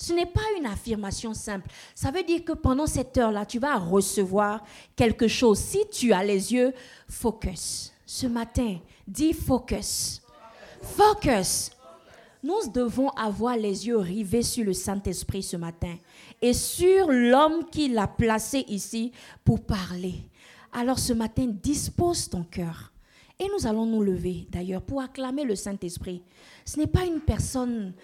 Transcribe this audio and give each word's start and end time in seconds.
Ce 0.00 0.14
n'est 0.14 0.24
pas 0.24 0.40
une 0.56 0.64
affirmation 0.64 1.34
simple. 1.34 1.68
Ça 1.94 2.10
veut 2.10 2.22
dire 2.22 2.42
que 2.42 2.52
pendant 2.52 2.86
cette 2.86 3.18
heure-là, 3.18 3.44
tu 3.44 3.58
vas 3.58 3.76
recevoir 3.76 4.64
quelque 4.96 5.28
chose. 5.28 5.58
Si 5.58 5.80
tu 5.92 6.14
as 6.14 6.24
les 6.24 6.54
yeux 6.54 6.72
focus, 7.06 7.92
ce 8.06 8.26
matin, 8.26 8.78
dis 9.06 9.34
focus. 9.34 10.22
Focus. 10.80 11.72
Nous 12.42 12.66
devons 12.72 13.10
avoir 13.10 13.58
les 13.58 13.88
yeux 13.88 13.98
rivés 13.98 14.42
sur 14.42 14.64
le 14.64 14.72
Saint-Esprit 14.72 15.42
ce 15.42 15.58
matin 15.58 15.94
et 16.40 16.54
sur 16.54 17.08
l'homme 17.10 17.66
qui 17.70 17.88
l'a 17.88 18.06
placé 18.06 18.64
ici 18.68 19.12
pour 19.44 19.60
parler. 19.60 20.14
Alors 20.72 20.98
ce 20.98 21.12
matin, 21.12 21.46
dispose 21.46 22.30
ton 22.30 22.44
cœur. 22.44 22.89
Et 23.42 23.48
nous 23.48 23.66
allons 23.66 23.86
nous 23.86 24.02
lever 24.02 24.46
d'ailleurs 24.50 24.82
pour 24.82 25.00
acclamer 25.00 25.44
le 25.44 25.56
Saint-Esprit. 25.56 26.22
Ce 26.66 26.78
n'est 26.78 26.86
pas 26.86 27.04
une 27.06 27.20
personne. 27.20 27.94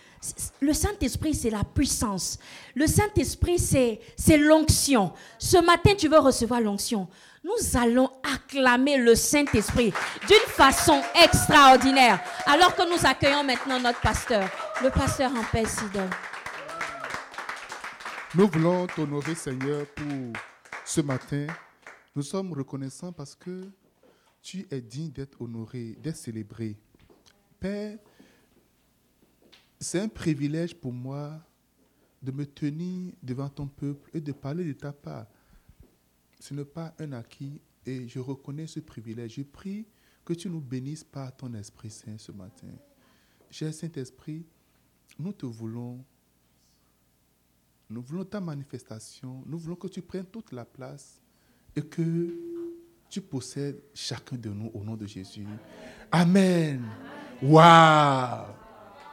Le 0.60 0.72
Saint-Esprit, 0.72 1.34
c'est 1.34 1.50
la 1.50 1.62
puissance. 1.62 2.38
Le 2.74 2.86
Saint-Esprit, 2.86 3.58
c'est 3.58 4.38
l'onction. 4.38 5.12
Ce 5.38 5.58
matin, 5.58 5.90
tu 5.94 6.08
veux 6.08 6.20
recevoir 6.20 6.62
l'onction. 6.62 7.06
Nous 7.44 7.78
allons 7.78 8.10
acclamer 8.34 8.96
le 8.96 9.14
Saint-Esprit 9.14 9.92
d'une 10.26 10.48
façon 10.48 11.02
extraordinaire. 11.22 12.18
Alors 12.46 12.74
que 12.74 12.88
nous 12.88 13.06
accueillons 13.06 13.44
maintenant 13.44 13.78
notre 13.78 14.00
pasteur, 14.00 14.48
le 14.82 14.88
pasteur 14.88 15.30
en 15.32 15.44
paix, 15.52 15.66
Sidon. 15.66 16.08
Nous 18.34 18.48
voulons 18.48 18.86
t'honorer, 18.86 19.34
Seigneur, 19.34 19.84
pour 19.94 20.32
ce 20.82 21.02
matin. 21.02 21.46
Nous 22.14 22.22
sommes 22.22 22.54
reconnaissants 22.54 23.12
parce 23.12 23.34
que 23.34 23.68
tu 24.46 24.64
es 24.70 24.80
digne 24.80 25.10
d'être 25.10 25.42
honoré, 25.42 25.96
d'être 26.00 26.16
célébré. 26.16 26.76
Père, 27.58 27.98
c'est 29.80 29.98
un 29.98 30.06
privilège 30.06 30.72
pour 30.72 30.92
moi 30.92 31.44
de 32.22 32.30
me 32.30 32.46
tenir 32.46 33.12
devant 33.20 33.48
ton 33.48 33.66
peuple 33.66 34.08
et 34.14 34.20
de 34.20 34.30
parler 34.30 34.64
de 34.64 34.72
ta 34.72 34.92
part. 34.92 35.26
Ce 36.38 36.54
n'est 36.54 36.64
pas 36.64 36.94
un 37.00 37.10
acquis 37.10 37.60
et 37.84 38.06
je 38.06 38.20
reconnais 38.20 38.68
ce 38.68 38.78
privilège. 38.78 39.34
Je 39.34 39.42
prie 39.42 39.84
que 40.24 40.32
tu 40.32 40.48
nous 40.48 40.60
bénisses 40.60 41.02
par 41.02 41.36
ton 41.36 41.52
Esprit 41.54 41.90
Saint 41.90 42.16
ce 42.16 42.30
matin. 42.30 42.70
Cher 43.50 43.74
Saint-Esprit, 43.74 44.46
nous 45.18 45.32
te 45.32 45.46
voulons 45.46 46.04
nous 47.90 48.02
voulons 48.02 48.24
ta 48.24 48.40
manifestation. 48.40 49.42
Nous 49.44 49.58
voulons 49.58 49.76
que 49.76 49.88
tu 49.88 50.02
prennes 50.02 50.26
toute 50.26 50.52
la 50.52 50.64
place 50.64 51.20
et 51.74 51.82
que 51.82 52.55
tu 53.10 53.20
possèdes 53.20 53.80
chacun 53.94 54.36
de 54.36 54.48
nous 54.48 54.70
au 54.74 54.82
nom 54.82 54.94
de 54.94 55.06
Jésus. 55.06 55.46
Amen. 56.10 56.84
Waouh. 57.42 58.46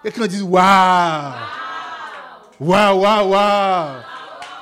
Et 0.03 0.11
quand 0.11 0.27
dit 0.27 0.41
waouh. 0.41 1.33
Waouh, 2.59 3.01
waouh, 3.01 3.29
waouh. 3.29 4.01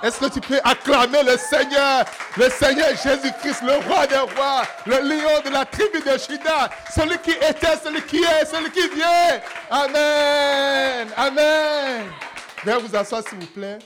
Est-ce 0.03 0.19
que 0.19 0.29
tu 0.33 0.41
peux 0.41 0.59
acclamer 0.63 1.21
le 1.23 1.37
Seigneur, 1.37 2.05
le 2.35 2.49
Seigneur 2.49 2.89
Jésus-Christ, 2.89 3.61
le 3.63 3.73
roi 3.87 4.07
des 4.07 4.17
rois, 4.17 4.63
le 4.87 4.95
lion 4.95 5.41
de 5.45 5.51
la 5.51 5.63
tribu 5.63 5.99
de 5.99 6.17
Judas, 6.17 6.69
celui 6.89 7.19
qui 7.19 7.31
était, 7.31 7.77
celui 7.83 8.01
qui 8.03 8.17
est, 8.17 8.45
celui 8.45 8.71
qui 8.71 8.87
vient. 8.95 9.39
Amen. 9.69 11.07
Amen. 11.15 12.07
Veuillez 12.63 12.81
vous 12.81 12.95
asseoir, 12.95 13.21
s'il 13.27 13.39
vous 13.39 13.47
plaît. 13.47 13.77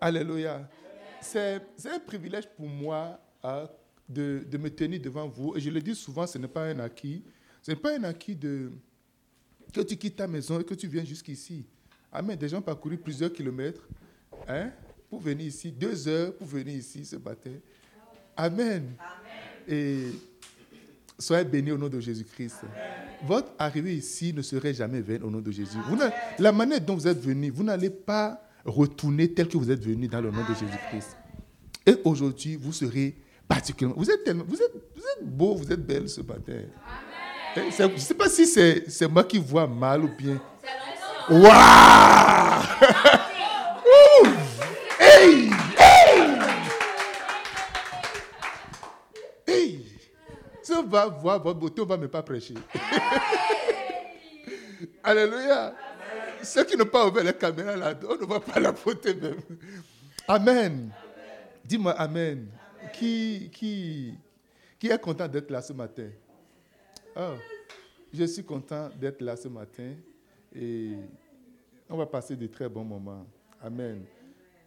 Alléluia. 0.00 0.60
C'est 1.20 1.62
un 1.86 1.98
privilège 1.98 2.48
pour 2.56 2.66
moi 2.66 3.18
hein, 3.42 3.64
de, 4.12 4.58
me 4.58 4.68
tenir 4.68 5.00
devant 5.00 5.28
vous. 5.28 5.56
Et 5.56 5.60
je 5.60 5.70
le 5.70 5.80
dis 5.80 5.94
souvent, 5.94 6.26
ce 6.26 6.38
n'est 6.38 6.48
pas 6.48 6.66
un 6.66 6.78
acquis. 6.80 7.22
Ce 7.62 7.70
n'est 7.70 7.76
pas 7.76 7.96
un 7.96 8.04
acquis 8.04 8.34
de, 8.34 8.70
que 9.72 9.80
tu 9.80 9.96
quittes 9.96 10.16
ta 10.16 10.26
maison 10.26 10.60
et 10.60 10.64
que 10.64 10.74
tu 10.74 10.86
viens 10.86 11.04
jusqu'ici. 11.04 11.64
Amen. 12.12 12.36
Des 12.36 12.48
gens 12.48 12.60
parcouru 12.60 12.98
plusieurs 12.98 13.32
kilomètres 13.32 13.88
hein, 14.46 14.70
pour 15.08 15.20
venir 15.20 15.46
ici, 15.46 15.72
deux 15.72 16.06
heures 16.08 16.34
pour 16.36 16.46
venir 16.46 16.76
ici 16.76 17.04
ce 17.04 17.16
matin. 17.16 17.52
Amen. 18.36 18.94
Et 19.66 20.06
soyez 21.18 21.44
bénis 21.44 21.72
au 21.72 21.78
nom 21.78 21.88
de 21.88 22.00
Jésus-Christ. 22.00 22.56
Votre 23.24 23.52
arrivée 23.58 23.94
ici 23.94 24.32
ne 24.34 24.42
serait 24.42 24.74
jamais 24.74 25.00
vaine 25.00 25.22
au 25.22 25.30
nom 25.30 25.40
de 25.40 25.50
Jésus. 25.50 25.78
la 26.38 26.52
manière 26.52 26.80
dont 26.80 26.96
vous 26.96 27.06
êtes 27.06 27.20
venus, 27.20 27.52
vous 27.52 27.62
n'allez 27.62 27.90
pas 27.90 28.42
retourner 28.64 29.32
tel 29.32 29.48
que 29.48 29.56
vous 29.56 29.70
êtes 29.70 29.82
venu 29.82 30.08
dans 30.08 30.20
le 30.20 30.30
nom 30.30 30.42
de 30.42 30.54
Jésus-Christ. 30.54 31.16
Et 31.86 31.96
aujourd'hui, 32.04 32.56
vous 32.56 32.72
serez 32.72 33.16
particulièrement. 33.52 34.00
Vous 34.00 34.10
êtes, 34.10 34.24
beau, 35.22 35.54
vous 35.54 35.70
êtes 35.70 35.84
belle 35.84 36.08
ce 36.08 36.22
matin. 36.22 36.62
Je 37.54 37.82
ne 37.84 37.98
sais 37.98 38.14
pas 38.14 38.28
si 38.28 38.46
c'est 38.46 39.08
moi 39.08 39.24
qui 39.24 39.38
vois 39.38 39.66
mal 39.66 40.04
ou 40.04 40.08
bien. 40.08 40.40
Waouh! 41.28 41.42
hey! 44.98 45.50
Hey! 45.78 46.30
Hey! 49.46 49.86
Si 50.62 50.72
on 50.72 50.82
va 50.84 51.06
voir 51.06 51.42
votre 51.42 51.60
beauté, 51.60 51.82
on 51.82 51.84
ne 51.84 51.90
va 51.90 51.96
même 51.96 52.08
pas 52.08 52.22
prêcher. 52.22 52.54
Alléluia! 55.04 55.74
Ceux 56.42 56.64
qui 56.64 56.76
n'ont 56.76 56.86
pas 56.86 57.06
ouvert 57.06 57.22
la 57.22 57.34
caméra 57.34 57.76
là, 57.76 57.94
on 58.08 58.16
ne 58.16 58.26
va 58.26 58.40
pas 58.40 58.58
la 58.58 58.72
beauté 58.72 59.14
même. 59.14 59.38
Amen. 60.26 60.90
Dis-moi 61.64 61.92
Amen. 61.92 62.48
Qui, 62.92 63.50
qui, 63.52 64.14
qui 64.78 64.88
est 64.88 65.00
content 65.00 65.28
d'être 65.28 65.50
là 65.50 65.62
ce 65.62 65.72
matin? 65.72 66.08
Oh, 67.16 67.34
je 68.12 68.24
suis 68.24 68.44
content 68.44 68.90
d'être 69.00 69.20
là 69.22 69.36
ce 69.36 69.48
matin 69.48 69.94
et 70.54 70.96
on 71.88 71.96
va 71.96 72.06
passer 72.06 72.36
de 72.36 72.46
très 72.46 72.68
bons 72.68 72.84
moments. 72.84 73.26
Amen. 73.60 74.04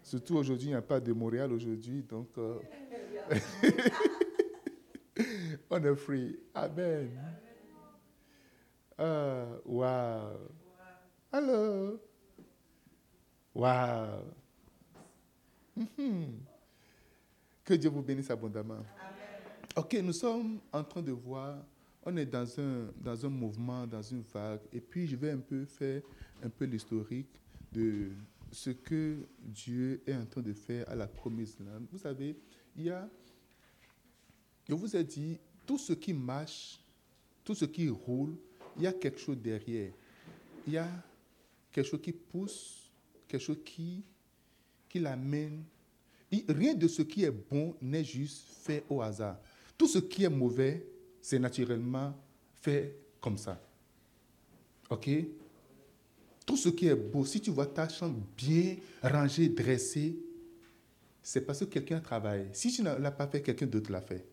Surtout 0.03 0.37
aujourd'hui, 0.37 0.67
il 0.67 0.71
n'y 0.71 0.75
a 0.75 0.81
pas 0.81 0.99
de 0.99 1.11
Montréal 1.13 1.51
aujourd'hui, 1.51 2.03
donc 2.03 2.29
euh, 2.37 2.59
on 5.69 5.83
est 5.83 5.95
free. 5.95 6.37
Amen. 6.53 7.09
Ah, 8.97 9.45
wow. 9.65 10.37
Hello. 11.33 11.99
Wow. 13.53 14.21
Mhm. 15.75 16.54
Que 17.65 17.73
Dieu 17.73 17.89
vous 17.89 18.03
bénisse 18.03 18.29
abondamment. 18.29 18.85
Ok, 19.75 19.97
nous 20.03 20.13
sommes 20.13 20.59
en 20.71 20.83
train 20.83 21.01
de 21.01 21.11
voir, 21.11 21.65
on 22.03 22.15
est 22.15 22.25
dans 22.27 22.47
un, 22.59 22.91
dans 23.01 23.25
un 23.25 23.29
mouvement, 23.29 23.87
dans 23.87 24.03
une 24.03 24.21
vague, 24.21 24.61
et 24.71 24.79
puis 24.79 25.07
je 25.07 25.15
vais 25.15 25.31
un 25.31 25.39
peu 25.39 25.65
faire 25.65 26.03
un 26.43 26.49
peu 26.49 26.65
l'historique 26.65 27.41
de 27.71 28.11
ce 28.51 28.69
que 28.69 29.17
Dieu 29.39 29.99
est 30.05 30.13
en 30.13 30.25
train 30.27 30.41
de 30.41 30.53
faire 30.53 30.87
à 30.87 30.95
la 30.95 31.07
promise. 31.07 31.57
Vous 31.91 31.97
savez, 31.97 32.37
il 32.77 32.83
y 32.83 32.89
a, 32.91 33.09
je 34.69 34.75
vous 34.75 34.95
ai 34.95 35.03
dit, 35.03 35.39
tout 35.65 35.79
ce 35.79 35.93
qui 35.93 36.13
marche, 36.13 36.79
tout 37.43 37.55
ce 37.55 37.65
qui 37.65 37.89
roule, 37.89 38.37
il 38.77 38.83
y 38.83 38.87
a 38.87 38.93
quelque 38.93 39.19
chose 39.19 39.37
derrière. 39.37 39.91
Il 40.67 40.73
y 40.73 40.77
a 40.77 40.87
quelque 41.71 41.87
chose 41.87 42.01
qui 42.01 42.11
pousse, 42.13 42.91
quelque 43.27 43.41
chose 43.41 43.57
qui, 43.65 44.03
qui 44.87 44.99
l'amène. 44.99 45.63
Rien 46.47 46.73
de 46.73 46.87
ce 46.87 47.01
qui 47.01 47.23
est 47.23 47.31
bon 47.31 47.75
n'est 47.81 48.03
juste 48.03 48.45
fait 48.63 48.83
au 48.89 49.01
hasard. 49.01 49.37
Tout 49.77 49.87
ce 49.87 49.99
qui 49.99 50.23
est 50.23 50.29
mauvais, 50.29 50.85
c'est 51.21 51.39
naturellement 51.39 52.13
fait 52.61 52.97
comme 53.21 53.37
ça. 53.37 53.61
OK? 54.89 55.09
Tout 56.45 56.57
ce 56.57 56.69
qui 56.69 56.87
est 56.87 56.95
beau, 56.95 57.25
si 57.25 57.41
tu 57.41 57.51
vois 57.51 57.65
ta 57.65 57.89
chambre 57.89 58.19
bien 58.37 58.77
rangée, 59.01 59.49
dressée, 59.49 60.15
c'est 61.21 61.41
parce 61.41 61.59
que 61.59 61.65
quelqu'un 61.65 61.99
travaille. 61.99 62.47
Si 62.53 62.71
tu 62.71 62.83
ne 62.83 62.95
l'as 62.95 63.11
pas 63.11 63.27
fait, 63.27 63.41
quelqu'un 63.41 63.65
d'autre 63.65 63.91
l'a 63.91 64.01
fait. 64.01 64.25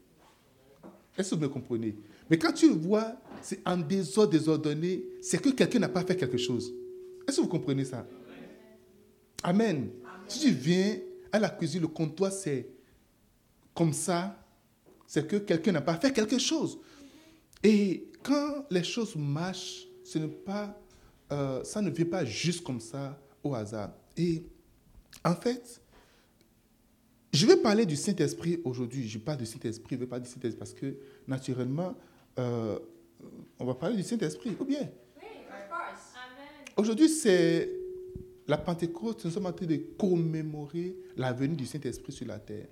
Est-ce 1.17 1.31
que 1.31 1.35
vous 1.37 1.41
me 1.41 1.49
comprenez? 1.49 1.97
Mais 2.29 2.39
quand 2.39 2.53
tu 2.53 2.69
vois, 2.71 3.17
c'est 3.41 3.67
en 3.67 3.77
désordre, 3.77 4.33
désordonné, 4.33 5.05
c'est 5.23 5.41
que 5.41 5.51
quelqu'un 5.51 5.79
n'a 5.79 5.89
pas 5.89 6.05
fait 6.05 6.17
quelque 6.17 6.39
chose. 6.39 6.73
Est-ce 7.27 7.37
que 7.37 7.43
vous 7.43 7.49
comprenez 7.49 7.85
ça? 7.85 8.07
Amen. 9.43 9.91
Si 10.29 10.41
tu 10.41 10.51
viens 10.51 10.99
à 11.33 11.39
la 11.39 11.49
cuisine, 11.49 11.81
le 11.81 11.89
comptoir, 11.89 12.31
c'est 12.31 12.69
comme 13.75 13.93
ça, 13.93 14.39
c'est 15.07 15.27
que 15.27 15.37
quelqu'un 15.37 15.73
n'a 15.73 15.81
pas 15.81 15.97
fait 15.97 16.13
quelque 16.13 16.39
chose. 16.39 16.79
Et 17.63 18.11
quand 18.23 18.67
les 18.71 18.85
choses 18.85 19.17
marchent, 19.17 19.87
ce 20.05 20.19
n'est 20.19 20.29
pas, 20.29 20.79
euh, 21.33 21.65
ça 21.65 21.81
ne 21.81 21.91
vient 21.91 22.05
pas 22.05 22.25
juste 22.25 22.63
comme 22.63 22.81
ça 22.81 23.19
au 23.43 23.55
hasard. 23.55 23.93
Et 24.17 24.45
en 25.25 25.35
fait, 25.35 25.81
je 27.33 27.47
vais 27.47 27.57
parler 27.57 27.87
du 27.87 27.97
Saint-Esprit 27.97 28.61
aujourd'hui. 28.65 29.09
Je 29.09 29.19
parle 29.19 29.39
du 29.39 29.47
Saint-Esprit, 29.47 29.97
je 29.97 30.01
vais 30.01 30.07
parler 30.07 30.25
du 30.25 30.31
Saint-Esprit 30.31 30.59
parce 30.59 30.75
que 30.75 30.97
naturellement, 31.27 31.95
euh, 32.39 32.79
on 33.59 33.65
va 33.65 33.75
parler 33.75 33.97
du 33.97 34.03
Saint-Esprit, 34.03 34.57
ou 34.59 34.65
bien? 34.65 34.89
Aujourd'hui, 36.77 37.09
c'est 37.09 37.71
la 38.47 38.59
Pentecôte. 38.59 39.25
Nous 39.25 39.31
sommes 39.31 39.47
en 39.47 39.53
train 39.53 39.67
de 39.67 39.77
commémorer 39.99 40.97
la 41.17 41.33
venue 41.33 41.57
du 41.57 41.67
Saint-Esprit 41.67 42.13
sur 42.13 42.27
la 42.27 42.39
terre. 42.39 42.69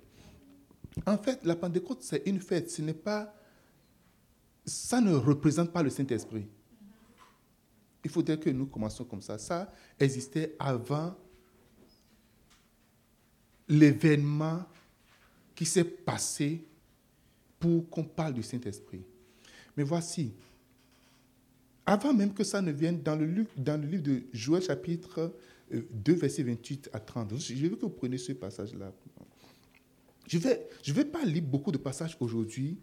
En 1.05 1.17
fait, 1.17 1.43
la 1.43 1.55
Pentecôte, 1.55 2.03
c'est 2.03 2.23
une 2.25 2.39
fête. 2.39 2.69
Ce 2.69 2.81
n'est 2.81 2.93
pas. 2.93 3.33
Ça 4.65 5.01
ne 5.01 5.13
représente 5.15 5.71
pas 5.71 5.81
le 5.81 5.89
Saint-Esprit. 5.89 6.47
Il 8.03 8.09
faudrait 8.09 8.39
que 8.39 8.49
nous 8.49 8.65
commencions 8.65 9.05
comme 9.05 9.21
ça. 9.21 9.37
Ça 9.37 9.71
existait 9.99 10.55
avant 10.59 11.15
l'événement 13.67 14.63
qui 15.55 15.65
s'est 15.65 15.83
passé 15.83 16.65
pour 17.59 17.89
qu'on 17.89 18.03
parle 18.03 18.33
du 18.33 18.43
Saint-Esprit. 18.43 19.03
Mais 19.77 19.83
voici, 19.83 20.33
avant 21.85 22.13
même 22.13 22.33
que 22.33 22.43
ça 22.43 22.61
ne 22.61 22.71
vienne, 22.71 23.01
dans 23.01 23.15
le, 23.15 23.45
dans 23.55 23.79
le 23.79 23.87
livre 23.87 24.03
de 24.03 24.23
Joël 24.33 24.63
chapitre 24.63 25.33
2, 25.71 26.13
verset 26.13 26.43
28 26.43 26.89
à 26.93 26.99
30, 26.99 27.37
je 27.37 27.67
veux 27.67 27.75
que 27.75 27.81
vous 27.81 27.89
preniez 27.89 28.17
ce 28.17 28.33
passage-là. 28.33 28.93
Je 30.27 30.37
ne 30.37 30.43
vais, 30.43 30.67
je 30.83 30.93
vais 30.93 31.05
pas 31.05 31.23
lire 31.23 31.43
beaucoup 31.43 31.71
de 31.71 31.77
passages 31.77 32.15
aujourd'hui, 32.19 32.77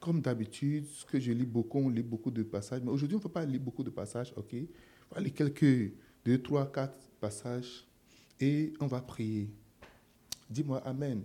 comme 0.00 0.20
d'habitude, 0.20 0.86
ce 0.86 1.04
que 1.04 1.20
je 1.20 1.32
lis 1.32 1.46
beaucoup, 1.46 1.78
on 1.78 1.88
lit 1.88 2.02
beaucoup 2.02 2.30
de 2.30 2.42
passages, 2.42 2.80
mais 2.82 2.90
aujourd'hui, 2.90 3.16
on 3.16 3.20
ne 3.20 3.22
peut 3.22 3.28
pas 3.28 3.44
lire 3.44 3.60
beaucoup 3.60 3.84
de 3.84 3.90
passages, 3.90 4.32
ok? 4.36 4.54
On 5.10 5.14
va 5.14 5.20
lire 5.20 5.34
quelques, 5.34 5.92
deux, 6.24 6.42
trois, 6.42 6.70
quatre 6.70 6.98
passages 7.20 7.86
et 8.40 8.72
on 8.80 8.86
va 8.86 9.00
prier. 9.00 9.48
Dis-moi 10.50 10.78
Amen. 10.84 11.22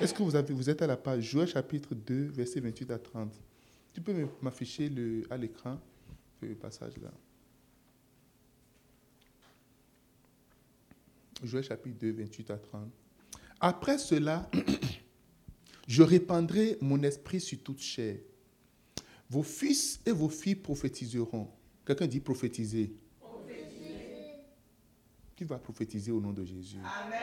Est-ce 0.00 0.12
que 0.12 0.22
vous, 0.22 0.34
avez, 0.34 0.52
vous 0.52 0.68
êtes 0.68 0.82
à 0.82 0.86
la 0.86 0.96
page 0.96 1.22
Joël 1.24 1.48
chapitre 1.48 1.94
2, 1.94 2.24
verset 2.26 2.60
28 2.60 2.90
à 2.90 2.98
30 2.98 3.32
Tu 3.92 4.00
peux 4.00 4.12
m'afficher 4.42 4.90
à 5.30 5.36
l'écran 5.36 5.80
ce 6.40 6.46
passage-là. 6.46 7.12
Joël 11.42 11.64
chapitre 11.64 11.98
2, 11.98 12.12
28 12.12 12.50
à 12.50 12.56
30. 12.56 12.90
Après 13.60 13.98
cela, 13.98 14.50
je 15.88 16.02
répandrai 16.02 16.78
mon 16.80 17.02
esprit 17.02 17.40
sur 17.40 17.62
toute 17.62 17.80
chair. 17.80 18.18
Vos 19.28 19.42
fils 19.42 20.00
et 20.06 20.12
vos 20.12 20.28
filles 20.28 20.54
prophétiseront. 20.54 21.50
Quelqu'un 21.84 22.06
dit 22.06 22.20
prophétiser. 22.20 22.94
prophétiser. 23.20 23.94
Qui 25.34 25.44
va 25.44 25.58
prophétiser 25.58 26.12
au 26.12 26.20
nom 26.20 26.32
de 26.32 26.44
Jésus? 26.44 26.78
Amen. 26.78 27.20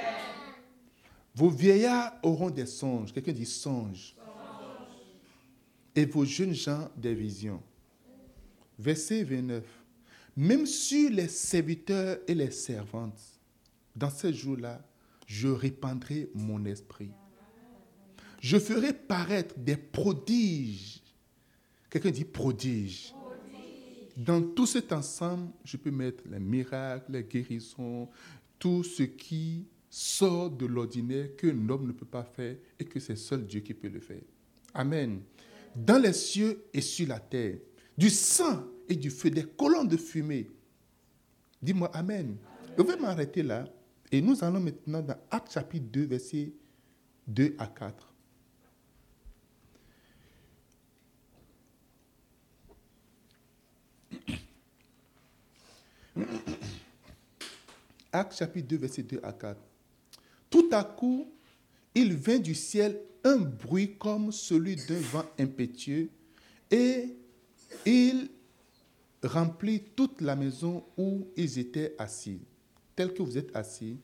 Vos 1.36 1.50
vieillards 1.50 2.14
auront 2.22 2.50
des 2.50 2.66
songes. 2.66 3.12
Quelqu'un 3.12 3.32
dit 3.32 3.46
songe. 3.46 4.16
Et 5.96 6.06
vos 6.06 6.26
jeunes 6.26 6.54
gens 6.54 6.90
des 6.96 7.14
visions. 7.14 7.62
Verset 8.78 9.24
29. 9.24 9.64
Même 10.36 10.66
sur 10.66 11.12
les 11.12 11.28
serviteurs 11.28 12.18
et 12.28 12.34
les 12.34 12.52
servantes, 12.52 13.33
dans 13.96 14.10
ces 14.10 14.34
jours-là, 14.34 14.86
je 15.28 15.48
répandrai 15.48 16.30
mon 16.34 16.66
esprit. 16.66 17.12
Je 18.40 18.60
ferai 18.60 18.94
paraître 18.94 19.56
des 19.58 19.78
prodiges. 19.78 21.02
Quelqu'un 21.90 22.12
dit 22.12 22.26
prodige. 22.26 23.14
Dans 24.18 24.42
tout 24.42 24.66
cet 24.66 24.92
ensemble, 24.92 25.50
je 25.64 25.78
peux 25.78 25.92
mettre 25.92 26.24
les 26.30 26.40
miracles, 26.40 27.12
les 27.12 27.24
guérisons, 27.24 28.10
tout 28.60 28.84
ce 28.84 29.04
qui 29.04 29.66
sort 29.90 30.50
de 30.50 30.66
l'ordinaire 30.66 31.36
que 31.36 31.48
l'homme 31.48 31.88
ne 31.88 31.92
peut 31.92 32.06
pas 32.06 32.24
faire 32.24 32.58
et 32.80 32.86
que 32.86 33.00
c'est 33.00 33.16
seul 33.16 33.46
Dieu 33.46 33.62
qui 33.62 33.74
peut 33.74 33.90
le 33.90 34.00
faire. 34.00 34.22
Amen. 34.74 35.22
Dans 35.76 36.02
les 36.02 36.14
cieux 36.14 36.66
et 36.74 36.82
sur 36.82 37.08
la 37.08 37.20
terre, 37.20 37.58
du 37.98 38.10
sang 38.10 38.64
et 38.90 38.96
du 38.96 39.10
feu, 39.10 39.30
des 39.30 39.44
colonnes 39.44 39.88
de 39.88 39.98
fumée. 39.98 40.50
Dis-moi 41.62 41.90
Amen. 41.94 42.38
Je 42.78 42.84
vais 42.84 42.98
m'arrêter 42.98 43.44
là 43.44 43.66
et 44.14 44.22
nous 44.22 44.44
allons 44.44 44.60
maintenant 44.60 45.02
dans 45.02 45.18
Acte 45.32 45.54
chapitre 45.54 45.88
2, 45.92 46.06
versets 46.06 46.54
2 47.28 47.56
à 47.58 47.66
4. 47.66 48.14
Acte 58.12 58.36
chapitre 58.38 58.68
2, 58.68 58.78
verset 58.78 59.02
2 59.02 59.20
à 59.24 59.34
4. 59.34 59.60
Tout 60.48 60.70
à 60.72 60.84
coup, 60.84 61.28
il 61.96 62.16
vint 62.16 62.38
du 62.38 62.54
ciel 62.54 63.02
un 63.24 63.38
bruit 63.38 63.98
comme 63.98 64.32
celui 64.32 64.76
d'un 64.76 65.00
vent 65.00 65.26
impétueux 65.40 66.10
et 66.70 67.18
il 67.84 68.30
remplit 69.24 69.82
toute 69.96 70.22
la 70.22 70.36
maison 70.36 70.86
où 70.98 71.28
ils 71.36 71.58
étaient 71.58 71.96
assis. 71.98 72.42
Tel 72.96 73.14
que 73.14 73.22
vous 73.22 73.38
êtes 73.38 73.56
assis, 73.56 73.98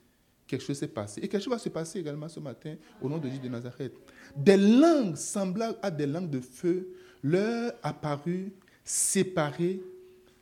quelque 0.47 0.63
chose 0.63 0.77
s'est 0.77 0.87
passé. 0.87 1.21
Et 1.21 1.27
quelque 1.27 1.43
chose 1.43 1.53
va 1.53 1.59
se 1.59 1.69
passer 1.69 1.99
également 1.99 2.27
ce 2.27 2.39
matin 2.39 2.75
au 3.01 3.09
nom 3.09 3.17
de 3.17 3.27
Jésus 3.27 3.41
de 3.41 3.49
Nazareth. 3.49 3.93
Des 4.35 4.57
langues 4.57 5.15
semblables 5.15 5.77
à 5.81 5.91
des 5.91 6.07
langues 6.07 6.29
de 6.29 6.41
feu 6.41 6.89
leur 7.23 7.73
apparurent 7.83 8.51
séparées 8.83 9.81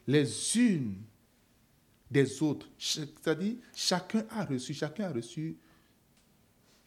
les 0.07 0.57
unes 0.57 0.95
des 2.09 2.41
autres. 2.41 2.69
C'est-à-dire, 2.77 3.55
chacun 3.75 4.25
a 4.29 4.45
reçu, 4.45 4.73
chacun 4.73 5.05
a 5.05 5.11
reçu 5.11 5.57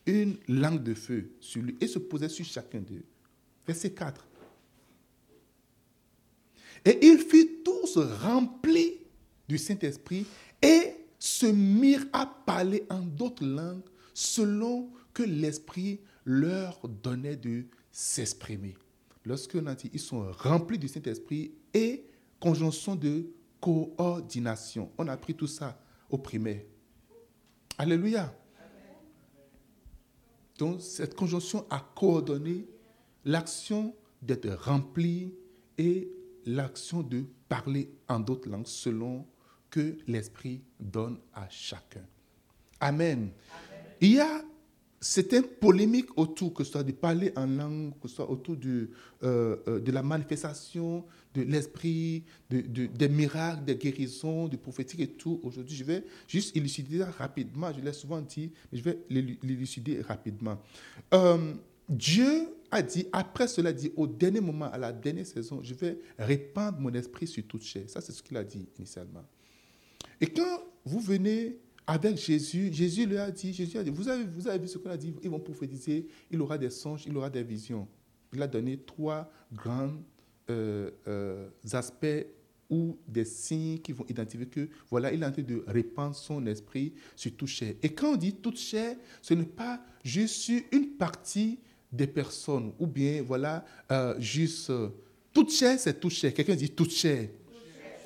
une 0.06 0.36
langue 0.48 0.82
de 0.82 0.94
feu 0.94 1.30
sur 1.40 1.62
lui 1.62 1.76
et 1.80 1.86
se 1.86 1.98
posait 1.98 2.28
sur 2.28 2.44
chacun 2.44 2.80
d'eux. 2.80 3.04
Verset 3.66 3.92
4. 3.92 4.26
Et 6.86 7.06
ils 7.06 7.18
furent 7.18 7.62
tous 7.62 7.98
remplis 7.98 8.94
du 9.46 9.58
Saint-Esprit 9.58 10.26
et 10.62 10.89
se 11.40 11.46
mirent 11.46 12.06
à 12.12 12.26
parler 12.26 12.84
en 12.90 13.00
d'autres 13.00 13.46
langues 13.46 13.88
selon 14.12 14.90
que 15.14 15.22
l'Esprit 15.22 16.00
leur 16.26 16.86
donnait 16.86 17.36
de 17.36 17.64
s'exprimer. 17.90 18.76
Lorsque 19.24 19.54
on 19.54 19.66
a 19.66 19.74
dit 19.74 19.90
ils 19.94 20.00
sont 20.00 20.30
remplis 20.32 20.78
du 20.78 20.86
Saint-Esprit 20.86 21.52
et 21.72 22.04
conjonction 22.38 22.94
de 22.94 23.32
coordination. 23.58 24.90
On 24.98 25.08
a 25.08 25.12
appris 25.12 25.34
tout 25.34 25.46
ça 25.46 25.80
au 26.10 26.18
primaire. 26.18 26.62
Alléluia. 27.78 28.34
Donc, 30.58 30.82
cette 30.82 31.14
conjonction 31.14 31.64
a 31.70 31.80
coordonné 31.96 32.66
l'action 33.24 33.94
d'être 34.20 34.50
rempli 34.50 35.34
et 35.78 36.12
l'action 36.44 37.02
de 37.02 37.24
parler 37.48 37.90
en 38.08 38.20
d'autres 38.20 38.50
langues 38.50 38.66
selon 38.66 39.26
que 39.70 39.96
l'Esprit 40.06 40.62
donne 40.78 41.18
à 41.34 41.48
chacun. 41.48 42.04
Amen. 42.80 43.30
Il 44.00 44.12
y 44.14 44.20
a 44.20 44.42
une 45.02 45.42
polémique 45.42 46.08
autour, 46.16 46.52
que 46.52 46.64
ce 46.64 46.72
soit 46.72 46.82
de 46.82 46.92
parler 46.92 47.32
en 47.36 47.46
langue, 47.46 47.92
que 48.00 48.08
ce 48.08 48.16
soit 48.16 48.30
autour 48.30 48.56
de, 48.56 48.90
euh, 49.22 49.56
euh, 49.66 49.80
de 49.80 49.92
la 49.92 50.02
manifestation 50.02 51.04
de 51.34 51.42
l'esprit, 51.42 52.24
de, 52.50 52.60
des 52.86 53.08
miracles, 53.08 53.64
des 53.64 53.76
guérisons, 53.76 54.48
du 54.48 54.58
prophétique 54.58 55.00
et 55.00 55.06
tout. 55.06 55.40
Aujourd'hui, 55.42 55.76
je 55.76 55.84
vais 55.84 56.04
juste 56.26 56.56
élucider 56.56 56.98
ça 56.98 57.10
rapidement. 57.10 57.72
Je 57.72 57.80
l'ai 57.80 57.92
souvent 57.92 58.20
dit, 58.20 58.50
mais 58.70 58.78
je 58.78 58.82
vais 58.82 58.98
l'élucider 59.08 60.02
rapidement. 60.02 60.60
Euh, 61.14 61.54
Dieu 61.88 62.48
a 62.70 62.82
dit, 62.82 63.06
après 63.12 63.48
cela, 63.48 63.72
dit, 63.72 63.92
au 63.96 64.06
dernier 64.06 64.40
moment, 64.40 64.70
à 64.70 64.78
la 64.78 64.92
dernière 64.92 65.26
saison, 65.26 65.60
je 65.62 65.74
vais 65.74 65.98
répandre 66.18 66.78
mon 66.78 66.92
esprit 66.94 67.26
sur 67.26 67.44
toute 67.46 67.62
chair. 67.62 67.84
Ça, 67.88 68.00
c'est 68.00 68.12
ce 68.12 68.22
qu'il 68.22 68.36
a 68.36 68.44
dit 68.44 68.66
initialement. 68.78 69.24
Et 70.20 70.26
quand 70.26 70.64
vous 70.84 71.00
venez 71.00 71.58
avec 71.86 72.16
Jésus, 72.16 72.70
Jésus 72.72 73.06
lui 73.06 73.16
a 73.16 73.30
dit, 73.30 73.52
Jésus 73.52 73.78
a 73.78 73.82
dit, 73.82 73.90
vous 73.90 74.08
avez, 74.08 74.24
vous 74.24 74.46
avez 74.46 74.58
vu 74.58 74.68
ce 74.68 74.78
qu'on 74.78 74.90
a 74.90 74.96
dit, 74.96 75.14
ils 75.22 75.30
vont 75.30 75.40
prophétiser, 75.40 76.06
il 76.30 76.40
aura 76.40 76.56
des 76.56 76.70
songes, 76.70 77.04
il 77.06 77.16
aura 77.16 77.30
des 77.30 77.42
visions. 77.42 77.88
Il 78.32 78.40
a 78.42 78.46
donné 78.46 78.78
trois 78.78 79.30
grands 79.52 79.92
euh, 80.50 80.90
euh, 81.08 81.48
aspects 81.72 82.26
ou 82.68 82.96
des 83.08 83.24
signes 83.24 83.78
qui 83.78 83.92
vont 83.92 84.04
identifier 84.08 84.46
que, 84.46 84.68
voilà, 84.88 85.12
il 85.12 85.22
est 85.22 85.26
en 85.26 85.32
train 85.32 85.42
de 85.42 85.64
répandre 85.66 86.14
son 86.14 86.46
esprit 86.46 86.92
sur 87.16 87.34
toute 87.34 87.48
chair. 87.48 87.74
Et 87.82 87.88
quand 87.88 88.12
on 88.12 88.16
dit 88.16 88.34
toute 88.34 88.58
chair, 88.58 88.96
ce 89.20 89.34
n'est 89.34 89.44
pas 89.44 89.84
juste 90.04 90.52
une 90.70 90.90
partie 90.90 91.58
des 91.90 92.06
personnes, 92.06 92.72
ou 92.78 92.86
bien, 92.86 93.22
voilà, 93.22 93.64
euh, 93.90 94.14
juste, 94.20 94.70
toute 95.32 95.50
chair, 95.50 95.76
c'est 95.78 95.98
toute 95.98 96.12
chair. 96.12 96.32
Quelqu'un 96.32 96.54
dit 96.54 96.70
toute 96.70 96.92
chair. 96.92 97.28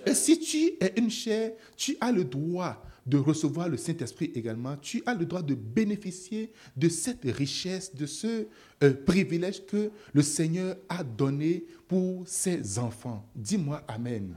Et 0.07 0.15
si 0.15 0.39
tu 0.39 0.73
es 0.81 0.95
une 0.97 1.11
chair, 1.11 1.53
tu 1.77 1.97
as 2.01 2.13
le 2.13 2.25
droit 2.25 2.85
de 3.07 3.19
recevoir 3.19 3.69
le 3.69 3.77
Saint-Esprit 3.77 4.33
également, 4.35 4.77
tu 4.77 5.03
as 5.07 5.15
le 5.15 5.27
droit 5.27 5.43
de 5.43 5.55
bénéficier 5.55 6.53
de 6.77 6.89
cette 6.89 7.25
richesse, 7.25 7.95
de 7.95 8.07
ce 8.07 8.47
euh, 8.83 8.95
privilège 8.95 9.67
que 9.67 9.91
le 10.13 10.23
Seigneur 10.23 10.77
a 10.89 11.05
donné 11.05 11.65
pour 11.87 12.27
ses 12.27 12.79
enfants. 12.79 13.29
Dis-moi 13.35 13.83
Amen. 13.89 14.35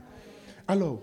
Alors, 0.66 1.02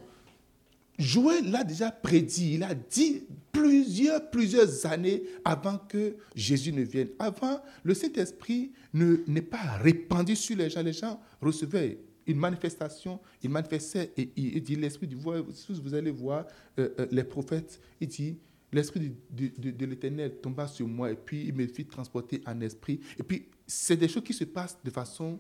Joël 0.98 1.50
l'a 1.52 1.64
déjà 1.64 1.92
prédit, 1.92 2.54
il 2.54 2.64
a 2.64 2.74
dit 2.74 3.24
plusieurs, 3.52 4.30
plusieurs 4.30 4.86
années 4.86 5.24
avant 5.44 5.78
que 5.78 6.16
Jésus 6.36 6.72
ne 6.72 6.84
vienne. 6.84 7.10
Avant, 7.20 7.62
le 7.84 7.94
Saint-Esprit 7.94 8.72
n'est 8.94 9.42
pas 9.42 9.78
répandu 9.82 10.36
sur 10.36 10.56
les 10.56 10.70
gens. 10.70 10.84
Les 10.84 10.94
gens 10.94 11.20
recevaient 11.42 11.98
une 12.28 12.38
manifestation, 12.38 13.20
il 13.44 13.50
manifestait 13.50 14.12
et 14.18 14.30
il, 14.36 14.62
dit 14.62 14.76
l'esprit 14.76 15.08
du 15.08 15.16
vous, 15.16 15.34
vous 15.84 15.94
allez 15.94 16.12
voir 16.12 16.46
euh, 16.80 16.90
euh, 17.00 17.08
les 17.12 17.24
prophètes, 17.24 17.80
il 18.00 18.08
dit 18.08 18.38
l'esprit 18.72 19.14
de, 19.32 19.86
l'éternel 19.86 20.36
tomba 20.42 20.68
sur 20.68 20.88
moi 20.88 21.12
et 21.12 21.16
puis 21.16 21.46
il 21.48 21.54
me 21.54 21.66
fit 21.68 21.86
transporter 21.86 22.42
en 22.46 22.60
esprit. 22.62 23.00
Et 23.18 23.24
puis 23.24 23.46
c'est 23.66 23.98
des 23.98 24.08
choses 24.08 24.24
qui 24.24 24.34
se 24.34 24.44
passent 24.44 24.78
de 24.84 24.90
façon 24.90 25.40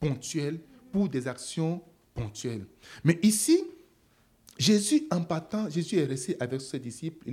ponctuelle 0.00 0.60
pour 0.92 1.08
des 1.08 1.26
actions 1.26 1.82
ponctuelles. 2.14 2.66
Mais 3.04 3.18
ici, 3.22 3.62
Jésus, 4.58 5.06
en 5.10 5.22
partant, 5.22 5.70
Jésus 5.70 5.96
est 5.96 6.04
resté 6.04 6.36
avec 6.40 6.60
ses 6.60 6.80
disciples. 6.80 7.28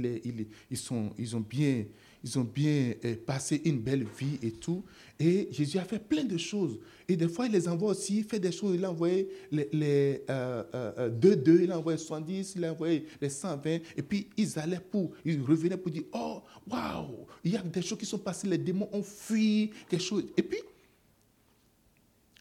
ils, 0.70 0.78
sont, 0.78 1.12
ils 1.18 1.36
ont 1.36 1.42
bien, 1.42 1.86
ils 2.26 2.40
ont 2.40 2.44
bien 2.44 2.94
euh, 3.06 3.16
passé 3.24 3.62
une 3.66 3.80
belle 3.80 4.04
vie 4.20 4.40
et 4.42 4.52
tout. 4.52 4.84
Et 5.20 5.48
Jésus 5.52 5.78
a 5.78 5.84
fait 5.84 6.00
plein 6.00 6.24
de 6.24 6.38
choses. 6.38 6.80
Et 7.08 7.16
des 7.16 7.28
fois, 7.28 7.46
il 7.46 7.52
les 7.52 7.68
envoie 7.68 7.92
aussi, 7.92 8.18
il 8.18 8.24
fait 8.24 8.40
des 8.40 8.52
choses. 8.52 8.76
Il 8.76 8.84
a 8.84 8.90
envoyé 8.90 9.30
les, 9.52 9.70
les 9.72 10.24
euh, 10.28 10.64
euh, 10.74 11.10
2, 11.10 11.36
2, 11.36 11.62
il 11.62 11.72
a 11.72 11.78
envoyé 11.78 12.00
70, 12.00 12.54
il 12.56 12.66
a 12.66 12.72
envoyé 12.72 13.06
les 13.22 13.30
120. 13.30 13.70
Et 13.96 14.02
puis, 14.02 14.28
ils 14.36 14.58
allaient 14.58 14.80
pour, 14.80 15.12
ils 15.24 15.40
revenaient 15.40 15.78
pour 15.78 15.92
dire, 15.92 16.02
oh, 16.14 16.42
waouh, 16.68 17.28
il 17.44 17.52
y 17.52 17.58
a 17.58 17.62
des 17.62 17.84
choses 17.84 18.00
qui 18.00 18.08
sont 18.08 18.18
passées, 18.18 18.48
les 18.48 18.58
démons 18.58 18.90
ont 18.92 19.04
fui, 19.04 19.70
quelque 19.88 20.04
chose. 20.04 20.24
Et 20.36 20.42
puis, 20.42 20.60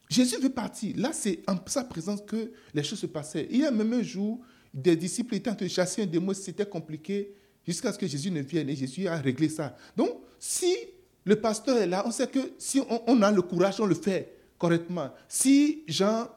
Jésus 0.08 0.40
veut 0.40 0.48
partir. 0.48 0.96
Là, 0.96 1.12
c'est 1.12 1.40
en 1.46 1.58
sa 1.66 1.84
présence 1.84 2.22
que 2.22 2.52
les 2.72 2.82
choses 2.82 3.00
se 3.00 3.06
passaient. 3.06 3.46
Il 3.50 3.58
y 3.58 3.64
a 3.66 3.70
même 3.70 3.92
un 3.92 4.02
jour, 4.02 4.40
des 4.72 4.96
disciples 4.96 5.34
étaient 5.34 5.50
en 5.50 5.54
train 5.54 5.66
de 5.66 5.70
chasser 5.70 6.02
un 6.02 6.06
démon, 6.06 6.32
c'était 6.32 6.64
compliqué, 6.64 7.34
jusqu'à 7.66 7.92
ce 7.92 7.98
que 7.98 8.06
Jésus 8.06 8.30
ne 8.30 8.40
vienne 8.40 8.68
et 8.68 8.76
Jésus 8.76 9.08
a 9.08 9.16
réglé 9.16 9.48
ça. 9.48 9.76
Donc, 9.96 10.10
si 10.38 10.76
le 11.24 11.36
pasteur 11.36 11.78
est 11.78 11.86
là, 11.86 12.04
on 12.06 12.10
sait 12.10 12.26
que 12.26 12.52
si 12.58 12.80
on, 13.06 13.22
a 13.22 13.32
le 13.32 13.42
courage, 13.42 13.80
on 13.80 13.86
le 13.86 13.94
fait 13.94 14.36
correctement. 14.58 15.10
Si 15.28 15.82
Jean, 15.88 16.28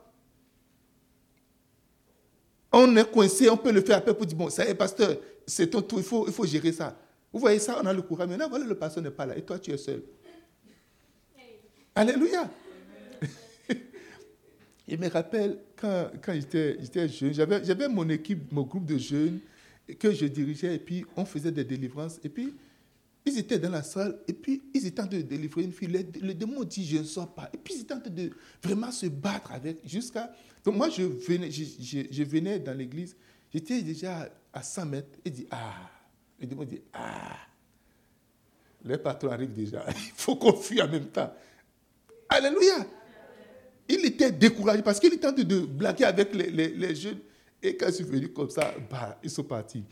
on 2.72 2.96
est 2.96 3.12
coincé, 3.12 3.50
on 3.50 3.58
peut 3.58 3.72
le 3.72 3.82
faire 3.82 3.98
après 3.98 4.16
pour 4.16 4.26
dire, 4.26 4.38
bon, 4.38 4.50
ça 4.50 4.68
est, 4.68 4.76
pasteur, 4.76 5.18
c'est 5.46 5.68
ton 5.68 5.82
tour, 5.82 6.00
il 6.00 6.06
faut, 6.06 6.28
il 6.28 6.34
faut 6.34 6.46
gérer 6.46 6.72
ça. 6.72 6.98
Vous 7.34 7.40
voyez 7.40 7.60
ça, 7.60 7.80
on 7.82 7.86
a 7.86 7.94
le 7.94 8.02
courage. 8.02 8.30
Maintenant, 8.30 8.50
voilà, 8.50 8.66
le 8.66 8.76
pasteur 8.76 9.04
n'est 9.04 9.12
pas 9.12 9.26
là 9.26 9.38
et 9.38 9.42
toi, 9.42 9.60
tu 9.60 9.72
es 9.72 9.78
seul. 9.78 10.04
Alléluia. 11.94 12.50
Il 14.88 15.00
me 15.00 15.10
rappelle 15.10 15.58
quand, 15.76 16.12
quand 16.24 16.34
j'étais 16.34 17.10
jeune, 17.10 17.34
j'avais 17.34 17.90
mon 17.90 18.08
équipe, 18.08 18.52
mon 18.52 18.62
groupe 18.62 18.86
de 18.86 18.98
jeunes 18.98 19.40
que 19.96 20.12
je 20.12 20.26
dirigeais 20.26 20.76
et 20.76 20.80
puis 20.80 21.06
on 21.16 21.26
faisait 21.26 21.52
des 21.52 21.64
délivrances. 21.64 22.20
Et 22.24 22.30
puis 22.30 22.54
ils 23.26 23.38
étaient 23.38 23.60
dans 23.60 23.70
la 23.70 23.84
salle 23.84 24.20
et 24.28 24.34
puis 24.34 24.64
ils 24.74 24.86
étaient 24.86 25.02
en 25.02 25.08
train 25.08 25.18
de 25.18 25.24
délivrer 25.24 25.64
une 25.64 25.72
fille. 25.72 25.88
Le, 26.22 26.34
démon 26.34 26.64
dit 26.64 26.86
Je 26.86 26.98
ne 26.98 27.04
sors 27.04 27.34
pas. 27.34 27.50
Et 27.54 27.58
puis 27.58 27.76
ils 27.76 27.82
étaient 27.82 27.94
en 27.94 28.00
train 28.00 28.10
de 28.10 28.32
vraiment 28.64 28.92
se 28.92 29.08
battre 29.08 29.52
avec 29.52 29.78
jusqu'à. 29.88 30.32
Donc 30.64 30.76
moi 30.76 30.90
je 30.90 31.04
venais, 31.04 31.52
je, 31.52 31.64
je, 32.10 32.24
venais 32.24 32.60
dans 32.60 32.78
l'église, 32.78 33.16
j'étais 33.54 33.82
déjà 33.82 34.30
à 34.54 34.64
100 34.64 34.86
mètres 34.86 35.20
et 35.24 35.30
dit 35.30 35.48
Ah 35.52 35.90
Le 36.40 36.48
démon 36.48 36.64
dit 36.64 36.82
Ah 36.94 37.38
Le 38.84 38.98
patron 38.98 39.32
arrive 39.32 39.54
déjà. 39.54 39.86
Il 39.90 40.12
faut 40.16 40.36
qu'on 40.36 40.54
fuit 40.54 40.82
en 40.82 40.90
même 40.90 41.08
temps. 41.08 41.34
Alléluia 42.30 42.86
il 43.90 44.06
était 44.06 44.32
découragé 44.32 44.82
parce 44.82 45.00
qu'il 45.00 45.14
était 45.14 45.28
en 45.28 45.34
train 45.34 45.44
de 45.44 45.60
blaguer 45.60 46.06
avec 46.06 46.34
les, 46.34 46.96
jeunes. 46.96 47.20
Et 47.62 47.76
quand 47.76 47.88
je 47.88 47.94
suis 47.94 48.04
venu 48.04 48.30
comme 48.30 48.50
ça, 48.50 48.74
bah, 48.90 49.20
ils 49.24 49.30
sont 49.30 49.44
partis. 49.44 49.84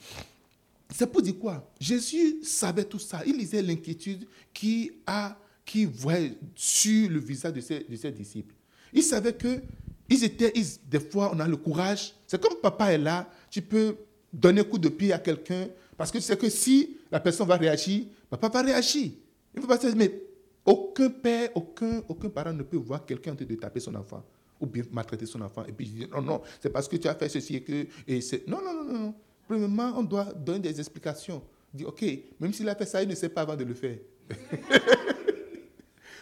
C'est 0.93 1.11
pour 1.11 1.21
dire 1.21 1.37
quoi? 1.39 1.67
Jésus 1.79 2.43
savait 2.43 2.83
tout 2.83 2.99
ça. 2.99 3.21
Il 3.25 3.37
lisait 3.37 3.61
l'inquiétude 3.61 4.27
qui, 4.53 4.91
a, 5.07 5.37
qui 5.65 5.85
voyait 5.85 6.37
sur 6.55 7.09
le 7.09 7.19
visage 7.19 7.53
de 7.53 7.61
ses, 7.61 8.11
disciples. 8.11 8.53
Il 8.93 9.03
savait 9.03 9.33
que 9.33 9.61
ils 10.07 10.23
étaient, 10.23 10.53
des 10.87 10.99
fois, 10.99 11.31
on 11.33 11.39
a 11.39 11.47
le 11.47 11.57
courage. 11.57 12.13
C'est 12.27 12.39
comme 12.39 12.59
papa 12.61 12.93
est 12.93 12.99
là, 12.99 13.27
tu 13.49 13.61
peux 13.61 13.95
donner 14.31 14.61
un 14.61 14.63
coup 14.63 14.77
de 14.77 14.89
pied 14.89 15.11
à 15.11 15.17
quelqu'un 15.17 15.67
parce 15.97 16.11
que 16.11 16.19
tu 16.19 16.23
sais 16.23 16.37
que 16.37 16.49
si 16.49 16.97
la 17.11 17.19
personne 17.19 17.47
va 17.47 17.55
réagir, 17.55 18.05
papa 18.29 18.49
va 18.49 18.61
réagir. 18.61 19.11
Il 19.55 19.61
faut 19.61 19.67
pas 19.67 19.77
dire, 19.77 19.95
mais 19.95 20.21
aucun 20.65 21.09
père, 21.09 21.49
aucun, 21.55 22.03
aucun 22.07 22.29
parent 22.29 22.53
ne 22.53 22.63
peut 22.63 22.77
voir 22.77 23.05
quelqu'un 23.05 23.33
en 23.33 23.35
train 23.35 23.45
de 23.45 23.55
taper 23.55 23.79
son 23.79 23.95
enfant 23.95 24.23
ou 24.59 24.65
bien 24.65 24.83
maltraiter 24.91 25.25
son 25.25 25.41
enfant 25.41 25.63
et 25.67 25.71
puis 25.71 25.87
dire 25.87 26.07
non, 26.11 26.21
non, 26.21 26.41
c'est 26.61 26.69
parce 26.69 26.87
que 26.87 26.95
tu 26.95 27.07
as 27.07 27.15
fait 27.15 27.29
ceci 27.29 27.57
et 27.57 27.61
que. 27.61 27.85
Et 28.07 28.19
non, 28.47 28.61
non, 28.63 28.73
non, 28.73 28.93
non. 28.99 29.13
Premièrement, 29.47 29.93
on 29.97 30.03
doit 30.03 30.25
donner 30.25 30.59
des 30.59 30.79
explications. 30.79 31.41
Dire, 31.73 31.89
OK, 31.89 32.03
même 32.39 32.53
s'il 32.53 32.67
a 32.69 32.75
fait 32.75 32.85
ça, 32.85 33.03
il 33.03 33.09
ne 33.09 33.15
sait 33.15 33.29
pas 33.29 33.41
avant 33.41 33.55
de 33.55 33.63
le 33.63 33.73
faire. 33.73 33.97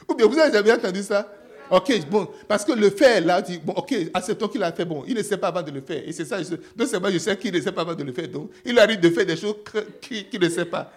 ou 0.09 0.15
bien 0.15 0.27
vous 0.27 0.37
avez 0.37 0.51
jamais 0.51 0.71
entendu 0.71 1.03
ça? 1.03 1.31
Ok, 1.69 2.07
bon, 2.09 2.27
parce 2.47 2.65
que 2.65 2.73
le 2.73 2.89
fait 2.89 3.21
là, 3.21 3.41
dit, 3.41 3.57
bon, 3.57 3.73
ok, 3.73 3.95
acceptons 4.13 4.47
qu'il 4.47 4.61
a 4.61 4.71
fait, 4.71 4.85
bon, 4.85 5.03
il 5.07 5.15
ne 5.15 5.23
sait 5.23 5.37
pas 5.37 5.47
avant 5.47 5.63
de 5.63 5.71
le 5.71 5.81
faire. 5.81 6.03
Et 6.05 6.11
c'est 6.11 6.25
ça, 6.25 6.41
je, 6.43 6.55
non 6.77 6.85
seulement 6.85 7.09
je 7.09 7.17
sais 7.17 7.37
qu'il 7.37 7.53
ne 7.53 7.61
sait 7.61 7.71
pas 7.71 7.81
avant 7.81 7.95
de 7.95 8.03
le 8.03 8.11
faire, 8.11 8.27
donc 8.27 8.51
il 8.65 8.77
arrive 8.77 8.99
de 8.99 9.09
faire 9.09 9.25
des 9.25 9.37
choses 9.37 9.55
qu'il 10.01 10.39
ne 10.39 10.49
sait 10.49 10.65
pas. 10.65 10.91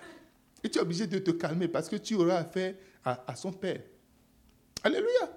Et 0.63 0.69
tu 0.69 0.79
es 0.79 0.83
obligé 0.83 1.07
de 1.07 1.19
te 1.19 1.31
calmer 1.31 1.69
parce 1.69 1.89
que 1.89 1.97
tu 1.97 2.15
auras 2.17 2.39
affaire 2.39 2.75
à, 3.05 3.37
son 3.37 3.53
Père. 3.53 3.81
Alléluia. 4.83 5.31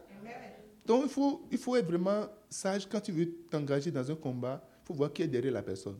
Donc 0.89 1.03
il 1.05 1.09
faut, 1.11 1.45
il 1.51 1.57
faut 1.59 1.75
être 1.75 1.85
vraiment 1.85 2.25
sage 2.49 2.89
quand 2.89 2.99
tu 2.99 3.11
veux 3.11 3.31
t'engager 3.47 3.91
dans 3.91 4.09
un 4.09 4.15
combat. 4.15 4.67
Il 4.81 4.87
faut 4.87 4.95
voir 4.95 5.13
qui 5.13 5.21
est 5.21 5.27
derrière 5.27 5.53
la 5.53 5.61
personne. 5.61 5.99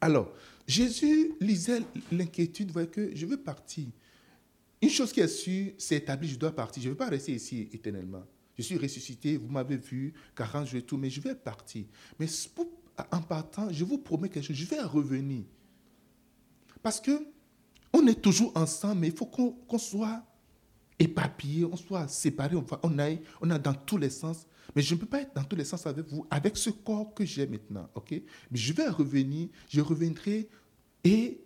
Alors, 0.00 0.34
Jésus 0.66 1.34
lisait 1.40 1.82
l'inquiétude, 2.10 2.72
voyait 2.72 2.88
que 2.88 3.14
je 3.14 3.24
veux 3.24 3.36
partir. 3.36 3.86
Une 4.80 4.90
chose 4.90 5.12
qui 5.12 5.20
est 5.20 5.28
sûre, 5.28 5.74
c'est 5.78 5.98
établi, 5.98 6.26
je 6.26 6.36
dois 6.36 6.50
partir. 6.50 6.82
Je 6.82 6.88
ne 6.88 6.94
veux 6.94 6.96
pas 6.96 7.08
rester 7.08 7.32
ici 7.32 7.68
éternellement. 7.72 8.24
Je 8.58 8.62
suis 8.62 8.76
ressuscité, 8.76 9.36
vous 9.36 9.46
m'avez 9.46 9.76
vu, 9.76 10.12
40 10.34 10.66
jours 10.66 10.80
et 10.80 10.82
tout, 10.82 10.96
mais 10.96 11.08
je 11.08 11.20
vais 11.20 11.36
partir. 11.36 11.84
Mais 12.18 12.26
en 13.12 13.22
partant, 13.22 13.70
je 13.70 13.84
vous 13.84 13.98
promets 13.98 14.28
quelque 14.28 14.46
chose, 14.46 14.56
je 14.56 14.66
vais 14.66 14.82
revenir. 14.82 15.44
Parce 16.82 17.00
que 17.00 17.24
on 17.92 18.04
est 18.08 18.20
toujours 18.20 18.50
ensemble, 18.56 19.02
mais 19.02 19.08
il 19.08 19.16
faut 19.16 19.26
qu'on 19.26 19.78
soit 19.78 20.24
on 21.70 21.76
soit 21.76 22.08
séparé, 22.08 22.56
on, 22.82 22.98
aille, 22.98 23.20
on 23.40 23.50
a 23.50 23.58
dans 23.58 23.74
tous 23.74 23.98
les 23.98 24.10
sens. 24.10 24.46
Mais 24.74 24.82
je 24.82 24.94
ne 24.94 25.00
peux 25.00 25.06
pas 25.06 25.20
être 25.20 25.34
dans 25.34 25.44
tous 25.44 25.56
les 25.56 25.64
sens 25.64 25.86
avec 25.86 26.06
vous, 26.08 26.26
avec 26.30 26.56
ce 26.56 26.70
corps 26.70 27.12
que 27.14 27.24
j'ai 27.24 27.46
maintenant. 27.46 27.88
Mais 28.10 28.22
je 28.52 28.72
vais 28.72 28.88
revenir, 28.88 29.48
je 29.68 29.80
reviendrai 29.80 30.48
et 31.04 31.40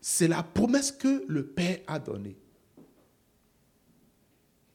c'est 0.00 0.28
la 0.28 0.42
promesse 0.42 0.92
que 0.92 1.24
le 1.28 1.46
Père 1.46 1.80
a 1.86 1.98
donnée. 1.98 2.36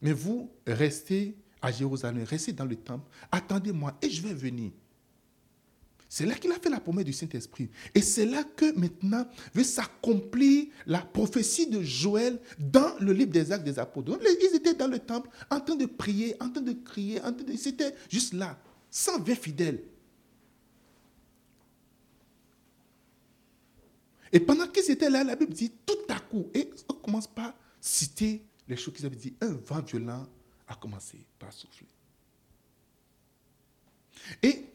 Mais 0.02 0.14
vous, 0.14 0.52
restez 0.66 1.36
à 1.62 1.72
Jérusalem, 1.72 2.24
restez 2.24 2.54
dans 2.54 2.66
le 2.66 2.76
temple, 2.76 3.10
attendez-moi 3.32 3.98
et 4.02 4.10
je 4.10 4.22
vais 4.22 4.34
venir. 4.34 4.72
C'est 6.12 6.26
là 6.26 6.34
qu'il 6.34 6.52
a 6.52 6.56
fait 6.56 6.72
la 6.72 6.80
promesse 6.80 7.06
du 7.06 7.14
Saint-Esprit. 7.14 7.70
Et 7.94 8.02
c'est 8.02 8.26
là 8.26 8.44
que 8.44 8.72
maintenant 8.74 9.28
veut 9.54 9.64
s'accomplir 9.64 10.66
la 10.88 11.02
prophétie 11.02 11.68
de 11.68 11.84
Joël 11.84 12.42
dans 12.58 12.98
le 13.00 13.14
livre 13.14 13.32
des 13.32 13.52
actes 13.52 13.64
des 13.64 13.78
apôtres. 13.78 14.10
Donc, 14.12 14.22
ils 14.24 14.56
étaient 14.56 14.74
dans 14.74 14.88
le 14.88 14.98
temple 14.98 15.30
en 15.52 15.60
train 15.60 15.76
de 15.76 15.86
prier, 15.86 16.36
en 16.42 16.50
train 16.50 16.64
de 16.64 16.74
crier, 16.74 17.22
en 17.22 17.32
train 17.32 17.44
de... 17.44 17.56
c'était 17.56 17.94
juste 18.10 18.34
là, 18.34 18.60
120 18.90 19.36
fidèles. 19.36 19.84
Et 24.32 24.40
pendant 24.40 24.68
qu'ils 24.68 24.90
étaient 24.90 25.12
là, 25.12 25.24
la 25.24 25.36
Bible 25.36 25.54
dit 25.54 25.72
tout 25.86 25.94
à 26.10 26.20
coup, 26.20 26.50
et 26.56 26.72
on 26.90 26.96
commence 26.96 27.28
par 27.28 27.54
citer 27.80 28.44
les 28.68 28.78
choses 28.78 28.96
qu'ils 28.96 29.06
avaient 29.06 29.16
dit, 29.16 29.36
un 29.42 29.54
vent 29.54 29.82
violent 29.82 30.28
a 30.68 30.74
commencé 30.74 31.24
par 31.38 31.54
souffler. 31.54 31.88
Et 34.42 34.66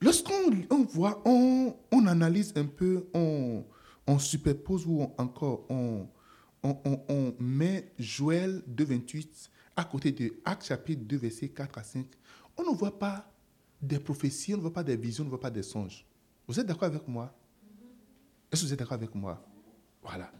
Lorsqu'on 0.00 0.84
voit, 0.84 1.22
on, 1.24 1.74
analyse 2.06 2.52
un 2.56 2.66
peu, 2.66 3.08
on, 3.14 3.64
superpose 4.18 4.86
ou 4.86 5.02
encore 5.18 5.66
on, 5.68 6.06
on, 6.62 7.34
met 7.40 7.92
Joël 7.98 8.62
2,28 8.68 9.48
à 9.76 9.84
côté 9.84 10.12
de 10.12 10.32
Actes 10.44 10.66
chapitre 10.66 11.02
2, 11.04 11.16
versets 11.16 11.48
4 11.48 11.78
à 11.78 11.82
5, 11.82 12.06
on 12.56 12.72
ne 12.72 12.76
voit 12.76 12.98
pas 12.98 13.30
des 13.80 13.98
prophéties, 13.98 14.54
on 14.54 14.56
ne 14.56 14.62
voit 14.62 14.72
pas 14.72 14.82
des 14.82 14.96
visions, 14.96 15.22
on 15.22 15.26
ne 15.26 15.30
voit 15.30 15.40
pas 15.40 15.50
des 15.50 15.62
songes. 15.62 16.04
Vous 16.46 16.58
êtes 16.58 16.66
d'accord 16.66 16.84
avec 16.84 17.06
moi? 17.06 17.32
Est-ce 18.50 18.62
que 18.62 18.66
vous 18.66 18.72
êtes 18.72 18.78
d'accord 18.78 18.94
avec 18.94 19.14
moi? 19.14 19.40
Voilà. 20.02 20.32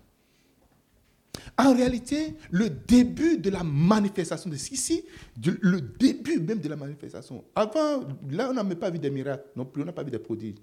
En 1.59 1.75
réalité, 1.75 2.35
le 2.53 2.71
début 2.71 3.37
de 3.39 3.51
la 3.51 3.65
manifestation 3.65 4.49
de 4.49 4.55
ici, 4.55 5.05
le 5.45 5.81
début 5.81 6.39
même 6.39 6.61
de 6.61 6.69
la 6.69 6.77
manifestation. 6.77 7.45
Avant, 7.55 8.05
là, 8.31 8.49
on 8.51 8.55
n'a 8.55 8.63
même 8.63 8.79
pas 8.79 8.91
vu 8.91 9.01
des 9.01 9.11
miracles 9.11 9.45
non 9.57 9.65
plus, 9.65 9.83
on 9.83 9.87
n'a 9.87 9.93
pas 9.93 10.05
vu 10.05 10.11
des 10.13 10.21
prodiges. 10.21 10.59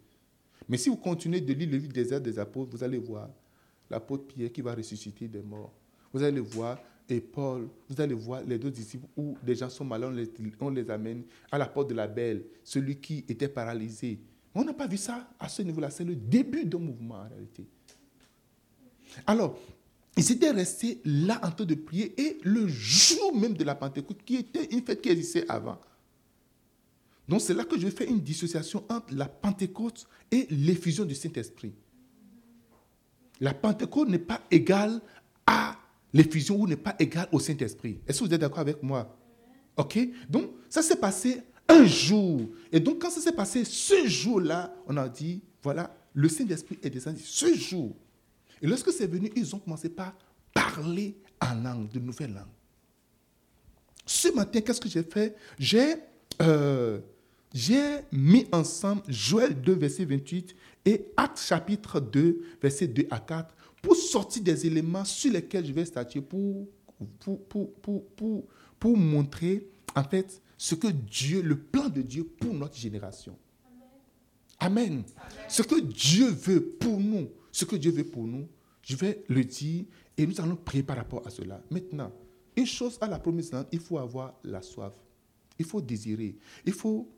Mais 0.69 0.77
si 0.77 0.87
vous 0.87 0.95
continuez 0.95 1.41
de 1.41 1.53
lire 1.53 1.69
le 1.69 1.77
livre 1.77 1.91
des 1.91 2.19
des 2.19 2.39
apôtres, 2.39 2.71
vous 2.71 2.83
allez 2.83 2.97
voir 2.97 3.29
l'apôtre 3.89 4.25
Pierre 4.25 4.51
qui 4.51 4.61
va 4.61 4.73
ressusciter 4.73 5.27
des 5.27 5.41
morts. 5.41 5.73
Vous 6.13 6.23
allez 6.23 6.39
voir 6.39 6.79
et 7.07 7.21
Paul, 7.21 7.67
vous 7.87 8.01
allez 8.01 8.15
voir 8.15 8.41
les 8.43 8.57
deux 8.57 8.71
disciples 8.71 9.05
où 9.15 9.37
des 9.43 9.55
gens 9.55 9.69
sont 9.69 9.85
malades, 9.85 10.09
on 10.11 10.15
les, 10.15 10.31
on 10.59 10.69
les 10.69 10.89
amène 10.89 11.23
à 11.51 11.57
la 11.57 11.67
porte 11.67 11.89
de 11.89 11.93
la 11.93 12.07
belle, 12.07 12.43
celui 12.63 12.95
qui 12.99 13.23
était 13.27 13.47
paralysé. 13.47 14.19
On 14.55 14.63
n'a 14.63 14.73
pas 14.73 14.87
vu 14.87 14.97
ça 14.97 15.27
à 15.39 15.47
ce 15.49 15.61
niveau-là. 15.61 15.91
C'est 15.91 16.03
le 16.05 16.15
début 16.15 16.65
d'un 16.65 16.79
mouvement 16.79 17.15
en 17.15 17.27
réalité. 17.27 17.67
Alors, 19.27 19.59
ils 20.17 20.31
étaient 20.31 20.51
restés 20.51 21.01
là 21.03 21.39
en 21.43 21.51
train 21.51 21.65
de 21.65 21.75
prier 21.75 22.19
et 22.19 22.37
le 22.43 22.67
jour 22.67 23.35
même 23.35 23.53
de 23.53 23.63
la 23.63 23.75
Pentecôte, 23.75 24.23
qui 24.23 24.35
était 24.35 24.65
une 24.65 24.81
fête 24.81 25.01
qui 25.01 25.09
existait 25.09 25.45
avant. 25.49 25.79
Donc 27.27 27.41
c'est 27.41 27.53
là 27.53 27.65
que 27.65 27.79
je 27.79 27.87
fais 27.89 28.05
une 28.05 28.21
dissociation 28.21 28.83
entre 28.89 29.13
la 29.13 29.27
Pentecôte 29.27 30.07
et 30.31 30.47
l'effusion 30.51 31.05
du 31.05 31.15
Saint-Esprit. 31.15 31.73
La 33.41 33.53
Pentecôte 33.53 34.09
n'est 34.09 34.19
pas 34.19 34.41
égale 34.51 35.01
à 35.45 35.77
l'effusion 36.13 36.61
ou 36.61 36.67
n'est 36.67 36.77
pas 36.77 36.95
égale 36.99 37.27
au 37.31 37.39
Saint-Esprit. 37.39 37.99
Est-ce 38.07 38.19
que 38.21 38.25
vous 38.25 38.33
êtes 38.33 38.41
d'accord 38.41 38.59
avec 38.59 38.81
moi? 38.81 39.17
Ok? 39.75 39.99
Donc 40.29 40.51
ça 40.69 40.81
s'est 40.81 40.95
passé 40.95 41.41
un 41.67 41.85
jour. 41.85 42.41
Et 42.71 42.79
donc, 42.79 43.01
quand 43.01 43.09
ça 43.09 43.21
s'est 43.21 43.31
passé 43.31 43.65
ce 43.65 44.07
jour-là, 44.07 44.73
on 44.87 44.97
a 44.97 45.09
dit, 45.09 45.41
voilà, 45.63 45.95
le 46.13 46.29
Saint-Esprit 46.29 46.77
est 46.83 46.89
descendu 46.89 47.21
ce 47.23 47.53
jour. 47.53 47.95
Et 48.61 48.67
lorsque 48.67 48.91
c'est 48.91 49.07
venu, 49.07 49.31
ils 49.35 49.55
ont 49.55 49.59
commencé 49.59 49.89
par 49.89 50.13
parler 50.53 51.15
en 51.41 51.55
langue, 51.55 51.89
de 51.89 51.99
nouvelles 51.99 52.33
langues. 52.33 52.45
Ce 54.05 54.29
matin, 54.29 54.61
qu'est-ce 54.61 54.79
que 54.79 54.89
j'ai 54.89 55.03
fait? 55.03 55.35
J'ai 55.59 55.95
euh, 56.41 56.99
mis 58.11 58.47
ensemble 58.51 59.01
Joël 59.07 59.59
2, 59.59 59.73
verset 59.73 60.05
28 60.05 60.55
et 60.85 61.05
Actes 61.17 61.39
chapitre 61.39 61.99
2, 61.99 62.41
verset 62.61 62.87
2 62.87 63.07
à 63.09 63.19
4, 63.19 63.55
pour 63.81 63.95
sortir 63.95 64.43
des 64.43 64.65
éléments 64.65 65.05
sur 65.05 65.31
lesquels 65.33 65.65
je 65.65 65.73
vais 65.73 65.85
statuer 65.85 66.21
pour, 66.21 66.67
pour, 67.19 67.43
pour, 67.47 68.05
pour, 68.15 68.47
pour 68.79 68.97
montrer 68.97 69.67
en 69.95 70.03
fait 70.03 70.41
ce 70.57 70.75
que 70.75 70.87
Dieu, 70.87 71.41
le 71.41 71.57
plan 71.57 71.89
de 71.89 72.01
Dieu 72.01 72.23
pour 72.23 72.53
notre 72.53 72.77
génération. 72.77 73.37
Amen. 74.59 75.03
Ce 75.47 75.61
que 75.61 75.79
Dieu 75.79 76.29
veut 76.29 76.63
pour 76.63 76.99
nous, 76.99 77.29
ce 77.55 77.63
que 77.63 77.77
Dieu 77.77 77.91
veut 77.91 78.03
pour 78.03 78.27
nous, 78.27 78.49
je 78.81 78.97
vais 78.97 79.23
le 79.29 79.41
dire 79.45 79.85
et 80.17 80.27
nous 80.27 80.41
allons 80.41 80.57
prier 80.57 80.83
par 80.83 80.97
rapport 80.97 81.25
à 81.25 81.29
cela. 81.29 81.61
Maintenant, 81.71 82.11
une 82.53 82.65
chose 82.65 82.97
à 82.99 83.07
la 83.07 83.17
promesse, 83.17 83.49
il 83.71 83.79
faut 83.79 83.97
avoir 83.97 84.33
la 84.43 84.61
soif. 84.61 84.93
Il 85.57 85.63
faut 85.63 85.79
désirer. 85.79 86.35
Il 86.65 86.73
faut 86.73 87.09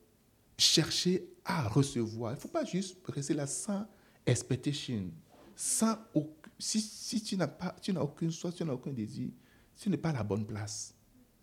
chercher 0.55 1.27
à 1.43 1.67
recevoir. 1.67 2.33
Il 2.33 2.35
ne 2.35 2.39
faut 2.39 2.49
pas 2.49 2.63
juste 2.65 2.99
rester 3.07 3.33
là 3.33 3.47
sans 3.47 3.87
expectation. 4.27 5.09
Sans, 5.55 5.97
si, 6.59 7.23
tu 7.23 7.35
n'as 7.35 7.47
pas, 7.47 7.75
tu 7.81 7.91
n'as 7.91 8.01
aucune 8.01 8.29
soif, 8.29 8.53
tu 8.53 8.63
n'as 8.63 8.73
aucun 8.73 8.93
désir, 8.93 9.31
ce 9.75 9.89
n'est 9.89 9.97
pas 9.97 10.11
la 10.11 10.21
bonne 10.21 10.45
place. 10.45 10.93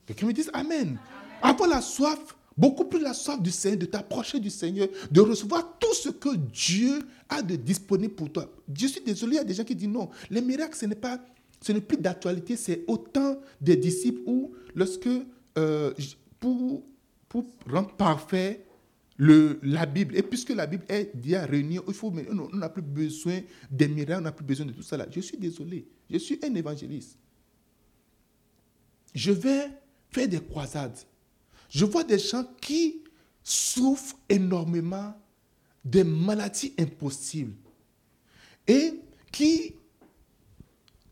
Quelqu'un 0.06 0.28
me 0.28 0.32
dise 0.32 0.52
Amen. 0.54 1.00
Avoir 1.42 1.68
la 1.68 1.80
soif, 1.80 2.36
beaucoup 2.56 2.84
plus 2.84 3.00
la 3.00 3.14
soif 3.14 3.40
du 3.40 3.50
Seigneur, 3.50 3.80
de 3.80 3.86
t'approcher 3.86 4.38
du 4.38 4.50
Seigneur, 4.50 4.88
de 5.10 5.20
recevoir 5.20 5.78
tout 5.78 5.94
ce 5.94 6.08
que 6.08 6.36
Dieu 6.36 7.00
a 7.28 7.42
de 7.42 7.56
disponible 7.56 8.14
pour 8.14 8.30
toi. 8.32 8.50
Je 8.72 8.86
suis 8.86 9.00
désolé, 9.00 9.34
il 9.34 9.36
y 9.36 9.40
a 9.40 9.44
des 9.44 9.54
gens 9.54 9.64
qui 9.64 9.74
disent 9.74 9.88
non. 9.88 10.10
Les 10.30 10.40
miracles, 10.40 10.76
ce 10.76 10.86
n'est 10.86 10.94
pas, 10.94 11.20
ce 11.60 11.72
n'est 11.72 11.80
plus 11.80 11.96
d'actualité, 11.96 12.56
c'est 12.56 12.84
autant 12.86 13.38
des 13.60 13.76
disciples 13.76 14.22
où, 14.26 14.52
lorsque, 14.74 15.08
euh, 15.58 15.92
pour, 16.38 16.84
pour 17.28 17.44
rendre 17.68 17.94
parfait 17.96 18.64
le, 19.16 19.58
la 19.62 19.86
Bible, 19.86 20.16
et 20.16 20.22
puisque 20.22 20.50
la 20.50 20.66
Bible 20.66 20.84
est 20.88 21.14
déjà 21.14 21.46
réunie, 21.46 21.78
il 21.86 21.94
faut, 21.94 22.12
on 22.30 22.56
n'a 22.56 22.68
plus 22.68 22.82
besoin 22.82 23.40
des 23.70 23.88
miracles, 23.88 24.20
on 24.20 24.24
n'a 24.24 24.32
plus 24.32 24.44
besoin 24.44 24.66
de 24.66 24.72
tout 24.72 24.82
ça 24.82 24.96
là. 24.96 25.06
Je 25.10 25.20
suis 25.20 25.38
désolé, 25.38 25.86
je 26.10 26.18
suis 26.18 26.38
un 26.44 26.54
évangéliste. 26.54 27.18
Je 29.14 29.30
vais 29.30 29.70
faire 30.10 30.28
des 30.28 30.40
croisades. 30.40 30.98
Je 31.74 31.84
vois 31.84 32.04
des 32.04 32.18
gens 32.18 32.44
qui 32.60 33.02
souffrent 33.42 34.16
énormément 34.28 35.12
de 35.84 36.02
maladies 36.02 36.72
impossibles 36.78 37.56
et 38.66 38.94
qui 39.32 39.74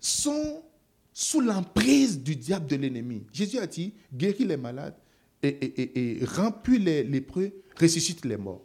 sont 0.00 0.62
sous 1.12 1.40
l'emprise 1.40 2.22
du 2.22 2.36
diable 2.36 2.66
de 2.66 2.76
l'ennemi. 2.76 3.24
Jésus 3.32 3.58
a 3.58 3.66
dit, 3.66 3.92
guéris 4.14 4.44
les 4.44 4.56
malades 4.56 4.96
et, 5.42 5.48
et, 5.48 6.20
et, 6.20 6.24
remplis 6.24 6.78
les 6.78 7.02
lépreux, 7.02 7.52
ressuscite 7.78 8.24
les 8.24 8.36
morts. 8.36 8.64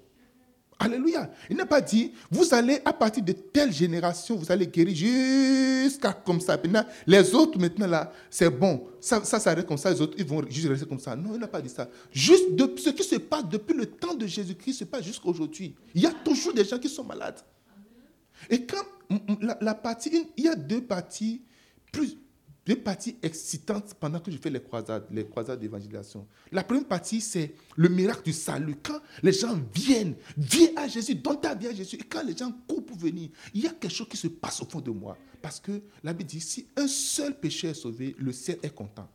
Alléluia. 0.79 1.31
Il 1.49 1.57
n'a 1.57 1.65
pas 1.65 1.81
dit, 1.81 2.11
vous 2.29 2.53
allez, 2.53 2.79
à 2.85 2.93
partir 2.93 3.23
de 3.23 3.31
telle 3.31 3.71
génération, 3.71 4.35
vous 4.35 4.51
allez 4.51 4.67
guérir 4.67 4.95
jusqu'à 4.95 6.13
comme 6.13 6.39
ça. 6.39 6.55
Maintenant, 6.55 6.85
les 7.07 7.33
autres, 7.33 7.59
maintenant, 7.59 7.87
là, 7.87 8.11
c'est 8.29 8.49
bon. 8.49 8.87
Ça, 9.01 9.23
ça 9.23 9.39
s'arrête 9.39 9.65
comme 9.65 9.77
ça, 9.77 9.91
les 9.91 9.99
autres, 9.99 10.13
ils 10.19 10.25
vont 10.25 10.43
juste 10.47 10.67
rester 10.67 10.85
comme 10.85 10.99
ça. 10.99 11.15
Non, 11.15 11.31
il 11.33 11.39
n'a 11.39 11.47
pas 11.47 11.61
dit 11.61 11.69
ça. 11.69 11.89
Juste 12.11 12.53
de, 12.53 12.71
ce 12.77 12.91
qui 12.91 13.03
se 13.03 13.15
passe 13.15 13.45
depuis 13.49 13.75
le 13.75 13.87
temps 13.87 14.13
de 14.13 14.27
Jésus-Christ 14.27 14.73
se 14.73 14.83
passe 14.83 15.03
jusqu'à 15.03 15.27
aujourd'hui. 15.27 15.73
Il 15.95 16.01
y 16.01 16.05
a 16.05 16.11
toujours 16.11 16.53
des 16.53 16.63
gens 16.63 16.77
qui 16.77 16.89
sont 16.89 17.03
malades. 17.03 17.39
Et 18.49 18.63
quand 18.63 18.83
la, 19.41 19.57
la 19.59 19.73
partie, 19.73 20.27
il 20.37 20.43
y 20.43 20.47
a 20.47 20.55
deux 20.55 20.81
parties 20.81 21.41
plus, 21.91 22.17
deux 22.67 22.75
parties 22.75 23.15
excitantes 23.23 23.93
pendant 23.97 24.19
que 24.19 24.29
je 24.29 24.37
fais 24.37 24.49
les 24.49 24.61
croisades, 24.61 25.05
les 25.09 25.25
croisades 25.25 25.59
d'évangélisation. 25.59 26.27
La 26.51 26.63
première 26.63 26.85
partie, 26.85 27.21
c'est 27.21 27.55
le 27.77 27.87
miracle 27.87 28.23
du 28.23 28.33
salut. 28.33 28.75
Quand 28.83 28.99
les 29.23 29.31
gens 29.31 29.57
viennent, 29.73 30.15
viens 30.37 30.69
à 30.75 30.87
Jésus, 30.89 31.15
donne 31.15 31.39
ta 31.39 31.55
vie 31.55 31.67
à 31.67 31.73
Jésus. 31.73 31.95
Et 31.95 32.03
quand 32.03 32.23
les 32.23 32.35
gens 32.35 32.51
courent 32.67 32.85
pour 32.85 32.97
venir, 32.97 33.29
il 33.53 33.63
y 33.63 33.67
a 33.67 33.69
quelque 33.69 33.93
chose 33.93 34.09
qui 34.09 34.17
se 34.17 34.27
passe 34.27 34.61
au 34.61 34.65
fond 34.65 34.81
de 34.81 34.91
moi. 34.91 35.17
Parce 35.41 35.61
que 35.61 35.81
la 36.03 36.11
Bible 36.11 36.29
dit, 36.29 36.41
si 36.41 36.67
un 36.75 36.87
seul 36.87 37.39
péché 37.39 37.69
est 37.69 37.73
sauvé, 37.73 38.13
le 38.19 38.33
ciel 38.33 38.57
est 38.61 38.75
content. 38.75 39.07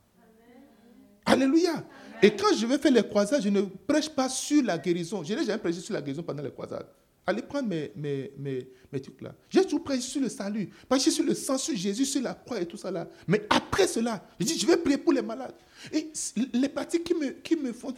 Alléluia. 1.27 1.85
Et 2.23 2.35
quand 2.35 2.57
je 2.57 2.65
vais 2.67 2.79
faire 2.79 2.93
les 2.93 3.07
croisades, 3.07 3.43
je 3.43 3.51
ne 3.51 3.61
prêche 3.61 4.09
pas 4.09 4.31
sur 4.31 4.65
la 4.65 4.79
guérison. 4.79 5.23
Je 5.23 5.35
n'ai 5.35 5.45
jamais 5.45 5.59
prêché 5.59 5.81
sur 5.81 5.93
la 5.93 6.01
guérison 6.01 6.23
pendant 6.23 6.43
les 6.43 6.51
croisades. 6.51 6.87
Allez 7.27 7.43
prendre 7.43 7.69
mes, 7.69 7.93
mes, 7.95 8.33
mes, 8.37 8.69
mes 8.93 9.01
trucs 9.01 9.21
là. 9.21 9.35
J'ai 9.49 9.63
toujours 9.63 9.85
prêché 9.85 10.03
sur 10.03 10.21
le 10.21 10.29
salut, 10.29 10.69
prêché 10.89 11.11
sur 11.11 11.25
le 11.25 11.35
sang, 11.35 11.57
sur 11.57 11.77
Jésus, 11.77 12.05
sur 12.05 12.21
la 12.21 12.35
croix 12.35 12.61
et 12.61 12.67
tout 12.67 12.77
ça 12.77 12.91
là. 12.91 13.09
Mais 13.29 13.47
après 13.49 13.87
cela, 13.87 14.27
je 14.41 14.47
dis, 14.47 14.59
je 14.59 14.67
vais 14.67 14.77
prier 14.77 14.99
pour 14.99 15.13
les 15.13 15.23
malades. 15.23 15.55
Et 15.93 16.11
les 16.53 16.69
parties 16.69 17.03
qui 17.03 17.15
me, 17.15 17.31
qui 17.31 17.57
me 17.57 17.73
font 17.73 17.95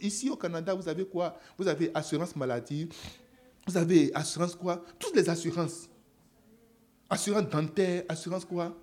ici 0.00 0.30
au 0.30 0.36
Canada, 0.36 0.74
vous 0.74 0.88
avez 0.88 1.04
quoi? 1.04 1.36
Vous 1.58 1.66
avez 1.66 1.90
assurance 1.92 2.36
maladie, 2.36 2.88
vous 3.66 3.76
avez 3.76 4.14
assurance 4.14 4.54
quoi? 4.54 4.84
Toutes 4.98 5.16
les 5.16 5.28
assurances. 5.28 5.88
Assurance 7.10 7.48
dentaire, 7.48 8.04
assurance 8.08 8.44
quoi? 8.44 8.76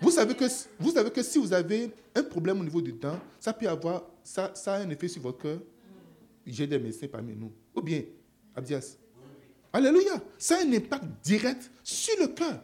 Vous 0.00 0.10
savez, 0.10 0.34
que, 0.34 0.44
vous 0.78 0.92
savez 0.92 1.10
que 1.10 1.22
si 1.22 1.38
vous 1.38 1.52
avez 1.52 1.90
un 2.14 2.22
problème 2.22 2.60
au 2.60 2.64
niveau 2.64 2.80
du 2.80 2.92
dent, 2.92 3.18
ça 3.38 3.52
peut 3.52 3.68
avoir, 3.68 4.04
ça, 4.24 4.50
ça 4.54 4.74
a 4.74 4.78
un 4.78 4.88
effet 4.88 5.08
sur 5.08 5.20
votre 5.20 5.38
cœur. 5.38 5.58
J'ai 6.46 6.66
des 6.66 6.78
médecins 6.78 7.06
parmi 7.06 7.34
nous. 7.36 7.52
Ou 7.74 7.82
bien, 7.82 8.02
Abdias, 8.56 8.96
Alléluia. 9.72 10.20
Ça 10.38 10.56
a 10.58 10.62
un 10.64 10.72
impact 10.72 11.04
direct 11.22 11.70
sur 11.82 12.14
le 12.20 12.28
cœur. 12.28 12.60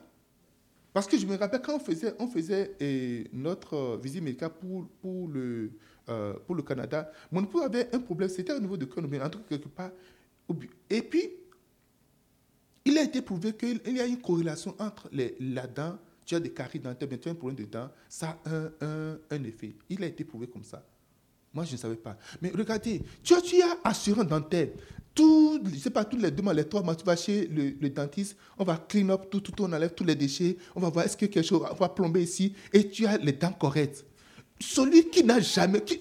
Parce 0.93 1.07
que 1.07 1.19
je 1.19 1.27
me 1.27 1.37
rappelle 1.37 1.61
quand 1.61 1.77
on 1.77 1.79
faisait, 1.79 2.15
on 2.19 2.27
faisait 2.27 2.75
eh, 2.81 3.29
notre 3.33 3.75
euh, 3.75 3.97
visite 4.03 4.23
médicale 4.23 4.51
pour, 4.55 4.89
pour, 5.03 5.29
le, 5.29 5.71
euh, 6.09 6.33
pour 6.47 6.55
le 6.55 6.63
Canada, 6.63 7.11
mon 7.31 7.45
époux 7.45 7.61
avait 7.61 7.95
un 7.95 8.01
problème, 8.01 8.31
c'était 8.31 8.55
au 8.55 8.61
niveau 8.61 8.79
de 8.79 8.87
cœur, 8.87 9.05
mais 9.07 9.21
en 9.21 9.29
tout 9.29 9.41
quelque 9.47 9.69
part. 9.69 9.91
Et 10.89 11.03
puis, 11.03 11.33
il 12.87 12.97
a 12.97 13.03
été 13.03 13.21
prouvé 13.21 13.53
qu'il 13.55 13.81
y 13.95 14.01
a 14.01 14.07
une 14.07 14.23
corrélation 14.23 14.75
entre 14.79 15.11
les, 15.13 15.37
la 15.39 15.67
dent, 15.67 15.99
tu 16.25 16.35
as 16.35 16.41
des 16.41 16.51
caries 16.51 16.81
dentaires, 16.81 17.09
mais 17.11 17.19
tu 17.19 17.29
as 17.29 17.33
un 17.33 17.35
problème 17.35 17.59
de 17.67 17.71
dents, 17.71 17.91
ça 18.09 18.39
a 18.47 18.51
un, 18.51 18.71
un, 18.81 19.19
un 19.31 19.45
effet. 19.45 19.75
Il 19.91 20.03
a 20.03 20.07
été 20.07 20.25
prouvé 20.25 20.47
comme 20.47 20.65
ça. 20.65 20.83
Moi, 21.53 21.65
je 21.65 21.73
ne 21.73 21.77
savais 21.79 21.97
pas. 21.97 22.17
Mais 22.41 22.51
regardez, 22.51 23.03
tu 23.23 23.35
as, 23.35 23.41
tu 23.43 23.61
as 23.61 23.77
assurance 23.85 24.27
dentaire 24.27 24.69
tout, 25.17 25.59
je 25.73 25.79
sais 25.79 25.91
pas, 25.91 26.05
tous 26.05 26.19
les 26.19 26.31
deux 26.31 26.43
mois, 26.43 26.55
les 26.55 26.65
trois 26.65 26.83
mois, 26.83 26.95
tu 26.95 27.05
vas 27.05 27.17
chez 27.17 27.49
le, 27.49 27.89
dentiste, 27.89 28.37
on 28.59 28.65
va 28.65 28.77
clean 28.77 29.09
up 29.09 29.23
tout, 29.31 29.41
tout, 29.41 29.53
on 29.61 29.73
enlève 29.73 29.95
tous 29.95 30.05
les 30.05 30.15
déchets, 30.15 30.59
on 30.77 30.81
va 30.81 30.91
voir 30.91 31.07
est-ce 31.07 31.17
que 31.17 31.27
quelque 31.27 31.45
chose, 31.45 31.63
on 31.69 31.75
va 31.75 31.89
plomber 31.89 32.23
ici, 32.23 32.55
et 32.73 32.89
tu 32.89 33.07
as 33.07 33.17
les 33.17 33.33
dents 33.33 33.53
correctes. 33.53 34.05
Celui 34.61 35.09
qui 35.09 35.25
n'a 35.25 35.41
jamais, 35.41 35.81
tu, 35.81 35.99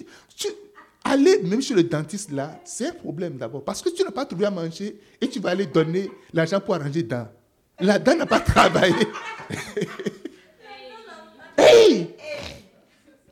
aller 1.04 1.42
même 1.44 1.62
chez 1.62 1.74
le 1.74 1.84
dentiste 1.84 2.32
là, 2.32 2.60
c'est 2.66 2.90
un 2.90 2.94
problème 2.94 3.38
d'abord, 3.38 3.64
parce 3.64 3.82
que 3.82 3.90
tu 3.90 4.04
n'as 4.04 4.12
pas 4.12 4.26
trouvé 4.26 4.46
à 4.46 4.52
manger 4.52 5.00
et 5.22 5.30
tu 5.30 5.40
vas 5.40 5.52
aller 5.52 5.66
donner 5.66 6.12
l'argent 6.34 6.60
pour 6.60 6.76
arranger 6.76 7.02
les 7.02 7.04
dents. 7.04 7.28
La 7.80 7.98
dent 7.98 8.18
n'a 8.18 8.26
pas 8.26 8.42
travaillé. 8.42 9.08
hey! 11.58 12.10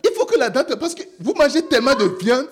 Il 0.04 0.12
faut 0.16 0.26
que 0.26 0.40
la 0.40 0.50
dent, 0.50 0.64
parce 0.80 0.96
que 0.96 1.04
vous 1.20 1.34
mangez 1.34 1.68
tellement 1.68 1.96
de 1.96 2.06
viande 2.24 2.48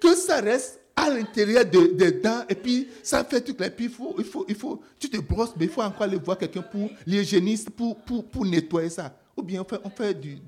que 0.00 0.16
ça 0.16 0.40
reste 0.40 0.79
à 1.06 1.10
l'intérieur 1.10 1.64
des 1.64 2.12
dents, 2.12 2.44
et 2.48 2.54
puis 2.54 2.88
ça 3.02 3.24
fait 3.24 3.40
tout. 3.40 3.60
Et 3.62 3.70
puis 3.70 3.86
il 3.86 3.90
faut, 3.90 4.14
il 4.18 4.24
faut, 4.24 4.44
il 4.48 4.54
faut, 4.54 4.80
tu 4.98 5.08
te 5.08 5.18
brosses, 5.18 5.52
mais 5.56 5.66
il 5.66 5.70
faut 5.70 5.82
encore 5.82 6.02
aller 6.02 6.18
voir 6.18 6.38
quelqu'un 6.38 6.62
pour 6.62 6.90
l'hygiéniste 7.06 7.70
pour, 7.70 7.96
pour, 8.00 8.24
pour, 8.24 8.44
nettoyer 8.44 8.90
ça. 8.90 9.14
Ou 9.36 9.42
bien 9.42 9.62
on 9.62 9.64
fait, 9.64 9.80
on 9.84 9.90
fait 9.90 10.14
du, 10.14 10.38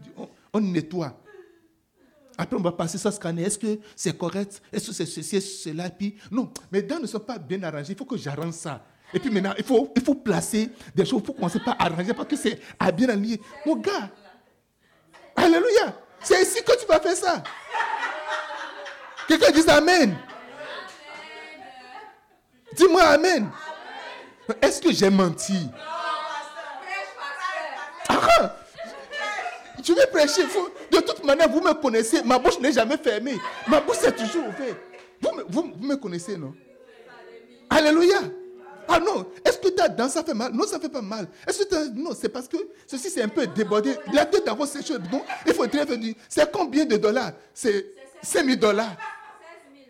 on, 0.52 0.60
nettoie. 0.60 1.18
Après, 2.36 2.56
on 2.56 2.62
va 2.62 2.72
passer 2.72 2.98
ça 2.98 3.10
scanner. 3.10 3.42
Est-ce 3.42 3.58
que 3.58 3.78
c'est 3.94 4.16
correct? 4.16 4.62
Est-ce 4.72 4.88
que 4.88 4.94
c'est 4.94 5.06
ceci, 5.06 5.40
cela? 5.40 5.90
Puis, 5.90 6.16
non, 6.30 6.50
mes 6.70 6.82
dents 6.82 6.98
ne 6.98 7.06
sont 7.06 7.20
pas 7.20 7.38
bien 7.38 7.62
arrangées. 7.62 7.92
Il 7.92 7.96
faut 7.96 8.06
que 8.06 8.16
j'arrange 8.16 8.54
ça. 8.54 8.84
Et 9.14 9.18
puis 9.18 9.30
maintenant, 9.30 9.52
il 9.58 9.64
faut, 9.64 9.92
il 9.94 10.02
faut 10.02 10.14
placer 10.14 10.70
des 10.94 11.04
choses. 11.04 11.20
Il 11.22 11.26
faut 11.26 11.34
commencer 11.34 11.60
par 11.60 11.76
arranger 11.78 12.14
parce 12.14 12.28
que 12.28 12.36
c'est 12.36 12.58
à 12.78 12.90
bien 12.90 13.10
aligner. 13.10 13.38
Mon 13.66 13.76
gars, 13.76 14.10
Alléluia. 15.36 15.94
C'est 16.20 16.42
ici 16.42 16.62
que 16.62 16.78
tu 16.78 16.86
vas 16.86 17.00
faire 17.00 17.16
ça. 17.16 17.42
Quelqu'un 19.26 19.50
dit 19.50 19.68
Amen. 19.68 20.16
Dis-moi 22.76 23.02
Amen. 23.02 23.48
Est-ce 24.60 24.80
que 24.80 24.92
j'ai 24.92 25.10
menti? 25.10 25.68
Ah, 28.08 28.56
je 29.82 29.92
vais 29.92 30.06
prêcher. 30.06 30.42
De 30.90 30.98
toute 30.98 31.24
manière, 31.24 31.48
vous 31.48 31.60
me 31.60 31.72
connaissez. 31.74 32.22
Ma 32.22 32.38
bouche 32.38 32.58
n'est 32.60 32.72
jamais 32.72 32.96
fermée. 32.96 33.36
Ma 33.66 33.80
bouche 33.80 34.02
est 34.04 34.12
toujours 34.12 34.46
ouverte. 34.46 34.78
Vous, 35.20 35.30
vous, 35.48 35.86
me 35.86 35.96
connaissez, 35.96 36.36
non? 36.36 36.54
Alléluia. 37.70 38.20
Ah 38.88 38.98
non, 38.98 39.24
est-ce 39.44 39.58
que 39.58 39.68
ta 39.68 39.88
dent, 39.88 40.08
ça 40.08 40.24
fait 40.24 40.34
mal? 40.34 40.52
Non, 40.52 40.66
ça 40.66 40.78
fait 40.80 40.88
pas 40.88 41.00
mal. 41.00 41.28
Est-ce 41.46 41.62
que 41.64 41.88
Non, 41.94 42.10
c'est 42.20 42.28
parce 42.28 42.48
que 42.48 42.56
ceci, 42.86 43.10
c'est 43.10 43.22
un 43.22 43.28
peu 43.28 43.46
débordé. 43.46 43.96
La 44.12 44.26
tête 44.26 44.44
d'avant, 44.44 44.66
c'est 44.66 44.84
chaud. 44.86 44.98
Donc, 44.98 45.22
il 45.46 45.54
faut 45.54 45.66
très 45.66 45.84
venir. 45.84 46.14
C'est 46.28 46.50
combien 46.50 46.84
de 46.84 46.96
dollars? 46.96 47.32
C'est 47.54 47.86
5 48.22 48.44
000 48.44 48.56
dollars. 48.56 48.96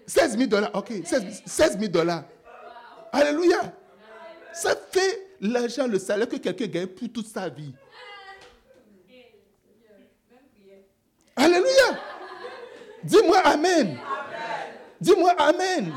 16 0.07 0.37
000 0.37 0.47
dollars, 0.49 0.71
ok. 0.75 0.93
16 1.47 1.79
000 1.79 1.91
dollars. 1.91 2.25
Alléluia. 3.13 3.77
Ça 4.55 4.75
fait 4.91 5.37
l'argent, 5.41 5.87
le 5.87 5.99
salaire 5.99 6.29
que 6.29 6.37
quelqu'un 6.37 6.67
gagne 6.67 6.87
pour 6.87 7.09
toute 7.13 7.27
sa 7.27 7.49
vie. 7.49 7.75
Alléluia. 11.37 12.01
Dis-moi 13.05 13.39
Amen. 13.39 13.99
Dis-moi 15.01 15.31
Amen. 15.39 15.93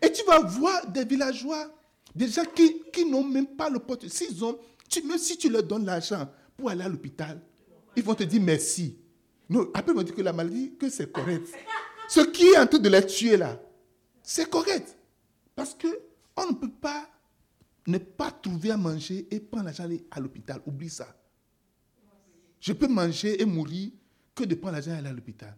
Et 0.00 0.12
tu 0.12 0.24
vas 0.24 0.38
voir 0.40 0.86
des 0.86 1.04
villageois, 1.04 1.66
des 2.14 2.28
gens 2.28 2.44
qui, 2.54 2.82
qui 2.92 3.04
n'ont 3.04 3.24
même 3.24 3.46
pas 3.46 3.68
le 3.68 3.78
porte. 3.78 4.06
Tu, 4.88 5.02
même 5.02 5.18
si 5.18 5.36
tu 5.36 5.48
leur 5.48 5.62
donnes 5.62 5.84
l'argent 5.84 6.28
pour 6.56 6.70
aller 6.70 6.84
à 6.84 6.88
l'hôpital, 6.88 7.40
ils 7.96 8.02
vont 8.02 8.14
te 8.14 8.22
dire 8.22 8.40
merci. 8.40 8.96
Non, 9.50 9.68
après, 9.74 9.92
ils 9.92 9.96
vont 9.96 10.02
dire 10.02 10.14
que 10.14 10.22
la 10.22 10.32
maladie, 10.32 10.76
que 10.78 10.88
c'est 10.88 11.10
correct. 11.10 11.46
Ce 12.08 12.20
qui 12.20 12.46
est 12.48 12.58
en 12.58 12.66
train 12.66 12.78
de 12.78 12.88
les 12.88 13.04
tuer 13.04 13.36
là, 13.36 13.58
c'est 14.22 14.48
correct. 14.48 14.97
Parce 15.58 15.74
que 15.74 15.88
on 16.36 16.52
ne 16.52 16.54
peut 16.54 16.70
pas 16.70 17.08
ne 17.88 17.98
pas 17.98 18.30
trouver 18.30 18.70
à 18.70 18.76
manger 18.76 19.26
et 19.28 19.40
prendre 19.40 19.64
l'argent 19.64 19.88
à 20.08 20.20
l'hôpital. 20.20 20.60
Oublie 20.64 20.88
ça. 20.88 21.08
Je 22.60 22.72
peux 22.72 22.86
manger 22.86 23.42
et 23.42 23.44
mourir 23.44 23.90
que 24.36 24.44
de 24.44 24.54
prendre 24.54 24.74
l'argent 24.74 24.92
et 24.92 24.98
aller 24.98 25.08
à 25.08 25.12
l'hôpital. 25.12 25.56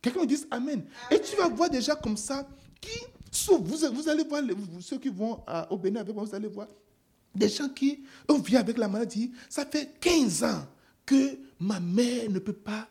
Quelqu'un 0.00 0.20
me 0.22 0.26
dit 0.26 0.42
Amen. 0.50 0.82
Et 1.10 1.20
tu 1.20 1.36
vas 1.36 1.48
voir 1.48 1.68
des 1.68 1.82
gens 1.82 1.96
comme 2.02 2.16
ça 2.16 2.48
qui 2.80 2.98
Vous, 3.50 3.62
vous 3.92 4.08
allez 4.08 4.24
voir 4.24 4.40
ceux 4.80 4.98
qui 4.98 5.10
vont 5.10 5.44
au 5.68 5.76
Bénin 5.76 6.00
avec 6.00 6.14
moi, 6.14 6.24
vous 6.24 6.34
allez 6.34 6.48
voir 6.48 6.68
des 7.34 7.50
gens 7.50 7.68
qui 7.68 8.02
ont 8.30 8.38
vivent 8.38 8.56
avec 8.56 8.78
la 8.78 8.88
maladie. 8.88 9.30
Ça 9.50 9.66
fait 9.66 9.90
15 10.00 10.42
ans 10.44 10.66
que 11.04 11.36
ma 11.60 11.80
mère 11.80 12.30
ne 12.30 12.38
peut 12.38 12.54
pas 12.54 12.88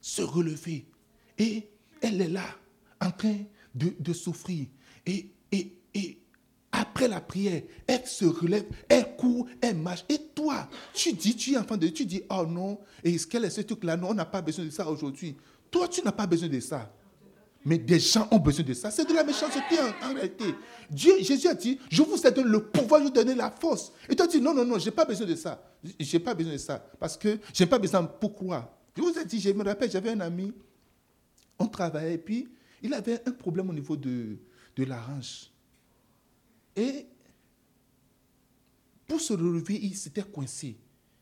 se 0.00 0.22
relever. 0.22 0.84
Et 1.38 1.68
elle 2.00 2.20
est 2.20 2.28
là, 2.28 2.46
en 3.00 3.12
train 3.12 3.36
de, 3.74 4.12
souffrir. 4.12 4.66
Et, 5.06 5.28
et, 5.50 5.72
et 5.94 6.18
après 6.72 7.06
la 7.06 7.20
prière, 7.20 7.62
elle 7.86 8.06
se 8.06 8.24
relève, 8.24 8.64
elle 8.88 9.14
court, 9.16 9.46
elle 9.60 9.76
marche. 9.76 10.04
Et 10.08 10.18
toi, 10.34 10.68
tu 10.94 11.12
dis, 11.12 11.36
tu 11.36 11.52
es 11.52 11.58
enfant 11.58 11.76
de 11.76 11.86
Dieu, 11.86 11.92
tu 11.92 12.06
dis, 12.06 12.22
oh 12.30 12.46
non, 12.46 12.78
et 13.04 13.16
ce 13.18 13.26
qu'elle 13.26 13.44
est 13.44 13.50
ce 13.50 13.60
truc-là, 13.60 13.96
non, 13.96 14.08
on 14.10 14.14
n'a 14.14 14.24
pas 14.24 14.40
besoin 14.40 14.64
de 14.64 14.70
ça 14.70 14.88
aujourd'hui. 14.88 15.36
Toi, 15.70 15.86
tu 15.88 16.02
n'as 16.02 16.12
pas 16.12 16.26
besoin 16.26 16.48
de 16.48 16.60
ça. 16.60 16.90
Mais 17.64 17.78
des 17.78 18.00
gens 18.00 18.26
ont 18.30 18.38
besoin 18.38 18.64
de 18.64 18.74
ça. 18.74 18.90
C'est 18.90 19.08
de 19.08 19.14
la 19.14 19.22
méchanceté 19.22 19.76
en, 20.02 20.14
réalité. 20.14 20.46
Dieu, 20.90 21.12
Jésus 21.20 21.46
a 21.46 21.54
dit, 21.54 21.78
je 21.90 22.02
vous 22.02 22.26
ai 22.26 22.30
donné 22.30 22.50
le 22.50 22.64
pouvoir, 22.64 23.00
je 23.00 23.04
vous 23.06 23.10
ai 23.10 23.14
donné 23.14 23.34
la 23.34 23.50
force. 23.50 23.92
Et 24.08 24.16
toi, 24.16 24.26
tu 24.26 24.38
dis, 24.38 24.42
non, 24.42 24.54
non, 24.54 24.64
non, 24.64 24.78
je 24.78 24.86
n'ai 24.86 24.90
pas 24.90 25.04
besoin 25.04 25.26
de 25.26 25.34
ça. 25.34 25.62
Je 26.00 26.12
n'ai 26.12 26.18
pas 26.18 26.34
besoin 26.34 26.54
de 26.54 26.58
ça. 26.58 26.84
Parce 26.98 27.16
que 27.16 27.38
je 27.54 27.62
n'ai 27.62 27.68
pas 27.68 27.78
besoin. 27.78 28.02
Pourquoi? 28.04 28.76
Je 28.96 29.02
vous 29.02 29.16
ai 29.16 29.24
dit, 29.24 29.40
je 29.40 29.50
me 29.50 29.62
rappelle, 29.62 29.90
j'avais 29.90 30.10
un 30.10 30.20
ami, 30.20 30.52
on 31.58 31.66
travaillait, 31.66 32.14
et 32.14 32.18
puis 32.18 32.48
il 32.82 32.92
avait 32.94 33.20
un 33.26 33.32
problème 33.32 33.70
au 33.70 33.72
niveau 33.72 33.96
de, 33.96 34.36
de 34.76 34.84
la 34.84 35.00
hanche. 35.08 35.50
Et 36.76 37.06
pour 39.06 39.20
se 39.20 39.32
relever, 39.32 39.78
il 39.82 39.94
s'était 39.96 40.22
coincé. 40.22 40.76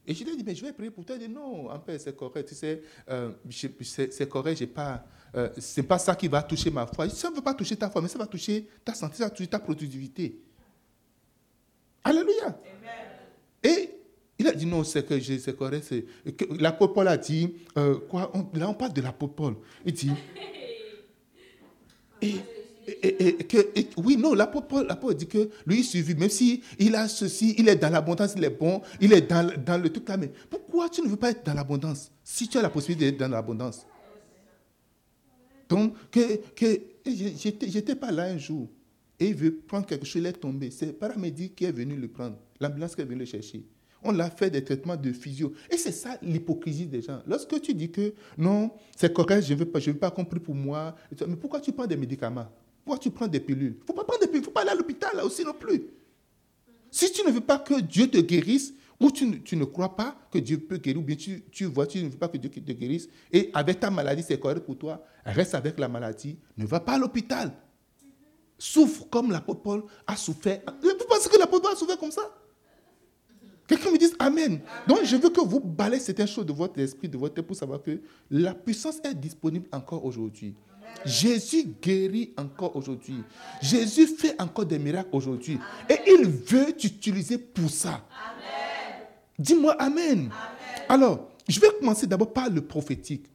Et 0.07 0.15
je 0.15 0.25
lui 0.25 0.33
ai 0.33 0.37
dit, 0.37 0.45
mais 0.45 0.55
je 0.55 0.65
vais 0.65 0.73
prier 0.73 0.91
pour 0.91 1.05
toi. 1.05 1.17
Il 1.17 1.27
dit, 1.27 1.33
non, 1.33 1.71
en 1.71 1.81
fait, 1.81 1.99
c'est 1.99 2.17
correct. 2.17 2.49
Tu 2.49 2.55
sais, 2.55 2.83
euh, 3.09 3.33
c'est 3.51 4.29
correct, 4.29 4.59
j'ai 4.59 4.67
pas, 4.67 5.05
euh, 5.35 5.51
c'est 5.59 5.83
pas 5.83 5.99
ça 5.99 6.15
qui 6.15 6.29
va 6.29 6.43
toucher 6.43 6.71
ma 6.71 6.87
foi. 6.87 7.09
Ça 7.09 7.31
ne 7.31 7.37
va 7.37 7.43
pas 7.43 7.55
toucher 7.55 7.77
ta 7.77 7.91
foi, 7.91 8.01
mais 8.01 8.09
ça 8.09 8.19
va 8.19 8.27
toucher 8.27 8.69
ta 8.85 8.95
santé, 8.95 9.17
ça 9.17 9.25
va 9.25 9.31
toucher 9.31 9.49
ta 9.49 9.59
productivité. 9.59 10.41
Alléluia. 12.03 12.59
Et 13.63 13.91
il 14.39 14.47
a 14.47 14.53
dit, 14.53 14.67
non, 14.67 14.83
c'est 14.85 15.05
que 15.05 15.21
c'est 15.21 15.57
correct. 15.57 15.95
L'apôtre 16.59 16.95
Paul 16.95 17.09
a 17.09 17.17
dit, 17.17 17.55
euh, 17.77 17.99
quoi, 18.09 18.33
là 18.55 18.71
on 18.71 18.75
parle 18.75 18.93
de 18.93 19.03
l'apôtre 19.03 19.35
Paul. 19.35 19.57
Il 19.85 19.93
dit, 19.93 20.13
et 22.23 22.37
que, 23.49 23.69
oui, 23.97 24.17
non, 24.17 24.35
l'apôtre 24.35 25.13
dit 25.15 25.27
que 25.27 25.51
lui, 25.67 25.81
il 25.81 25.85
suffit, 25.85 26.15
même 26.15 26.31
si 26.31 26.63
il 26.79 26.95
a 26.95 27.09
ceci, 27.09 27.55
il 27.59 27.69
est 27.69 27.77
dans 27.77 27.91
l'abondance, 27.91 28.35
il 28.37 28.45
est 28.45 28.51
bon, 28.51 28.83
il 29.01 29.13
est 29.13 29.23
dans, 29.23 29.51
dans 29.65 29.81
le 29.81 29.91
truc. 29.91 30.09
Mais 30.19 30.31
pourquoi 30.49 30.89
tu 30.89 31.03
ne 31.03 31.09
veux 31.09 31.17
pas 31.17 31.31
être 31.31 31.45
dans 31.45 31.55
l'abondance 31.55 32.11
si 32.25 32.49
tu 32.49 32.59
as 32.59 32.63
la 32.63 32.71
possibilité 32.71 33.11
d'être 33.11 33.21
dans 33.21 33.29
l'abondance? 33.29 33.87
Donc, 35.69 35.95
que, 36.11 36.37
que, 36.55 36.81
j'étais 37.07 37.95
pas 37.95 38.11
là 38.11 38.25
un 38.25 38.39
jour 38.39 38.69
et 39.19 39.29
il 39.29 39.35
veut 39.35 39.55
prendre 39.55 39.87
quelque 39.87 40.05
chose, 40.05 40.23
il 40.23 40.27
est 40.27 40.33
tombé. 40.33 40.71
C'est 40.71 40.87
le 40.87 40.93
paramédic 40.93 41.55
qui 41.55 41.65
est 41.65 41.73
venu 41.73 41.95
le 41.95 42.09
prendre, 42.09 42.37
l'ambulance 42.59 42.95
qui 42.95 43.03
est 43.03 43.05
venue 43.05 43.21
le 43.21 43.27
chercher. 43.27 43.65
On 44.03 44.13
l'a 44.13 44.31
fait 44.31 44.51
des 44.51 44.65
traitements 44.65 44.97
de 44.97 45.13
physio. 45.13 45.53
Et 45.71 45.77
c'est 45.77 45.93
ça 45.93 46.19
l'hypocrisie 46.23 46.87
des 46.87 47.03
gens. 47.03 47.21
Lorsque 47.27 47.61
tu 47.61 47.75
dis 47.75 47.91
que 47.91 48.15
non, 48.39 48.71
c'est 48.97 49.13
correct, 49.13 49.43
je 49.43 49.53
ne 49.53 49.59
veux 49.59 49.67
pas, 49.67 49.79
veux 49.79 49.95
pas 49.95 50.11
compris 50.11 50.41
pour 50.41 50.55
moi. 50.55 50.97
Mais 51.27 51.37
pourquoi 51.37 51.61
tu 51.61 51.71
prends 51.71 51.87
des 51.87 51.99
médicaments? 51.99 52.49
Pourquoi 52.91 53.05
tu 53.05 53.11
prends 53.13 53.29
des 53.29 53.39
pilules? 53.39 53.77
Il 53.77 53.81
ne 53.83 53.87
faut 53.87 53.93
pas 53.93 54.03
prendre 54.03 54.21
des 54.21 54.27
pilules, 54.27 54.45
faut 54.45 54.51
pas 54.51 54.63
aller 54.63 54.71
à 54.71 54.75
l'hôpital 54.75 55.13
là 55.15 55.25
aussi 55.25 55.45
non 55.45 55.53
plus. 55.53 55.85
Si 56.91 57.13
tu 57.13 57.25
ne 57.25 57.31
veux 57.31 57.41
pas 57.41 57.61
que 57.61 57.81
Dieu 57.81 58.09
te 58.09 58.19
guérisse, 58.19 58.75
ou 58.99 59.13
tu, 59.13 59.27
ne 59.27 59.65
crois 59.65 59.95
pas 59.95 60.17
que 60.33 60.39
Dieu 60.39 60.59
peut 60.59 60.77
guérir, 60.77 61.01
ou 61.01 61.05
bien 61.05 61.15
tu, 61.15 61.45
tu, 61.53 61.67
vois, 61.67 61.87
tu 61.87 62.03
ne 62.03 62.09
veux 62.09 62.19
pas 62.19 62.27
que 62.27 62.37
Dieu 62.37 62.51
te 62.51 62.73
guérisse, 62.73 63.09
et 63.33 63.51
avec 63.55 63.79
ta 63.79 63.91
maladie, 63.91 64.25
c'est 64.27 64.41
correct 64.41 64.67
pour 64.67 64.77
toi, 64.77 65.05
reste 65.25 65.55
avec 65.55 65.79
la 65.79 65.87
maladie, 65.87 66.37
ne 66.57 66.67
va 66.67 66.81
pas 66.81 66.95
à 66.95 66.99
l'hôpital. 66.99 67.53
Souffre 68.59 69.09
comme 69.09 69.31
l'apôtre 69.31 69.63
Paul 69.63 69.85
a 70.05 70.17
souffert. 70.17 70.61
Vous 70.83 71.07
pensez 71.09 71.29
que 71.29 71.39
l'apôtre 71.39 71.63
Paul 71.63 71.73
a 71.73 71.77
souffert 71.77 71.97
comme 71.97 72.11
ça? 72.11 72.29
Quelqu'un 73.69 73.93
me 73.93 73.99
dit 73.99 74.13
Amen. 74.19 74.61
Donc 74.89 75.05
je 75.05 75.15
veux 75.15 75.31
que 75.31 75.41
vous 75.41 75.61
balayez 75.61 76.03
certaines 76.03 76.27
choses 76.27 76.45
de 76.45 76.53
votre 76.53 76.77
esprit, 76.81 77.09
de 77.09 77.17
votre 77.17 77.35
tête 77.35 77.47
pour 77.47 77.55
savoir 77.55 77.81
que 77.81 78.01
la 78.29 78.53
puissance 78.53 78.99
est 79.05 79.15
disponible 79.15 79.69
encore 79.71 80.05
aujourd'hui. 80.05 80.57
Jésus 81.05 81.75
guérit 81.81 82.33
encore 82.37 82.77
aujourd'hui. 82.77 83.23
Jésus 83.63 84.07
fait 84.07 84.41
encore 84.41 84.67
des 84.67 84.79
miracles 84.79 85.09
aujourd'hui. 85.13 85.59
Et 85.89 85.99
il 86.07 86.27
veut 86.27 86.73
t'utiliser 86.73 87.39
pour 87.39 87.71
ça. 87.71 88.07
Dis-moi 89.39 89.73
amen. 89.81 90.31
Alors, 90.89 91.31
je 91.49 91.59
vais 91.59 91.69
commencer 91.79 92.07
d'abord 92.07 92.33
par 92.33 92.51
le 92.51 92.61
prophétique. 92.61 93.27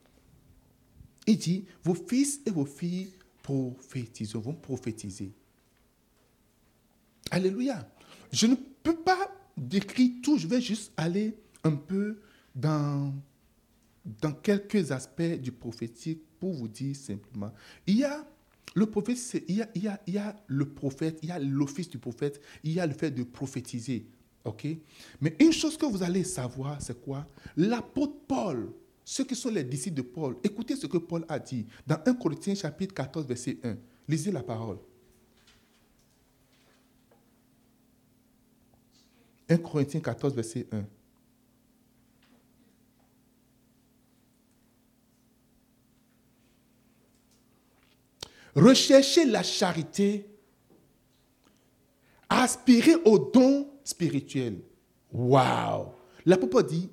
Il 1.26 1.38
dit, 1.38 1.64
vos 1.82 1.94
fils 1.94 2.40
et 2.46 2.50
vos 2.50 2.64
filles 2.64 3.10
prophétiseront, 3.42 4.40
vont 4.40 4.54
prophétiser. 4.54 5.32
Alléluia. 7.30 7.88
Je 8.32 8.46
ne 8.46 8.54
peux 8.54 8.96
pas 8.96 9.30
décrire 9.56 10.10
tout, 10.22 10.38
je 10.38 10.46
vais 10.46 10.60
juste 10.60 10.92
aller 10.96 11.36
un 11.64 11.72
peu 11.72 12.20
dans, 12.54 13.12
dans 14.20 14.32
quelques 14.32 14.92
aspects 14.92 15.40
du 15.40 15.50
prophétique 15.50 16.22
pour 16.38 16.52
vous 16.52 16.68
dire 16.68 16.94
simplement, 16.94 17.52
il 17.86 17.98
y 17.98 18.04
a 18.04 18.26
le 18.74 18.86
prophète, 18.86 19.44
il 19.48 19.56
y 19.56 20.18
a, 20.18 20.36
le 20.46 20.68
prophète, 20.68 21.18
il 21.22 21.28
y 21.30 21.32
a 21.32 21.38
l'office 21.38 21.88
du 21.88 21.98
prophète, 21.98 22.40
il 22.62 22.72
y 22.72 22.80
a 22.80 22.86
le 22.86 22.92
fait 22.92 23.10
de 23.10 23.22
prophétiser. 23.22 24.06
Mais 25.20 25.34
une 25.40 25.52
chose 25.52 25.76
que 25.76 25.86
vous 25.86 26.02
allez 26.02 26.24
savoir, 26.24 26.80
c'est 26.80 27.00
quoi? 27.00 27.26
L'apôtre 27.56 28.14
Paul, 28.28 28.72
ceux 29.04 29.24
qui 29.24 29.34
sont 29.34 29.50
les 29.50 29.64
disciples 29.64 29.96
de 29.96 30.02
Paul, 30.02 30.36
écoutez 30.44 30.76
ce 30.76 30.86
que 30.86 30.98
Paul 30.98 31.24
a 31.28 31.38
dit 31.38 31.66
dans 31.86 31.98
1 32.04 32.14
Corinthiens 32.14 32.54
chapitre 32.54 32.94
14, 32.94 33.26
verset 33.26 33.58
1. 33.62 33.76
Lisez 34.08 34.30
la 34.30 34.42
parole. 34.42 34.78
1 39.48 39.56
Corinthiens 39.58 40.00
14, 40.00 40.34
verset 40.34 40.66
1. 40.70 40.84
Recherchez 48.56 49.26
la 49.26 49.42
charité, 49.42 50.26
aspirez 52.26 52.94
au 53.04 53.18
don 53.18 53.68
spirituel. 53.84 54.60
Waouh! 55.12 55.88
L'apôtre 56.24 56.62
dit 56.62 56.88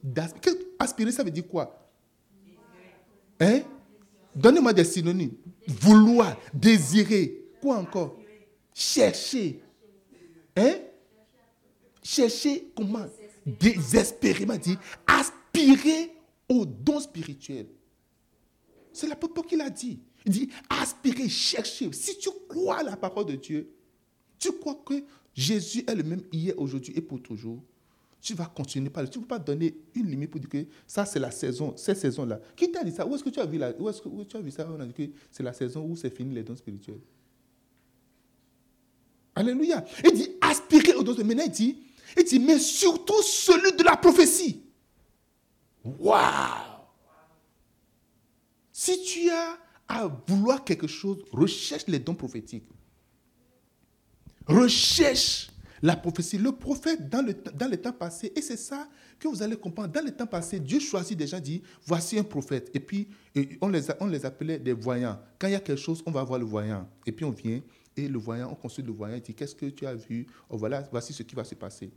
aspirer, 0.78 1.14
ça 1.14 1.24
veut 1.24 1.32
dire 1.32 1.48
quoi? 1.48 1.90
Hein? 3.40 3.62
Donnez-moi 4.36 4.74
des 4.74 4.84
synonymes. 4.84 5.36
Vouloir, 5.68 6.38
désirer. 6.54 7.46
Quoi 7.62 7.78
encore? 7.78 8.20
Chercher. 8.74 9.62
Hein? 10.58 10.76
Chercher 12.04 12.72
comment? 12.76 13.06
Désespérément 13.46 14.58
dit 14.58 14.78
aspirer 15.08 16.14
au 16.50 16.66
don 16.66 17.00
spirituel. 17.00 17.68
C'est 18.92 19.08
l'apôtre 19.08 19.42
qui 19.44 19.56
l'a 19.56 19.70
dit. 19.70 20.00
Il 20.26 20.32
dit 20.32 20.50
aspirer, 20.70 21.28
chercher. 21.30 21.92
Si 21.92 22.18
tu 22.18 22.30
crois 22.48 22.84
la 22.84 22.96
parole 22.96 23.26
de 23.26 23.36
Dieu, 23.36 23.70
tu 24.40 24.52
crois 24.54 24.82
que 24.86 25.04
Jésus 25.34 25.84
est 25.88 25.96
le 25.96 26.04
même 26.04 26.24
hier, 26.32 26.54
aujourd'hui 26.58 26.94
et 26.96 27.02
pour 27.02 27.22
toujours, 27.22 27.62
tu 28.22 28.34
vas 28.36 28.46
continuer 28.46 28.90
Tu 28.90 29.20
ne 29.20 29.24
peux 29.24 29.28
pas 29.28 29.40
donner 29.40 29.76
une 29.96 30.08
limite 30.08 30.32
pour 30.32 30.40
dire 30.40 30.50
que 30.50 30.66
ça, 30.88 31.06
c'est 31.06 31.20
la 31.20 31.30
saison, 31.30 31.76
cette 31.76 31.98
saison-là. 31.98 32.40
Qui 32.56 32.72
t'a 32.72 32.84
dit 32.84 32.92
ça? 32.92 33.06
Où 33.06 33.14
est-ce 33.14 33.24
que 33.24 33.30
tu 33.30 33.40
as 33.42 33.46
vu, 33.46 33.58
là 33.58 33.74
où 33.78 33.90
est-ce 33.90 34.02
que 34.02 34.24
tu 34.24 34.38
as 34.38 34.40
vu 34.40 34.50
ça? 34.50 34.66
On 34.72 34.80
a 34.80 34.86
dit 34.86 34.94
que 34.94 35.14
c'est 35.30 35.44
la 35.44 35.52
saison 35.52 35.86
où 35.86 35.96
c'est 35.98 36.10
fini 36.10 36.34
les 36.34 36.44
dons 36.44 36.56
spirituels. 36.56 37.02
Alléluia. 39.36 39.84
Il 40.06 40.14
dit 40.14 40.30
aspirer 40.40 40.94
aux 40.94 41.04
dons. 41.04 41.16
Maintenant, 41.18 41.44
il 41.46 41.52
dit, 41.52 41.78
il 42.18 42.24
dit, 42.24 42.40
mais 42.40 42.60
surtout 42.60 43.22
celui 43.24 43.76
de 43.76 43.84
la 43.84 43.98
prophétie. 43.98 44.64
Waouh 45.84 46.22
Si 48.72 49.04
tu 49.04 49.30
as 49.30 49.58
à 49.88 50.08
vouloir 50.28 50.64
quelque 50.64 50.88
chose, 50.88 51.24
recherche 51.32 51.86
les 51.88 52.00
dons 52.00 52.16
prophétiques. 52.16 52.68
Recherche 54.48 55.50
la 55.84 55.98
prophétie. 55.98 56.38
Le 56.38 56.54
prophète, 56.54 57.10
dans 57.10 57.22
le, 57.22 57.34
dans 57.34 57.70
le 57.70 57.78
temps 57.78 57.92
passé, 57.92 58.32
et 58.36 58.42
c'est 58.42 58.58
ça 58.58 58.88
que 59.20 59.28
vous 59.28 59.44
allez 59.44 59.58
comprendre, 59.58 59.90
dans 59.90 60.04
le 60.04 60.12
temps 60.12 60.26
passé, 60.26 60.60
Dieu 60.60 60.80
choisit 60.80 61.18
des 61.18 61.28
gens, 61.28 61.40
dit, 61.40 61.62
voici 61.86 62.18
un 62.18 62.24
prophète. 62.24 62.72
Et 62.74 62.80
puis, 62.80 63.08
on, 63.62 63.68
les 63.68 63.82
on 64.00 64.08
les 64.08 64.26
appelait 64.26 64.60
des 64.60 64.74
voyants. 64.74 65.20
Quand 65.38 65.48
il 65.48 65.52
y 65.52 65.56
a 65.56 65.60
quelque 65.60 65.80
chose, 65.80 66.02
on 66.06 66.12
va 66.12 66.24
voir 66.24 66.40
le 66.40 66.46
voyant. 66.46 66.90
Et 67.06 67.12
puis, 67.12 67.26
on 67.26 67.32
vient, 67.32 67.62
et 67.96 68.08
le 68.08 68.18
voyant, 68.18 68.50
on 68.50 68.56
consulte 68.56 68.88
le 68.88 68.94
voyant, 68.94 69.16
il 69.16 69.22
dit, 69.22 69.34
qu'est-ce 69.34 69.56
que 69.56 69.66
tu 69.68 69.86
as 69.86 69.94
vu? 69.94 70.26
Oh, 70.50 70.58
voilà, 70.58 70.88
Voici 70.90 71.14
ce 71.14 71.22
qui 71.22 71.36
va 71.36 71.44
se 71.44 71.56
passer. 71.56 71.92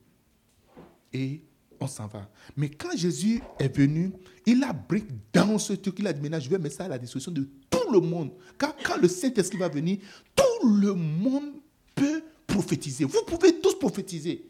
Et 1.12 1.42
on 1.80 1.86
s'en 1.86 2.08
va. 2.08 2.28
Mais 2.56 2.68
quand 2.68 2.96
Jésus 2.96 3.40
est 3.58 3.74
venu, 3.74 4.12
il 4.44 4.62
a 4.64 4.72
briqué 4.72 5.14
dans 5.32 5.58
ce 5.58 5.74
truc, 5.74 5.96
il 6.00 6.06
a 6.08 6.12
dit, 6.12 6.20
maintenant, 6.20 6.40
je 6.40 6.50
vais 6.50 6.58
mettre 6.58 6.76
ça 6.76 6.84
à 6.86 6.88
la 6.88 6.98
disposition 6.98 7.30
de 7.30 7.48
le 7.90 8.00
monde. 8.00 8.30
Quand, 8.58 8.74
quand 8.84 8.96
le 8.96 9.08
Saint-Esprit 9.08 9.58
va 9.58 9.68
venir, 9.68 9.98
tout 10.34 10.68
le 10.68 10.94
monde 10.94 11.52
peut 11.94 12.22
prophétiser. 12.46 13.04
Vous 13.04 13.22
pouvez 13.26 13.60
tous 13.60 13.78
prophétiser. 13.78 14.48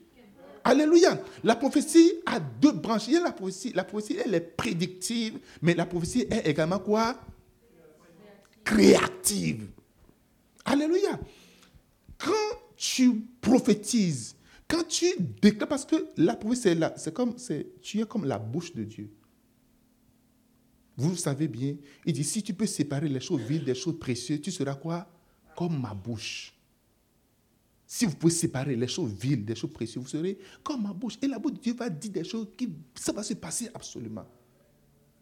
Alléluia. 0.65 1.23
La 1.45 1.55
prophétie 1.55 2.15
a 2.27 2.41
deux 2.41 2.73
branches. 2.73 3.07
Il 3.07 3.15
y 3.15 3.17
a 3.17 3.21
la 3.21 3.33
prophétie. 3.33 3.73
La 3.73 3.85
prophétie, 3.85 4.19
elle 4.25 4.35
est 4.35 4.41
prédictive, 4.41 5.39
mais 5.63 5.75
la 5.75 5.87
prophétie 5.87 6.27
est 6.29 6.49
également 6.49 6.81
quoi? 6.81 7.21
Créative. 8.65 9.69
Alléluia. 10.65 11.21
Quand 12.19 12.33
tu 12.77 13.23
prophétises, 13.41 14.35
quand 14.67 14.87
tu 14.89 15.07
déclares, 15.41 15.69
parce 15.69 15.85
que 15.85 16.09
la 16.17 16.35
prophétie, 16.35 16.77
c'est 16.97 17.15
comme, 17.15 17.37
tu 17.81 18.01
es 18.01 18.05
comme 18.05 18.25
la 18.25 18.39
bouche 18.39 18.75
de 18.75 18.83
Dieu. 18.83 19.09
Vous 20.97 21.15
savez 21.17 21.47
bien, 21.47 21.77
il 22.07 22.13
dit, 22.13 22.25
si 22.25 22.43
tu 22.43 22.55
peux 22.55 22.67
séparer 22.67 23.09
les 23.09 23.21
choses 23.21 23.43
viles 23.43 23.65
des 23.65 23.75
choses 23.75 23.99
précieuses, 23.99 24.41
tu 24.41 24.51
seras 24.51 24.75
quoi? 24.75 25.07
Comme 25.55 25.81
ma 25.81 25.93
bouche. 25.93 26.55
Si 27.87 28.05
vous 28.07 28.17
pouvez 28.17 28.33
séparer 28.33 28.75
les 28.75 28.89
choses 28.89 29.13
viles 29.13 29.45
des 29.45 29.55
choses 29.55 29.73
précieuses, 29.73 30.03
vous 30.03 30.09
serez 30.09 30.39
comme 30.63 30.83
ma 30.83 30.93
bouche. 30.93 31.15
Et 31.23 31.29
la 31.29 31.39
bouche 31.39 31.53
de 31.53 31.59
Dieu 31.59 31.75
va 31.75 31.89
dire 31.89 32.11
des 32.11 32.25
choses 32.25 32.49
qui, 32.57 32.69
ça 32.95 33.13
va 33.13 33.23
se 33.23 33.35
passer 33.35 33.69
absolument. 33.75 34.27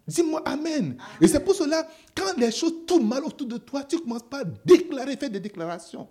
Dis-moi 0.07 0.43
Amen. 0.47 0.97
Et 1.21 1.27
c'est 1.27 1.41
pour 1.41 1.55
cela, 1.55 1.87
quand 2.15 2.37
les 2.39 2.53
choses 2.53 2.87
tournent 2.87 3.09
mal 3.09 3.25
autour 3.25 3.49
de 3.49 3.59
toi, 3.59 3.85
tu 3.85 3.99
commences 3.99 4.29
pas 4.29 4.41
à 4.41 4.45
déclarer, 4.45 5.17
faire 5.17 5.31
des 5.31 5.41
déclarations. 5.41 6.09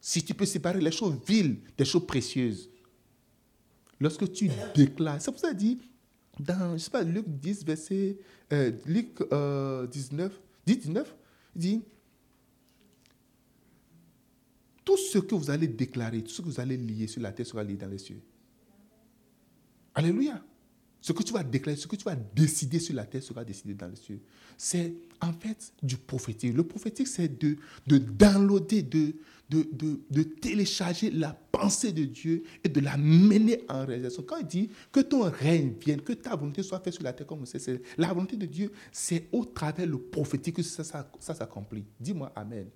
Si 0.00 0.22
tu 0.22 0.32
peux 0.32 0.46
séparer 0.46 0.80
les 0.80 0.92
choses 0.92 1.18
viles 1.26 1.60
des 1.76 1.84
choses 1.84 2.06
précieuses. 2.06 2.70
Lorsque 3.98 4.32
tu 4.32 4.50
déclares, 4.74 5.20
c'est 5.20 5.30
pour 5.30 5.40
ça 5.40 5.52
dit, 5.52 5.78
dans, 6.38 6.76
je 6.76 6.82
sais 6.84 6.90
pas, 6.90 7.02
Luc 7.02 7.26
10, 7.28 7.64
verset, 7.64 8.18
euh, 8.52 8.72
Luc 8.86 9.18
19, 9.18 9.32
euh, 9.32 9.86
19, 10.66 11.16
il 11.56 11.60
dit, 11.60 11.82
tout 14.84 14.96
ce 14.96 15.18
que 15.18 15.34
vous 15.34 15.50
allez 15.50 15.68
déclarer, 15.68 16.22
tout 16.22 16.30
ce 16.30 16.42
que 16.42 16.46
vous 16.46 16.60
allez 16.60 16.76
lier 16.76 17.06
sur 17.06 17.22
la 17.22 17.32
terre 17.32 17.46
sera 17.46 17.62
lié 17.62 17.76
dans 17.76 17.88
les 17.88 17.98
cieux. 17.98 18.20
Alléluia. 19.94 20.42
Ce 21.00 21.12
que 21.12 21.22
tu 21.22 21.32
vas 21.32 21.42
déclarer, 21.42 21.76
ce 21.76 21.86
que 21.86 21.96
tu 21.96 22.04
vas 22.04 22.16
décider 22.16 22.78
sur 22.78 22.94
la 22.94 23.06
terre 23.06 23.22
sera 23.22 23.44
décidé 23.44 23.74
dans 23.74 23.88
les 23.88 23.96
cieux. 23.96 24.20
C'est 24.58 24.94
en 25.20 25.32
fait 25.32 25.72
du 25.82 25.96
prophétique. 25.96 26.54
Le 26.54 26.62
prophétique, 26.62 27.08
c'est 27.08 27.40
de, 27.40 27.56
de 27.86 27.98
downloader, 27.98 28.82
de, 28.82 29.14
de, 29.50 29.68
de, 29.72 30.00
de, 30.10 30.22
télécharger 30.22 31.10
la 31.10 31.32
pensée 31.32 31.92
de 31.92 32.04
Dieu 32.04 32.44
et 32.62 32.68
de 32.68 32.80
la 32.80 32.96
mener 32.96 33.64
en 33.68 33.84
réalisation. 33.84 34.22
Quand 34.22 34.38
il 34.38 34.46
dit 34.46 34.70
que 34.92 35.00
ton 35.00 35.22
règne 35.22 35.74
vienne, 35.80 36.00
que 36.00 36.12
ta 36.12 36.36
volonté 36.36 36.62
soit 36.62 36.78
faite 36.78 36.94
sur 36.94 37.02
la 37.02 37.12
terre 37.12 37.26
comme 37.26 37.44
c'est, 37.44 37.82
la 37.98 38.08
volonté 38.08 38.36
de 38.36 38.46
Dieu, 38.46 38.70
c'est 38.92 39.28
au 39.32 39.44
travers 39.44 39.86
le 39.86 39.98
prophétique 39.98 40.56
que 40.56 40.62
ça, 40.62 40.84
ça, 40.84 41.10
ça 41.18 41.34
s'accomplit. 41.34 41.84
Dis-moi 41.98 42.32
Amen. 42.36 42.68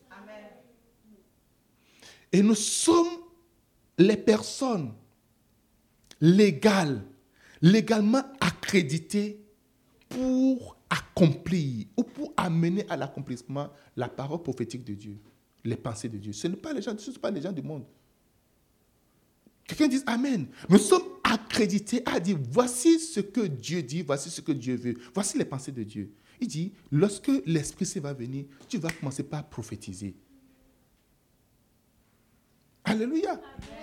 Et 2.32 2.42
nous 2.42 2.56
sommes 2.56 3.20
les 3.96 4.16
personnes 4.16 4.92
légales, 6.20 7.04
légalement 7.62 8.22
accréditées 8.40 9.40
pour 10.08 10.76
accomplir 10.90 11.86
ou 11.96 12.02
pour 12.02 12.32
amener 12.36 12.84
à 12.88 12.96
l'accomplissement 12.96 13.68
la 13.96 14.08
parole 14.08 14.42
prophétique 14.42 14.84
de 14.84 14.94
Dieu, 14.94 15.18
les 15.64 15.76
pensées 15.76 16.08
de 16.08 16.18
Dieu. 16.18 16.32
Ce 16.32 16.46
ne 16.46 16.54
sont 16.54 16.60
pas 16.60 16.72
les 16.72 16.82
gens, 16.82 16.96
ce 16.96 17.10
sont 17.10 17.20
pas 17.20 17.30
les 17.30 17.40
gens 17.40 17.52
du 17.52 17.62
monde. 17.62 17.84
Quelqu'un 19.66 19.88
dit 19.88 20.02
Amen. 20.06 20.46
Nous 20.68 20.78
sommes 20.78 21.04
accrédités 21.22 22.02
à 22.06 22.20
dire 22.20 22.38
voici 22.50 23.00
ce 23.00 23.20
que 23.20 23.40
Dieu 23.40 23.82
dit, 23.82 24.02
voici 24.02 24.30
ce 24.30 24.40
que 24.40 24.52
Dieu 24.52 24.76
veut, 24.76 24.94
voici 25.14 25.38
les 25.38 25.44
pensées 25.44 25.72
de 25.72 25.82
Dieu. 25.82 26.12
Il 26.40 26.48
dit 26.48 26.72
lorsque 26.92 27.30
l'Esprit 27.46 27.86
Saint 27.86 28.00
va 28.00 28.12
venir, 28.12 28.44
tu 28.68 28.78
vas 28.78 28.90
commencer 28.90 29.22
par 29.22 29.48
prophétiser. 29.48 30.14
Alléluia. 32.84 33.40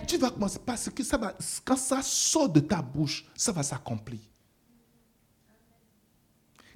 Tu 0.08 0.18
vas 0.18 0.30
commencer 0.30 0.60
parce 0.64 0.90
que 0.90 1.04
ça 1.04 1.18
va, 1.18 1.36
quand 1.66 1.76
ça 1.76 2.04
sort 2.04 2.50
de 2.50 2.60
ta 2.60 2.84
bouche, 2.84 3.26
ça 3.36 3.52
va 3.52 3.64
s'accomplir. 3.64 4.20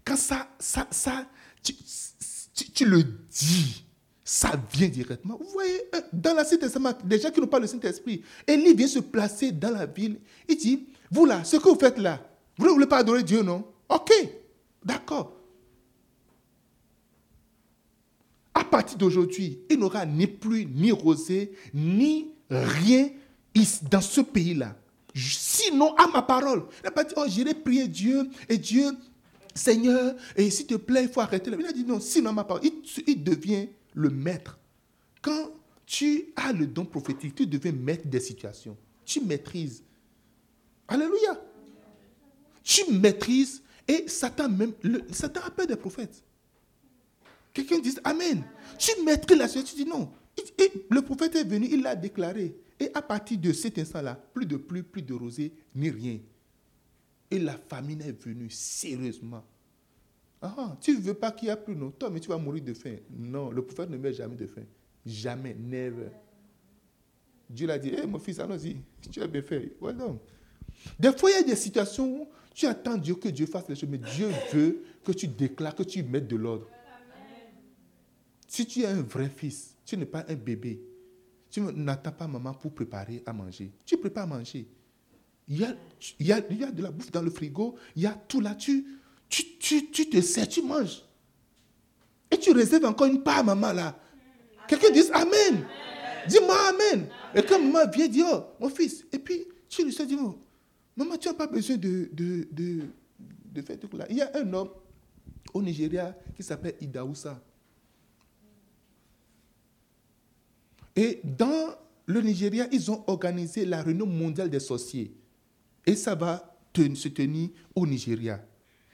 Quand 0.04 0.18
ça, 0.18 0.50
ça, 0.60 0.88
ça 0.90 1.28
tu, 1.64 2.86
le 2.86 3.04
dis, 3.04 3.85
ça 4.26 4.60
vient 4.74 4.90
directement. 4.90 5.38
Vous 5.40 5.50
voyez, 5.54 5.82
euh, 5.96 6.02
dans 6.12 6.34
la 6.34 6.44
Cité 6.44 6.66
des 7.06 7.20
gens 7.20 7.32
qui 7.32 7.40
n'ont 7.40 7.48
pas 7.48 7.60
le 7.60 7.68
Saint-Esprit, 7.68 8.24
Élie 8.46 8.74
vient 8.74 8.88
se 8.88 9.00
placer 9.00 9.54
dans 9.54 9.70
la 9.72 9.86
ville. 9.86 10.20
Il 10.50 10.58
dit, 10.58 10.88
vous 11.10 11.26
là, 11.26 11.46
ce 11.46 11.56
que 11.56 11.70
vous 11.70 11.80
faites 11.80 11.98
là, 11.98 12.28
vous 12.58 12.66
ne 12.66 12.72
voulez 12.72 12.88
pas 12.88 12.98
adorer 12.98 13.24
Dieu, 13.24 13.42
non? 13.44 13.64
Ok, 13.88 14.12
d'accord. 14.84 15.36
à 18.56 18.64
partir 18.64 18.98
d'aujourd'hui, 18.98 19.60
il 19.70 19.78
n'aura 19.78 20.06
ni 20.06 20.26
pluie, 20.26 20.66
ni 20.66 20.92
rosée, 20.92 21.52
ni 21.74 22.32
rien 22.50 23.10
dans 23.90 24.02
ce 24.02 24.22
pays-là. 24.22 24.76
Sinon, 25.14 25.94
à 25.96 26.08
ma 26.08 26.22
parole. 26.22 26.64
Il 26.82 26.86
n'a 26.86 26.92
pas 26.92 27.04
dit, 27.04 27.14
oh, 27.18 27.26
j'irai 27.28 27.54
prier 27.54 27.88
Dieu, 27.88 28.28
et 28.48 28.58
Dieu, 28.58 28.92
Seigneur, 29.54 30.16
et 30.36 30.50
s'il 30.50 30.66
te 30.66 30.76
plaît, 30.76 31.04
il 31.04 31.10
faut 31.10 31.22
arrêter. 31.22 31.52
Il 31.58 31.66
a 31.66 31.72
dit, 31.72 31.84
non, 31.86 32.00
sinon, 32.00 32.30
à 32.30 32.34
ma 32.34 32.44
parole. 32.46 32.64
Il, 33.08 33.24
devient 33.24 33.68
le 33.96 34.10
maître. 34.10 34.60
Quand 35.22 35.50
tu 35.86 36.26
as 36.36 36.54
le 36.54 36.68
don 36.68 36.86
prophétique, 36.86 37.36
tu 37.36 37.48
deviens 37.48 37.72
maître 37.72 38.08
des 38.08 38.20
situations. 38.20 38.78
Tu 39.04 39.22
maîtrises. 39.22 39.84
Alléluia. 40.88 41.42
Tu 42.64 42.92
maîtrises, 42.92 43.64
et 43.88 44.08
Satan 44.08 44.50
même, 44.50 44.74
Satan 45.12 45.42
a 45.46 45.52
peur 45.52 45.68
des 45.68 45.76
prophètes. 45.76 46.24
Quelqu'un 47.54 47.80
dit 47.80 47.96
Amen. 48.04 48.44
Tu 48.78 48.92
maîtrises 49.04 49.38
la 49.38 49.48
situation, 49.48 49.76
tu 49.78 49.84
dis 49.84 49.90
non. 49.90 50.12
le 50.90 51.02
prophète 51.02 51.36
est 51.36 51.44
venu, 51.44 51.68
il 51.72 51.82
l'a 51.82 51.96
déclaré. 51.96 52.56
Et 52.80 52.90
à 52.94 53.02
partir 53.02 53.38
de 53.38 53.54
cet 53.54 53.78
instant-là, 53.78 54.16
plus 54.34 54.46
de 54.46 54.58
pluie, 54.58 54.84
plus 54.84 55.02
de 55.02 55.14
rosée, 55.14 55.54
ni 55.76 55.90
rien. 55.90 56.20
Et 57.32 57.40
la 57.40 57.58
famine 57.58 58.02
est 58.02 58.22
venue 58.24 58.50
sérieusement. 58.50 59.46
Ah, 60.58 60.78
tu 60.80 60.92
ne 60.92 61.02
veux 61.02 61.14
pas 61.14 61.32
qu'il 61.32 61.48
y 61.48 61.52
ait 61.52 61.56
plus, 61.56 61.76
non 61.76 61.92
Toi, 61.92 62.10
mais 62.10 62.20
tu 62.20 62.30
vas 62.30 62.38
mourir 62.38 62.64
de 62.64 62.74
faim. 62.74 62.98
Non, 63.10 63.52
le 63.52 63.64
prophète 63.64 63.90
ne 63.90 63.98
meurt 63.98 64.16
jamais 64.16 64.36
de 64.36 64.48
faim. 64.48 64.64
Jamais, 65.06 65.56
never. 65.56 66.10
Dieu 67.50 67.68
l'a 67.68 67.78
dit, 67.78 67.90
hé 67.90 68.06
mon 68.06 68.20
fils, 68.20 68.40
allons-y, 68.40 68.78
tu 69.12 69.22
as 69.22 69.28
bien 69.28 69.42
fait. 69.42 69.78
Des 71.00 71.12
fois, 71.12 71.30
il 71.32 71.34
y 71.34 71.38
a 71.38 71.44
des 71.44 71.56
situations 71.56 72.22
où 72.22 72.28
tu 72.54 72.66
attends 72.66 72.98
Dieu 72.98 73.16
que 73.16 73.30
Dieu 73.30 73.46
fasse 73.46 73.68
les 73.70 73.76
choses, 73.76 73.90
mais 73.90 73.98
Dieu 73.98 74.30
veut 74.52 74.84
que 75.04 75.12
tu 75.12 75.28
déclares, 75.28 75.76
que 75.76 75.84
tu 75.84 76.04
mettes 76.04 76.28
de 76.28 76.36
l'ordre. 76.36 76.68
Si 78.48 78.66
tu 78.66 78.82
es 78.82 78.88
un 78.88 79.02
vrai 79.02 79.30
fils, 79.30 79.76
tu 79.86 79.98
n'es 79.98 80.06
pas 80.06 80.26
un 80.28 80.36
bébé, 80.36 80.82
tu 81.50 81.62
n'attends 81.62 82.12
pas 82.12 82.28
maman 82.28 82.54
pour 82.54 82.74
préparer 82.74 83.22
à 83.26 83.34
manger. 83.34 83.72
Tu 83.86 83.98
prépares 83.98 84.24
à 84.24 84.28
manger. 84.28 84.68
Il 85.48 85.60
y, 85.60 85.64
a, 85.64 85.76
il, 86.20 86.26
y 86.26 86.32
a, 86.32 86.42
il 86.50 86.58
y 86.60 86.64
a 86.64 86.72
de 86.72 86.82
la 86.82 86.90
bouffe 86.90 87.12
dans 87.12 87.22
le 87.22 87.30
frigo, 87.30 87.76
il 87.96 88.02
y 88.04 88.08
a 88.08 88.14
tout 88.14 88.42
là. 88.42 88.56
Tu, 88.56 88.86
tu, 89.36 89.58
tu, 89.58 89.92
tu 89.92 90.10
te 90.10 90.22
sers, 90.22 90.48
tu 90.48 90.62
manges. 90.62 91.04
Et 92.32 92.38
tu 92.38 92.52
réserves 92.52 92.86
encore 92.86 93.08
une 93.08 93.22
part 93.22 93.40
à 93.40 93.44
maman 93.44 93.74
là. 93.74 94.00
Quelqu'un 94.68 94.92
dit 94.92 95.04
Amen. 95.14 95.66
Dis-moi 96.28 96.56
Amen. 96.70 97.08
Et 97.36 97.42
quand 97.44 97.60
maman 97.60 97.90
vient 97.92 98.08
dire, 98.08 98.26
oh, 98.32 98.44
mon 98.60 98.70
fils, 98.70 99.06
et 99.12 99.20
puis 99.20 99.46
tu 99.68 99.84
lui 99.84 99.92
dis, 99.94 100.18
oh, 100.20 100.40
maman, 100.96 101.18
tu 101.18 101.28
n'as 101.28 101.34
pas 101.34 101.48
besoin 101.48 101.76
de, 101.76 102.10
de, 102.14 102.48
de, 102.52 102.82
de 103.52 103.62
faire 103.62 103.78
tout 103.78 103.90
là. 103.98 104.06
Il 104.10 104.18
y 104.18 104.22
a 104.22 104.32
un 104.36 104.54
homme 104.54 104.70
au 105.54 105.62
Nigeria 105.62 106.16
qui 106.36 106.44
s'appelle 106.44 106.76
Idaoussa. 106.80 107.42
Et 110.96 111.20
dans 111.24 111.76
le 112.06 112.22
Nigeria, 112.22 112.68
ils 112.72 112.90
ont 112.90 113.04
organisé 113.08 113.66
la 113.66 113.84
réunion 113.84 114.06
mondiale 114.06 114.50
des 114.50 114.62
sorciers. 114.62 115.14
Et 115.86 115.96
ça 115.96 116.16
va 116.16 116.58
se 116.74 117.08
tenir 117.08 117.50
au 117.74 117.86
Nigeria, 117.86 118.46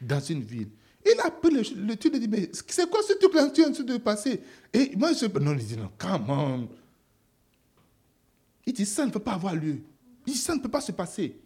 dans 0.02 0.20
une 0.20 0.44
ville. 0.44 0.70
Il 1.06 1.20
a 1.20 1.32
pris 1.32 1.52
le, 1.52 1.62
le 1.88 1.96
truc, 1.96 2.14
il 2.16 2.20
dit, 2.20 2.28
mais 2.28 2.50
c'est 2.54 2.90
quoi 2.90 3.02
ce 3.08 3.14
truc-là 3.14 3.50
qui 3.50 3.62
est 3.62 3.66
en 3.66 3.72
train 3.72 3.84
de 3.84 3.98
passer? 3.98 4.40
Et 4.72 4.96
moi, 4.96 5.12
je... 5.14 5.26
Non, 5.40 5.54
il 5.54 5.66
dit, 5.66 5.78
non, 5.78 5.90
come 5.98 6.68
Il 8.66 8.74
dit, 8.74 8.86
ça 8.86 9.06
ne 9.06 9.12
peut 9.12 9.20
pas 9.20 9.34
avoir 9.34 9.56
lieu. 9.56 9.82
Il 10.28 10.34
dit, 10.34 10.40
ça 10.40 10.54
ne 10.56 10.60
peut 10.60 10.70
pas 10.70 10.82
se 10.82 10.92
passer. 10.92 11.40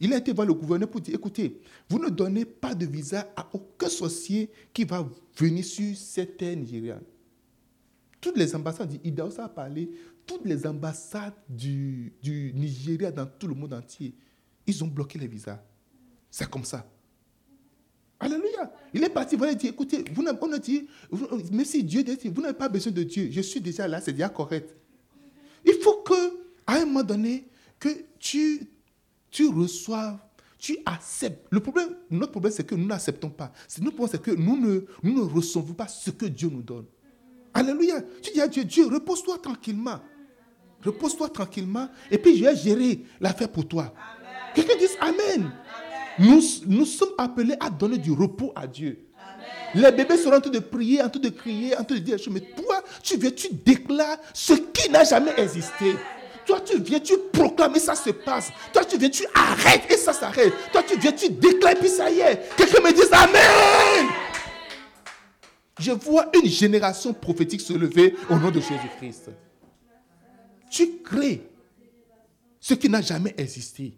Il 0.00 0.12
a 0.12 0.16
été 0.18 0.32
voir 0.32 0.46
le 0.46 0.54
gouverneur 0.54 0.88
pour 0.90 1.00
dire, 1.00 1.14
écoutez, 1.14 1.60
vous 1.88 1.98
ne 1.98 2.08
donnez 2.08 2.44
pas 2.44 2.74
de 2.74 2.86
visa 2.86 3.30
à 3.36 3.48
aucun 3.52 3.88
sorcier 3.88 4.50
qui 4.72 4.84
va 4.84 5.06
venir 5.36 5.64
sur 5.64 5.96
cette 5.96 6.36
terre 6.38 6.56
nigériane. 6.56 7.02
toutes 8.24 8.38
les 8.38 8.54
ambassades, 8.54 8.98
Idaosa 9.04 9.44
a 9.44 9.48
parlé, 9.50 9.90
toutes 10.26 10.46
les 10.46 10.66
ambassades 10.66 11.34
du, 11.46 12.14
du 12.22 12.52
Nigeria 12.54 13.12
dans 13.12 13.26
tout 13.26 13.46
le 13.46 13.54
monde 13.54 13.74
entier, 13.74 14.14
ils 14.66 14.82
ont 14.82 14.86
bloqué 14.86 15.18
les 15.18 15.26
visas. 15.28 15.60
C'est 16.30 16.48
comme 16.48 16.64
ça. 16.64 16.90
Alléluia. 18.24 18.72
Il 18.94 19.04
est 19.04 19.10
parti, 19.10 19.36
il 19.36 19.56
dit, 19.56 19.66
écoutez, 19.66 20.02
vous 20.14 20.24
on 20.40 20.52
a 20.52 20.58
dit, 20.58 20.86
même 21.52 21.64
si 21.66 21.84
Dieu 21.84 22.02
dit, 22.02 22.16
vous 22.28 22.40
n'avez 22.40 22.54
pas 22.54 22.70
besoin 22.70 22.90
de 22.90 23.02
Dieu, 23.02 23.28
je 23.30 23.40
suis 23.42 23.60
déjà 23.60 23.86
là, 23.86 24.00
c'est 24.00 24.12
déjà 24.12 24.30
correct. 24.30 24.74
Il 25.64 25.74
faut 25.74 25.98
que, 25.98 26.14
à 26.66 26.76
un 26.76 26.86
moment 26.86 27.02
donné, 27.02 27.46
que 27.78 27.90
tu, 28.18 28.66
tu 29.30 29.48
reçoives, 29.48 30.18
tu 30.58 30.78
acceptes. 30.86 31.46
Le 31.50 31.60
problème, 31.60 31.90
notre 32.10 32.32
problème, 32.32 32.52
c'est 32.52 32.66
que 32.66 32.74
nous 32.74 32.86
n'acceptons 32.86 33.28
pas. 33.28 33.52
Notre 33.80 33.96
problème, 33.96 34.12
c'est 34.12 34.22
que 34.22 34.30
nous 34.30 34.56
ne, 34.56 34.80
nous 35.02 35.14
ne 35.14 35.30
recevons 35.30 35.74
pas 35.74 35.86
ce 35.86 36.10
que 36.10 36.24
Dieu 36.24 36.48
nous 36.48 36.62
donne. 36.62 36.86
Alléluia. 37.52 38.00
Tu 38.22 38.32
dis 38.32 38.40
à 38.40 38.48
Dieu, 38.48 38.64
Dieu, 38.64 38.86
repose-toi 38.86 39.36
tranquillement. 39.36 40.00
Repose-toi 40.82 41.28
tranquillement. 41.28 41.90
Et 42.10 42.16
puis, 42.16 42.38
je 42.38 42.44
vais 42.44 42.56
gérer 42.56 43.04
l'affaire 43.20 43.50
pour 43.50 43.68
toi. 43.68 43.92
Quelqu'un 44.54 44.76
dit 44.78 44.86
Amen. 45.00 45.52
Nous, 46.18 46.40
nous 46.66 46.84
sommes 46.84 47.14
appelés 47.18 47.56
à 47.60 47.70
donner 47.70 47.98
du 47.98 48.12
repos 48.12 48.52
à 48.54 48.66
Dieu. 48.66 49.06
Les 49.74 49.90
bébés 49.90 50.16
seront 50.16 50.36
en 50.36 50.40
train 50.40 50.50
de 50.50 50.60
prier, 50.60 51.02
en 51.02 51.08
train 51.08 51.20
de 51.20 51.28
crier, 51.30 51.76
en 51.76 51.84
train 51.84 51.96
de 51.96 52.00
dire, 52.00 52.16
mais 52.30 52.40
toi, 52.40 52.82
tu 53.02 53.16
viens, 53.16 53.32
tu 53.32 53.48
déclares 53.52 54.18
ce 54.32 54.54
qui 54.54 54.88
n'a 54.90 55.04
jamais 55.04 55.32
existé. 55.36 55.96
Toi, 56.46 56.60
tu 56.60 56.78
viens, 56.80 57.00
tu 57.00 57.14
proclames 57.32 57.74
et 57.74 57.80
ça 57.80 57.94
se 57.94 58.10
passe. 58.10 58.52
Toi, 58.72 58.84
tu 58.84 58.98
viens, 58.98 59.08
tu 59.08 59.24
arrêtes 59.34 59.90
et 59.90 59.96
ça 59.96 60.12
s'arrête. 60.12 60.52
Toi, 60.72 60.82
tu 60.86 60.98
viens, 60.98 61.12
tu 61.12 61.28
déclares 61.30 61.72
et 61.72 61.76
puis 61.76 61.88
ça 61.88 62.10
y 62.10 62.20
est. 62.20 62.54
Quelqu'un 62.56 62.80
me 62.80 62.92
dit 62.92 63.02
Amen. 63.12 64.10
Je 65.78 65.90
vois 65.90 66.26
une 66.34 66.48
génération 66.48 67.12
prophétique 67.12 67.60
se 67.60 67.72
lever 67.72 68.14
au 68.30 68.36
nom 68.36 68.50
de 68.50 68.60
Jésus-Christ. 68.60 69.30
Tu 70.70 70.98
crées 71.02 71.48
ce 72.60 72.74
qui 72.74 72.88
n'a 72.88 73.00
jamais 73.00 73.34
existé. 73.36 73.94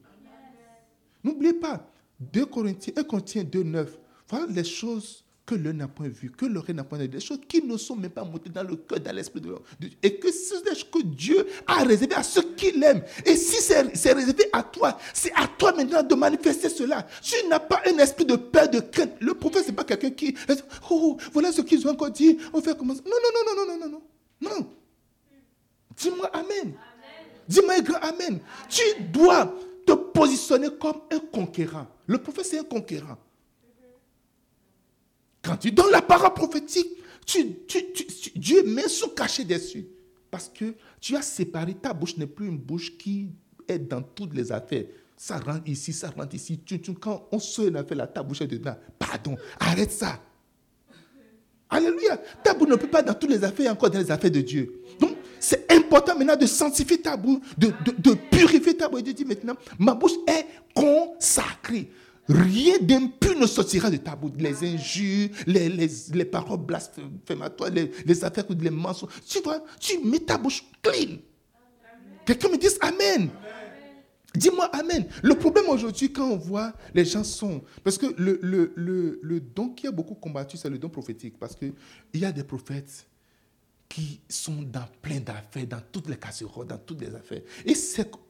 N'oubliez 1.22 1.52
pas, 1.52 1.86
2 2.20 2.46
Corinthiens, 2.46 2.94
1 2.96 3.02
Corinthiens 3.04 3.44
2, 3.44 3.62
9. 3.62 3.98
Voilà 4.28 4.46
les 4.48 4.64
choses 4.64 5.24
que 5.46 5.54
l'un 5.54 5.72
n'a 5.72 5.86
point 5.86 6.08
vues, 6.08 6.30
que 6.30 6.44
l'oreille 6.44 6.74
n'a 6.74 6.82
point 6.82 6.98
vu, 6.98 7.08
des 7.08 7.20
choses 7.20 7.38
qui 7.48 7.62
ne 7.62 7.76
sont 7.76 7.94
même 7.94 8.10
pas 8.10 8.24
montées 8.24 8.50
dans 8.50 8.64
le 8.64 8.74
cœur, 8.74 8.98
dans 8.98 9.14
l'esprit 9.14 9.40
de 9.40 9.50
l'homme. 9.50 9.62
Et 10.02 10.16
que 10.16 10.30
c'est 10.32 10.56
choses 10.68 10.84
que 10.92 11.02
Dieu 11.04 11.46
a 11.66 11.84
réservées 11.84 12.16
à 12.16 12.24
ceux 12.24 12.42
qui 12.56 12.72
l'aiment. 12.72 13.02
Et 13.24 13.36
si 13.36 13.62
c'est 13.62 14.12
réservé 14.12 14.48
à 14.52 14.64
toi, 14.64 14.98
c'est 15.14 15.32
à 15.34 15.46
toi 15.46 15.72
maintenant 15.72 16.02
de 16.02 16.14
manifester 16.16 16.68
cela. 16.68 17.06
Tu 17.22 17.34
n'as 17.48 17.60
pas 17.60 17.80
un 17.86 17.96
esprit 17.98 18.24
de 18.24 18.34
peur, 18.34 18.68
de 18.68 18.80
crainte. 18.80 19.12
Le 19.20 19.34
prophète, 19.34 19.64
ce 19.64 19.68
n'est 19.70 19.76
pas 19.76 19.84
quelqu'un 19.84 20.10
qui. 20.10 20.34
Oh, 20.90 21.16
voilà 21.32 21.52
ce 21.52 21.60
qu'ils 21.60 21.86
ont 21.86 21.92
encore 21.92 22.10
dit. 22.10 22.36
On 22.52 22.60
fait 22.60 22.76
comment 22.76 22.94
Non, 22.94 23.00
non, 23.04 23.30
non, 23.34 23.54
non, 23.54 23.66
non, 23.66 23.78
non, 23.78 23.86
non, 23.86 23.92
non. 23.92 24.02
Non. 24.40 24.70
Dis-moi 25.96 26.28
Amen. 26.34 26.74
Dis-moi 27.48 27.74
un 27.74 27.80
grand 27.80 28.00
Amen. 28.00 28.40
Tu 28.68 28.82
dois 29.12 29.54
te 29.86 29.92
positionner 29.92 30.68
comme 30.78 31.00
un 31.10 31.20
conquérant. 31.32 31.86
Le 32.06 32.18
prophète, 32.18 32.46
c'est 32.46 32.58
un 32.58 32.64
conquérant. 32.64 33.16
Quand 35.42 35.56
tu 35.56 35.70
donnes 35.70 35.92
la 35.92 36.02
parole 36.02 36.34
prophétique, 36.34 36.88
Dieu 38.34 38.64
met 38.64 38.88
son 38.88 39.08
cachet 39.10 39.44
dessus. 39.44 39.86
Parce 40.30 40.48
que 40.48 40.74
tu 41.00 41.16
as 41.16 41.22
séparé, 41.22 41.74
ta 41.74 41.94
bouche 41.94 42.16
n'est 42.16 42.26
plus 42.26 42.48
une 42.48 42.58
bouche 42.58 42.98
qui 42.98 43.30
est 43.68 43.78
dans 43.78 44.02
toutes 44.02 44.34
les 44.34 44.50
affaires. 44.52 44.84
Ça 45.16 45.38
rentre 45.38 45.68
ici, 45.68 45.92
ça 45.92 46.10
rentre 46.10 46.34
ici. 46.34 46.60
quand 47.00 47.28
on 47.32 47.38
se 47.38 47.74
affaire 47.74 47.96
là, 47.96 48.06
ta 48.06 48.22
bouche 48.22 48.42
est 48.42 48.46
dedans. 48.46 48.76
Pardon, 48.98 49.36
arrête 49.58 49.92
ça. 49.92 50.20
Alléluia. 51.70 52.20
Ta 52.42 52.54
bouche 52.54 52.68
ne 52.68 52.76
peut 52.76 52.88
pas 52.88 53.02
dans 53.02 53.14
toutes 53.14 53.30
les 53.30 53.42
affaires, 53.42 53.72
encore 53.72 53.90
dans 53.90 53.98
les 53.98 54.10
affaires 54.10 54.30
de 54.30 54.40
Dieu. 54.40 54.82
Donc, 55.00 55.15
c'est 55.48 55.70
important 55.72 56.18
maintenant 56.18 56.34
de 56.34 56.44
sanctifier 56.46 57.00
ta 57.00 57.16
bouche, 57.16 57.38
de, 57.56 57.72
de 57.98 58.14
purifier 58.14 58.76
ta 58.76 58.88
bouche. 58.88 59.04
De 59.04 59.12
dire 59.12 59.28
maintenant, 59.28 59.54
ma 59.78 59.94
bouche 59.94 60.16
est 60.26 60.44
consacrée. 60.74 61.88
Rien 62.28 62.78
d'impur 62.80 63.38
ne 63.38 63.46
sortira 63.46 63.88
de 63.88 63.98
ta 63.98 64.16
bouche. 64.16 64.32
Les 64.40 64.64
injures, 64.64 65.28
les, 65.46 65.68
les, 65.68 65.88
les 66.12 66.24
paroles 66.24 66.58
blasphématoires, 66.58 67.70
les, 67.70 67.92
les 68.04 68.24
affaires, 68.24 68.44
les 68.58 68.70
mensonges. 68.70 69.10
Tu 69.28 69.38
vois, 69.40 69.62
tu 69.78 69.98
mets 70.04 70.18
ta 70.18 70.36
bouche 70.36 70.64
clean. 70.82 71.18
Quelqu'un 72.24 72.48
me 72.48 72.56
dise 72.56 72.76
Amen. 72.80 73.28
Dis-moi 74.34 74.64
Amen. 74.72 75.06
Le 75.22 75.34
problème 75.36 75.66
aujourd'hui, 75.68 76.12
quand 76.12 76.28
on 76.28 76.36
voit 76.36 76.72
les 76.92 77.04
gens 77.04 77.22
sont. 77.22 77.62
Parce 77.84 77.98
que 77.98 78.06
le, 78.18 78.40
le, 78.42 78.72
le, 78.74 79.20
le 79.22 79.38
don 79.38 79.68
qui 79.68 79.86
a 79.86 79.92
beaucoup 79.92 80.16
combattu, 80.16 80.56
c'est 80.56 80.68
le 80.68 80.78
don 80.78 80.88
prophétique. 80.88 81.38
Parce 81.38 81.54
qu'il 81.54 81.72
y 82.14 82.24
a 82.24 82.32
des 82.32 82.42
prophètes 82.42 83.06
qui 83.88 84.20
sont 84.28 84.62
dans 84.62 84.86
plein 85.00 85.20
d'affaires, 85.20 85.66
dans 85.66 85.80
toutes 85.92 86.08
les 86.08 86.16
casseroles, 86.16 86.66
dans 86.66 86.78
toutes 86.78 87.00
les 87.00 87.14
affaires. 87.14 87.42
Et, 87.64 87.74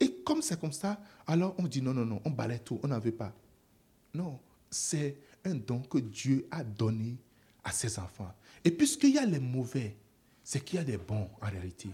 et 0.00 0.12
comme 0.24 0.42
c'est 0.42 0.60
comme 0.60 0.72
ça, 0.72 1.00
alors 1.26 1.54
on 1.58 1.64
dit 1.64 1.82
non, 1.82 1.94
non, 1.94 2.04
non, 2.04 2.20
on 2.24 2.30
balaye 2.30 2.60
tout, 2.60 2.78
on 2.82 2.88
n'en 2.88 2.98
veut 2.98 3.12
pas. 3.12 3.32
Non, 4.14 4.38
c'est 4.70 5.16
un 5.44 5.54
don 5.54 5.80
que 5.80 5.98
Dieu 5.98 6.46
a 6.50 6.62
donné 6.62 7.16
à 7.64 7.72
ses 7.72 7.98
enfants. 7.98 8.32
Et 8.64 8.70
puisqu'il 8.70 9.14
y 9.14 9.18
a 9.18 9.26
les 9.26 9.38
mauvais, 9.38 9.96
c'est 10.42 10.64
qu'il 10.64 10.78
y 10.78 10.82
a 10.82 10.84
des 10.84 10.96
bons 10.96 11.28
en 11.40 11.46
réalité. 11.46 11.88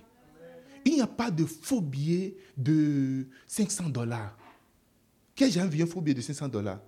Il 0.85 0.95
n'y 0.95 1.01
a 1.01 1.07
pas 1.07 1.31
de 1.31 1.45
faux 1.45 1.81
billet 1.81 2.37
de 2.57 3.27
500 3.47 3.89
dollars. 3.89 4.37
Quel 5.35 5.51
j'ai 5.51 5.63
envie 5.63 5.83
un 5.83 5.87
faux 5.87 6.01
billet 6.01 6.15
de 6.15 6.21
500 6.21 6.49
dollars 6.49 6.81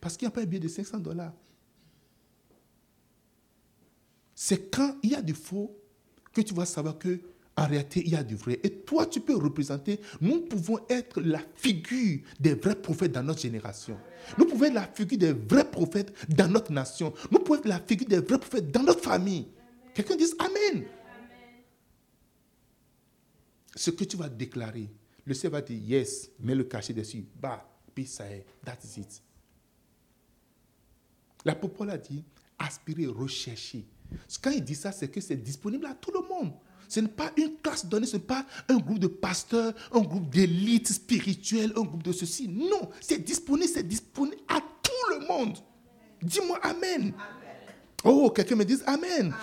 Parce 0.00 0.16
qu'il 0.16 0.26
n'y 0.26 0.32
a 0.32 0.34
pas 0.34 0.42
un 0.42 0.46
billet 0.46 0.60
de 0.60 0.68
500 0.68 0.98
dollars. 0.98 1.32
C'est 4.46 4.70
quand 4.70 4.98
il 5.02 5.12
y 5.12 5.14
a 5.14 5.22
du 5.22 5.32
faux 5.32 5.74
que 6.34 6.42
tu 6.42 6.52
vas 6.52 6.66
savoir 6.66 6.98
que 6.98 7.18
réalité, 7.56 8.02
il 8.04 8.12
y 8.12 8.14
a 8.14 8.22
du 8.22 8.36
vrai. 8.36 8.60
Et 8.62 8.68
toi, 8.68 9.06
tu 9.06 9.22
peux 9.22 9.34
représenter, 9.34 9.98
nous 10.20 10.42
pouvons 10.42 10.80
être 10.90 11.22
la 11.22 11.40
figure 11.54 12.20
des 12.38 12.52
vrais 12.52 12.74
prophètes 12.74 13.12
dans 13.12 13.22
notre 13.22 13.40
génération. 13.40 13.98
Nous 14.36 14.44
pouvons 14.44 14.66
être 14.66 14.74
la 14.74 14.86
figure 14.86 15.16
des 15.16 15.32
vrais 15.32 15.70
prophètes 15.70 16.12
dans 16.28 16.46
notre 16.46 16.72
nation. 16.72 17.14
Nous 17.30 17.38
pouvons 17.38 17.58
être 17.58 17.66
la 17.66 17.80
figure 17.80 18.06
des 18.06 18.18
vrais 18.18 18.38
prophètes 18.38 18.70
dans 18.70 18.82
notre 18.82 19.00
famille. 19.00 19.48
Quelqu'un 19.94 20.14
dise 20.14 20.36
Amen. 20.38 20.84
Ce 23.74 23.90
que 23.92 24.04
tu 24.04 24.18
vas 24.18 24.28
déclarer, 24.28 24.90
le 25.24 25.32
Seigneur 25.32 25.52
va 25.52 25.62
dire 25.62 25.80
yes, 25.82 26.30
mets 26.38 26.54
le 26.54 26.64
cachet 26.64 26.92
dessus. 26.92 27.24
Bah, 27.40 27.66
puis 27.94 28.04
ça 28.06 28.30
est, 28.30 28.44
that 28.62 28.76
is 28.84 29.00
it. 29.00 29.22
La 31.46 31.54
Popole 31.54 31.88
a 31.88 31.96
dit 31.96 32.22
aspirer, 32.58 33.06
rechercher. 33.06 33.86
Quand 34.42 34.50
il 34.50 34.62
dit 34.62 34.74
ça, 34.74 34.92
c'est 34.92 35.08
que 35.08 35.20
c'est 35.20 35.36
disponible 35.36 35.86
à 35.86 35.94
tout 35.94 36.12
le 36.12 36.20
monde. 36.28 36.52
Ce 36.88 37.00
n'est 37.00 37.08
pas 37.08 37.32
une 37.36 37.56
classe 37.62 37.86
donnée, 37.86 38.06
ce 38.06 38.16
n'est 38.16 38.22
pas 38.22 38.44
un 38.68 38.76
groupe 38.76 38.98
de 38.98 39.06
pasteurs, 39.06 39.72
un 39.92 40.00
groupe 40.00 40.30
d'élite 40.30 40.88
spirituelle, 40.88 41.72
un 41.76 41.82
groupe 41.82 42.02
de 42.02 42.12
ceci. 42.12 42.48
Non, 42.48 42.90
c'est 43.00 43.24
disponible, 43.24 43.70
c'est 43.72 43.86
disponible 43.86 44.36
à 44.48 44.60
tout 44.60 45.18
le 45.18 45.26
monde. 45.26 45.58
Dis-moi 46.22 46.58
Amen. 46.62 47.12
Oh, 48.04 48.30
quelqu'un 48.30 48.56
me 48.56 48.64
dit 48.64 48.78
Amen. 48.86 49.34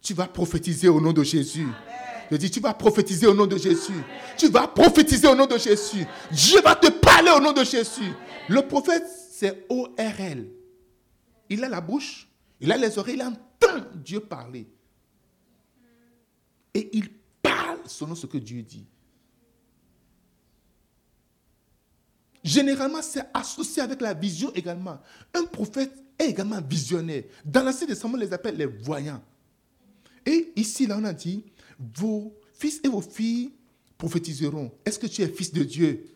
Tu 0.00 0.14
vas 0.14 0.26
prophétiser 0.26 0.88
au 0.88 1.00
nom 1.00 1.12
de 1.12 1.22
Jésus. 1.22 1.66
Je 2.30 2.36
dis, 2.36 2.50
tu 2.50 2.60
vas 2.60 2.74
prophétiser 2.74 3.26
au 3.26 3.34
nom 3.34 3.46
de 3.46 3.56
Jésus. 3.56 4.00
Tu 4.38 4.48
vas 4.48 4.68
prophétiser 4.68 5.26
au 5.26 5.34
nom 5.34 5.46
de 5.46 5.58
Jésus. 5.58 6.06
Dieu 6.30 6.60
va 6.62 6.76
te 6.76 6.88
parler 6.88 7.30
au 7.32 7.40
nom 7.40 7.52
de 7.52 7.64
Jésus. 7.64 8.12
Le 8.48 8.62
prophète, 8.62 9.04
c'est 9.32 9.66
O-R-L. 9.68 10.48
Il 11.48 11.64
a 11.64 11.68
la 11.68 11.80
bouche, 11.80 12.28
il 12.60 12.70
a 12.70 12.76
les 12.76 12.98
oreilles, 12.98 13.16
il 13.16 13.22
entend 13.22 13.86
Dieu 13.94 14.20
parler. 14.20 14.66
Et 16.74 16.90
il 16.96 17.10
parle 17.42 17.78
selon 17.86 18.14
ce 18.14 18.26
que 18.26 18.38
Dieu 18.38 18.62
dit. 18.62 18.86
Généralement, 22.42 23.02
c'est 23.02 23.24
associé 23.34 23.82
avec 23.82 24.00
la 24.00 24.14
vision 24.14 24.52
également. 24.54 24.98
Un 25.34 25.44
prophète 25.44 25.92
est 26.18 26.30
également 26.30 26.60
visionnaire. 26.60 27.24
Dans 27.44 27.62
l'Ancien 27.62 27.86
Testament, 27.86 28.14
on 28.14 28.16
les 28.18 28.32
appelle 28.32 28.56
les 28.56 28.66
voyants. 28.66 29.22
Et 30.24 30.52
ici, 30.56 30.86
là, 30.86 30.96
on 30.98 31.04
a 31.04 31.12
dit, 31.12 31.44
vos 31.78 32.34
fils 32.54 32.80
et 32.84 32.88
vos 32.88 33.00
filles 33.00 33.52
prophétiseront. 33.98 34.72
Est-ce 34.84 34.98
que 34.98 35.06
tu 35.06 35.22
es 35.22 35.28
fils 35.28 35.52
de 35.52 35.64
Dieu? 35.64 36.06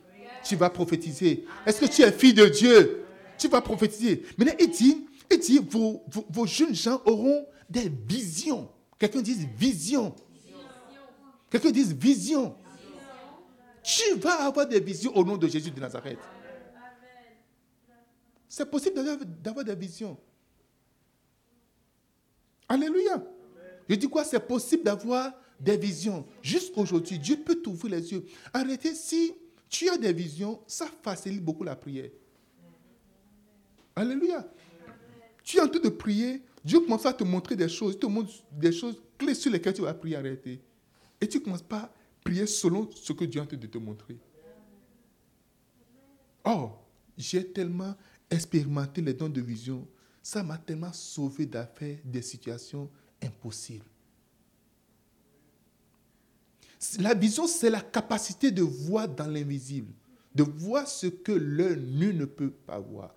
Tu 0.45 0.57
vas 0.57 0.71
prophétiser. 0.71 1.45
Est-ce 1.67 1.81
que 1.81 1.87
tu 1.87 2.03
es 2.03 2.13
fille 2.13 2.35
de 2.35 2.47
Dieu? 2.47 3.05
Tu 3.39 3.49
vas 3.49 3.61
prophétiser. 3.61 4.25
Maintenant, 4.39 4.55
il 4.61 4.71
dit, 4.71 5.07
il 5.31 5.39
dit 5.39 5.59
vos, 5.59 6.05
vos 6.31 6.47
jeunes 6.47 6.75
gens 6.75 7.01
auront 7.05 7.47
des 7.69 7.89
visions. 7.89 8.69
Quelqu'un 8.99 9.23
dit 9.23 9.47
vision. 9.57 10.15
Quelqu'un 11.51 11.71
dise 11.71 11.93
vision. 11.95 12.57
Tu 13.83 14.15
vas 14.17 14.47
avoir 14.47 14.67
des 14.67 14.81
visions 14.81 15.15
au 15.17 15.25
nom 15.25 15.37
de 15.37 15.47
Jésus 15.47 15.71
de 15.71 15.79
Nazareth. 15.79 16.19
C'est 18.49 18.71
possible 18.71 19.05
d'avoir 19.43 19.65
des 19.65 19.75
visions. 19.75 20.17
Alléluia. 22.69 23.23
Je 23.89 23.95
dis 23.95 24.09
quoi? 24.09 24.25
C'est 24.25 24.41
possible 24.41 24.85
d'avoir 24.85 25.33
des 25.61 25.77
visions. 25.77 26.27
Juste 26.41 26.73
aujourd'hui, 26.77 27.19
Dieu 27.19 27.37
peut 27.37 27.57
t'ouvrir 27.57 27.97
les 27.97 28.13
yeux. 28.13 28.25
Arrêtez, 28.53 28.95
si 28.95 29.35
tu 29.69 29.89
as 29.89 29.99
des 29.99 30.13
visions, 30.13 30.61
ça 30.67 30.87
facilite 31.03 31.45
beaucoup 31.45 31.65
la 31.65 31.77
prière. 31.77 32.11
Alléluia. 33.95 34.49
Tu 35.45 35.59
es 35.59 35.61
en 35.61 35.69
train 35.69 35.79
de 35.79 35.91
prier, 35.91 36.43
Dieu 36.65 36.81
commence 36.81 37.05
à 37.05 37.13
te 37.13 37.23
montrer 37.23 37.55
des 37.55 37.69
choses, 37.69 37.95
il 37.95 37.99
te 37.99 38.07
montre 38.07 38.33
des 38.51 38.73
choses 38.73 39.01
clés 39.19 39.35
sur 39.35 39.53
lesquelles 39.53 39.75
tu 39.75 39.83
vas 39.83 39.93
prier 39.93 40.17
en. 40.17 40.59
Et 41.21 41.29
tu 41.29 41.39
ne 41.39 41.45
commences 41.45 41.63
pas 41.63 41.79
à 41.79 41.95
prier 42.25 42.47
selon 42.47 42.89
ce 42.91 43.13
que 43.13 43.25
Dieu 43.25 43.41
est 43.41 43.45
en 43.45 43.47
train 43.47 43.57
de 43.59 43.67
te 43.67 43.79
montrer. 43.79 44.17
Oh, 46.47 46.71
j'ai 47.17 47.47
tellement 47.47 47.95
expérimenté 48.31 49.03
les 49.03 49.13
dons 49.13 49.29
de 49.29 49.41
vision. 49.41 49.87
Ça 50.23 50.43
m'a 50.43 50.57
tellement 50.57 50.93
sauvé 50.93 51.45
d'affaires, 51.45 51.99
des 52.05 52.23
situations 52.23 52.91
impossibles. 53.23 53.85
La 56.99 57.15
vision, 57.15 57.47
c'est 57.47 57.71
la 57.71 57.81
capacité 57.81 58.51
de 58.51 58.63
voir 58.63 59.09
dans 59.09 59.27
l'invisible, 59.27 59.93
de 60.35 60.43
voir 60.43 60.89
ce 60.89 61.07
que 61.07 61.33
l'œil 61.33 61.81
nu 61.81 62.13
ne 62.15 62.25
peut 62.25 62.51
pas 62.51 62.79
voir. 62.79 63.15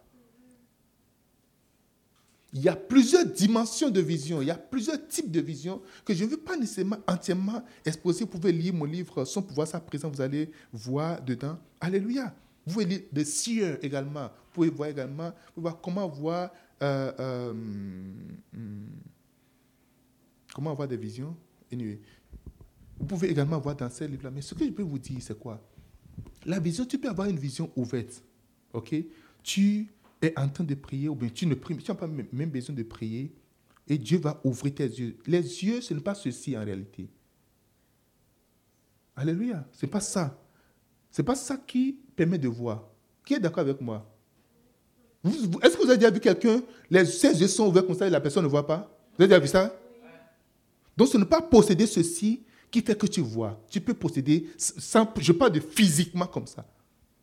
Il 2.53 2.61
y 2.61 2.69
a 2.69 2.75
plusieurs 2.75 3.25
dimensions 3.25 3.89
de 3.89 3.99
vision, 3.99 4.41
il 4.41 4.47
y 4.47 4.51
a 4.51 4.57
plusieurs 4.57 5.05
types 5.07 5.29
de 5.29 5.41
vision 5.41 5.81
que 6.05 6.13
je 6.13 6.23
ne 6.23 6.29
veux 6.29 6.37
pas 6.37 6.55
nécessairement 6.55 6.97
entièrement 7.05 7.61
exposer. 7.85 8.21
Vous 8.21 8.29
pouvez 8.31 8.53
lire 8.53 8.73
mon 8.73 8.85
livre 8.85 9.25
sans 9.25 9.41
pouvoir 9.41 9.67
ça 9.67 9.79
présent, 9.79 10.09
vous 10.09 10.21
allez 10.21 10.49
voir 10.71 11.21
dedans. 11.21 11.57
Alléluia. 11.81 12.33
Vous 12.65 12.73
pouvez 12.73 12.85
lire 12.85 13.01
des 13.11 13.25
sieurs 13.25 13.77
également. 13.83 14.23
Vous 14.23 14.53
pouvez 14.53 14.69
voir 14.69 14.89
également, 14.89 15.27
vous 15.27 15.53
pouvez 15.55 15.63
voir 15.63 15.81
comment 15.81 16.07
voir, 16.07 16.51
euh, 16.81 17.11
euh, 17.19 17.53
hmm, 17.53 18.85
comment 20.53 20.71
avoir 20.71 20.87
des 20.87 20.97
visions. 20.97 21.35
Vous 22.99 23.05
pouvez 23.05 23.29
également 23.29 23.59
voir 23.59 23.75
dans 23.75 23.89
ces 23.89 24.07
livres-là. 24.07 24.31
Mais 24.31 24.41
ce 24.41 24.55
que 24.55 24.65
je 24.65 24.71
peux 24.71 24.83
vous 24.83 24.99
dire, 24.99 25.17
c'est 25.21 25.37
quoi? 25.37 25.61
La 26.45 26.59
vision, 26.59 26.85
tu 26.85 26.97
peux 26.97 27.09
avoir 27.09 27.27
une 27.27 27.37
vision 27.37 27.69
ouverte. 27.75 28.23
OK? 28.73 28.95
Tu 29.43 29.87
es 30.21 30.33
en 30.37 30.47
train 30.49 30.63
de 30.63 30.75
prier, 30.75 31.09
ou 31.09 31.15
bien 31.15 31.29
tu 31.29 31.45
ne 31.45 31.55
pries, 31.55 31.77
tu 31.77 31.91
n'as 31.91 31.97
pas 31.97 32.07
même 32.07 32.49
besoin 32.49 32.75
de 32.75 32.83
prier, 32.83 33.33
et 33.87 33.97
Dieu 33.97 34.17
va 34.17 34.41
ouvrir 34.43 34.75
tes 34.75 34.85
yeux. 34.85 35.17
Les 35.25 35.41
yeux, 35.41 35.81
ce 35.81 35.93
n'est 35.93 36.01
pas 36.01 36.15
ceci 36.15 36.57
en 36.57 36.63
réalité. 36.63 37.07
Alléluia. 39.15 39.65
Ce 39.71 39.85
n'est 39.85 39.91
pas 39.91 39.99
ça. 39.99 40.37
Ce 41.11 41.21
n'est 41.21 41.25
pas 41.25 41.35
ça 41.35 41.57
qui 41.57 41.97
permet 42.15 42.37
de 42.37 42.47
voir. 42.47 42.83
Qui 43.25 43.33
est 43.35 43.39
d'accord 43.39 43.61
avec 43.61 43.79
moi? 43.81 44.13
Est-ce 45.25 45.75
que 45.75 45.83
vous 45.83 45.89
avez 45.89 45.97
déjà 45.97 46.11
vu 46.11 46.19
quelqu'un, 46.19 46.61
ses 46.91 47.41
yeux 47.41 47.47
sont 47.47 47.67
ouverts 47.67 47.85
comme 47.85 47.95
ça 47.95 48.07
et 48.07 48.09
la 48.09 48.21
personne 48.21 48.43
ne 48.43 48.49
voit 48.49 48.65
pas? 48.65 48.89
Vous 49.17 49.23
avez 49.23 49.27
déjà 49.27 49.39
vu 49.39 49.47
ça? 49.47 49.75
Donc 50.95 51.07
ce 51.07 51.17
n'est 51.17 51.25
pas 51.25 51.41
posséder 51.41 51.85
ceci 51.87 52.43
qui 52.69 52.81
fait 52.81 52.97
que 52.97 53.07
tu 53.07 53.21
vois. 53.21 53.59
Tu 53.69 53.81
peux 53.81 53.93
posséder, 53.93 54.49
sans, 54.57 55.11
je 55.19 55.31
parle 55.31 55.53
de 55.53 55.59
physiquement 55.59 56.27
comme 56.27 56.47
ça. 56.47 56.65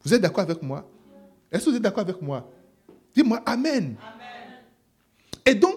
Vous 0.03 0.13
êtes 0.13 0.21
d'accord 0.21 0.45
avec 0.45 0.63
moi? 0.63 0.91
Est-ce 1.51 1.67
que 1.67 1.71
vous 1.71 1.77
êtes 1.77 1.83
d'accord 1.83 2.03
avec 2.03 2.21
moi? 2.21 2.51
Dis-moi 3.15 3.43
Amen. 3.47 3.97
Amen. 4.01 4.61
Et 5.47 5.55
donc, 5.55 5.77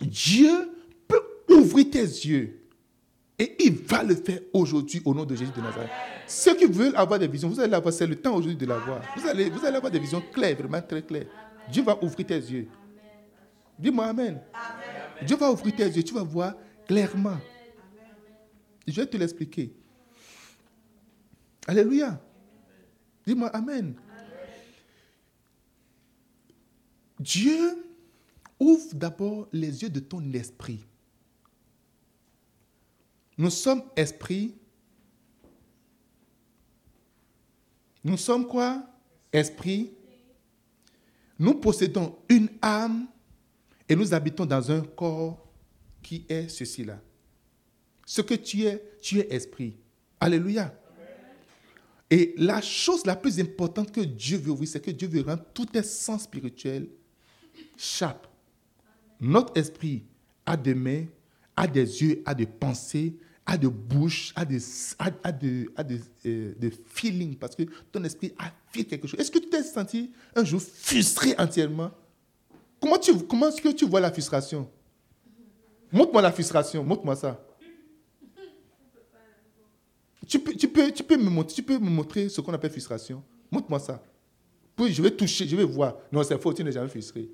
Dieu 0.00 0.70
peut 1.06 1.22
ouvrir 1.48 1.90
tes 1.90 2.00
yeux. 2.00 2.60
Et 3.38 3.54
il 3.64 3.72
va 3.84 4.02
le 4.02 4.16
faire 4.16 4.40
aujourd'hui 4.52 5.00
au 5.04 5.14
nom 5.14 5.24
de 5.24 5.36
Jésus 5.36 5.52
de 5.56 5.60
Nazareth. 5.60 5.90
Ceux 6.26 6.56
qui 6.56 6.66
veulent 6.66 6.96
avoir 6.96 7.20
des 7.20 7.28
visions, 7.28 7.48
vous 7.48 7.60
allez 7.60 7.74
avoir, 7.74 7.94
c'est 7.94 8.06
le 8.06 8.16
temps 8.16 8.34
aujourd'hui 8.34 8.56
de 8.56 8.66
l'avoir. 8.66 9.00
Vous 9.16 9.26
allez, 9.28 9.48
vous 9.48 9.64
allez 9.64 9.76
avoir 9.76 9.92
des 9.92 10.00
visions 10.00 10.22
claires, 10.32 10.56
vraiment 10.56 10.82
très 10.82 11.02
claires. 11.02 11.26
Dieu 11.70 11.82
va 11.84 11.96
ouvrir 12.02 12.26
tes 12.26 12.34
yeux. 12.34 12.68
Dis-moi 13.78 14.06
Amen. 14.06 14.40
Amen. 14.52 15.26
Dieu 15.26 15.36
va 15.36 15.52
ouvrir 15.52 15.74
tes 15.76 15.86
yeux, 15.86 16.02
tu 16.02 16.14
vas 16.14 16.24
voir 16.24 16.54
clairement. 16.86 17.38
Je 18.86 19.00
vais 19.00 19.06
te 19.06 19.16
l'expliquer. 19.16 19.72
Alléluia. 21.66 22.20
Dis-moi 23.24 23.48
Amen. 23.48 23.94
Dieu 27.18 27.84
ouvre 28.58 28.94
d'abord 28.94 29.48
les 29.52 29.82
yeux 29.82 29.90
de 29.90 30.00
ton 30.00 30.32
esprit. 30.32 30.84
Nous 33.36 33.50
sommes 33.50 33.84
esprit. 33.96 34.54
Nous 38.02 38.16
sommes 38.16 38.46
quoi? 38.46 38.84
Esprit. 39.32 39.92
Nous 41.38 41.54
possédons 41.54 42.18
une 42.28 42.48
âme 42.60 43.06
et 43.88 43.94
nous 43.94 44.12
habitons 44.12 44.44
dans 44.44 44.70
un 44.70 44.80
corps 44.80 45.46
qui 46.02 46.24
est 46.28 46.48
ceci-là. 46.48 47.00
Ce 48.04 48.20
que 48.22 48.34
tu 48.34 48.62
es, 48.62 48.82
tu 49.00 49.20
es 49.20 49.32
esprit. 49.32 49.76
Alléluia. 50.20 50.74
Et 52.10 52.34
la 52.38 52.60
chose 52.62 53.04
la 53.04 53.14
plus 53.14 53.38
importante 53.38 53.92
que 53.92 54.00
Dieu 54.00 54.38
veut, 54.38 54.52
oui, 54.52 54.66
c'est 54.66 54.80
que 54.80 54.90
Dieu 54.90 55.06
veut 55.06 55.20
rendre 55.20 55.44
tout 55.52 55.66
tes 55.66 55.82
sens 55.82 56.22
spirituels 56.22 56.88
chape. 57.78 58.26
Notre 59.20 59.56
esprit 59.56 60.04
a 60.44 60.56
des 60.56 60.74
mains, 60.74 61.06
a 61.56 61.66
des 61.66 62.02
yeux, 62.02 62.22
a 62.26 62.34
des 62.34 62.46
pensées, 62.46 63.16
a 63.46 63.56
des 63.56 63.68
bouches, 63.68 64.32
a 64.36 64.44
des, 64.44 64.60
a, 64.98 65.32
des, 65.32 65.68
a 65.74 65.82
des, 65.82 66.00
euh, 66.26 66.54
des, 66.58 66.70
feelings, 66.70 67.36
parce 67.36 67.56
que 67.56 67.62
ton 67.90 68.04
esprit 68.04 68.34
a 68.38 68.52
fait 68.70 68.84
quelque 68.84 69.08
chose. 69.08 69.18
Est-ce 69.18 69.30
que 69.30 69.38
tu 69.38 69.48
t'es 69.48 69.62
senti 69.62 70.12
un 70.36 70.44
jour 70.44 70.60
frustré 70.60 71.34
entièrement? 71.38 71.90
Comment, 72.80 72.98
comment 73.28 73.48
est-ce 73.48 73.62
que 73.62 73.70
tu 73.70 73.86
vois 73.86 74.00
la 74.00 74.12
frustration? 74.12 74.68
Montre-moi 75.90 76.20
la 76.20 76.32
frustration, 76.32 76.84
montre-moi 76.84 77.16
ça. 77.16 77.42
Tu 80.26 80.38
peux, 80.38 80.52
tu, 80.52 80.68
peux, 80.68 80.92
tu, 80.92 81.02
peux 81.02 81.16
me 81.16 81.30
montrer, 81.30 81.54
tu 81.54 81.62
peux 81.62 81.78
me 81.78 81.88
montrer 81.88 82.28
ce 82.28 82.42
qu'on 82.42 82.52
appelle 82.52 82.70
frustration. 82.70 83.22
Montre-moi 83.50 83.78
ça. 83.78 84.02
Puis 84.76 84.92
je 84.92 85.00
vais 85.00 85.10
toucher, 85.10 85.48
je 85.48 85.56
vais 85.56 85.64
voir. 85.64 85.96
Non, 86.12 86.22
c'est 86.22 86.38
faux, 86.38 86.52
tu 86.52 86.62
n'es 86.62 86.70
jamais 86.72 86.88
frustré. 86.88 87.30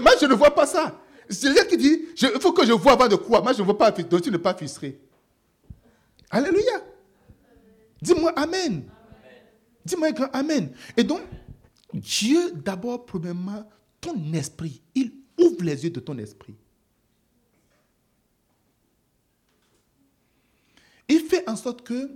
Moi, 0.00 0.12
je 0.20 0.26
ne 0.26 0.34
vois 0.34 0.54
pas 0.54 0.66
ça. 0.66 1.00
C'est 1.28 1.52
quelqu'un 1.52 1.64
qui 1.64 1.76
dit, 1.76 2.04
il 2.20 2.40
faut 2.40 2.52
que 2.52 2.66
je 2.66 2.72
vois 2.72 2.92
avant 2.92 3.08
de 3.08 3.16
quoi. 3.16 3.40
Moi, 3.40 3.52
je 3.52 3.60
ne 3.60 3.64
vois 3.64 3.76
pas, 3.76 3.90
donc 3.90 4.22
tu 4.22 4.30
n'es 4.30 4.38
pas 4.38 4.54
frustré. 4.54 4.98
Alléluia. 6.30 6.82
Dis-moi 8.00 8.32
Amen. 8.36 8.84
Dis-moi 9.84 10.12
grand 10.12 10.30
Amen. 10.32 10.72
Et 10.96 11.04
donc, 11.04 11.20
Dieu, 11.92 12.52
d'abord, 12.52 13.04
premièrement, 13.04 13.68
ton 14.00 14.32
esprit, 14.32 14.80
il 14.94 15.12
ouvre 15.38 15.62
les 15.62 15.84
yeux 15.84 15.90
de 15.90 16.00
ton 16.00 16.16
esprit. 16.18 16.54
Il 21.08 21.20
fait 21.20 21.48
en 21.48 21.56
sorte 21.56 21.82
que 21.82 22.10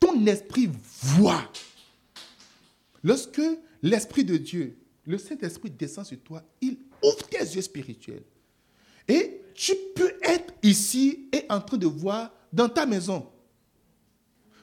ton 0.00 0.24
esprit 0.26 0.70
voit. 1.02 1.50
Lorsque 3.04 3.42
l'Esprit 3.82 4.24
de 4.24 4.36
Dieu, 4.36 4.78
le 5.06 5.18
Saint-Esprit 5.18 5.70
descend 5.70 6.06
sur 6.06 6.18
toi, 6.20 6.42
il 6.60 6.78
ouvre 7.02 7.26
tes 7.28 7.38
yeux 7.38 7.62
spirituels. 7.62 8.24
Et 9.06 9.42
tu 9.54 9.74
peux 9.94 10.12
être 10.22 10.52
ici 10.62 11.28
et 11.32 11.44
en 11.48 11.60
train 11.60 11.76
de 11.76 11.86
voir 11.86 12.30
dans 12.52 12.68
ta 12.68 12.86
maison. 12.86 13.26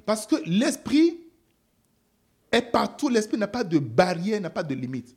Parce 0.05 0.25
que 0.25 0.35
l'Esprit 0.45 1.19
est 2.51 2.61
partout. 2.61 3.09
L'Esprit 3.09 3.37
n'a 3.37 3.47
pas 3.47 3.63
de 3.63 3.79
barrière, 3.79 4.39
n'a 4.39 4.49
pas 4.49 4.63
de 4.63 4.75
limite. 4.75 5.15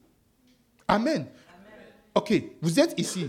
Amen. 0.87 1.27
Ok, 2.15 2.43
vous 2.61 2.81
êtes 2.81 2.99
ici. 2.99 3.29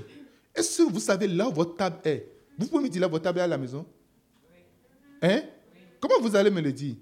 Est-ce 0.56 0.84
que 0.84 0.92
vous 0.92 1.00
savez 1.00 1.28
là 1.28 1.48
où 1.48 1.54
votre 1.54 1.76
table 1.76 2.00
est? 2.06 2.32
Vous 2.58 2.68
pouvez 2.68 2.84
me 2.84 2.90
dire 2.90 3.02
là 3.02 3.08
où 3.08 3.12
votre 3.12 3.24
table 3.24 3.40
est 3.40 3.44
à 3.44 3.48
la 3.48 3.58
maison? 3.58 3.86
Hein? 5.22 5.42
Comment 6.00 6.20
vous 6.22 6.36
allez 6.36 6.50
me 6.50 6.62
le 6.62 6.72
dire? 6.72 6.96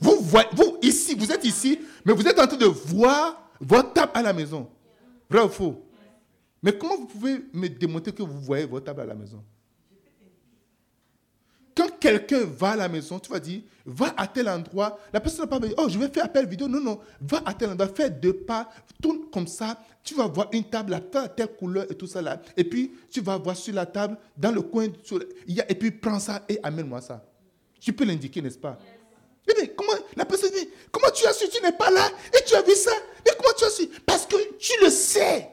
Vous, 0.00 0.16
voyez, 0.20 0.48
vous, 0.52 0.78
ici, 0.82 1.14
vous 1.14 1.30
êtes 1.30 1.44
ici, 1.44 1.78
mais 2.04 2.12
vous 2.12 2.26
êtes 2.26 2.38
en 2.38 2.46
train 2.46 2.56
de 2.56 2.66
voir 2.66 3.50
votre 3.60 3.92
table 3.92 4.12
à 4.14 4.22
la 4.22 4.32
maison. 4.32 4.68
Vrai 5.28 5.42
ou 5.42 5.48
faux? 5.48 5.84
Mais 6.62 6.76
comment 6.76 6.96
vous 6.96 7.06
pouvez 7.06 7.44
me 7.52 7.68
démontrer 7.68 8.12
que 8.12 8.22
vous 8.22 8.40
voyez 8.40 8.64
votre 8.64 8.86
table 8.86 9.02
à 9.02 9.06
la 9.06 9.14
maison? 9.14 9.44
Quand 11.76 11.96
quelqu'un 12.00 12.44
va 12.44 12.70
à 12.70 12.76
la 12.76 12.88
maison, 12.88 13.20
tu 13.20 13.30
vas 13.30 13.38
dire, 13.38 13.62
va 13.86 14.12
à 14.16 14.26
tel 14.26 14.48
endroit. 14.48 14.98
La 15.12 15.20
personne 15.20 15.42
n'a 15.42 15.46
pas 15.46 15.60
dit, 15.60 15.72
oh, 15.78 15.88
je 15.88 15.96
vais 15.96 16.08
faire 16.08 16.24
appel 16.24 16.48
vidéo. 16.48 16.66
Non, 16.66 16.80
non, 16.80 16.98
va 17.20 17.40
à 17.46 17.54
tel 17.54 17.70
endroit, 17.70 17.86
fais 17.86 18.10
deux 18.10 18.32
pas, 18.32 18.68
tourne 19.00 19.30
comme 19.30 19.46
ça. 19.46 19.78
Tu 20.02 20.14
vas 20.14 20.26
voir 20.26 20.48
une 20.52 20.64
table, 20.64 20.94
à 20.94 21.00
telle 21.00 21.54
couleur 21.54 21.86
et 21.88 21.94
tout 21.94 22.08
ça 22.08 22.20
là. 22.20 22.40
Et 22.56 22.64
puis, 22.64 22.92
tu 23.08 23.20
vas 23.20 23.36
voir 23.36 23.56
sur 23.56 23.74
la 23.74 23.86
table, 23.86 24.16
dans 24.36 24.50
le 24.50 24.62
coin, 24.62 24.88
il 25.46 25.54
y 25.54 25.60
a, 25.60 25.70
et 25.70 25.74
puis 25.76 25.92
prends 25.92 26.18
ça 26.18 26.42
et 26.48 26.58
amène-moi 26.64 27.00
ça. 27.00 27.24
Tu 27.78 27.92
peux 27.92 28.04
l'indiquer, 28.04 28.42
n'est-ce 28.42 28.58
pas? 28.58 28.76
Mais 29.46 29.68
comment, 29.68 29.92
la 30.16 30.24
personne 30.24 30.50
dit, 30.50 30.68
comment 30.90 31.10
tu 31.14 31.24
as 31.26 31.32
su, 31.32 31.48
tu 31.48 31.62
n'es 31.62 31.72
pas 31.72 31.90
là 31.90 32.08
et 32.36 32.44
tu 32.44 32.54
as 32.56 32.62
vu 32.62 32.74
ça? 32.74 32.90
Comment 33.36 33.54
tu 33.56 33.64
as 33.64 33.70
su? 33.70 33.88
Parce 34.06 34.26
que 34.26 34.36
tu 34.58 34.72
le 34.82 34.90
sais. 34.90 35.48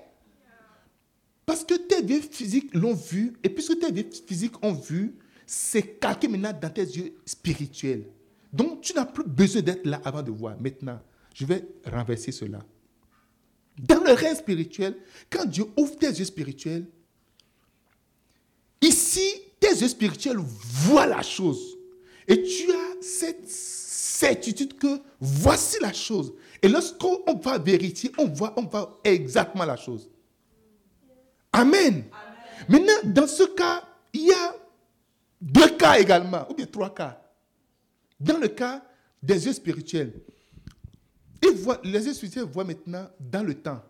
Parce 1.46 1.64
que 1.64 1.76
tes 1.76 2.02
vieux 2.02 2.22
physiques 2.22 2.74
l'ont 2.74 2.94
vu, 2.94 3.34
et 3.44 3.50
puisque 3.50 3.80
tes 3.80 3.92
vieux 3.92 4.10
physiques 4.28 4.64
ont 4.64 4.74
vu, 4.74 5.16
c'est 5.46 6.00
calqué 6.00 6.28
maintenant 6.28 6.54
dans 6.60 6.70
tes 6.70 6.84
yeux 6.84 7.14
spirituels. 7.26 8.08
Donc, 8.52 8.82
tu 8.82 8.94
n'as 8.94 9.06
plus 9.06 9.26
besoin 9.26 9.62
d'être 9.62 9.86
là 9.86 10.02
avant 10.04 10.24
de 10.24 10.32
voir. 10.32 10.60
Maintenant, 10.60 11.00
je 11.34 11.46
vais 11.46 11.64
renverser 11.86 12.32
cela. 12.32 12.60
Dans 13.78 14.02
le 14.02 14.14
règne 14.14 14.36
spirituel, 14.36 14.98
quand 15.30 15.46
Dieu 15.46 15.66
ouvre 15.78 15.98
tes 15.98 16.08
yeux 16.08 16.26
spirituels, 16.26 16.88
ici, 18.82 19.42
tes 19.60 19.76
yeux 19.76 19.90
spirituels 19.90 20.38
voient 20.38 21.06
la 21.06 21.22
chose. 21.22 21.78
Et 22.28 22.42
tu 22.42 22.72
as 22.72 23.02
cette 23.02 23.48
certitude 23.48 24.78
que 24.78 25.00
voici 25.20 25.78
la 25.82 25.94
chose. 25.94 26.34
Et 26.66 26.68
lorsqu'on 26.68 27.36
va 27.36 27.60
vérifier, 27.60 28.12
on 28.18 28.26
voit, 28.26 28.52
on 28.58 28.64
voit 28.64 29.00
exactement 29.04 29.66
la 29.66 29.78
chose. 29.78 30.10
Amen. 31.54 32.06
Maintenant, 32.68 32.94
dans 33.04 33.28
ce 33.28 33.44
cas, 33.44 33.84
il 34.12 34.30
y 34.30 34.32
a 34.32 34.56
deux 35.40 35.78
cas 35.78 36.00
également, 36.00 36.50
ou 36.50 36.56
bien 36.56 36.66
trois 36.66 36.92
cas. 36.92 37.22
Dans 38.20 38.40
le 38.40 38.48
cas 38.48 38.84
des 39.22 39.46
yeux 39.46 39.54
spirituels, 39.54 40.12
les 41.84 42.04
yeux 42.08 42.16
spirituels 42.16 42.46
voient 42.46 42.64
maintenant 42.64 43.10
dans 43.20 43.44
le 43.44 43.54
temps. 43.54 43.84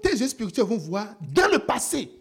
tes 0.00 0.12
yeux 0.12 0.28
spirituels 0.28 0.66
vont 0.66 0.76
voir 0.76 1.16
dans 1.20 1.50
le 1.50 1.58
passé. 1.58 2.12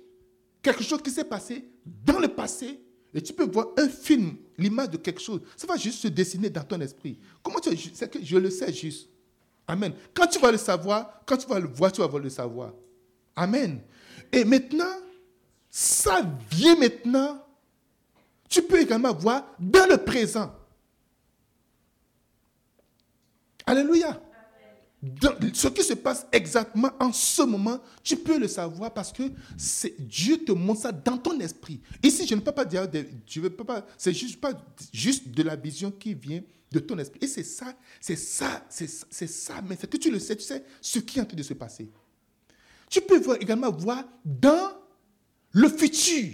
Quelque 0.60 0.84
chose 0.84 1.04
qui 1.04 1.12
s'est 1.12 1.24
passé 1.24 1.70
dans 1.86 2.18
le 2.18 2.30
passé. 2.30 2.80
Et 3.14 3.22
tu 3.22 3.34
peux 3.34 3.46
voir 3.46 3.68
un 3.78 3.88
film, 3.88 4.36
l'image 4.58 4.90
de 4.90 4.98
quelque 4.98 5.22
chose. 5.22 5.42
Ça 5.56 5.68
va 5.68 5.78
juste 5.78 6.00
se 6.00 6.08
dessiner 6.08 6.50
dans 6.50 6.64
ton 6.64 6.80
esprit. 6.82 7.20
Comment 7.42 7.60
tu 7.60 7.76
sais 7.78 8.10
que 8.10 8.24
je 8.24 8.38
le 8.38 8.50
sais 8.50 8.74
juste. 8.74 9.10
Amen. 9.68 9.94
Quand 10.14 10.28
tu 10.28 10.40
vas 10.40 10.52
le 10.52 10.58
savoir, 10.58 11.22
quand 11.26 11.38
tu 11.38 11.48
vas 11.48 11.60
le 11.60 11.68
voir, 11.68 11.92
tu 11.92 12.02
vas 12.02 12.20
le 12.20 12.30
savoir. 12.30 12.74
Amen. 13.36 13.82
Et 14.32 14.44
maintenant, 14.44 14.96
ça 15.70 16.22
vient 16.52 16.76
maintenant. 16.76 17.40
Tu 18.50 18.62
peux 18.62 18.82
également 18.82 19.14
voir 19.14 19.46
dans 19.60 19.90
le 19.90 19.98
présent. 19.98 20.54
Alléluia. 23.66 24.22
Ce 25.54 25.68
qui 25.68 25.84
se 25.84 25.94
passe 25.94 26.26
exactement 26.32 26.92
en 27.00 27.12
ce 27.12 27.42
moment, 27.42 27.80
tu 28.04 28.16
peux 28.16 28.38
le 28.38 28.48
savoir 28.48 28.94
parce 28.94 29.12
que 29.12 29.24
Dieu 30.00 30.38
te 30.46 30.52
montre 30.54 30.82
ça 30.82 30.92
dans 30.92 31.18
ton 31.18 31.38
esprit. 31.40 31.82
Ici, 32.02 32.26
je 32.26 32.36
ne 32.36 32.40
peux 32.40 32.52
pas 32.52 32.66
dire, 32.66 32.88
c'est 33.98 34.14
juste 34.14 34.40
pas 34.40 34.54
juste 34.94 35.28
de 35.30 35.44
la 35.44 35.56
vision 35.56 35.92
qui 35.92 36.14
vient 36.14 36.42
de 36.72 36.80
ton 36.80 36.98
esprit. 36.98 37.20
Et 37.22 37.28
c'est 37.28 37.44
ça, 37.44 37.74
c'est 38.00 38.16
ça, 38.16 38.66
c'est 38.70 39.28
ça, 39.28 39.62
mais 39.68 39.78
c'est 39.80 39.90
que 39.90 39.98
tu 39.98 40.10
le 40.10 40.20
sais, 40.20 40.36
tu 40.36 40.44
sais 40.44 40.64
ce 40.82 41.00
qui 41.00 41.20
est 41.20 41.22
en 41.22 41.26
train 41.26 41.38
de 41.38 41.44
se 41.44 41.54
passer. 41.54 41.90
Tu 42.90 43.02
peux 43.02 43.22
également 43.42 43.72
voir 43.72 44.06
dans 44.24 44.72
le 45.52 45.68
futur. 45.68 46.34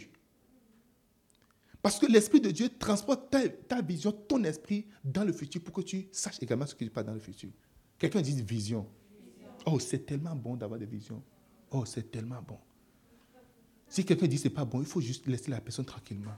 Parce 1.81 1.97
que 1.97 2.05
l'Esprit 2.05 2.41
de 2.41 2.51
Dieu 2.51 2.69
transporte 2.77 3.33
ta, 3.67 3.81
vision, 3.81 4.11
ton 4.11 4.43
esprit 4.43 4.85
dans 5.03 5.23
le 5.23 5.31
futur 5.31 5.63
pour 5.63 5.73
que 5.73 5.81
tu 5.81 6.07
saches 6.11 6.37
également 6.41 6.65
ce 6.65 6.75
qui 6.75 6.85
se 6.85 6.89
passe 6.89 7.05
dans 7.05 7.13
le 7.13 7.19
futur. 7.19 7.49
Quelqu'un 7.99 8.21
dit 8.21 8.41
vision. 8.41 8.87
Oh, 9.65 9.77
c'est 9.79 10.05
tellement 10.05 10.35
bon 10.35 10.55
d'avoir 10.55 10.79
des 10.79 10.85
visions. 10.85 11.21
Oh, 11.69 11.83
c'est 11.85 12.09
tellement 12.09 12.41
bon. 12.41 12.57
Si 13.87 14.05
quelqu'un 14.05 14.27
dit 14.27 14.37
c'est 14.37 14.49
pas 14.49 14.65
bon, 14.65 14.79
il 14.79 14.85
faut 14.85 15.01
juste 15.01 15.27
laisser 15.27 15.51
la 15.51 15.59
personne 15.59 15.85
tranquillement. 15.85 16.35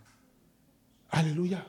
Alléluia. 1.12 1.66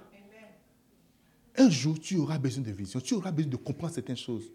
Un 1.57 1.68
jour, 1.68 2.01
tu 2.01 2.16
auras 2.16 2.38
besoin 2.38 2.64
de 2.64 2.70
vision. 2.70 3.01
Tu 3.01 3.14
auras 3.14 3.30
besoin 3.30 3.51
de 3.51 3.57
comprendre 3.57 3.93
certaines 3.93 4.16
choses. 4.16 4.51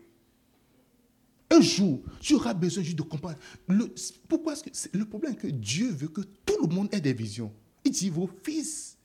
Un 1.51 1.61
jour, 1.61 2.01
tu 2.19 2.33
auras 2.33 2.53
besoin 2.53 2.83
juste 2.83 2.97
de 2.97 3.03
comprendre. 3.03 3.37
Le, 3.67 3.93
pourquoi 4.27 4.53
est-ce 4.53 4.63
que 4.89 4.97
le 4.97 5.05
problème 5.05 5.33
est 5.33 5.37
que 5.37 5.47
Dieu 5.47 5.91
veut 5.91 6.07
que 6.07 6.21
tout 6.21 6.57
le 6.61 6.73
monde 6.73 6.89
ait 6.91 6.99
des 6.99 7.13
visions. 7.13 7.53
Il 7.85 7.91
dit 7.91 8.09
vos 8.09 8.29
fils 8.43 8.97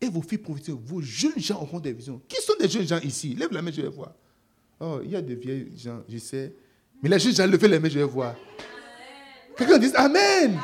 et 0.00 0.08
vos 0.08 0.22
filles 0.22 0.42
vos 0.68 1.00
jeunes 1.00 1.38
gens 1.38 1.62
auront 1.62 1.80
des 1.80 1.92
visions. 1.92 2.20
Qui 2.28 2.42
sont 2.42 2.54
des 2.58 2.68
jeunes 2.68 2.86
gens 2.86 3.00
ici? 3.00 3.34
Lève 3.34 3.52
la 3.52 3.62
main, 3.62 3.70
je 3.70 3.82
vais 3.82 3.88
voir. 3.88 4.14
Oh, 4.80 5.00
il 5.04 5.10
y 5.10 5.16
a 5.16 5.20
des 5.20 5.34
vieilles 5.34 5.70
gens, 5.76 6.02
je 6.08 6.16
sais. 6.16 6.54
Mais 7.02 7.08
les 7.10 7.18
jeunes 7.18 7.34
gens, 7.34 7.46
levez 7.46 7.68
les 7.68 7.78
mains, 7.78 7.88
je 7.90 7.98
vais 7.98 8.04
voir. 8.04 8.34
Quelqu'un 9.56 9.78
dit 9.78 9.92
Amen. 9.94 10.58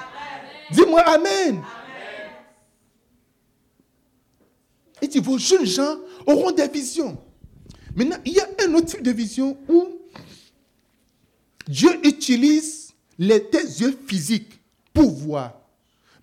Dis-moi 0.73 1.01
Amen. 1.03 1.63
Dit, 5.03 5.21
vos 5.21 5.39
jeunes 5.39 5.67
gens 5.67 5.99
auront 6.27 6.51
des 6.51 6.67
visions. 6.67 7.17
Maintenant, 7.95 8.17
il 8.25 8.33
y 8.33 8.41
a 8.41 8.49
un 8.67 8.75
autre 8.75 8.87
type 8.87 9.03
de 9.03 9.13
vision 9.13 9.57
où 9.69 10.01
Dieu 11.69 11.91
utilise 12.05 12.93
les, 13.19 13.45
tes 13.45 13.63
yeux 13.63 13.97
physiques 14.07 14.61
pour 14.93 15.11
voir. 15.11 15.55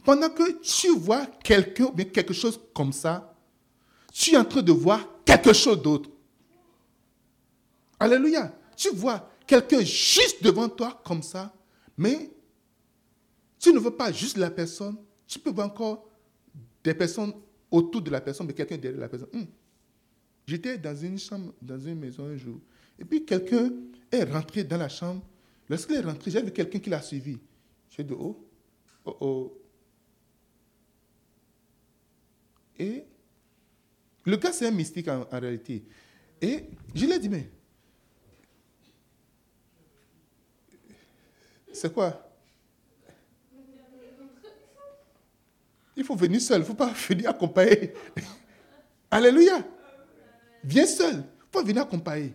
Pendant 0.04 0.30
que 0.30 0.60
tu 0.62 0.90
vois 0.96 1.26
quelqu'un, 1.44 1.92
quelque 2.12 2.34
chose 2.34 2.60
comme 2.74 2.92
ça, 2.92 3.34
tu 4.12 4.34
es 4.34 4.38
en 4.38 4.44
train 4.44 4.62
de 4.62 4.72
voir 4.72 5.08
quelque 5.24 5.54
chose 5.54 5.82
d'autre. 5.82 6.10
Alléluia. 8.04 8.54
Tu 8.76 8.90
vois 8.90 9.30
quelqu'un 9.48 9.82
juste 9.82 10.44
devant 10.44 10.68
toi 10.68 11.02
comme 11.06 11.24
ça, 11.24 11.54
mais 11.98 12.30
tu 13.60 13.72
ne 13.72 13.80
veux 13.80 13.96
pas 13.96 14.12
juste 14.12 14.38
la 14.38 14.52
personne, 14.52 14.98
tu 15.26 15.40
peux 15.40 15.52
voir 15.52 15.68
encore 15.68 16.10
des 16.84 16.94
personnes 16.94 17.34
autour 17.72 18.02
de 18.02 18.10
la 18.10 18.20
personne, 18.20 18.46
mais 18.48 18.54
quelqu'un 18.54 18.78
derrière 18.78 19.00
la 19.00 19.08
personne. 19.08 19.30
Hmm. 19.32 19.46
J'étais 20.46 20.78
dans 20.78 20.96
une 20.96 21.18
chambre, 21.18 21.54
dans 21.62 21.80
une 21.80 21.98
maison 21.98 22.26
un 22.26 22.36
jour, 22.36 22.60
et 23.00 23.06
puis 23.06 23.24
quelqu'un 23.24 23.72
est 24.12 24.24
rentré 24.26 24.66
dans 24.66 24.78
la 24.78 24.90
chambre. 24.90 25.22
Lorsqu'il 25.70 25.96
est 25.96 26.02
rentré, 26.02 26.30
j'ai 26.30 26.42
vu 26.42 26.52
quelqu'un 26.52 26.80
qui 26.80 26.90
l'a 26.90 27.02
suivi. 27.02 27.38
J'ai 27.90 28.04
dit, 28.04 28.14
oh, 28.20 28.46
oh, 29.06 29.18
oh, 29.22 29.58
Et 32.78 33.06
le 34.26 34.36
gars, 34.36 34.52
c'est 34.52 34.68
un 34.68 34.72
mystique 34.72 35.08
en, 35.08 35.26
réalité. 35.32 35.86
Et 36.42 36.66
je 36.94 37.06
lui 37.06 37.14
ai 37.14 37.20
dit, 37.20 37.30
mais 37.30 37.50
c'est 41.74 41.92
quoi? 41.92 42.30
Il 45.96 46.04
faut 46.04 46.16
venir 46.16 46.42
seul, 46.42 46.58
il 46.58 46.62
ne 46.62 46.66
faut 46.66 46.74
pas 46.74 46.94
venir 47.10 47.30
accompagner. 47.30 47.94
Alléluia. 49.12 49.66
Viens 50.64 50.86
seul, 50.86 51.16
il 51.16 51.52
faut 51.52 51.64
venir 51.64 51.82
accompagner. 51.84 52.34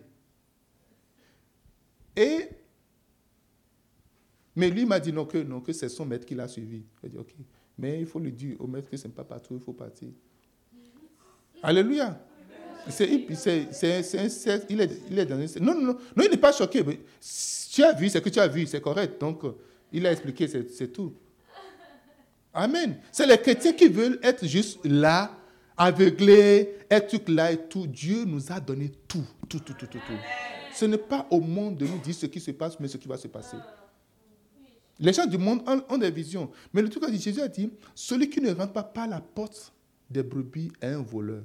Et, 2.15 2.49
mais 4.55 4.69
lui 4.69 4.85
m'a 4.85 4.99
dit 4.99 5.11
non, 5.11 5.25
que, 5.25 5.37
non, 5.37 5.61
que 5.61 5.73
c'est 5.73 5.89
son 5.89 6.05
maître 6.05 6.25
qui 6.25 6.35
l'a 6.35 6.47
suivi. 6.47 6.83
J'ai 7.01 7.09
dit, 7.09 7.17
ok. 7.17 7.33
Mais 7.77 7.99
il 7.99 8.05
faut 8.05 8.19
lui 8.19 8.31
dire 8.31 8.59
au 8.59 8.67
maître 8.67 8.89
que 8.89 8.97
ce 8.97 9.07
n'est 9.07 9.13
pas 9.13 9.23
partout, 9.23 9.55
il 9.55 9.61
faut 9.61 9.73
partir. 9.73 10.09
Alléluia. 11.63 12.19
Il, 12.87 14.81
est, 15.19 15.25
dans 15.25 15.39
une... 15.39 15.63
Non, 15.63 15.73
non, 15.75 15.81
non, 15.81 15.97
non, 16.15 16.23
il 16.23 16.31
n'est 16.31 16.37
pas 16.37 16.51
choqué. 16.51 16.83
Tu 17.71 17.83
as 17.83 17.93
vu, 17.93 18.09
c'est 18.09 18.21
que 18.21 18.29
tu 18.29 18.39
as 18.39 18.47
vu, 18.47 18.65
c'est 18.65 18.81
correct. 18.81 19.19
Donc, 19.19 19.41
il 19.91 20.05
a 20.07 20.11
expliqué, 20.11 20.47
c'est, 20.47 20.87
tout. 20.87 21.13
Amen. 22.53 22.97
C'est 23.11 23.27
les 23.27 23.37
chrétiens 23.37 23.73
qui 23.73 23.87
veulent 23.87 24.19
être 24.23 24.45
juste 24.45 24.79
là, 24.85 25.31
aveuglés, 25.77 26.77
être 26.89 27.29
là 27.29 27.51
et 27.51 27.57
tout. 27.57 27.85
Dieu 27.87 28.25
nous 28.25 28.51
a 28.51 28.59
donné 28.59 28.91
tout, 29.07 29.25
tout, 29.47 29.59
tout, 29.59 29.73
tout, 29.73 29.85
tout. 29.85 29.99
tout. 29.99 30.13
Ce 30.73 30.85
n'est 30.85 30.97
pas 30.97 31.27
au 31.29 31.41
monde 31.41 31.77
de 31.77 31.85
nous 31.85 31.99
dire 31.99 32.15
ce 32.15 32.25
qui 32.25 32.39
se 32.39 32.51
passe, 32.51 32.79
mais 32.79 32.87
ce 32.87 32.97
qui 32.97 33.07
va 33.07 33.17
se 33.17 33.27
passer. 33.27 33.57
Les 34.99 35.13
gens 35.13 35.25
du 35.25 35.37
monde 35.37 35.61
ont, 35.89 35.97
des 35.97 36.11
visions. 36.11 36.51
Mais 36.73 36.81
le 36.81 36.89
truc, 36.89 37.03
Jésus 37.13 37.41
a 37.41 37.47
dit, 37.47 37.71
celui 37.95 38.29
qui 38.29 38.41
ne 38.41 38.51
rentre 38.53 38.73
pas 38.73 38.83
par 38.83 39.07
la 39.07 39.21
porte 39.21 39.73
des 40.09 40.23
brebis 40.23 40.71
est 40.81 40.87
un 40.87 41.01
voleur. 41.01 41.43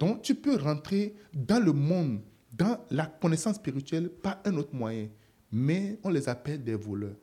Donc 0.00 0.22
tu 0.22 0.34
peux 0.34 0.56
rentrer 0.56 1.14
dans 1.34 1.62
le 1.62 1.74
monde, 1.74 2.22
dans 2.50 2.82
la 2.90 3.04
connaissance 3.04 3.56
spirituelle 3.56 4.08
par 4.08 4.40
un 4.46 4.56
autre 4.56 4.74
moyen. 4.74 5.08
Mais 5.52 5.98
on 6.02 6.08
les 6.08 6.26
appelle 6.26 6.64
des 6.64 6.74
voleurs. 6.74 7.16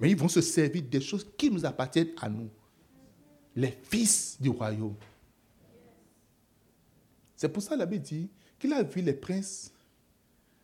Mais 0.00 0.10
ils 0.10 0.16
vont 0.16 0.28
se 0.28 0.40
servir 0.40 0.82
des 0.82 1.00
choses 1.02 1.26
qui 1.36 1.50
nous 1.50 1.66
appartiennent 1.66 2.12
à 2.18 2.28
nous. 2.30 2.48
Les 3.54 3.76
fils 3.82 4.38
du 4.40 4.48
royaume. 4.48 4.94
C'est 7.36 7.50
pour 7.50 7.62
ça 7.62 7.76
l'abbé 7.76 7.98
dit 7.98 8.30
qu'il 8.58 8.72
a 8.72 8.82
vu 8.82 9.02
les 9.02 9.12
princes 9.12 9.70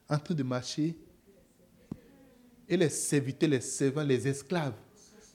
en 0.08 0.18
train 0.18 0.34
de 0.34 0.42
marcher 0.42 0.96
et 2.68 2.76
les 2.76 2.88
serviteurs, 2.88 3.50
les 3.50 3.60
servants, 3.60 4.02
les 4.02 4.26
esclaves 4.26 4.74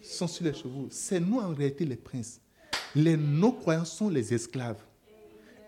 sont 0.02 0.28
sur 0.28 0.46
les 0.46 0.54
chevaux. 0.54 0.88
C'est 0.90 1.20
nous 1.20 1.38
en 1.38 1.54
réalité 1.54 1.86
les 1.86 1.96
princes. 1.96 2.42
Les 2.96 3.16
non-croyants 3.16 3.86
sont 3.86 4.10
les 4.10 4.34
esclaves. 4.34 4.84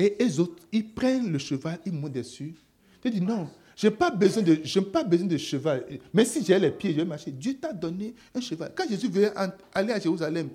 Et 0.04 0.18
les 0.20 0.38
autres, 0.38 0.62
ils 0.70 0.86
prennent 0.86 1.32
le 1.32 1.40
cheval, 1.40 1.80
ils 1.86 1.94
montent 1.94 2.12
dessus. 2.12 2.54
Tu 3.02 3.10
dis 3.10 3.22
non, 3.22 3.48
je 3.74 3.88
n'ai 3.88 3.94
pas, 3.94 4.12
besoin 4.12 4.44
de, 4.44 4.56
pas 4.82 5.02
besoin 5.02 5.28
de 5.28 5.38
cheval. 5.38 5.86
Mais 6.14 6.26
si 6.26 6.44
j'ai 6.44 6.60
les 6.60 6.72
pieds, 6.72 6.92
je 6.92 6.98
vais 6.98 7.06
marcher. 7.06 7.32
Dieu 7.32 7.54
t'a 7.54 7.72
donné 7.72 8.14
un 8.36 8.42
cheval. 8.42 8.74
Quand 8.76 8.84
Jésus 8.90 9.08
veut 9.08 9.32
aller 9.74 9.94
à 9.94 10.00
Jérusalem, 10.02 10.50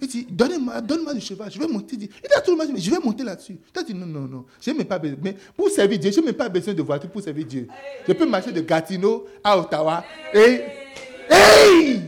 il 0.00 0.06
dit, 0.06 0.26
donne-moi 0.30 0.80
donne 0.80 1.14
du 1.14 1.20
cheval, 1.20 1.50
je 1.50 1.58
vais 1.58 1.66
monter. 1.66 1.96
Il 1.96 2.32
a 2.32 2.40
tout 2.40 2.52
le 2.56 2.64
monde, 2.64 2.78
je 2.78 2.90
vais 2.92 3.00
monter 3.00 3.24
là-dessus. 3.24 3.58
Tu 3.74 3.80
as 3.80 3.82
dit, 3.82 3.92
non, 3.92 4.06
non, 4.06 4.28
non, 4.28 4.44
je 4.60 4.70
n'ai 4.70 4.84
pas 4.84 5.00
besoin. 5.00 5.18
Mais 5.20 5.34
pour 5.56 5.68
servir 5.68 5.98
Dieu, 5.98 6.12
je 6.12 6.20
n'ai 6.20 6.32
pas 6.32 6.48
besoin 6.48 6.72
de 6.72 6.82
voiture 6.82 7.10
pour 7.10 7.22
servir 7.22 7.44
Dieu. 7.44 7.66
Je 8.06 8.12
peux 8.12 8.26
marcher 8.26 8.52
de 8.52 8.60
Gatineau 8.60 9.26
à 9.42 9.58
Ottawa. 9.58 10.04
Hey! 10.32 12.02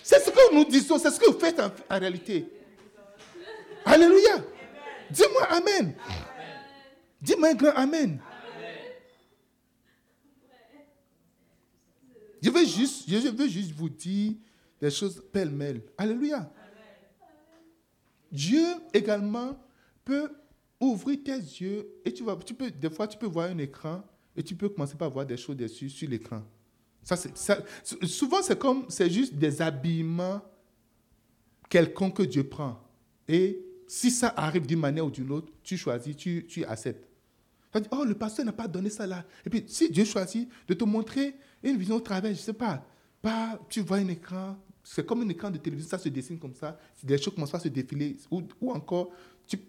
C'est 0.00 0.20
ce 0.20 0.30
que 0.30 0.54
nous 0.54 0.64
disons, 0.64 0.96
c'est 0.98 1.10
ce 1.10 1.18
que 1.18 1.26
vous 1.26 1.40
faites 1.40 1.58
en 1.58 1.98
réalité. 1.98 2.46
Alléluia. 3.84 4.44
Dis-moi 5.12 5.44
Amen. 5.50 5.94
Dis-moi 7.20 7.48
un 7.48 7.54
grand 7.54 7.72
Amen. 7.74 8.20
Je 12.42 12.50
veux 12.50 12.64
juste, 12.64 13.08
je 13.08 13.28
veux 13.28 13.48
juste 13.48 13.72
vous 13.72 13.88
dire 13.88 14.32
des 14.80 14.90
choses 14.90 15.22
pêle-mêle. 15.32 15.82
Alléluia. 15.96 16.50
Dieu 18.32 18.66
également 18.92 19.56
peut 20.04 20.28
ouvrir 20.80 21.18
tes 21.22 21.36
yeux 21.36 21.86
et 22.04 22.12
tu 22.12 22.24
vas, 22.24 22.36
tu 22.36 22.54
peux, 22.54 22.70
des 22.70 22.90
fois 22.90 23.06
tu 23.06 23.16
peux 23.16 23.26
voir 23.26 23.50
un 23.50 23.58
écran 23.58 24.02
et 24.34 24.42
tu 24.42 24.56
peux 24.56 24.68
commencer 24.68 24.96
par 24.96 25.10
voir 25.10 25.24
des 25.24 25.36
choses 25.36 25.56
dessus 25.56 25.88
sur 25.88 26.08
l'écran. 26.08 26.42
Ça, 27.02 27.16
souvent, 28.04 28.42
c'est 28.42 28.58
comme, 28.58 28.86
c'est 28.88 29.10
juste 29.10 29.34
des 29.34 29.60
habillements 29.60 30.40
quelconques 31.68 32.16
que 32.18 32.22
Dieu 32.22 32.44
prend. 32.44 32.80
Et 33.26 33.60
si 33.92 34.10
ça 34.10 34.32
arrive 34.38 34.66
d'une 34.66 34.78
manière 34.78 35.04
ou 35.04 35.10
d'une 35.10 35.30
autre, 35.30 35.52
tu 35.62 35.76
choisis, 35.76 36.16
tu, 36.16 36.64
acceptes. 36.66 37.06
Tu 37.74 37.80
oh, 37.90 38.04
le 38.06 38.14
pasteur 38.14 38.46
n'a 38.46 38.52
pas 38.52 38.66
donné 38.66 38.88
ça 38.88 39.06
là. 39.06 39.22
Et 39.44 39.50
puis, 39.50 39.64
si 39.66 39.90
Dieu 39.90 40.06
choisit 40.06 40.48
de 40.66 40.72
te 40.72 40.82
montrer 40.84 41.36
une 41.62 41.76
vision 41.76 41.96
au 41.96 42.00
travers, 42.00 42.32
je 42.32 42.38
ne 42.38 42.42
sais 42.42 42.54
pas, 42.54 42.82
pas, 43.20 43.60
tu 43.68 43.82
vois 43.82 43.98
un 43.98 44.08
écran, 44.08 44.56
c'est 44.82 45.04
comme 45.04 45.20
un 45.20 45.28
écran 45.28 45.50
de 45.50 45.58
télévision, 45.58 45.90
ça 45.90 45.98
se 45.98 46.08
dessine 46.08 46.38
comme 46.38 46.54
ça, 46.54 46.78
des 47.02 47.18
choses 47.18 47.34
commencent 47.34 47.52
à 47.52 47.58
se 47.58 47.68
défiler, 47.68 48.16
ou, 48.30 48.42
ou 48.62 48.72
encore, 48.72 49.12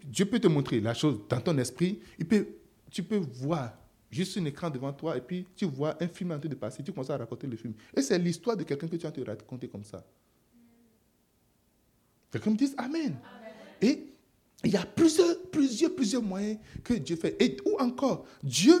Dieu 0.06 0.24
peut 0.24 0.40
te 0.40 0.48
montrer 0.48 0.80
la 0.80 0.94
chose 0.94 1.20
dans 1.28 1.42
ton 1.42 1.58
esprit, 1.58 2.00
il 2.18 2.26
peut, 2.26 2.46
tu 2.90 3.02
peux 3.02 3.18
voir 3.18 3.76
juste 4.10 4.38
un 4.38 4.44
écran 4.46 4.70
devant 4.70 4.94
toi, 4.94 5.18
et 5.18 5.20
puis 5.20 5.44
tu 5.54 5.66
vois 5.66 6.02
un 6.02 6.08
film 6.08 6.32
en 6.32 6.38
train 6.38 6.48
de 6.48 6.54
passer, 6.54 6.82
tu 6.82 6.92
commences 6.92 7.10
à 7.10 7.18
raconter 7.18 7.46
le 7.46 7.58
film. 7.58 7.74
Et 7.94 8.00
c'est 8.00 8.18
l'histoire 8.18 8.56
de 8.56 8.62
quelqu'un 8.62 8.88
que 8.88 8.96
tu 8.96 9.06
as 9.06 9.12
te 9.12 9.20
raconter 9.20 9.68
comme 9.68 9.84
ça. 9.84 10.02
Quelqu'un 12.32 12.50
me 12.52 12.56
dit 12.56 12.72
Amen. 12.78 13.18
Et 13.82 14.13
il 14.64 14.72
y 14.72 14.76
a 14.76 14.86
plusieurs, 14.86 15.42
plusieurs, 15.50 15.94
plusieurs 15.94 16.22
moyens 16.22 16.58
que 16.82 16.94
Dieu 16.94 17.16
fait. 17.16 17.36
Et, 17.40 17.56
ou 17.66 17.76
encore, 17.78 18.26
Dieu 18.42 18.74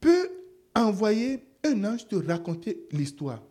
peut 0.00 0.30
envoyer 0.74 1.44
un 1.62 1.84
ange 1.84 2.08
te 2.08 2.16
raconter 2.16 2.86
l'histoire. 2.90 3.42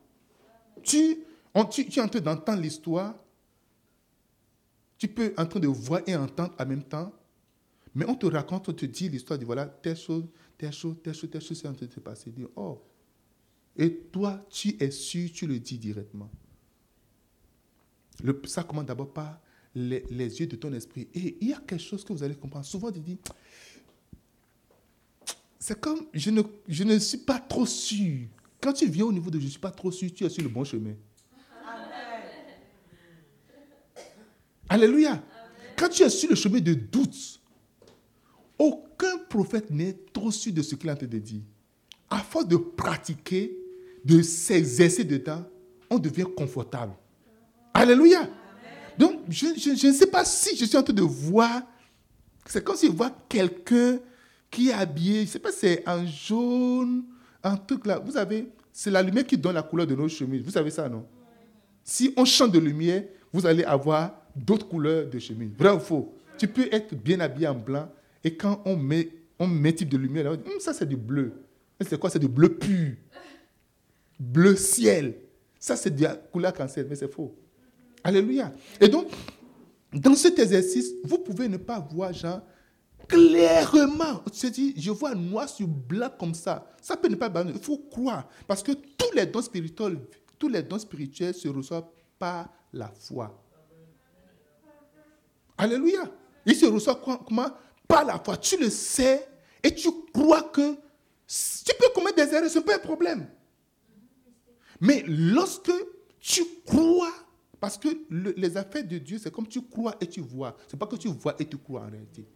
Tu, 0.81 1.11
es 1.11 1.99
en 2.01 2.07
train 2.07 2.19
d'entendre 2.19 2.61
l'histoire. 2.61 3.15
Tu 4.97 5.07
peux 5.07 5.33
en 5.37 5.45
train 5.45 5.59
de 5.59 5.67
voir 5.67 6.01
et 6.07 6.15
entendre 6.15 6.53
en 6.59 6.65
même 6.65 6.83
temps. 6.83 7.11
Mais 7.95 8.05
on 8.07 8.15
te 8.15 8.25
raconte, 8.25 8.69
on 8.69 8.73
te 8.73 8.85
dit 8.85 9.09
l'histoire, 9.09 9.37
dit 9.37 9.45
voilà, 9.45 9.65
telle 9.65 9.97
chose, 9.97 10.25
telle 10.57 10.73
chose, 10.73 10.95
telle 11.03 11.13
chose, 11.13 11.29
telle 11.29 11.41
chose, 11.41 11.59
c'est 11.59 11.67
en 11.67 11.73
train 11.73 11.85
de 11.85 11.91
se 11.91 11.99
passer. 11.99 12.33
Oh. 12.55 12.81
Et 13.75 13.95
toi, 14.11 14.43
tu 14.49 14.75
es 14.79 14.91
sûr, 14.91 15.29
tu 15.31 15.45
le 15.45 15.59
dis 15.59 15.77
directement. 15.77 16.29
Ça 18.45 18.63
commence 18.63 18.85
d'abord 18.85 19.11
par 19.11 19.39
les, 19.75 20.39
yeux 20.39 20.47
de 20.47 20.55
ton 20.55 20.71
esprit. 20.73 21.07
Et 21.13 21.37
il 21.41 21.49
y 21.49 21.53
a 21.53 21.59
quelque 21.59 21.81
chose 21.81 22.03
que 22.03 22.13
vous 22.13 22.23
allez 22.23 22.35
comprendre. 22.35 22.65
Souvent, 22.65 22.91
tu 22.91 22.99
dis, 22.99 23.17
c'est 25.59 25.79
comme, 25.79 26.05
je 26.13 26.29
ne, 26.29 26.41
je 26.67 26.83
ne 26.83 26.97
suis 26.99 27.17
pas 27.17 27.39
trop 27.39 27.65
sûr. 27.65 28.27
Quand 28.61 28.73
tu 28.73 28.87
viens 28.87 29.05
au 29.05 29.13
niveau 29.13 29.29
de 29.29 29.39
je 29.39 29.45
ne 29.45 29.49
suis 29.49 29.59
pas 29.59 29.71
trop 29.71 29.91
sûr, 29.91 30.13
tu 30.13 30.23
es 30.23 30.29
sur 30.29 30.43
le 30.43 30.49
bon 30.49 30.63
chemin. 30.63 30.93
Alléluia. 34.69 35.21
Quand 35.77 35.89
tu 35.89 36.03
es 36.03 36.09
sur 36.09 36.29
le 36.29 36.35
chemin 36.35 36.59
de 36.59 36.73
doute, 36.73 37.41
aucun 38.57 39.17
prophète 39.29 39.69
n'est 39.69 39.93
trop 40.13 40.31
sûr 40.31 40.53
de 40.53 40.61
ce 40.61 40.75
qu'il 40.75 40.89
a 40.89 40.93
en 40.93 40.95
train 40.95 41.07
de 41.07 41.19
dire. 41.19 41.41
À 42.09 42.19
force 42.19 42.47
de 42.47 42.57
pratiquer, 42.57 43.57
de 44.05 44.21
s'exercer 44.21 45.03
dedans, 45.03 45.43
on 45.89 45.99
devient 45.99 46.27
confortable. 46.35 46.93
Alléluia. 47.73 48.29
Donc, 48.97 49.21
je, 49.29 49.47
je, 49.57 49.87
ne 49.87 49.93
sais 49.93 50.07
pas 50.07 50.25
si 50.25 50.55
je 50.55 50.65
suis 50.65 50.77
en 50.77 50.83
train 50.83 50.93
de 50.93 51.01
voir. 51.01 51.61
C'est 52.45 52.63
comme 52.63 52.75
si 52.75 52.87
je 52.87 52.91
vois 52.91 53.11
quelqu'un 53.29 53.99
qui 54.51 54.69
est 54.69 54.73
habillé, 54.73 55.19
je 55.19 55.21
ne 55.21 55.27
sais 55.27 55.39
pas 55.39 55.51
si 55.51 55.59
c'est 55.59 55.87
en 55.87 56.05
jaune, 56.05 57.03
en 57.43 57.57
truc 57.57 57.85
là. 57.85 57.99
Vous 57.99 58.11
savez, 58.11 58.49
c'est 58.71 58.91
la 58.91 59.01
lumière 59.01 59.25
qui 59.25 59.37
donne 59.37 59.55
la 59.55 59.63
couleur 59.63 59.87
de 59.87 59.95
nos 59.95 60.07
chemises. 60.07 60.41
Vous 60.43 60.51
savez 60.51 60.69
ça, 60.69 60.89
non? 60.89 61.05
Si 61.83 62.13
on 62.15 62.25
change 62.25 62.51
de 62.51 62.59
lumière, 62.59 63.03
vous 63.31 63.45
allez 63.45 63.63
avoir 63.63 64.13
d'autres 64.35 64.67
couleurs 64.67 65.07
de 65.09 65.19
chemise. 65.19 65.51
Vrai 65.57 65.71
ou 65.71 65.79
faux? 65.79 66.13
Tu 66.37 66.47
peux 66.47 66.67
être 66.71 66.95
bien 66.95 67.19
habillé 67.19 67.47
en 67.47 67.55
blanc 67.55 67.89
et 68.23 68.35
quand 68.35 68.61
on 68.65 68.75
met, 68.75 69.09
on 69.37 69.47
met 69.47 69.73
type 69.73 69.89
de 69.89 69.97
lumière, 69.97 70.31
hum, 70.31 70.39
ça 70.59 70.73
c'est 70.73 70.85
du 70.85 70.95
bleu. 70.95 71.33
C'est 71.81 71.99
quoi? 71.99 72.09
C'est 72.09 72.19
du 72.19 72.27
bleu 72.27 72.49
pur. 72.55 72.93
Bleu 74.19 74.55
ciel. 74.55 75.15
Ça 75.59 75.75
c'est 75.75 75.91
de 75.91 76.03
la 76.03 76.15
couleur 76.15 76.53
cancer, 76.53 76.85
mais 76.89 76.95
c'est 76.95 77.11
faux. 77.11 77.35
Alléluia. 78.03 78.51
Et 78.79 78.87
donc, 78.87 79.07
dans 79.93 80.15
cet 80.15 80.39
exercice, 80.39 80.91
vous 81.03 81.19
pouvez 81.19 81.47
ne 81.47 81.57
pas 81.57 81.79
voir 81.79 82.13
Jean 82.13 82.41
clairement. 83.07 84.23
Tu 84.31 84.49
dit, 84.51 84.73
je 84.77 84.91
vois 84.91 85.15
noir 85.15 85.47
sur 85.49 85.67
blanc 85.67 86.09
comme 86.17 86.33
ça. 86.33 86.67
Ça 86.81 86.97
peut 86.97 87.07
ne 87.07 87.15
pas 87.15 87.31
Il 87.47 87.59
faut 87.59 87.77
croire. 87.77 88.27
Parce 88.47 88.63
que 88.63 88.71
tous 88.71 89.11
les 89.15 89.25
dons 89.25 89.41
spirituels, 89.41 89.99
tous 90.39 90.49
les 90.49 90.63
dons 90.63 90.79
spirituels 90.79 91.33
se 91.33 91.47
reçoivent 91.47 91.87
par 92.17 92.49
la 92.71 92.87
foi. 92.87 93.39
Alléluia. 95.57 96.03
Ils 96.45 96.55
se 96.55 96.65
reçoivent 96.65 97.01
comment? 97.01 97.49
Par 97.87 98.05
la 98.05 98.19
foi. 98.19 98.37
Tu 98.37 98.57
le 98.57 98.69
sais 98.69 99.27
et 99.61 99.73
tu 99.73 99.89
crois 100.13 100.43
que 100.43 100.75
tu 101.65 101.73
peux 101.79 101.89
commettre 101.95 102.17
des 102.17 102.33
erreurs, 102.33 102.49
ce 102.49 102.59
n'est 102.59 102.65
pas 102.65 102.75
un 102.75 102.79
problème. 102.79 103.27
Mais 104.81 105.03
lorsque 105.07 105.71
tu 106.19 106.43
crois 106.65 107.13
parce 107.63 107.77
que 107.77 107.87
les 108.35 108.57
affaires 108.57 108.85
de 108.85 108.97
Dieu, 108.97 109.17
c'est 109.17 109.31
comme 109.31 109.47
tu 109.47 109.61
crois 109.61 109.95
et 110.01 110.05
tu 110.05 110.19
vois. 110.19 110.57
Ce 110.67 110.75
n'est 110.75 110.77
pas 110.77 110.85
que 110.85 110.97
tu 110.97 111.07
vois 111.07 111.33
et 111.39 111.47
tu 111.47 111.57
crois 111.57 111.83
en 111.83 111.89
réalité. 111.89 112.27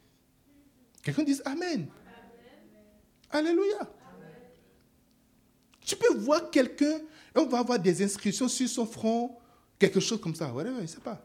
Quelqu'un 1.04 1.24
dit 1.24 1.38
Amen. 1.44 1.90
Alléluia. 3.30 3.94
Tu 5.82 5.98
peux 5.98 6.14
voir 6.20 6.50
quelqu'un 6.50 7.00
et 7.36 7.40
on 7.40 7.46
va 7.46 7.60
avoir 7.60 7.78
des 7.78 8.02
inscriptions 8.02 8.48
sur 8.48 8.70
son 8.70 8.86
front, 8.86 9.38
quelque 9.78 10.00
chose 10.00 10.22
comme 10.22 10.34
ça. 10.34 10.50
Je 10.50 10.82
ne 10.82 10.86
sais 10.88 11.02
pas. 11.02 11.22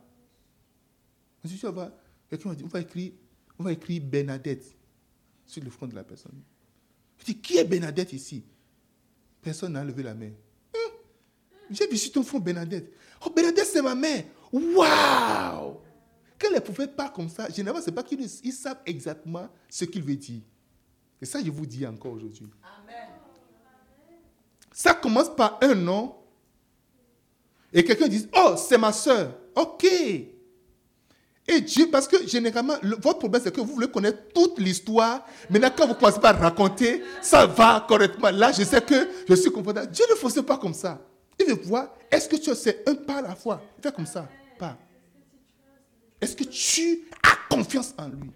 quelqu'un 2.29 2.49
va 2.49 2.55
dire, 2.57 2.67
on 2.67 2.71
va 2.71 2.81
écrire, 2.81 3.13
on 3.57 3.63
va 3.63 3.71
écrire 3.71 4.03
Bernadette 4.03 4.65
sur 5.47 5.63
le 5.63 5.71
front 5.71 5.87
de 5.87 5.95
la 5.95 6.03
personne. 6.03 6.43
Je 7.19 7.27
dis, 7.27 7.39
qui 7.39 7.57
est 7.57 7.65
Bernadette 7.65 8.13
ici? 8.13 8.43
Personne 9.41 9.75
n'a 9.75 9.85
levé 9.85 10.03
la 10.03 10.15
main. 10.15 10.33
J'ai 11.71 11.87
vu 11.87 11.97
sur 11.97 12.13
ton 12.13 12.23
front 12.23 12.39
Bernadette. 12.39 12.93
Oh, 13.25 13.31
Bernadette, 13.31 13.67
c'est 13.67 13.83
ma 13.83 13.95
mère. 13.95 14.25
Waouh! 14.53 15.81
Quand 16.39 16.51
les 16.53 16.61
prophètes 16.61 16.97
parlent 16.97 17.13
comme 17.13 17.29
ça, 17.29 17.49
généralement, 17.49 17.81
ce 17.83 17.91
n'est 17.91 17.95
pas 17.95 18.03
qu'ils 18.03 18.53
savent 18.53 18.81
exactement 18.85 19.49
ce 19.69 19.85
qu'il 19.85 20.03
veut 20.03 20.17
dire. 20.17 20.43
Et 21.21 21.25
ça, 21.25 21.39
je 21.43 21.51
vous 21.51 21.65
dis 21.65 21.87
encore 21.87 22.13
aujourd'hui. 22.13 22.49
Ça 24.73 24.95
commence 24.95 25.35
par 25.35 25.59
un 25.63 25.75
nom. 25.75 26.17
Et 27.73 27.85
quelqu'un 27.85 28.09
dit, 28.09 28.29
oh, 28.35 28.55
c'est 28.57 28.79
ma 28.79 28.93
soeur. 28.93 29.35
OK. 29.55 29.85
Et 31.47 31.61
Dieu, 31.61 31.89
parce 31.91 32.09
que 32.09 32.27
généralement, 32.27 32.75
votre 33.01 33.19
problème, 33.19 33.43
c'est 33.43 33.55
que 33.55 33.61
vous 33.61 33.75
voulez 33.75 33.91
connaître 33.91 34.33
toute 34.35 34.59
l'histoire. 34.59 35.27
Maintenant, 35.51 35.71
quand 35.77 35.87
vous 35.87 35.95
commencez 35.95 36.21
par 36.21 36.39
raconter, 36.39 37.03
ça 37.21 37.47
va 37.47 37.85
correctement. 37.87 38.31
Là, 38.31 38.53
je 38.53 38.63
sais 38.63 38.81
que 38.81 39.09
je 39.29 39.35
suis 39.35 39.51
confortable. 39.51 39.91
Dieu 39.91 40.05
ne 40.11 40.15
fonctionne 40.15 40.45
pas 40.45 40.59
comme 40.59 40.75
ça. 40.75 41.01
Il 41.39 41.47
veut 41.47 41.63
voir, 41.65 41.89
est-ce 42.11 42.29
que 42.29 42.37
tu 42.37 42.55
sais 42.55 42.83
un 42.87 42.95
pas 42.95 43.19
à 43.19 43.23
la 43.23 43.35
fois? 43.35 43.63
Fais 43.83 43.93
comme 43.93 44.07
ça, 44.07 44.29
pas. 44.59 44.77
Est-ce 46.21 46.37
que 46.37 46.45
tu 46.45 47.09
as 47.23 47.37
confiance 47.55 47.95
en 47.99 48.09
lui? 48.09 48.31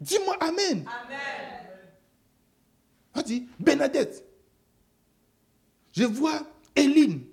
Dis-moi 0.00 0.36
Amen. 0.40 0.84
Amen. 0.86 1.58
On 3.14 3.22
dit, 3.22 3.48
Bernadette. 3.58 4.24
Je 5.92 6.04
vois 6.04 6.46
Éline. 6.76 7.24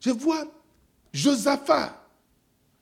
Je 0.00 0.10
vois 0.10 0.44
Josaphat. 1.12 1.98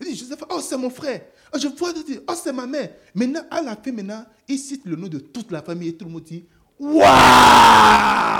Il 0.00 0.08
dit, 0.08 0.16
Josaphat, 0.16 0.46
oh, 0.50 0.60
c'est 0.60 0.76
mon 0.76 0.90
frère. 0.90 1.22
Oh, 1.54 1.58
je 1.58 1.68
vois, 1.68 1.92
oh, 2.28 2.34
c'est 2.34 2.52
ma 2.52 2.66
mère. 2.66 2.90
Maintenant, 3.14 3.42
à 3.50 3.62
la 3.62 3.76
fin, 3.76 3.92
maintenant, 3.92 4.26
il 4.46 4.58
cite 4.58 4.84
le 4.84 4.96
nom 4.96 5.08
de 5.08 5.18
toute 5.18 5.50
la 5.50 5.62
famille 5.62 5.88
et 5.88 5.96
tout 5.96 6.04
le 6.04 6.10
monde 6.10 6.24
dit, 6.24 6.44
waouh 6.78 8.39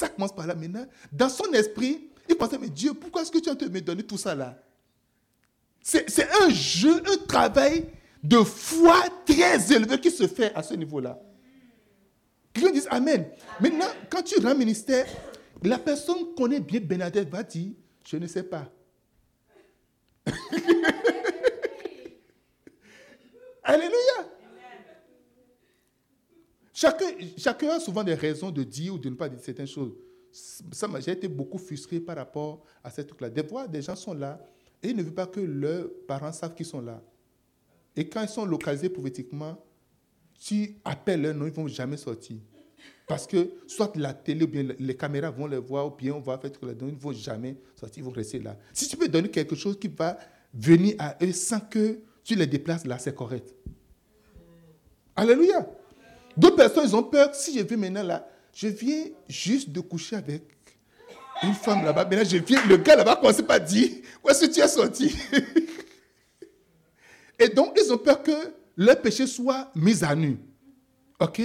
ça 0.00 0.08
commence 0.08 0.34
par 0.34 0.46
là 0.46 0.54
maintenant. 0.54 0.86
Dans 1.12 1.28
son 1.28 1.52
esprit, 1.52 2.08
il 2.28 2.34
pensait, 2.34 2.58
mais 2.58 2.70
Dieu, 2.70 2.94
pourquoi 2.94 3.20
est-ce 3.22 3.30
que 3.30 3.38
tu 3.38 3.50
as 3.50 3.54
me 3.54 3.80
donner 3.80 4.02
tout 4.02 4.16
ça 4.16 4.34
là? 4.34 4.58
C'est 5.82 6.28
un 6.42 6.48
jeu, 6.50 7.02
un 7.06 7.26
travail 7.26 7.86
de 8.22 8.38
foi 8.38 9.02
très 9.26 9.72
élevé 9.72 10.00
qui 10.00 10.10
se 10.10 10.26
fait 10.26 10.54
à 10.54 10.62
ce 10.62 10.74
niveau-là. 10.74 11.18
Quelqu'un 12.52 12.72
dit 12.72 12.82
Amen. 12.90 13.26
Maintenant, 13.60 13.86
quand 14.10 14.22
tu 14.22 14.40
rends 14.40 14.54
ministère, 14.54 15.06
la 15.62 15.78
personne 15.78 16.34
connaît 16.36 16.60
bien 16.60 16.80
Bernadette 16.80 17.28
va 17.28 17.42
dire, 17.42 17.72
je 18.06 18.16
ne 18.16 18.26
sais 18.26 18.42
pas. 18.42 18.70
Alléluia. 23.62 24.30
Chacun, 27.36 27.68
a 27.68 27.80
souvent 27.80 28.02
des 28.02 28.14
raisons 28.14 28.50
de 28.50 28.62
dire 28.62 28.94
ou 28.94 28.98
de 28.98 29.10
ne 29.10 29.14
pas 29.14 29.28
dire 29.28 29.38
certaines 29.40 29.66
choses. 29.66 29.92
J'ai 31.00 31.12
été 31.12 31.28
beaucoup 31.28 31.58
frustré 31.58 32.00
par 32.00 32.16
rapport 32.16 32.64
à 32.82 32.88
cette 32.88 33.08
truc-là. 33.08 33.28
Des 33.28 33.46
fois, 33.46 33.68
des 33.68 33.82
gens 33.82 33.96
sont 33.96 34.14
là 34.14 34.40
et 34.82 34.88
ils 34.88 34.96
ne 34.96 35.02
veulent 35.02 35.12
pas 35.12 35.26
que 35.26 35.40
leurs 35.40 35.88
parents 36.08 36.32
savent 36.32 36.54
qu'ils 36.54 36.64
sont 36.64 36.80
là. 36.80 37.02
Et 37.94 38.08
quand 38.08 38.22
ils 38.22 38.28
sont 38.28 38.46
localisés 38.46 38.88
prophétiquement, 38.88 39.62
tu 40.40 40.76
appelles 40.82 41.20
leur 41.20 41.34
nom, 41.34 41.44
ils 41.44 41.50
ne 41.50 41.54
vont 41.54 41.68
jamais 41.68 41.98
sortir. 41.98 42.38
Parce 43.06 43.26
que 43.26 43.50
soit 43.66 43.94
la 43.96 44.14
télé 44.14 44.44
ou 44.44 44.48
bien 44.48 44.66
les 44.78 44.96
caméras 44.96 45.30
vont 45.30 45.46
les 45.46 45.58
voir, 45.58 45.88
ou 45.88 45.90
bien 45.94 46.14
on 46.14 46.20
va 46.20 46.38
faire 46.38 46.50
tout 46.50 46.64
là 46.64 46.72
ils 46.80 46.86
ne 46.86 46.98
vont 46.98 47.12
jamais 47.12 47.58
sortir, 47.76 48.02
ils 48.02 48.06
vont 48.06 48.12
rester 48.12 48.38
là. 48.38 48.56
Si 48.72 48.88
tu 48.88 48.96
peux 48.96 49.08
donner 49.08 49.28
quelque 49.28 49.54
chose 49.54 49.78
qui 49.78 49.88
va 49.88 50.16
venir 50.54 50.94
à 50.98 51.18
eux 51.22 51.32
sans 51.32 51.60
que 51.60 51.98
tu 52.24 52.36
les 52.36 52.46
déplaces 52.46 52.86
là, 52.86 52.98
c'est 52.98 53.14
correct. 53.14 53.54
Alléluia. 55.14 55.68
D'autres 56.40 56.56
personnes, 56.56 56.84
ils 56.86 56.96
ont 56.96 57.02
peur. 57.02 57.34
Si 57.34 57.56
je 57.56 57.62
vais 57.62 57.76
maintenant 57.76 58.02
là, 58.02 58.26
je 58.54 58.68
viens 58.68 59.04
juste 59.28 59.68
de 59.68 59.80
coucher 59.80 60.16
avec 60.16 60.42
une 61.42 61.52
femme 61.52 61.84
là-bas. 61.84 62.06
Maintenant, 62.06 62.24
je 62.24 62.38
viens, 62.38 62.66
le 62.66 62.78
gars 62.78 62.96
là-bas 62.96 63.16
commence 63.16 63.42
pas 63.42 63.54
à 63.54 63.58
dire, 63.58 63.90
où 64.24 64.30
est-ce 64.30 64.46
que 64.46 64.50
tu 64.50 64.60
es 64.60 64.68
sorti 64.68 65.14
Et 67.38 67.48
donc, 67.50 67.78
ils 67.78 67.92
ont 67.92 67.98
peur 67.98 68.22
que 68.22 68.54
leur 68.74 68.98
péché 69.02 69.26
soit 69.26 69.70
mis 69.74 70.02
à 70.02 70.14
nu. 70.14 70.38
OK? 71.18 71.42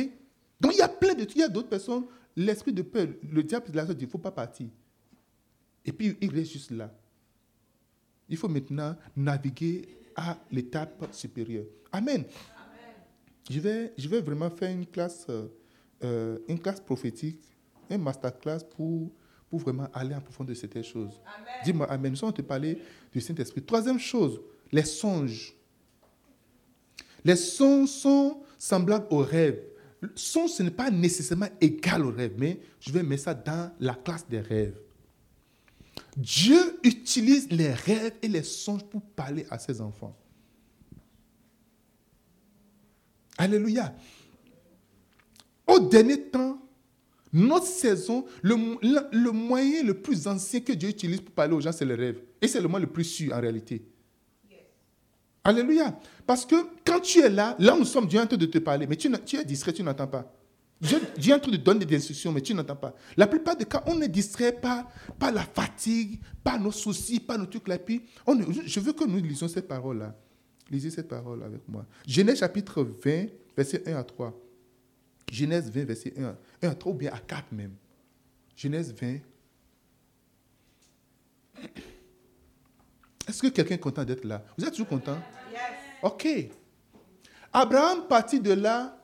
Donc, 0.61 0.73
il 0.73 0.77
y 0.77 0.81
a 0.81 0.87
plein 0.87 1.13
de 1.13 1.27
il 1.29 1.41
y 1.41 1.43
a 1.43 1.49
d'autres 1.49 1.67
personnes, 1.67 2.05
l'esprit 2.33 2.71
de 2.71 2.81
peur, 2.81 3.07
le 3.29 3.43
diable 3.43 3.65
la 3.73 3.83
dit, 3.83 3.95
il 3.99 4.05
ne 4.05 4.11
faut 4.11 4.17
pas 4.17 4.31
partir. 4.31 4.67
Et 5.83 5.91
puis, 5.91 6.15
il 6.21 6.33
reste 6.33 6.53
juste 6.53 6.71
là. 6.71 6.89
Il 8.29 8.37
faut 8.37 8.47
maintenant 8.47 8.95
naviguer 9.13 9.89
à 10.15 10.37
l'étape 10.49 11.09
supérieure. 11.11 11.65
Amen. 11.91 12.23
Je, 13.49 13.59
vais, 13.59 13.93
je 13.97 14.07
vais 14.07 14.21
vraiment 14.21 14.49
faire 14.49 14.71
une 14.71 14.85
classe, 14.85 15.25
euh, 15.29 15.47
euh, 16.03 16.39
une 16.47 16.59
classe 16.59 16.79
prophétique, 16.79 17.41
un 17.89 17.97
masterclass 17.97 18.59
pour, 18.75 19.11
pour 19.49 19.59
vraiment 19.59 19.87
aller 19.93 20.15
en 20.15 20.21
profondeur 20.21 20.55
de 20.55 20.59
certaines 20.59 20.83
choses. 20.83 21.21
Dis-moi 21.63 21.89
Amen. 21.89 22.11
Nous 22.11 22.17
sommes 22.17 22.33
te 22.33 22.41
parler 22.41 22.81
du 23.11 23.21
Saint-Esprit. 23.21 23.61
Troisième 23.61 23.99
chose, 23.99 24.41
les 24.71 24.83
songes. 24.83 25.55
Les 27.23 27.35
songes 27.35 27.89
sont 27.89 28.41
semblables 28.57 29.07
aux 29.11 29.19
rêves. 29.19 29.61
Le 30.01 30.11
songe, 30.15 30.51
ce 30.51 30.63
n'est 30.63 30.71
pas 30.71 30.91
nécessairement 30.91 31.49
égal 31.61 32.05
au 32.05 32.11
rêve, 32.11 32.33
mais 32.37 32.59
je 32.79 32.91
vais 32.91 33.03
mettre 33.03 33.23
ça 33.23 33.33
dans 33.33 33.71
la 33.79 33.93
classe 33.93 34.27
des 34.27 34.39
rêves. 34.39 34.77
Dieu 36.17 36.79
utilise 36.83 37.49
les 37.49 37.71
rêves 37.73 38.13
et 38.21 38.27
les 38.27 38.43
songes 38.43 38.83
pour 38.83 39.01
parler 39.01 39.45
à 39.49 39.59
ses 39.59 39.81
enfants. 39.81 40.15
Alléluia. 43.38 43.93
Au 45.67 45.79
dernier 45.79 46.21
temps, 46.21 46.61
notre 47.33 47.65
saison, 47.65 48.25
le, 48.41 48.55
le, 49.11 49.31
moyen 49.31 49.83
le 49.83 49.93
plus 49.93 50.27
ancien 50.27 50.61
que 50.61 50.71
Dieu 50.71 50.89
utilise 50.89 51.19
pour 51.19 51.33
parler 51.33 51.53
aux 51.53 51.59
gens, 51.59 51.71
c'est 51.71 51.86
le 51.86 51.95
rêve. 51.95 52.21
Et 52.41 52.47
c'est 52.47 52.61
le 52.61 52.67
moyen 52.67 52.86
le 52.86 52.91
plus 52.91 53.03
sûr 53.03 53.33
en 53.33 53.41
réalité. 53.41 53.86
Alléluia. 55.43 55.99
Parce 56.25 56.45
que 56.45 56.55
quand 56.86 57.01
tu 57.01 57.19
es 57.19 57.29
là, 57.29 57.55
là 57.59 57.75
où 57.75 57.79
nous 57.79 57.86
sommes, 57.86 58.07
Dieu 58.07 58.19
est 58.19 58.23
en 58.23 58.27
train 58.27 58.38
de 58.38 58.45
te 58.45 58.57
parler, 58.59 58.88
mais 58.88 58.95
tu, 58.95 59.11
tu 59.25 59.38
es 59.38 59.43
distrait, 59.43 59.73
tu 59.73 59.83
n'entends 59.83 60.07
pas. 60.07 60.31
Dieu, 60.81 60.99
est 61.17 61.33
en 61.33 61.39
train 61.39 61.51
de 61.51 61.57
donner 61.57 61.86
des 61.86 61.95
instructions, 61.95 62.31
mais 62.31 62.41
tu 62.41 62.53
n'entends 62.53 62.75
pas. 62.75 62.95
La 63.15 63.27
plupart 63.27 63.55
des 63.55 63.65
cas, 63.65 63.83
on 63.88 64.01
est 64.01 64.07
distrait 64.07 64.51
par, 64.51 64.89
par 65.17 65.31
la 65.31 65.43
fatigue, 65.43 66.19
par 66.43 66.59
nos 66.59 66.71
soucis, 66.71 67.19
par 67.19 67.38
nos 67.38 67.45
trucs 67.45 67.67
là. 67.67 67.77
Puis 67.77 68.01
on, 68.25 68.38
je 68.65 68.79
veux 68.79 68.93
que 68.93 69.05
nous 69.05 69.21
lisions 69.21 69.47
cette 69.47 69.67
parole-là. 69.67 70.15
Lisez 70.70 70.89
cette 70.89 71.07
parole 71.07 71.43
avec 71.43 71.68
moi. 71.68 71.86
Genèse 72.07 72.39
chapitre 72.39 72.84
20, 72.84 73.28
verset 73.55 73.88
1 73.88 73.95
à 73.95 74.03
3. 74.03 74.34
Genèse 75.32 75.70
20, 75.70 75.86
verset 75.86 76.13
1, 76.18 76.36
1 76.63 76.70
à 76.70 76.76
3, 76.76 76.91
ou 76.91 76.95
bien 76.95 77.13
à 77.13 77.20
4 77.20 77.51
même. 77.51 77.74
Genèse 78.55 78.93
20. 78.93 79.18
Est-ce 83.28 83.41
que 83.41 83.47
quelqu'un 83.47 83.76
est 83.76 83.80
content 83.80 84.03
d'être 84.03 84.24
là? 84.24 84.45
Vous 84.57 84.66
êtes 84.66 84.72
toujours 84.72 84.88
content? 84.88 85.18
Ok. 86.03 86.28
Abraham 87.51 88.07
partit 88.07 88.39
de 88.39 88.53
là 88.53 89.01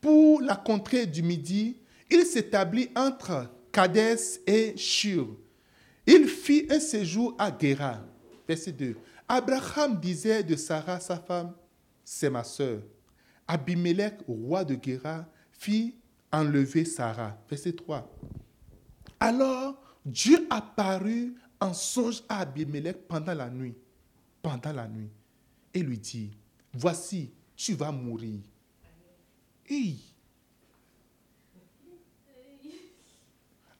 pour 0.00 0.40
la 0.40 0.56
contrée 0.56 1.06
du 1.06 1.22
Midi. 1.22 1.78
Il 2.10 2.24
s'établit 2.24 2.90
entre 2.94 3.50
Kadès 3.72 4.40
et 4.46 4.76
Shur. 4.76 5.36
Il 6.06 6.28
fit 6.28 6.66
un 6.70 6.80
séjour 6.80 7.34
à 7.38 7.50
Guéra. 7.50 8.00
Verset 8.46 8.72
2. 8.72 8.96
Abraham 9.28 9.98
disait 9.98 10.42
de 10.42 10.56
Sarah, 10.56 11.00
sa 11.00 11.18
femme, 11.18 11.52
c'est 12.04 12.30
ma 12.30 12.44
sœur. 12.44 12.82
Abimelech, 13.48 14.20
roi 14.26 14.64
de 14.64 14.74
Guéra, 14.74 15.26
fit 15.52 15.96
enlever 16.32 16.84
Sarah. 16.84 17.36
Verset 17.48 17.72
3. 17.72 18.08
Alors 19.18 19.82
Dieu 20.04 20.46
apparut 20.50 21.34
en 21.60 21.72
songe 21.72 22.22
à 22.28 22.40
Abimelech 22.40 23.08
pendant 23.08 23.34
la 23.34 23.50
nuit. 23.50 23.74
Pendant 24.42 24.72
la 24.72 24.86
nuit. 24.86 25.10
Et 25.74 25.82
lui 25.82 25.98
dit, 25.98 26.30
voici, 26.72 27.32
tu 27.56 27.74
vas 27.74 27.90
mourir. 27.90 28.40
Et 29.68 29.96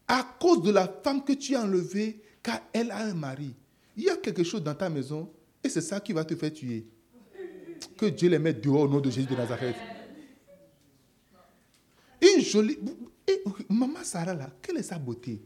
à 0.08 0.22
cause 0.40 0.62
de 0.62 0.70
la 0.70 0.88
femme 0.88 1.24
que 1.24 1.32
tu 1.32 1.54
as 1.54 1.62
enlevée, 1.62 2.22
car 2.42 2.60
elle 2.72 2.90
a 2.90 2.98
un 2.98 3.14
mari. 3.14 3.54
Il 3.96 4.04
y 4.04 4.10
a 4.10 4.16
quelque 4.16 4.44
chose 4.44 4.62
dans 4.62 4.74
ta 4.74 4.88
maison 4.88 5.32
c'est 5.68 5.80
ça 5.80 6.00
qui 6.00 6.12
va 6.12 6.24
te 6.24 6.34
faire 6.34 6.52
tuer. 6.52 6.86
Que 7.96 8.06
Dieu 8.06 8.28
les 8.28 8.38
mette 8.38 8.60
dehors 8.60 8.82
au 8.82 8.88
nom 8.88 9.00
de 9.00 9.10
Jésus 9.10 9.26
de 9.26 9.36
Nazareth. 9.36 9.76
Une 12.20 12.42
jolie. 12.42 12.78
maman 13.68 14.02
Sarah, 14.02 14.34
là, 14.34 14.48
quelle 14.62 14.78
est 14.78 14.82
sa 14.82 14.98
beauté? 14.98 15.40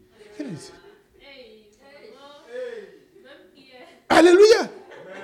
Alléluia. 4.09 4.69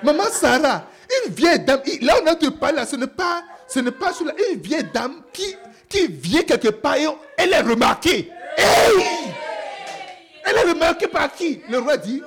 Maman 0.04 0.26
Sarah, 0.32 0.90
une 1.26 1.34
vieille 1.34 1.60
dame. 1.60 1.82
Là, 2.02 2.16
on 2.22 2.28
a 2.28 2.36
te 2.36 2.50
parler, 2.50 2.86
ce 2.86 2.96
n'est 2.96 3.08
pas, 3.08 3.44
ce 3.68 3.80
n'est 3.80 3.92
pas 3.92 4.12
une 4.20 4.62
vieille 4.62 4.88
dame 4.94 5.24
qui, 5.34 5.56
qui 5.90 6.08
vient 6.08 6.44
quelque 6.44 6.70
part 6.70 6.96
et 6.98 7.08
elle 7.38 7.54
est 7.54 7.62
remarquée. 7.62 8.30
Elle 10.46 10.56
est 10.56 10.72
remarquée 10.72 11.08
par 11.08 11.34
qui? 11.34 11.62
Le 11.70 11.80
roi 11.80 11.98
dit, 11.98 12.22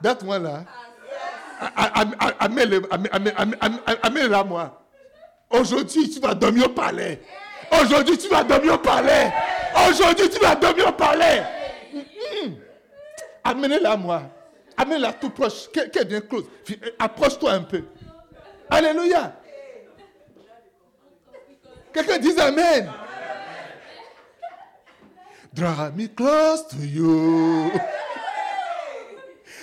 date-moi 0.00 0.38
là. 0.38 0.64
Amène-la 4.02 4.44
moi. 4.44 4.82
Aujourd'hui, 5.50 6.10
tu 6.10 6.20
vas 6.20 6.34
dormir 6.34 6.66
au 6.66 6.68
palais. 6.70 7.20
Aujourd'hui, 7.80 8.16
tu 8.18 8.28
vas 8.28 8.44
dormir 8.44 8.74
au 8.74 8.78
palais. 8.78 9.32
Aujourd'hui, 9.88 10.28
tu 10.30 10.38
vas 10.38 10.54
dormir 10.54 10.88
au 10.88 10.92
palais. 10.92 11.42
Hmm. 11.92 12.52
Amenez-la 13.44 13.96
moi. 13.96 14.22
Amenez-la 14.76 15.12
tout 15.14 15.30
proche. 15.30 15.68
Qu'elle 15.72 16.06
bien 16.06 16.20
close. 16.20 16.44
Approche-toi 16.98 17.52
un 17.52 17.62
peu. 17.62 17.82
Alléluia. 18.70 19.32
Quelqu'un 21.92 22.18
dit 22.18 22.38
Amen. 22.40 22.90
Draw 25.52 25.90
me 25.96 26.06
close 26.06 26.68
to 26.68 26.76
you. 26.76 27.72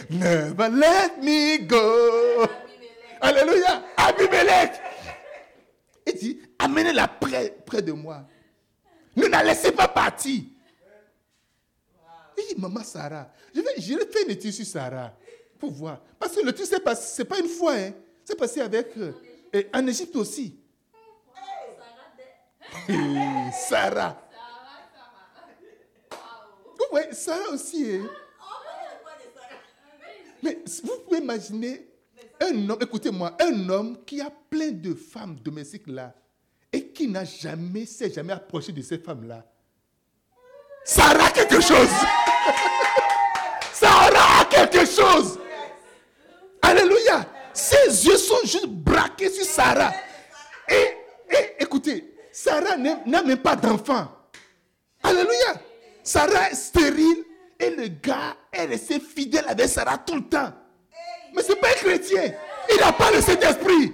Never 0.10 0.70
let 0.70 1.22
me 1.22 1.58
go. 1.68 2.48
Alléluia. 3.22 3.84
Abimelech. 3.98 4.72
Il 6.06 6.14
dit, 6.14 6.40
amenez-la 6.60 7.08
près, 7.08 7.58
près 7.66 7.82
de 7.82 7.92
moi. 7.92 8.26
Ne 9.16 9.28
la 9.28 9.44
laissez 9.44 9.72
pas 9.72 9.88
partir. 9.88 10.44
Il 12.38 12.56
dit, 12.56 12.62
maman 12.62 12.84
Sarah, 12.84 13.30
je 13.54 13.60
vais, 13.60 13.74
je 13.78 13.94
vais 13.96 14.06
faire 14.06 14.24
une 14.26 14.32
étude 14.32 14.54
sur 14.54 14.66
Sarah 14.66 15.12
pour 15.60 15.72
voir. 15.72 16.00
Parce 16.20 16.36
que 16.36 16.46
le 16.46 16.54
truc, 16.54 16.68
ce 16.68 16.76
n'est 16.76 16.80
pas, 16.80 16.96
pas, 16.96 17.40
une 17.40 17.50
fois. 17.50 17.74
Hein. 17.74 17.92
C'est 18.24 18.38
passé 18.38 18.62
avec. 18.62 18.96
Euh, 18.98 19.12
et 19.52 19.68
en 19.74 19.86
Égypte 19.88 20.16
aussi. 20.16 20.56
Sarah. 22.88 23.52
Sarah. 23.52 24.22
Oui, 26.94 27.02
Sarah 27.12 27.50
aussi. 27.50 27.86
Hein. 27.92 28.10
Mais 30.44 30.60
vous 30.84 30.98
pouvez 31.06 31.20
imaginer 31.20 31.88
un 32.40 32.70
homme, 32.70 32.78
écoutez-moi, 32.82 33.36
un 33.40 33.70
homme 33.70 33.98
qui 34.06 34.22
a 34.22 34.30
plein 34.30 34.72
de 34.72 34.94
femmes 34.94 35.38
domestiques 35.44 35.88
là 35.88 36.14
et 36.72 36.90
qui 36.90 37.08
n'a 37.08 37.24
jamais, 37.24 37.86
s'est 37.86 38.12
jamais 38.12 38.34
approché 38.34 38.72
de 38.72 38.82
ces 38.82 38.98
femmes-là. 38.98 39.46
Sarah 40.84 41.26
a 41.26 41.32
quelque 41.32 41.62
chose. 41.62 41.90
Sarah 43.74 44.42
a 44.42 44.46
quelque 44.46 44.86
chose. 44.86 45.40
Alléluia. 46.62 47.26
Ses 47.54 48.06
yeux 48.06 48.18
sont 48.18 48.42
juste 48.44 48.68
braqués 48.68 49.30
sur 49.30 49.46
Sarah. 49.46 49.92
Et 50.70 50.98
écoutez, 51.60 52.14
Sarah 52.32 52.78
n'a 52.78 53.24
même 53.24 53.38
pas 53.38 53.56
d'enfant. 53.56 54.08
Alléluia. 55.02 55.62
Sarah 56.04 56.52
est 56.52 56.56
stérile 56.56 57.26
et 57.60 57.70
le 57.72 57.88
gars 57.88 58.36
est 58.52 58.66
resté 58.66 59.00
fidèle 59.00 59.46
avec 59.48 59.68
Sarah 59.68 59.98
tout 59.98 60.16
le 60.16 60.24
temps. 60.24 60.54
Mais 61.34 61.42
ce 61.42 61.50
n'est 61.50 61.60
pas 61.60 61.70
un 61.70 61.74
chrétien. 61.74 62.34
Il 62.70 62.80
n'a 62.80 62.92
pas 62.92 63.12
le 63.12 63.22
Saint-Esprit. 63.22 63.94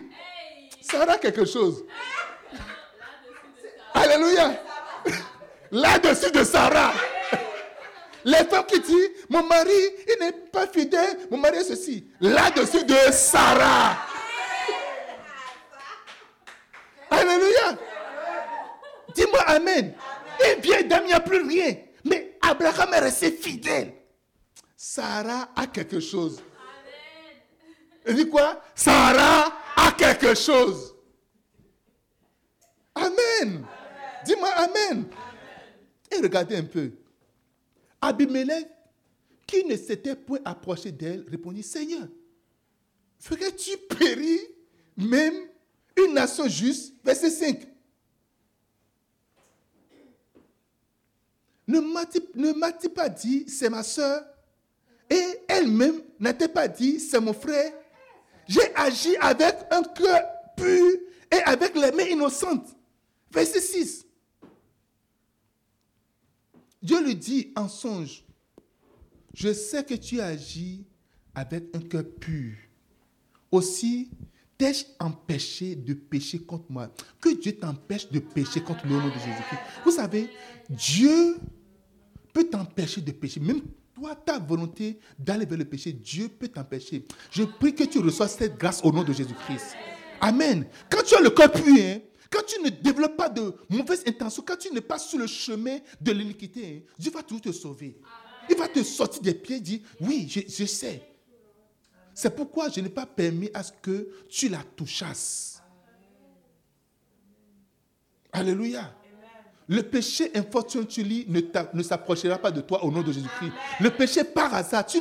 Sarah 0.81 1.17
quelque 1.17 1.45
chose. 1.45 1.85
Alléluia. 3.93 4.61
Là-dessus 5.71 6.31
de 6.31 6.43
Sarah. 6.43 6.93
Les 8.25 8.45
femmes 8.45 8.65
qui 8.65 8.79
disent, 8.79 9.09
mon 9.29 9.43
mari, 9.43 9.71
il 10.07 10.23
n'est 10.23 10.31
pas 10.31 10.67
fidèle, 10.67 11.17
mon 11.29 11.37
mari 11.37 11.57
est 11.57 11.63
ceci. 11.63 12.07
Là-dessus 12.21 12.85
de 12.85 12.95
Sarah. 13.11 13.97
Alléluia. 17.09 17.77
Dis-moi 19.13 19.41
Amen. 19.41 19.93
Et 20.45 20.55
bien, 20.55 20.81
dame, 20.83 21.03
il 21.03 21.07
n'y 21.07 21.13
a 21.13 21.19
plus 21.19 21.45
rien. 21.45 21.75
Mais 22.05 22.32
Abraham 22.43 22.93
est 22.93 22.99
resté 22.99 23.31
fidèle. 23.31 23.93
Sarah 24.75 25.49
a 25.55 25.65
quelque 25.67 25.99
chose. 26.01 26.43
Il 28.05 28.15
dit 28.15 28.29
quoi? 28.29 28.61
Sarah 28.75 29.53
a 29.77 29.91
quelque 29.93 30.35
chose. 30.35 30.93
Amen. 32.93 33.65
Dis-moi 34.25 34.49
Amen. 34.49 35.05
Et 36.11 36.17
regardez 36.17 36.57
un 36.57 36.63
peu. 36.63 36.91
Abimelech, 38.01 38.67
qui 39.47 39.63
ne 39.63 39.77
s'était 39.77 40.15
point 40.15 40.39
approché 40.43 40.91
d'elle, 40.91 41.25
répondit, 41.29 41.63
Seigneur, 41.63 42.07
ferais-tu 43.19 43.77
périr 43.97 44.41
même 44.97 45.47
une 45.95 46.13
nation 46.13 46.47
juste? 46.49 46.93
Verset 47.03 47.29
5. 47.29 47.72
Ne 51.73 52.53
m'a-t-il 52.53 52.89
pas 52.89 53.09
dit, 53.09 53.45
c'est 53.47 53.69
ma 53.69 53.83
soeur 53.83 54.23
Et 55.09 55.39
elle-même 55.47 56.01
n'a-t-elle 56.19 56.51
pas 56.51 56.67
dit, 56.67 56.99
c'est 56.99 57.19
mon 57.19 57.33
frère 57.33 57.73
J'ai 58.47 58.73
agi 58.75 59.15
avec 59.17 59.55
un 59.71 59.83
cœur 59.83 60.21
pur 60.55 60.91
et 61.31 61.41
avec 61.45 61.75
les 61.75 61.91
mains 61.91 62.09
innocentes. 62.09 62.75
Verset 63.31 63.61
6. 63.61 64.05
Dieu 66.81 67.03
lui 67.03 67.15
dit 67.15 67.51
en 67.55 67.67
songe, 67.67 68.23
je 69.33 69.53
sais 69.53 69.83
que 69.83 69.93
tu 69.95 70.19
agis 70.19 70.85
avec 71.33 71.75
un 71.75 71.79
cœur 71.79 72.03
pur. 72.19 72.55
Aussi, 73.51 74.11
t'ai-je 74.57 74.85
empêché 74.99 75.75
de 75.75 75.93
pécher 75.93 76.39
contre 76.39 76.65
moi? 76.69 76.89
Que 77.19 77.29
Dieu 77.29 77.53
t'empêche 77.53 78.09
de 78.09 78.19
pécher 78.19 78.61
contre 78.61 78.85
le 78.85 78.95
nom 78.95 79.07
de 79.07 79.13
Jésus-Christ. 79.13 79.61
Vous 79.85 79.91
savez, 79.91 80.29
Dieu 80.69 81.37
peut 82.33 82.45
t'empêcher 82.45 83.01
de 83.01 83.11
pécher. 83.11 83.39
Même 83.39 83.61
toi, 83.93 84.15
ta 84.15 84.39
volonté 84.39 84.99
d'aller 85.19 85.45
vers 85.45 85.57
le 85.57 85.65
péché, 85.65 85.93
Dieu 85.93 86.27
peut 86.27 86.47
t'empêcher. 86.47 87.05
Je 87.31 87.43
prie 87.43 87.75
que 87.75 87.83
tu 87.83 87.99
reçois 87.99 88.27
cette 88.27 88.57
grâce 88.57 88.81
au 88.83 88.91
nom 88.91 89.03
de 89.03 89.13
Jésus-Christ. 89.13 89.75
Amen. 90.19 90.65
Quand 90.89 91.03
tu 91.03 91.15
as 91.15 91.21
le 91.21 91.29
cœur 91.29 91.51
pur, 91.51 91.63
hein, 91.77 91.99
quand 92.29 92.41
tu 92.47 92.59
ne 92.61 92.69
développes 92.69 93.15
pas 93.15 93.29
de 93.29 93.53
mauvaises 93.69 94.03
intentions, 94.07 94.43
quand 94.45 94.57
tu 94.57 94.71
n'es 94.71 94.81
pas 94.81 94.97
sur 94.97 95.19
le 95.19 95.27
chemin 95.27 95.77
de 96.01 96.11
l'iniquité, 96.11 96.65
hein, 96.83 96.93
Dieu 96.97 97.11
va 97.11 97.21
toujours 97.21 97.41
te 97.41 97.51
sauver. 97.51 97.99
Il 98.49 98.57
va 98.57 98.67
te 98.67 98.81
sortir 98.83 99.21
des 99.21 99.35
pieds 99.35 99.57
et 99.57 99.61
dire, 99.61 99.79
oui, 100.01 100.27
je, 100.27 100.41
je 100.47 100.65
sais. 100.65 101.01
C'est 102.15 102.35
pourquoi 102.35 102.69
je 102.69 102.79
n'ai 102.79 102.89
pas 102.89 103.05
permis 103.05 103.49
à 103.53 103.63
ce 103.63 103.71
que 103.81 104.09
tu 104.29 104.49
la 104.49 104.63
touchasses. 104.75 105.61
Alléluia. 108.31 108.95
Le 109.67 109.81
péché 109.81 110.31
infortuné 110.35 111.25
ne, 111.27 111.41
ne 111.73 111.83
s'approchera 111.83 112.37
pas 112.37 112.51
de 112.51 112.61
toi 112.61 112.83
au 112.83 112.91
nom 112.91 113.01
de 113.01 113.11
Jésus-Christ. 113.11 113.51
Le 113.79 113.89
péché 113.89 114.23
par 114.23 114.53
hasard, 114.53 114.85
tu, 114.85 114.99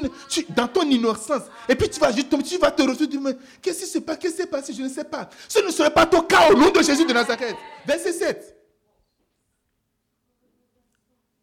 dans 0.51 0.69
ton 0.69 0.83
innocence, 0.83 1.43
et 1.69 1.75
puis 1.75 1.89
tu 1.89 1.99
vas 1.99 2.13
tu 2.13 2.59
vas 2.59 2.71
te 2.71 2.83
retrouver, 2.83 3.37
qu'est-ce 3.61 3.81
qui 3.81 3.87
se 3.91 3.99
passe, 3.99 4.73
je 4.73 4.83
ne 4.83 4.89
sais 4.89 5.05
pas. 5.05 5.29
Ce 5.49 5.59
ne 5.65 5.71
serait 5.71 5.93
pas 5.93 6.07
ton 6.07 6.23
cas 6.23 6.51
au 6.51 6.55
nom 6.57 6.71
de 6.71 6.83
Jésus 6.83 7.05
de 7.05 7.13
Nazareth. 7.13 7.57
Verset 7.87 8.13
7. 8.13 8.57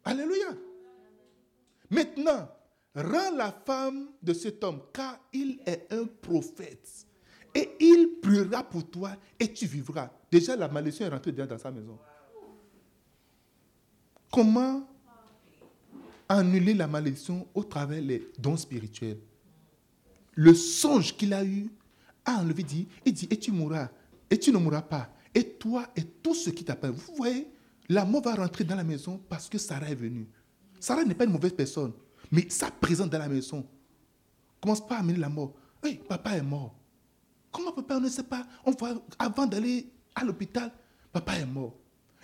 Alléluia. 0.05 0.47
Maintenant, 1.89 2.49
rends 2.95 3.35
la 3.35 3.51
femme 3.65 4.09
de 4.21 4.33
cet 4.33 4.63
homme, 4.63 4.81
car 4.93 5.19
il 5.33 5.59
est 5.65 5.87
un 5.91 6.05
prophète. 6.05 6.87
Et 7.53 7.75
il 7.79 8.19
priera 8.21 8.63
pour 8.63 8.89
toi 8.89 9.11
et 9.39 9.51
tu 9.51 9.65
vivras. 9.65 10.09
Déjà, 10.31 10.55
la 10.55 10.67
malédiction 10.67 11.05
est 11.05 11.09
rentrée 11.09 11.31
dans 11.31 11.57
sa 11.57 11.71
maison. 11.71 11.97
Comment 14.31 14.87
annuler 16.27 16.73
la 16.73 16.87
malédiction 16.87 17.47
au 17.53 17.63
travers 17.63 18.01
des 18.01 18.31
dons 18.37 18.57
spirituels? 18.57 19.19
Le 20.35 20.53
songe 20.53 21.15
qu'il 21.15 21.33
a 21.33 21.43
eu 21.43 21.69
a 22.25 22.39
enlevé, 22.39 22.63
dit, 22.63 22.87
il 23.05 23.13
dit, 23.13 23.27
et 23.29 23.37
tu 23.37 23.51
mourras, 23.51 23.89
et 24.29 24.37
tu 24.37 24.51
ne 24.51 24.57
mourras 24.57 24.83
pas. 24.83 25.09
Et 25.33 25.43
toi 25.43 25.87
et 25.95 26.03
tout 26.03 26.33
ce 26.33 26.49
qui 26.49 26.63
t'appelle. 26.63 26.91
Vous 26.91 27.15
voyez, 27.15 27.51
la 27.87 28.05
mort 28.05 28.21
va 28.21 28.35
rentrer 28.35 28.63
dans 28.63 28.75
la 28.75 28.83
maison 28.83 29.19
parce 29.29 29.49
que 29.49 29.57
Sarah 29.57 29.89
est 29.89 29.95
venue. 29.95 30.27
Sarah 30.79 31.03
n'est 31.03 31.15
pas 31.15 31.25
une 31.25 31.31
mauvaise 31.31 31.53
personne, 31.53 31.93
mais 32.31 32.49
sa 32.49 32.71
présence 32.71 33.09
dans 33.09 33.19
la 33.19 33.27
maison 33.27 33.65
commence 34.61 34.85
pas 34.85 34.95
à 34.95 34.99
amener 34.99 35.17
la 35.17 35.29
mort. 35.29 35.53
Oui, 35.83 35.99
papa 36.07 36.37
est 36.37 36.41
mort. 36.41 36.75
Comment 37.51 37.71
papa, 37.71 37.97
on 37.97 38.01
ne 38.01 38.09
sait 38.09 38.23
pas. 38.23 38.45
On 38.65 38.73
avant 39.17 39.45
d'aller 39.45 39.91
à 40.15 40.23
l'hôpital, 40.23 40.71
papa 41.11 41.33
est 41.33 41.45
mort. 41.45 41.75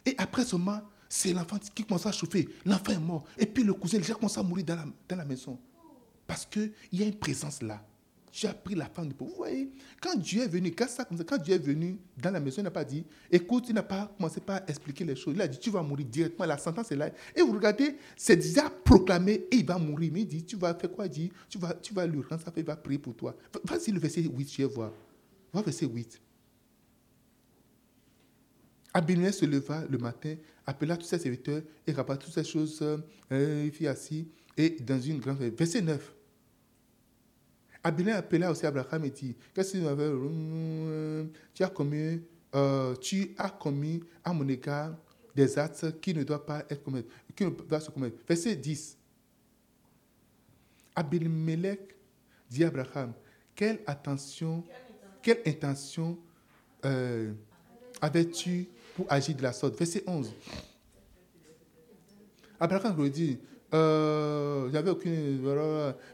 Et 0.05 0.15
après 0.17 0.45
seulement, 0.45 0.81
c'est 1.09 1.33
l'enfant 1.33 1.57
qui 1.73 1.83
commence 1.83 2.05
à 2.05 2.11
chauffer. 2.11 2.49
L'enfant 2.65 2.91
est 2.91 2.99
mort. 2.99 3.25
Et 3.37 3.45
puis 3.45 3.63
le 3.63 3.73
cousin, 3.73 3.97
déjà 3.97 4.13
commence 4.13 4.37
à 4.37 4.43
mourir 4.43 4.65
dans 4.65 5.17
la, 5.17 5.25
maison. 5.25 5.59
Parce 6.27 6.45
qu'il 6.45 6.71
y 6.91 7.03
a 7.03 7.05
une 7.05 7.15
présence 7.15 7.61
là. 7.61 7.83
Tu 8.31 8.47
as 8.47 8.53
pris 8.53 8.75
la 8.75 8.87
femme 8.87 9.07
de 9.07 9.13
pauvre. 9.13 9.31
Vous 9.31 9.37
voyez, 9.37 9.71
quand 10.01 10.17
Dieu 10.17 10.43
est 10.43 10.47
venu, 10.49 10.69
quand, 10.71 10.89
ça, 10.89 11.05
quand 11.05 11.37
Dieu 11.37 11.55
est 11.55 11.59
venu 11.59 11.97
dans 12.17 12.31
la 12.31 12.41
maison, 12.41 12.57
il 12.57 12.65
n'a 12.65 12.71
pas 12.71 12.83
dit, 12.83 13.05
écoute, 13.31 13.65
il 13.69 13.75
n'a 13.75 13.83
pas 13.83 14.13
commencé 14.17 14.41
par 14.41 14.59
expliquer 14.67 15.05
les 15.05 15.15
choses. 15.15 15.35
Il 15.35 15.41
a 15.41 15.47
dit, 15.47 15.57
tu 15.57 15.69
vas 15.69 15.81
mourir 15.81 16.05
directement, 16.05 16.45
la 16.45 16.57
sentence 16.57 16.91
est 16.91 16.97
là. 16.97 17.09
Et 17.33 17.41
vous 17.41 17.53
regardez, 17.53 17.95
c'est 18.17 18.35
déjà 18.35 18.69
proclamé 18.69 19.45
et 19.49 19.55
il 19.55 19.65
va 19.65 19.77
mourir. 19.77 20.11
Mais 20.13 20.21
il 20.21 20.27
dit, 20.27 20.43
tu 20.43 20.57
vas 20.57 20.73
faire 20.73 20.91
quoi? 20.91 21.05
Il 21.05 21.11
dit, 21.11 21.31
tu 21.47 21.57
vas, 21.57 21.73
tu 21.75 21.93
vas 21.93 22.05
lui 22.05 22.21
rendre 22.29 22.43
ça, 22.43 22.51
il 22.57 22.65
va 22.65 22.75
prier 22.75 22.99
pour 22.99 23.15
toi. 23.15 23.33
Vas-y, 23.63 23.91
le 23.91 24.01
verset 24.01 24.23
8, 24.23 24.51
je 24.51 24.57
vais 24.63 24.73
voir. 24.73 24.91
Va 25.53 25.61
verset 25.61 25.85
8. 25.85 26.19
Abimelech 28.95 29.33
se 29.33 29.45
leva 29.45 29.83
le 29.89 29.97
matin, 29.97 30.35
appela 30.65 30.97
tous 30.97 31.05
ses 31.05 31.19
serviteurs 31.19 31.61
et 31.85 31.91
rapporta 31.91 32.25
toutes 32.25 32.33
ces 32.33 32.43
choses. 32.43 32.81
Euh, 33.31 33.63
il 33.65 33.71
fit 33.71 33.87
assis 33.87 34.27
et 34.57 34.69
dans 34.69 34.99
une 34.99 35.19
grande. 35.19 35.39
Verset 35.39 35.81
9. 35.81 36.13
Abimelech 37.83 38.15
appela 38.15 38.51
aussi 38.51 38.65
Abraham 38.65 39.05
et 39.05 39.11
dit 39.11 39.35
Qu'est-ce 39.53 39.73
que 39.73 41.23
tu 41.23 41.39
Tu 41.53 41.63
as 41.63 41.69
commis, 41.69 42.21
euh, 42.55 42.95
tu 42.95 43.35
as 43.37 43.49
commis 43.49 44.03
à 44.23 44.33
mon 44.33 44.47
égard 44.47 44.95
des 45.35 45.59
actes 45.59 45.99
qui 45.99 46.13
ne 46.13 46.23
doivent 46.23 46.45
pas 46.45 46.65
être 46.69 46.83
commis, 46.83 47.05
qui 47.35 47.43
se 47.43 47.91
commettre. 47.91 48.17
Verset 48.27 48.55
10. 48.55 48.97
Abimelech 50.95 51.95
dit 52.49 52.63
à 52.63 52.67
Abraham 52.67 53.13
Quelle 53.53 53.79
attention, 53.85 54.63
quelle 55.21 55.41
intention 55.45 56.17
euh, 56.85 57.33
avais-tu 58.01 58.67
pour 58.95 59.05
agir 59.11 59.35
de 59.35 59.43
la 59.43 59.53
sorte. 59.53 59.77
Verset 59.77 60.03
11. 60.07 60.31
Abraham 62.59 63.03
lui 63.03 63.11
dit, 63.11 63.37
euh, 63.73 64.69
j'avais 64.71 64.89
aucune... 64.89 65.41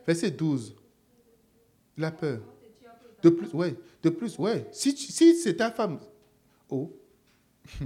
Verset 0.05 0.32
12. 0.32 0.75
La 1.97 2.11
peur. 2.11 2.41
De 3.21 3.29
plus, 3.29 3.53
ouais, 3.53 3.75
de 4.01 4.09
plus, 4.09 4.38
ouais. 4.39 4.67
Si, 4.71 4.97
si 4.97 5.36
c'est 5.36 5.55
ta 5.55 5.69
femme, 5.71 5.99
oh, 6.69 6.91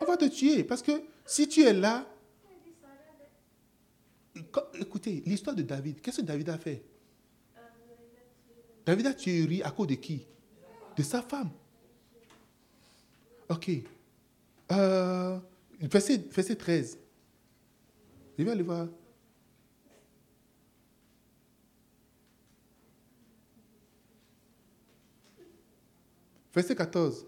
on 0.00 0.04
va 0.04 0.18
te 0.18 0.26
tuer 0.26 0.62
parce 0.64 0.82
que 0.82 0.92
si 1.24 1.48
tu 1.48 1.62
es 1.62 1.72
là, 1.72 2.06
écoutez, 4.78 5.22
l'histoire 5.24 5.56
de 5.56 5.62
David, 5.62 6.02
qu'est-ce 6.02 6.20
que 6.20 6.26
David 6.26 6.50
a 6.50 6.58
fait? 6.58 6.84
David 8.84 9.06
a 9.06 9.14
tué 9.14 9.38
Uri 9.38 9.62
à 9.62 9.70
cause 9.70 9.86
de 9.86 9.94
qui? 9.94 10.26
De 10.94 11.02
sa 11.02 11.22
femme. 11.22 11.50
Ok. 13.48 13.70
Euh, 14.72 15.38
verset, 15.80 16.56
13. 16.56 16.98
Je 18.38 18.44
vais 18.44 18.50
aller 18.50 18.62
voir. 18.62 18.88
Verset 26.54 26.74
14. 26.74 27.26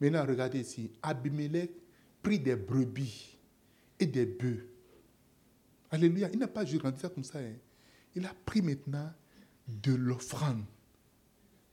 Maintenant, 0.00 0.26
regardez 0.26 0.60
ici. 0.60 0.90
Abimelech 1.00 1.70
prit 2.22 2.40
des 2.40 2.56
brebis 2.56 3.38
et 3.98 4.06
des 4.06 4.26
bœufs. 4.26 4.66
Alléluia. 5.90 6.28
Il 6.32 6.38
n'a 6.40 6.48
pas 6.48 6.64
juste 6.64 6.82
rendu 6.82 6.98
ça 6.98 7.08
comme 7.08 7.24
ça. 7.24 7.38
Hein. 7.38 7.54
Il 8.14 8.26
a 8.26 8.34
pris 8.44 8.60
maintenant 8.60 9.12
de 9.68 9.94
l'offrande 9.94 10.64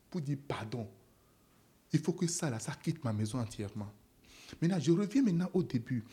pour 0.10 0.22
dire 0.22 0.38
pardon. 0.48 0.88
Il 1.92 2.00
faut 2.00 2.14
que 2.14 2.28
ça, 2.28 2.50
là, 2.50 2.60
ça 2.60 2.74
quitte 2.82 3.04
ma 3.04 3.14
maison 3.14 3.40
entièrement. 3.40 3.92
Maintenant, 4.62 4.80
je 4.80 4.92
reviens 4.92 5.22
maintenant 5.22 5.50
au 5.54 5.64
début. 5.64 6.04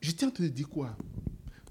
Je 0.00 0.10
tiens 0.12 0.28
à 0.28 0.30
te 0.30 0.42
dire 0.42 0.68
quoi? 0.68 0.96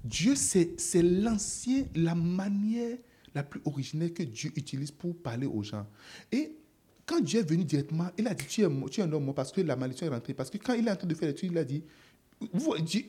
Dieu, 0.04 0.34
c'est 0.34 1.02
l'ancien, 1.02 1.84
la 1.94 2.14
manière 2.14 2.96
la 3.34 3.42
plus 3.42 3.60
originelle 3.64 4.12
que 4.12 4.22
Dieu 4.22 4.50
utilise 4.56 4.90
pour 4.90 5.16
parler 5.16 5.46
aux 5.46 5.62
gens. 5.62 5.86
Et 6.32 6.56
quand 7.04 7.20
Dieu 7.20 7.40
est 7.40 7.48
venu 7.48 7.64
directement, 7.64 8.08
il 8.16 8.26
a 8.26 8.34
dit 8.34 8.44
Tu 8.46 8.62
es, 8.62 8.68
tu 8.90 9.00
es 9.00 9.04
un 9.04 9.12
homme 9.12 9.32
parce 9.34 9.52
que 9.52 9.60
la 9.60 9.76
malédiction 9.76 10.06
est 10.06 10.10
rentrée. 10.10 10.34
Parce 10.34 10.50
que 10.50 10.58
quand 10.58 10.74
il 10.74 10.86
est 10.86 10.90
en 10.90 10.96
train 10.96 11.06
de 11.06 11.14
faire 11.14 11.28
l'étude, 11.28 11.50
il 11.52 11.58
a 11.58 11.64
dit 11.64 11.82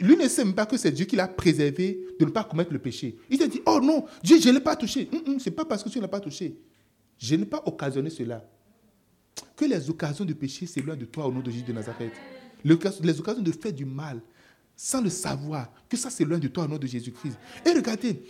lui 0.01 0.17
ne 0.17 0.27
sait 0.27 0.43
même 0.43 0.55
pas 0.55 0.65
que 0.65 0.75
c'est 0.77 0.91
Dieu 0.91 1.05
qui 1.05 1.15
l'a 1.15 1.27
préservé 1.27 1.99
de 2.19 2.25
ne 2.25 2.31
pas 2.31 2.43
commettre 2.43 2.73
le 2.73 2.79
péché. 2.79 3.15
Il 3.29 3.41
a 3.43 3.47
dit 3.47 3.61
Oh 3.65 3.79
non, 3.81 4.05
Dieu, 4.23 4.39
je 4.41 4.49
ne 4.49 4.55
l'ai 4.55 4.59
pas 4.59 4.75
touché. 4.75 5.07
Ce 5.11 5.49
n'est 5.49 5.55
pas 5.55 5.65
parce 5.65 5.83
que 5.83 5.89
tu 5.89 5.99
ne 5.99 6.03
l'as 6.03 6.07
pas 6.07 6.19
touché. 6.19 6.57
Je 7.19 7.35
n'ai 7.35 7.45
pas 7.45 7.61
occasionné 7.65 8.09
cela. 8.09 8.43
Que 9.55 9.65
les 9.65 9.89
occasions 9.89 10.25
de 10.25 10.33
péché 10.33 10.65
s'éloignent 10.65 10.99
de 10.99 11.05
toi 11.05 11.27
au 11.27 11.31
nom 11.31 11.41
de 11.41 11.51
Jésus 11.51 11.65
de 11.65 11.73
Nazareth. 11.73 12.13
Les 12.63 13.19
occasions 13.19 13.43
de 13.43 13.51
faire 13.51 13.73
du 13.73 13.85
mal, 13.85 14.21
sans 14.75 15.01
le 15.01 15.09
savoir, 15.09 15.71
que 15.89 15.97
ça 15.97 16.09
s'éloigne 16.09 16.39
de 16.39 16.47
toi 16.47 16.63
au 16.63 16.67
nom 16.67 16.77
de 16.77 16.87
Jésus-Christ. 16.87 17.37
Et 17.65 17.71
regardez, 17.71 18.23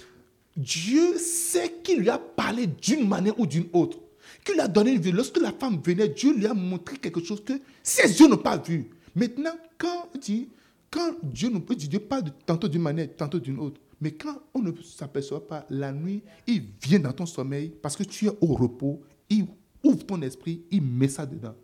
Dieu 0.58 1.18
sait 1.18 1.76
qu'il 1.84 2.00
lui 2.00 2.10
a 2.10 2.18
parlé 2.18 2.68
d'une 2.68 3.08
manière 3.08 3.40
ou 3.40 3.46
d'une 3.46 3.68
autre. 3.74 4.00
qui 4.44 4.54
lui 4.54 4.60
a 4.60 4.68
donné 4.68 4.92
une 4.92 5.02
vie. 5.02 5.12
Lorsque 5.12 5.38
la 5.38 5.52
femme 5.52 5.80
venait, 5.84 6.10
Dieu 6.10 6.34
lui 6.34 6.48
a 6.48 6.54
montré 6.54 6.98
quelque 6.98 7.24
chose 7.24 7.44
que 7.44 7.54
ses 7.84 8.20
yeux 8.20 8.28
n'ont 8.28 8.38
pas 8.38 8.58
vu. 8.58 8.90
Maintenant, 9.16 9.56
quand, 9.78 10.10
dit, 10.20 10.50
quand 10.90 11.14
Dieu 11.24 11.52
Dieu 11.78 12.00
parle 12.00 12.26
tantôt 12.46 12.68
d'une 12.68 12.82
manière, 12.82 13.08
tantôt 13.16 13.40
d'une 13.40 13.60
autre. 13.60 13.80
Mais 14.02 14.12
quand 14.12 14.42
on 14.54 14.60
ne 14.62 14.72
s'aperçoit 14.82 15.46
pas, 15.46 15.66
la 15.70 15.92
nuit, 15.92 16.24
il 16.48 16.64
vient 16.82 17.00
dans 17.00 17.12
ton 17.12 17.26
sommeil 17.26 17.70
parce 17.82 17.96
que 17.96 18.04
tu 18.04 18.28
es 18.28 18.32
au 18.42 18.54
repos, 18.54 19.02
il 19.30 19.46
ouvre 19.84 20.06
ton 20.06 20.22
esprit, 20.22 20.64
il 20.72 20.82
met 20.82 21.08
ça 21.10 21.26
dedans. 21.26 21.56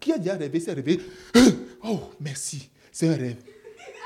Qui 0.00 0.12
a 0.12 0.18
déjà 0.18 0.34
rêvé, 0.34 0.60
s'est 0.60 0.72
rêvé 0.72 1.00
Oh, 1.82 2.00
merci, 2.20 2.70
c'est 2.90 3.08
un 3.08 3.16
rêve. 3.16 3.36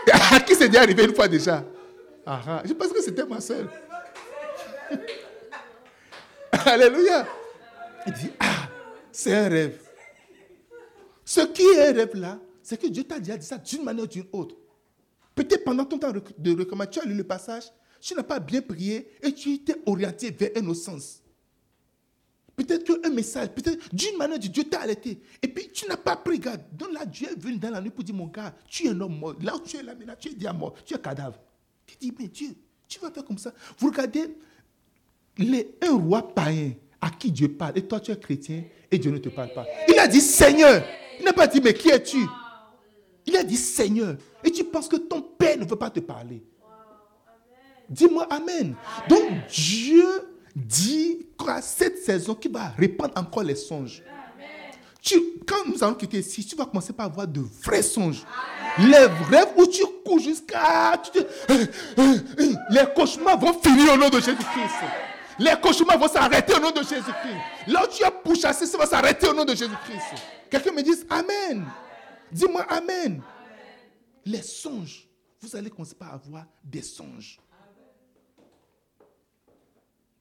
Qui 0.46 0.54
c'est 0.54 0.68
déjà 0.68 0.82
arrivé 0.82 1.04
une 1.04 1.14
fois 1.14 1.28
déjà? 1.28 1.64
Ah, 2.26 2.42
ah, 2.46 2.62
Je 2.64 2.72
pense 2.72 2.92
que 2.92 3.00
c'était 3.02 3.24
ma 3.24 3.40
soeur. 3.40 3.70
Alléluia. 6.52 7.26
Il 8.06 8.12
dit, 8.12 8.30
ah, 8.40 8.68
c'est 9.12 9.34
un 9.34 9.48
rêve. 9.48 9.80
Ce 11.24 11.40
qui 11.42 11.62
est 11.62 11.88
un 11.88 11.92
rêve 11.92 12.14
là, 12.16 12.38
c'est 12.62 12.80
que 12.80 12.86
Dieu 12.86 13.04
t'a 13.04 13.18
déjà 13.18 13.36
dit 13.36 13.46
ça 13.46 13.58
d'une 13.58 13.84
manière 13.84 14.04
ou 14.04 14.08
d'une 14.08 14.26
autre. 14.32 14.56
Peut-être 15.38 15.62
pendant 15.62 15.84
ton 15.84 15.98
temps 15.98 16.10
de 16.10 16.50
recommandation, 16.50 17.00
tu 17.00 17.06
as 17.06 17.08
lu 17.08 17.16
le 17.16 17.22
passage, 17.22 17.62
tu 18.00 18.12
n'as 18.16 18.24
pas 18.24 18.40
bien 18.40 18.60
prié 18.60 19.08
et 19.22 19.32
tu 19.32 19.60
t'es 19.60 19.76
orienté 19.86 20.32
vers 20.32 20.50
un 20.56 20.74
sens. 20.74 21.22
Peut-être 22.56 22.82
qu'un 22.82 23.10
message, 23.10 23.50
peut-être 23.50 23.94
d'une 23.94 24.16
manière, 24.16 24.40
Dieu 24.40 24.64
t'a 24.64 24.80
arrêté. 24.80 25.20
Et 25.40 25.46
puis 25.46 25.70
tu 25.72 25.86
n'as 25.86 25.96
pas 25.96 26.16
pris 26.16 26.40
garde. 26.40 26.62
Donc 26.72 26.92
là, 26.92 27.06
Dieu 27.06 27.28
est 27.30 27.40
venu 27.40 27.56
dans 27.56 27.70
la 27.70 27.80
nuit 27.80 27.90
pour 27.90 28.02
dire, 28.02 28.16
mon 28.16 28.26
gars, 28.26 28.52
tu 28.68 28.88
es 28.88 28.90
un 28.90 29.00
homme 29.00 29.16
mort. 29.16 29.36
Là 29.40 29.54
où 29.54 29.60
tu 29.60 29.76
es 29.76 29.82
là 29.84 29.94
tu 30.18 30.30
es 30.30 30.34
déjà 30.34 30.52
mort. 30.52 30.74
Tu 30.84 30.92
es 30.92 30.98
cadavre. 30.98 31.38
Tu 31.86 31.96
dis, 32.00 32.12
mais 32.18 32.26
Dieu, 32.26 32.56
tu 32.88 32.98
vas 32.98 33.12
faire 33.12 33.24
comme 33.24 33.38
ça. 33.38 33.52
Vous 33.78 33.90
regardez, 33.90 34.36
les, 35.36 35.72
un 35.82 35.96
roi 35.98 36.34
païen 36.34 36.72
à 37.00 37.10
qui 37.10 37.30
Dieu 37.30 37.46
parle, 37.46 37.78
et 37.78 37.82
toi 37.82 38.00
tu 38.00 38.10
es 38.10 38.18
chrétien, 38.18 38.64
et 38.90 38.98
Dieu 38.98 39.12
ne 39.12 39.18
te 39.18 39.28
parle 39.28 39.52
pas. 39.52 39.64
Il 39.86 39.96
a 40.00 40.08
dit 40.08 40.20
Seigneur. 40.20 40.82
Il 41.20 41.24
n'a 41.24 41.32
pas 41.32 41.46
dit, 41.46 41.60
mais 41.60 41.74
qui 41.74 41.90
es-tu? 41.90 42.26
Il 43.28 43.36
a 43.36 43.44
dit 43.44 43.56
Seigneur. 43.56 44.16
Et 44.42 44.50
tu 44.50 44.64
penses 44.64 44.88
que 44.88 44.96
ton 44.96 45.20
Père 45.20 45.58
ne 45.58 45.66
veut 45.66 45.76
pas 45.76 45.90
te 45.90 46.00
parler? 46.00 46.42
Dis-moi 47.88 48.26
Amen. 48.30 48.74
Donc 49.08 49.22
Dieu 49.50 50.06
dit 50.56 51.26
qu'à 51.38 51.60
cette 51.60 51.98
saison, 51.98 52.34
qui 52.34 52.48
va 52.48 52.68
répandre 52.76 53.12
encore 53.16 53.42
les 53.42 53.54
songes. 53.54 54.02
Tu, 55.02 55.20
quand 55.46 55.66
nous 55.66 55.84
allons 55.84 55.94
quitter 55.94 56.18
ici, 56.18 56.44
tu 56.44 56.56
vas 56.56 56.64
commencer 56.64 56.92
par 56.92 57.06
avoir 57.06 57.28
de 57.28 57.42
vrais 57.62 57.82
songes. 57.82 58.24
Les 58.78 59.06
rêves 59.30 59.52
où 59.56 59.66
tu 59.66 59.84
cours 60.04 60.18
jusqu'à... 60.18 61.00
Les 62.70 62.84
cauchemars 62.96 63.38
vont 63.38 63.52
finir 63.60 63.92
au 63.92 63.96
nom 63.96 64.08
de 64.08 64.20
Jésus-Christ. 64.20 64.74
Les 65.38 65.54
cauchemars 65.62 65.98
vont 65.98 66.08
s'arrêter 66.08 66.54
au 66.54 66.60
nom 66.60 66.70
de 66.70 66.80
Jésus-Christ. 66.80 67.36
Là 67.68 67.84
où 67.84 67.94
tu 67.94 68.02
as 68.02 68.10
pourchassé, 68.10 68.66
ça 68.66 68.78
va 68.78 68.86
s'arrêter 68.86 69.28
au 69.28 69.34
nom 69.34 69.44
de 69.44 69.54
Jésus-Christ. 69.54 70.22
Quelqu'un 70.50 70.72
me 70.72 70.82
dit 70.82 70.94
Amen. 71.10 71.66
Dis-moi 72.32 72.62
Amen. 72.62 73.22
Les 74.24 74.42
songes. 74.42 75.08
Vous 75.40 75.54
allez 75.54 75.70
commencer 75.70 75.94
par 75.94 76.14
avoir 76.14 76.46
des 76.64 76.82
songes 76.82 77.40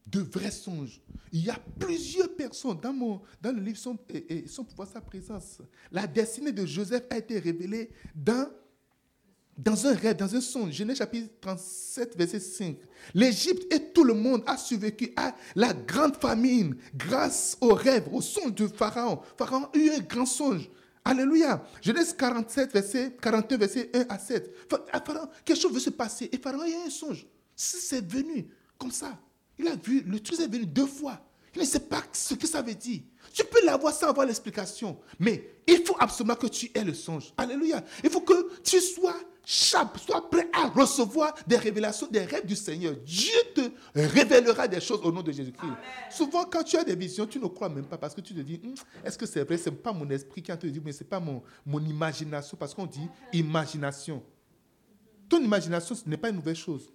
de 0.10 0.22
vrais 0.22 0.52
songes. 0.52 1.02
Il 1.32 1.46
y 1.46 1.50
a 1.50 1.60
plusieurs 1.80 2.34
personnes 2.36 2.80
dans, 2.82 2.94
mon, 2.94 3.22
dans 3.42 3.52
le 3.52 3.62
livre 3.62 3.78
sont, 3.78 3.98
et, 4.10 4.48
sont 4.48 4.64
pour 4.64 4.86
sa 4.88 5.02
présence. 5.02 5.60
La 5.92 6.08
destinée 6.08 6.52
de 6.52 6.66
Joseph 6.66 7.04
a 7.10 7.18
été 7.18 7.40
révélée 7.40 7.90
dans, 8.16 8.50
dans 9.58 9.86
un 9.86 9.94
rêve, 9.94 10.16
dans 10.16 10.34
un 10.34 10.42
songe. 10.42 10.72
Genèse 10.72 10.98
chapitre 10.98 11.30
37, 11.42 12.18
verset 12.18 12.40
5. 12.40 12.78
L'Égypte 13.14 13.72
et 13.74 13.92
tout 13.92 14.06
le 14.06 14.14
monde 14.14 14.44
a 14.48 14.56
survécu 14.58 15.12
à 15.18 15.36
la 15.56 15.74
grande 15.74 16.16
famine 16.16 16.78
grâce 16.96 17.58
au 17.60 17.74
rêve, 17.74 18.08
au 18.14 18.22
songe 18.22 18.56
de 18.56 18.68
Pharaon. 18.68 19.20
Pharaon 19.38 19.66
a 19.66 19.78
eu 19.78 19.90
un 19.90 20.00
grand 20.00 20.26
songe. 20.26 20.70
Alléluia. 21.08 21.64
Genèse 21.82 22.14
47, 22.18 22.74
verset 22.74 23.18
41, 23.22 23.58
verset 23.58 23.90
1 23.94 24.06
à 24.10 24.20
7. 24.20 24.54
Pharaon, 25.06 25.30
quelque 25.46 25.58
chose 25.58 25.72
veut 25.72 25.80
se 25.80 25.90
passer. 25.90 26.30
Et 26.34 26.38
Pharaon 26.38 26.62
a 26.62 26.68
eu 26.68 26.74
un 26.86 26.90
songe. 26.90 27.26
C'est 27.56 28.06
venu 28.06 28.50
comme 28.78 28.92
ça. 28.92 29.18
Il 29.58 29.70
a 29.70 29.76
vu, 29.76 30.02
le 30.02 30.20
truc 30.20 30.38
est 30.42 30.52
venu 30.52 30.66
deux 30.66 30.86
fois. 30.86 31.22
Il 31.56 31.62
ne 31.62 31.66
sait 31.66 31.80
pas 31.80 32.04
ce 32.12 32.34
que 32.34 32.46
ça 32.46 32.62
veut 32.62 32.76
dire. 32.76 33.02
Tu 33.34 33.46
peux 33.46 33.64
l'avoir 33.66 33.94
sans 33.94 34.08
avoir 34.10 34.28
l'explication. 34.28 35.00
Mais 35.18 35.62
il 35.66 35.82
faut 35.86 35.96
absolument 35.98 36.36
que 36.36 36.48
tu 36.48 36.70
aies 36.76 36.84
le 36.84 36.94
songe. 36.94 37.34
Alléluia. 37.38 37.82
Il 38.04 38.10
faut 38.10 38.22
que 38.22 38.60
tu 38.62 38.82
sois 38.82 39.16
sois 39.50 40.30
prêt 40.30 40.50
à 40.52 40.68
recevoir 40.68 41.34
des 41.48 41.56
révélations, 41.56 42.08
des 42.08 42.20
rêves 42.20 42.46
du 42.46 42.56
Seigneur. 42.56 42.96
Dieu 43.06 43.32
te 43.56 43.62
révélera 43.96 44.68
des 44.68 44.82
choses 44.82 45.00
au 45.04 45.12
nom 45.12 45.22
de 45.22 45.32
Jésus-Christ. 45.32 45.72
Souvent, 46.12 46.44
quand 46.44 46.64
tu 46.64 46.76
as 46.76 46.84
des 46.84 46.96
visions, 46.96 47.26
tu 47.26 47.40
ne 47.40 47.48
crois 47.48 47.70
même 47.70 47.86
pas 47.86 47.98
parce 47.98 48.14
que 48.14 48.20
tu 48.20 48.34
te 48.34 48.42
dis, 48.42 48.60
hum, 48.62 48.76
est-ce 49.06 49.18
que 49.18 49.26
c'est 49.26 49.44
vrai? 49.46 49.58
Ce 49.58 49.70
n'est 49.70 49.76
pas 49.78 49.94
mon 49.94 50.10
esprit 50.10 50.42
qui 50.42 50.52
a 50.52 50.58
te 50.58 50.68
dit, 50.68 50.82
mais 50.84 50.92
ce 50.92 51.04
n'est 51.04 51.10
pas 51.10 51.22
mon, 51.22 51.42
mon 51.66 51.80
imagination 51.80 52.58
parce 52.60 52.74
qu'on 52.74 52.86
dit 52.86 53.08
imagination. 53.32 54.22
Ton 55.30 55.40
imagination, 55.40 55.96
ce 55.96 56.08
n'est 56.10 56.18
pas 56.18 56.30
une 56.30 56.36
nouvelle 56.36 56.56
chose. 56.56 56.90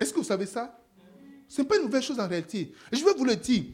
Est-ce 0.00 0.12
que 0.14 0.18
vous 0.18 0.24
savez 0.24 0.46
ça? 0.46 0.82
Ce 1.46 1.60
n'est 1.60 1.68
pas 1.68 1.76
une 1.76 1.84
nouvelle 1.84 2.02
chose 2.02 2.18
en 2.18 2.28
réalité. 2.28 2.72
je 2.90 3.04
vais 3.04 3.12
vous 3.12 3.24
le 3.24 3.36
dire. 3.36 3.64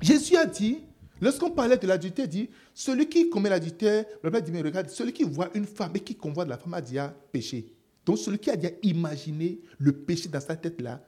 Jésus 0.00 0.36
a 0.36 0.46
dit, 0.46 0.80
lorsqu'on 1.20 1.50
parlait 1.50 1.76
de 1.76 1.86
l'adultère, 1.86 2.28
dit, 2.28 2.48
celui 2.74 3.08
qui 3.08 3.28
commet 3.30 3.48
l'adultère, 3.48 4.04
le 4.22 4.40
dit, 4.40 4.52
mais 4.52 4.62
regarde, 4.62 4.88
celui 4.88 5.12
qui 5.12 5.24
voit 5.24 5.50
une 5.54 5.66
femme 5.66 5.92
et 5.94 6.00
qui 6.00 6.14
convoit 6.14 6.44
de 6.44 6.50
la 6.50 6.58
femme 6.58 6.74
a 6.74 6.80
déjà 6.80 7.08
péché. 7.32 7.72
Donc 8.04 8.18
celui 8.18 8.38
qui 8.38 8.50
a 8.50 8.56
déjà 8.56 8.74
imaginé 8.82 9.60
le 9.78 9.92
péché 9.92 10.28
dans 10.28 10.40
sa 10.40 10.56
tête-là, 10.56 11.02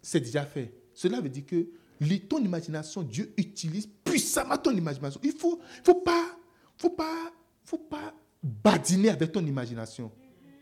c'est 0.00 0.20
déjà 0.20 0.44
fait. 0.44 0.72
Cela 0.94 1.20
veut 1.20 1.28
dire 1.28 1.44
que 1.46 1.66
ton 2.28 2.38
imagination, 2.38 3.02
Dieu 3.02 3.32
utilise 3.36 3.88
puissamment 4.04 4.56
ton 4.56 4.70
imagination. 4.70 5.20
Il 5.22 5.32
faut, 5.32 5.60
faut 5.84 5.96
pas, 5.96 6.24
faut 6.76 6.90
pas, 6.90 7.32
faut 7.64 7.78
pas 7.78 8.14
badiner 8.42 9.10
avec 9.10 9.32
ton 9.32 9.44
imagination. 9.44 10.10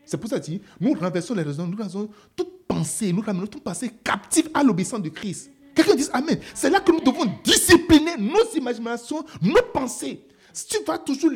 C'est 0.05 0.16
pour 0.16 0.30
ça 0.30 0.40
que 0.40 0.51
nous 0.80 0.94
renversons 0.94 1.34
les 1.34 1.42
raisons, 1.42 1.66
nous 1.66 1.76
renversons 1.76 2.09
toute 2.34 2.66
pensée, 2.66 3.12
nous 3.12 3.22
ramenons 3.22 3.47
toute 3.47 3.62
pensée 3.62 3.90
captive 4.03 4.49
à 4.55 4.62
l'obéissance 4.62 5.03
de 5.03 5.09
Christ. 5.09 5.51
Quelqu'un 5.76 5.94
dit 5.94 6.08
Amen. 6.12 6.40
C'est 6.54 6.70
là 6.70 6.80
que 6.80 6.90
nous 6.90 7.00
devons 7.00 7.30
discipliner 7.44 8.16
nos 8.16 8.50
imaginations, 8.54 9.24
nos 9.42 9.62
pensées. 9.74 10.26
Tu 10.68 10.78
vas 10.86 10.96
toujours 10.96 11.30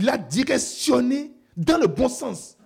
la 0.00 0.16
directionner 0.16 1.30
dans 1.54 1.76
le 1.76 1.86
bon 1.86 2.08
sens. 2.08 2.56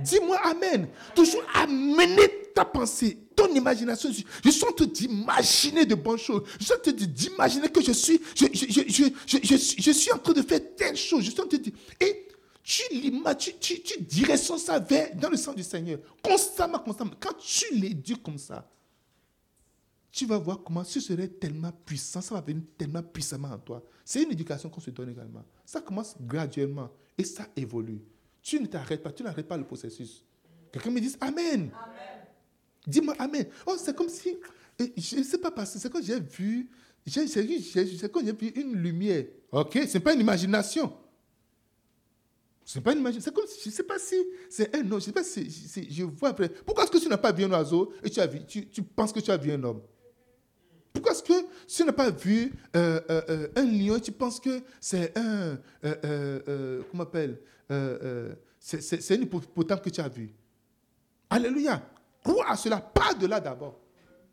Dis-moi 0.00 0.38
Amen. 0.42 0.88
Toujours 1.14 1.42
amener 1.54 2.50
ta 2.54 2.64
pensée, 2.64 3.18
ton 3.36 3.54
imagination. 3.54 4.08
Je 4.42 4.50
suis 4.50 4.64
en 4.64 4.72
train 4.72 4.86
d'imaginer 4.86 5.84
de 5.84 5.94
bonnes 5.94 6.18
choses. 6.18 6.44
Je 6.58 6.64
suis 6.64 6.74
en 6.74 6.78
train 6.78 6.92
d'imaginer 6.92 7.68
que 7.68 7.82
je 7.82 7.92
suis, 7.92 8.18
je, 8.34 9.90
suis 9.92 10.12
en 10.12 10.18
train 10.18 10.32
de 10.32 10.40
faire 10.42 10.60
telle 10.76 10.96
chose. 10.96 11.24
Je 11.24 11.30
suis 11.30 11.40
en 11.40 11.46
train 11.46 11.58
de, 11.58 11.70
et 12.00 12.26
tu, 12.64 12.82
tu, 13.60 13.80
tu, 13.82 14.06
tu 14.06 14.36
ça 14.38 14.78
vers, 14.78 15.14
dans 15.14 15.28
le 15.28 15.36
sang 15.36 15.52
du 15.52 15.62
Seigneur. 15.62 15.98
Constamment, 16.22 16.78
constamment. 16.78 17.12
Quand 17.20 17.34
tu 17.38 17.74
l'éduques 17.74 18.22
comme 18.22 18.38
ça, 18.38 18.66
tu 20.16 20.24
vas 20.24 20.38
voir 20.38 20.62
comment 20.64 20.82
ce 20.82 20.98
serait 20.98 21.28
tellement 21.28 21.70
puissant, 21.84 22.22
ça 22.22 22.34
va 22.34 22.40
venir 22.40 22.62
tellement 22.78 23.02
puissamment 23.02 23.50
en 23.50 23.58
toi. 23.58 23.82
C'est 24.02 24.22
une 24.22 24.32
éducation 24.32 24.70
qu'on 24.70 24.80
se 24.80 24.88
donne 24.88 25.10
également. 25.10 25.44
Ça 25.62 25.82
commence 25.82 26.16
graduellement 26.18 26.88
et 27.18 27.22
ça 27.22 27.46
évolue. 27.54 28.00
Tu 28.42 28.58
ne 28.58 28.66
t'arrêtes 28.66 29.02
pas, 29.02 29.12
tu 29.12 29.22
n'arrêtes 29.22 29.46
pas 29.46 29.58
le 29.58 29.66
processus. 29.66 30.24
Quelqu'un 30.72 30.90
me 30.90 31.00
dit 31.00 31.14
Amen. 31.20 31.70
Amen. 31.70 31.70
Dis-moi 32.86 33.14
Amen. 33.18 33.46
Oh, 33.66 33.76
c'est 33.76 33.94
comme 33.94 34.08
si, 34.08 34.38
je 34.80 35.16
ne 35.16 35.22
sais 35.22 35.36
pas 35.36 35.50
parce 35.50 35.74
que 35.74 35.78
c'est 35.78 35.92
quand 35.92 36.02
j'ai 36.02 36.18
vu, 36.18 36.70
c'est 37.06 38.10
quand 38.10 38.24
j'ai 38.24 38.32
vu 38.32 38.48
une 38.56 38.74
lumière. 38.74 39.26
Ok, 39.52 39.78
ce 39.86 39.98
n'est 39.98 40.02
pas 40.02 40.14
une 40.14 40.20
imagination. 40.20 40.94
Ce 42.64 42.78
n'est 42.78 42.82
pas 42.82 42.94
une 42.94 43.02
magie. 43.02 43.20
C'est 43.20 43.34
comme 43.34 43.46
si, 43.46 43.60
je 43.64 43.68
ne 43.68 43.74
sais 43.74 43.84
pas 43.84 43.98
si 43.98 44.16
c'est 44.48 44.74
un 44.74 44.80
homme. 44.80 44.88
Je 44.88 44.94
ne 44.94 45.00
sais 45.00 45.12
pas 45.12 45.24
si, 45.24 45.90
je 45.90 46.04
vois 46.04 46.30
après. 46.30 46.48
Pourquoi 46.48 46.84
est-ce 46.84 46.90
que 46.90 46.98
tu 46.98 47.08
n'as 47.08 47.18
pas 47.18 47.32
vu 47.32 47.44
un 47.44 47.50
oiseau 47.50 47.92
et 48.02 48.08
tu, 48.08 48.18
as 48.18 48.26
vu, 48.26 48.46
tu, 48.46 48.66
tu 48.66 48.82
penses 48.82 49.12
que 49.12 49.20
tu 49.20 49.30
as 49.30 49.36
vu 49.36 49.52
un 49.52 49.62
homme? 49.62 49.82
Pourquoi 50.96 51.12
est-ce 51.12 51.22
que 51.22 51.46
tu 51.66 51.84
n'as 51.84 51.92
pas 51.92 52.08
vu 52.08 52.54
euh, 52.74 53.00
euh, 53.10 53.22
euh, 53.28 53.48
un 53.56 53.64
lion 53.64 53.96
et 53.96 54.00
tu 54.00 54.12
penses 54.12 54.40
que 54.40 54.62
c'est 54.80 55.12
un. 55.14 55.58
comment 55.82 56.82
on 56.94 57.00
appelle 57.00 57.38
C'est 58.58 59.10
un 59.10 59.20
hippopotame 59.20 59.80
que 59.80 59.90
tu 59.90 60.00
as 60.00 60.08
vu? 60.08 60.30
Alléluia. 61.28 61.82
Crois 62.24 62.50
à 62.50 62.56
cela. 62.56 62.78
Pas 62.78 63.12
de 63.12 63.26
là 63.26 63.40
d'abord. 63.40 63.78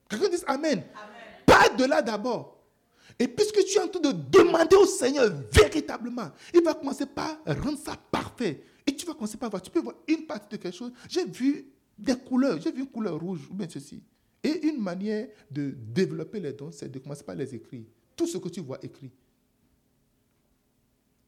Quelqu'un 0.08 0.30
dit 0.30 0.42
Amen. 0.48 0.72
Amen. 0.72 0.84
Pas 1.46 1.68
de 1.68 1.84
là 1.84 2.02
d'abord. 2.02 2.64
Et 3.20 3.28
puisque 3.28 3.62
tu 3.66 3.78
es 3.78 3.82
en 3.82 3.90
train 3.90 4.00
de 4.00 4.14
demander 4.14 4.78
au 4.78 4.86
Seigneur 4.86 5.30
véritablement, 5.52 6.32
il 6.54 6.64
va 6.64 6.76
commencer 6.76 7.06
par 7.06 7.40
rendre 7.46 7.78
ça 7.78 7.98
parfait. 8.10 8.64
Et 8.88 8.96
tu 8.96 9.06
vas 9.06 9.14
commencer 9.14 9.36
par 9.36 9.50
voir, 9.50 9.62
tu 9.62 9.70
peux 9.70 9.82
voir 9.82 9.96
une 10.08 10.26
partie 10.26 10.56
de 10.56 10.62
quelque 10.62 10.78
chose. 10.78 10.94
J'ai 11.10 11.26
vu 11.26 11.68
des 12.00 12.16
couleurs, 12.16 12.58
j'ai 12.62 12.72
vu 12.72 12.84
une 12.84 12.90
couleur 12.90 13.20
rouge 13.20 13.42
ou 13.52 13.54
bien 13.54 13.68
ceci. 13.70 14.02
Et 14.44 14.68
une 14.68 14.82
manière 14.82 15.28
de 15.50 15.74
développer 15.78 16.40
les 16.40 16.54
dons, 16.54 16.72
c'est 16.72 16.92
de 16.92 17.00
commencer 17.00 17.24
par 17.24 17.36
les 17.36 17.56
écrire. 17.56 17.84
Tout 18.16 18.28
ce 18.28 18.38
que 18.38 18.50
tu 18.50 18.60
vois 18.60 18.78
écrit. 18.84 19.12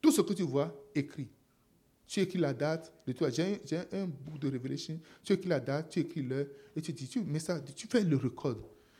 Tout 0.01 0.11
ce 0.11 0.21
que 0.21 0.33
tu 0.33 0.43
vois 0.43 0.73
écrit. 0.93 1.29
Tu 2.07 2.19
écris 2.19 2.37
la 2.37 2.53
date, 2.53 2.93
j'ai 3.07 3.77
un, 3.93 4.05
bout 4.05 4.37
de 4.37 4.47
révélation, 4.47 4.99
tu 5.23 5.33
écris 5.33 5.49
la 5.49 5.59
date, 5.59 5.89
tu 5.89 5.99
écris 6.01 6.21
l'heure, 6.21 6.45
et 6.75 6.81
tu 6.81 6.93
dis, 6.93 7.07
tu 7.07 7.21
mets 7.21 7.39
ça, 7.39 7.59
tu 7.59 7.87
fais 7.87 8.03
le 8.03 8.15
record. 8.17 8.57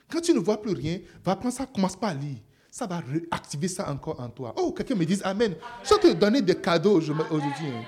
Quand 0.09 0.22
tu 0.22 0.34
ne 0.34 0.39
vois 0.39 0.61
plus 0.61 0.74
rien, 0.74 0.99
va 1.24 1.36
prendre 1.36 1.53
ça, 1.53 1.66
commence 1.66 1.95
pas 1.95 2.09
à 2.09 2.13
lire. 2.13 2.38
ça 2.72 2.88
va 2.88 2.99
réactiver 2.99 3.68
ça 3.68 3.91
encore 3.91 4.20
en 4.20 4.30
toi. 4.30 4.53
Oh, 4.57 4.72
quelqu'un 4.72 4.95
me 4.95 5.05
dit 5.05 5.20
Amen. 5.24 5.55
Je 5.84 5.93
vais 5.93 5.99
te 5.99 6.13
donner 6.13 6.41
des 6.41 6.55
cadeaux 6.55 6.97
aujourd'hui. 6.97 7.41
Hein. 7.68 7.84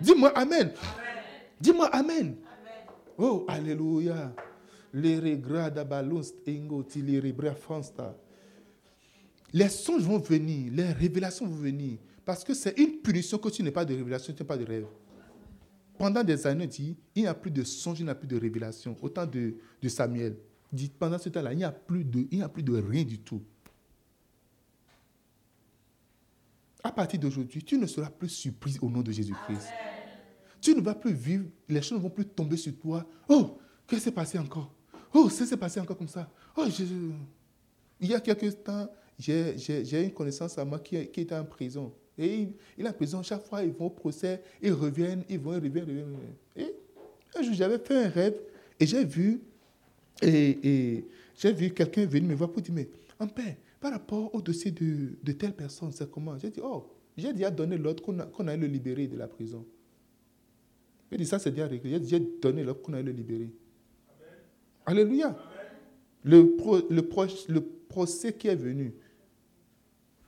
Dis-moi 0.00 0.30
Amen. 0.36 0.72
Dis-moi 1.60 1.86
Amen. 1.94 2.36
Oh, 3.18 3.44
Alléluia. 3.48 4.34
Les 9.52 9.68
songes 9.68 10.02
vont 10.02 10.18
venir, 10.18 10.72
les 10.72 10.92
révélations 10.92 11.46
vont 11.46 11.56
venir. 11.56 11.98
Parce 12.24 12.44
que 12.44 12.54
c'est 12.54 12.78
une 12.78 12.98
punition 12.98 13.38
que 13.38 13.48
tu 13.48 13.62
n'es 13.62 13.70
pas 13.70 13.84
de 13.84 13.94
révélation, 13.94 14.32
tu 14.32 14.42
n'es 14.42 14.46
pas 14.46 14.56
de 14.56 14.64
rêve. 14.64 14.86
Pendant 15.98 16.22
des 16.22 16.46
années, 16.46 16.66
dit, 16.66 16.96
il 17.14 17.22
n'y 17.22 17.28
a 17.28 17.34
plus 17.34 17.50
de 17.50 17.62
songe, 17.62 18.00
il 18.00 18.04
n'y 18.04 18.10
a 18.10 18.14
plus 18.14 18.26
de 18.28 18.38
révélation. 18.38 18.96
Autant 19.02 19.26
de, 19.26 19.54
de 19.80 19.88
Samuel. 19.88 20.36
Dit, 20.72 20.90
pendant 20.98 21.18
ce 21.18 21.28
temps-là, 21.28 21.52
il 21.52 21.58
n'y 21.58 21.64
a, 21.64 21.72
plus 21.72 22.04
de, 22.04 22.26
a 22.42 22.48
plus 22.48 22.62
de 22.62 22.74
rien 22.74 23.04
du 23.04 23.18
tout. 23.18 23.42
À 26.82 26.90
partir 26.90 27.20
d'aujourd'hui, 27.20 27.62
tu 27.62 27.78
ne 27.78 27.86
seras 27.86 28.10
plus 28.10 28.28
surpris 28.28 28.78
au 28.80 28.88
nom 28.88 29.02
de 29.02 29.12
Jésus-Christ. 29.12 29.68
Tu 30.60 30.74
ne 30.74 30.80
vas 30.80 30.94
plus 30.94 31.12
vivre, 31.12 31.44
les 31.68 31.82
choses 31.82 31.98
ne 31.98 32.02
vont 32.02 32.10
plus 32.10 32.26
tomber 32.26 32.56
sur 32.56 32.76
toi. 32.78 33.06
Oh, 33.28 33.58
qu'est-ce 33.86 34.00
qui 34.00 34.04
s'est 34.04 34.12
passé 34.12 34.38
encore? 34.38 34.72
Oh, 35.14 35.28
ça 35.28 35.46
s'est 35.46 35.56
passé 35.56 35.80
encore 35.80 35.96
comme 35.96 36.08
ça. 36.08 36.30
Oh, 36.56 36.64
il 38.00 38.08
y 38.08 38.14
a 38.14 38.20
quelques 38.20 38.62
temps, 38.62 38.88
j'ai 39.18 40.04
une 40.04 40.12
connaissance 40.12 40.56
à 40.58 40.64
moi 40.64 40.78
qui, 40.78 41.06
qui 41.08 41.20
était 41.20 41.34
en 41.34 41.44
prison. 41.44 41.92
Et 42.18 42.48
il, 42.76 42.84
est 42.84 42.88
en 42.88 42.92
prison, 42.92 43.22
chaque 43.22 43.44
fois, 43.44 43.62
ils 43.62 43.72
vont 43.72 43.86
au 43.86 43.90
procès, 43.90 44.42
ils 44.60 44.72
reviennent, 44.72 45.24
ils 45.28 45.38
vont, 45.38 45.52
ils 45.52 45.56
reviennent, 45.56 45.88
ils 45.88 46.02
reviennent. 46.02 46.16
Et 46.56 46.74
un 47.34 47.42
jour, 47.42 47.54
j'avais 47.54 47.78
fait 47.78 48.04
un 48.04 48.08
rêve 48.08 48.40
et 48.78 48.86
j'ai 48.86 49.04
vu, 49.04 49.40
et, 50.20 51.04
j'ai 51.36 51.52
vu 51.52 51.70
quelqu'un 51.70 52.06
venir 52.06 52.28
me 52.28 52.34
voir 52.34 52.50
pour 52.50 52.62
dire, 52.62 52.74
mais 52.74 52.88
en 53.18 53.26
paix, 53.26 53.58
par 53.80 53.92
rapport 53.92 54.34
au 54.34 54.42
dossier 54.42 54.70
de, 54.70 55.16
de 55.22 55.32
telle 55.32 55.54
personne, 55.54 55.90
c'est 55.92 56.10
comment? 56.10 56.38
J'ai 56.38 56.50
dit, 56.50 56.60
oh, 56.62 56.86
j'ai 57.16 57.32
déjà 57.32 57.50
donné 57.50 57.76
l'ordre 57.76 58.02
qu'on 58.02 58.16
qu 58.16 58.48
aille 58.48 58.58
le 58.58 58.66
libérer 58.66 59.06
de 59.06 59.16
la 59.16 59.28
prison. 59.28 59.64
Il 61.10 61.18
dit, 61.18 61.26
ça 61.26 61.38
c'est 61.38 61.50
déjà 61.50 61.66
réglé. 61.66 62.00
J'ai 62.04 62.20
donné 62.20 62.62
l'ordre 62.64 62.80
qu'on 62.82 62.94
aille 62.94 63.02
le 63.02 63.12
libérer. 63.12 63.50
Alléluia. 64.86 65.36
Le, 66.24 67.00
procès 67.88 68.32
qui 68.32 68.48
est 68.48 68.56
venu, 68.56 68.94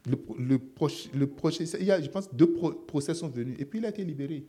le, 0.06 0.58
procès, 0.58 1.08
il 1.80 1.86
y 1.86 1.90
a, 1.90 2.00
je 2.00 2.08
pense, 2.08 2.32
deux 2.34 2.52
procès 2.86 3.14
sont 3.14 3.28
venus. 3.28 3.56
Et 3.58 3.64
puis 3.64 3.78
il 3.78 3.86
a 3.86 3.90
été 3.90 4.04
libéré. 4.04 4.46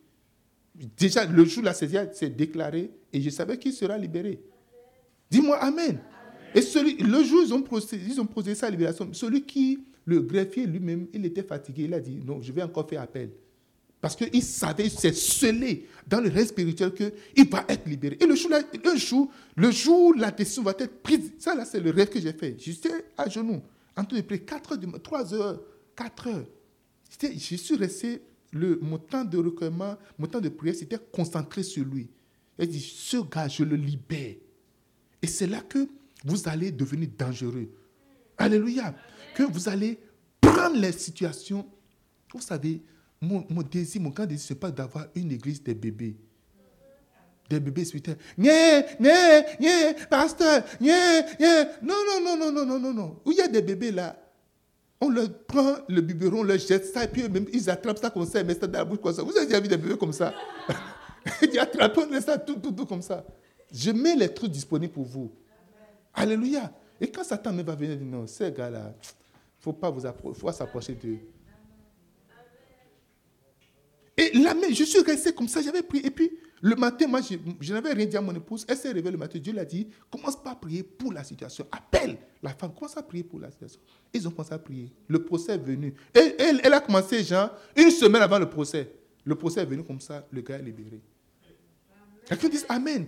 Déjà, 0.98 1.26
le 1.26 1.46
jour 1.46 1.64
la 1.64 1.74
saisie, 1.74 1.98
s'est 2.14 2.30
déclaré 2.30 2.92
et 3.14 3.22
je 3.22 3.30
savais 3.30 3.58
qu'il 3.58 3.74
sera 3.74 3.98
libéré. 3.98 4.42
Dis-moi 5.32 5.58
Amen. 5.58 6.00
Et 6.54 6.62
celui, 6.62 6.98
le 6.98 7.24
jour 7.24 7.42
ils 7.46 7.54
ont, 7.54 7.62
procédé, 7.62 8.04
ils 8.08 8.20
ont 8.20 8.26
procédé 8.26 8.56
sa 8.56 8.70
libération, 8.70 9.08
celui 9.14 9.44
qui, 9.44 9.84
le 10.06 10.22
greffier 10.22 10.66
lui-même, 10.66 11.08
il 11.14 11.26
était 11.26 11.44
fatigué. 11.44 11.84
Il 11.84 11.94
a 11.94 12.00
dit 12.00 12.22
Non, 12.26 12.42
je 12.42 12.52
vais 12.52 12.64
encore 12.64 12.88
faire 12.90 13.02
appel. 13.02 13.32
Parce 14.06 14.16
qu'il 14.16 14.44
savait, 14.44 14.88
c'est 14.88 15.16
scellé 15.16 15.88
dans 16.06 16.22
le 16.22 16.30
rêve 16.30 16.46
spirituel 16.46 16.94
qu'il 16.94 17.50
va 17.50 17.66
être 17.68 17.90
libéré. 17.90 18.16
Et 18.22 18.28
le 18.28 18.36
jour, 18.36 18.52
un 18.54 18.96
jour, 18.96 19.32
le 19.56 19.72
jour 19.72 20.00
où 20.00 20.14
la 20.14 20.30
décision 20.30 20.62
va 20.62 20.76
être 20.78 21.02
prise, 21.02 21.32
ça 21.40 21.56
là, 21.56 21.66
c'est 21.66 21.80
le 21.80 21.90
rêve 21.90 22.10
que 22.10 22.20
j'ai 22.20 22.34
fait. 22.34 22.56
J'étais 22.60 23.04
à 23.18 23.28
genoux, 23.28 23.64
en 23.98 24.06
train 24.06 24.18
de 24.18 24.22
prier 24.22 24.42
4 24.42 24.74
heures, 24.74 25.02
3 25.02 25.34
heures, 25.34 25.62
4 25.96 26.28
heures. 26.28 26.46
Je 27.20 27.56
suis 27.56 27.76
resté, 27.78 28.22
le, 28.52 28.78
mon 28.80 29.00
temps 29.00 29.26
de 29.26 29.40
recueillement, 29.40 29.98
mon 30.20 30.28
temps 30.28 30.40
de 30.40 30.50
prière, 30.50 30.76
c'était 30.76 31.00
concentré 31.12 31.64
sur 31.64 31.84
lui. 31.84 32.08
Il 32.60 32.68
dit, 32.68 32.82
ce 32.82 33.18
gars, 33.18 33.48
je 33.48 33.64
le 33.64 33.76
libère. 33.76 34.36
Et 35.20 35.26
c'est 35.26 35.48
là 35.48 35.62
que 35.62 35.90
vous 36.24 36.48
allez 36.48 36.72
devenir 36.72 37.10
dangereux. 37.18 37.70
Alléluia. 38.38 38.94
Que 39.34 39.42
vous 39.42 39.68
allez 39.68 39.98
prendre 40.40 40.78
les 40.78 40.92
situations. 40.92 41.66
Vous 42.32 42.42
savez, 42.42 42.84
mon, 43.26 43.62
désir, 43.62 44.02
mon 44.02 44.10
grand 44.10 44.26
désir, 44.26 44.48
ce 44.48 44.54
n'est 44.54 44.60
pas 44.60 44.72
d'avoir 44.72 45.08
une 45.16 45.32
église 45.32 45.62
des 45.62 45.74
bébés. 45.74 46.18
Des 47.50 47.60
bébés 47.60 47.86
spirituels. 47.86 48.18
Nye, 48.38 48.50
nye, 49.00 49.46
nye, 49.60 49.96
pasteur, 50.10 50.64
nye, 50.82 50.90
nye. 51.40 51.66
Non, 51.82 51.96
non, 52.08 52.24
non, 52.24 52.38
non, 52.38 52.52
non, 52.52 52.66
non, 52.66 52.80
non, 52.80 52.94
non. 52.94 53.20
Où 53.26 53.32
il 53.32 53.38
y 53.38 53.42
a 53.42 53.48
des 53.48 53.62
bébés 53.62 53.92
là, 53.92 54.18
on 55.00 55.10
leur 55.10 55.32
prend 55.46 55.76
le 55.88 56.02
biberon, 56.02 56.40
on 56.40 56.44
leur 56.44 56.58
jette 56.58 56.86
ça, 56.86 57.04
et 57.04 57.08
puis 57.08 57.28
même, 57.30 57.46
ils 57.54 57.70
attrapent 57.70 58.00
ça 58.00 58.10
comme 58.10 58.26
ça, 58.26 58.40
ils 58.40 58.46
mettent 58.46 58.62
ça 58.62 58.68
dans 58.68 58.80
la 58.80 58.86
bouche 58.86 59.00
comme 59.02 59.14
ça. 59.14 59.22
Vous 59.22 59.36
avez 59.38 59.46
déjà 59.46 59.60
vu 59.60 59.68
des 59.68 59.78
bébés 59.78 59.98
comme 59.98 60.14
ça? 60.14 60.34
Ils 61.42 61.58
attrapent, 61.58 62.00
ça 62.22 62.38
tout, 62.38 62.56
tout, 62.56 62.72
tout 62.72 62.86
comme 62.86 63.02
ça. 63.02 63.26
Je 63.72 63.92
mets 63.92 64.16
les 64.16 64.32
trucs 64.32 64.52
disponibles 64.52 64.94
pour 64.94 65.06
vous. 65.06 65.32
Alléluia. 66.14 66.72
Et 67.02 67.10
quand 67.10 67.24
Satan 67.24 67.52
me 67.52 67.64
va 67.64 67.76
venir, 67.76 67.98
dit 67.98 68.06
non, 68.06 68.28
ces 68.28 68.52
gars-là, 68.52 68.94
il 68.94 69.70
ne 69.70 69.74
faut 69.74 69.74
pas 69.74 69.92
s'approcher 70.54 70.94
d'eux. 70.94 71.18
Et 74.18 74.32
là, 74.38 74.54
je 74.70 74.84
suis 74.84 75.02
resté 75.02 75.34
comme 75.34 75.48
ça, 75.48 75.62
j'avais 75.62 75.82
prié. 75.82 76.06
Et 76.06 76.12
puis, 76.12 76.32
le 76.62 76.76
matin, 76.76 77.08
moi, 77.08 77.20
je, 77.22 77.74
n'avais 77.74 77.94
rien 77.94 78.06
dit 78.06 78.16
à 78.16 78.22
mon 78.22 78.34
épouse. 78.34 78.66
Elle 78.68 78.78
s'est 78.78 78.88
réveillée 78.88 79.12
le 79.12 79.18
matin. 79.18 79.38
Dieu 79.40 79.54
l'a 79.54 79.66
dit, 79.66 79.88
commence 80.10 80.42
pas 80.42 80.52
à 80.52 80.56
prier 80.56 80.84
pour 80.84 81.12
la 81.12 81.24
situation. 81.24 81.68
Appelle 81.72 82.18
la 82.42 82.52
femme, 82.54 82.74
commence 82.74 82.96
à 82.96 83.04
prier 83.04 83.24
pour 83.24 83.40
la 83.40 83.52
situation. 83.52 83.80
Ils 84.14 84.26
ont 84.28 84.32
commencé 84.32 84.54
à 84.54 84.60
prier. 84.60 84.92
Le 85.08 85.24
procès 85.24 85.54
est 85.54 85.58
venu. 85.58 85.94
Et, 86.14 86.36
elle, 86.40 86.74
a 86.74 86.80
commencé, 86.80 87.24
genre, 87.24 87.52
une 87.76 87.92
semaine 87.92 88.22
avant 88.22 88.40
le 88.40 88.50
procès. 88.50 88.90
Le 89.26 89.36
procès 89.36 89.62
est 89.62 89.66
venu 89.66 89.84
comme 89.84 90.00
ça, 90.00 90.26
le 90.32 90.42
gars 90.42 90.58
est 90.58 90.62
libéré. 90.62 91.02
Quelqu'un 92.28 92.50
dit 92.50 92.64
Amen. 92.70 93.08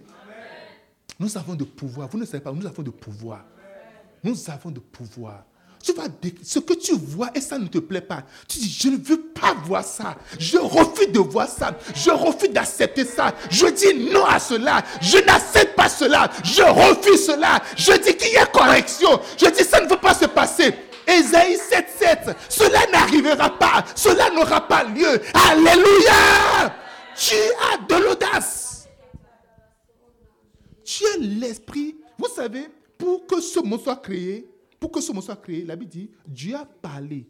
Nous 1.20 1.38
avons 1.38 1.56
de 1.56 1.64
pouvoir. 1.64 2.08
Vous 2.10 2.18
ne 2.18 2.26
savez 2.26 2.44
pas, 2.44 2.52
nous 2.52 2.66
avons 2.66 2.84
de 2.84 2.92
pouvoir. 2.92 3.46
Nous 4.24 4.50
avons 4.50 4.72
de 4.72 4.80
pouvoir. 4.80 5.46
Tu 5.84 5.94
vas 5.94 6.04
ce 6.44 6.60
que 6.60 6.74
tu 6.74 6.94
vois 6.96 7.30
et 7.36 7.42
ça 7.42 7.58
ne 7.58 7.68
te 7.68 7.78
plaît 7.78 8.02
pas. 8.02 8.24
Tu 8.48 8.60
dis, 8.60 8.78
je 8.80 8.90
ne 8.90 8.98
veux 8.98 9.22
pas 9.22 9.54
voir 9.66 9.84
ça. 9.84 10.18
Je 10.40 10.58
refuse 10.58 11.12
de 11.12 11.20
voir 11.20 11.48
ça. 11.48 11.78
Je 11.96 12.10
refuse 12.10 12.50
d'accepter 12.50 13.06
ça. 13.06 13.34
Je 13.50 13.68
dis 13.68 14.12
non 14.12 14.26
à 14.26 14.40
cela. 14.40 14.84
Je 15.02 15.18
n'accepte 15.20 15.76
pas 15.76 15.90
cela. 15.90 16.30
Je 16.44 16.64
refuse 16.64 17.26
cela. 17.26 17.62
Je 17.76 17.94
dis 17.94 18.16
qu'il 18.18 18.34
y 18.34 18.38
a 18.38 18.46
correction. 18.48 19.20
Je 19.38 19.50
dis, 19.50 19.64
ça 19.64 19.80
ne 19.82 19.90
veut 19.90 20.00
pas 20.00 20.14
se 20.14 20.26
passer. 20.26 20.74
Ésaïe 21.08 21.56
7.7. 21.56 22.36
Cela 22.50 22.80
n'arrivera 22.92 23.50
pas. 23.58 23.86
Cela 23.96 24.30
n'aura 24.32 24.68
pas 24.68 24.84
lieu. 24.84 25.22
Alléluia. 25.50 26.76
Tu 27.16 27.36
as 27.72 27.78
de 27.88 28.04
l'audace. 28.04 28.88
Tu 30.84 31.06
as 31.06 31.18
l'esprit. 31.20 31.96
Vous 32.18 32.28
savez, 32.28 32.68
pour 32.98 33.26
que 33.26 33.40
ce 33.40 33.60
mot 33.60 33.78
soit 33.78 33.98
créé, 33.98 34.50
pour 34.80 34.92
que 34.92 35.02
ce 35.02 35.12
monde 35.12 35.24
soit 35.24 35.36
créé, 35.38 35.66
la 35.66 35.76
Bible 35.76 35.92
dit, 35.92 36.12
Dieu 36.28 36.56
a 36.56 36.66
parlé. 36.66 37.28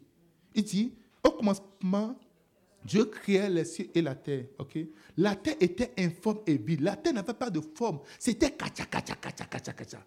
Il 0.54 0.64
dit, 0.64 0.94
au 1.24 1.30
commencement, 1.30 2.18
Dieu 2.84 3.04
créait 3.06 3.50
les 3.50 3.64
cieux 3.64 3.88
et 3.94 4.02
la 4.02 4.14
terre. 4.14 4.46
La 5.16 5.34
terre 5.34 5.56
était 5.60 5.92
informe 5.98 6.40
et 6.46 6.56
vide. 6.56 6.80
La 6.80 6.96
terre 6.96 7.12
n'avait 7.12 7.34
pas 7.34 7.50
de 7.50 7.60
forme. 7.60 8.00
C'était 8.18 8.50
kacha, 8.50 8.84
kacha, 8.86 9.14
kacha, 9.16 9.44
kacha, 9.44 9.72
kacha. 9.72 10.04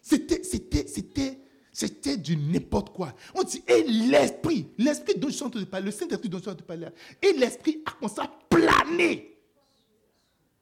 C'était, 0.00 0.44
c'était, 0.44 0.86
c'était, 0.86 1.40
c'était 1.72 2.16
du 2.16 2.36
n'importe 2.36 2.90
quoi. 2.90 3.12
On 3.34 3.42
dit, 3.42 3.62
et 3.66 3.82
l'esprit, 3.82 4.68
l'esprit 4.78 5.14
dont 5.18 5.28
je 5.28 5.34
suis 5.34 5.44
en 5.44 5.50
train 5.50 5.60
de 5.60 5.64
parler, 5.64 5.86
le 5.86 5.92
Saint-Esprit 5.92 6.28
dont 6.28 6.38
je 6.38 6.42
suis 6.42 6.50
en 6.50 6.54
train 6.54 6.62
de 6.62 6.66
parler, 6.66 6.88
et 7.20 7.32
l'esprit 7.32 7.82
a 7.84 7.90
commencé 7.90 8.20
à 8.20 8.30
planer 8.48 9.36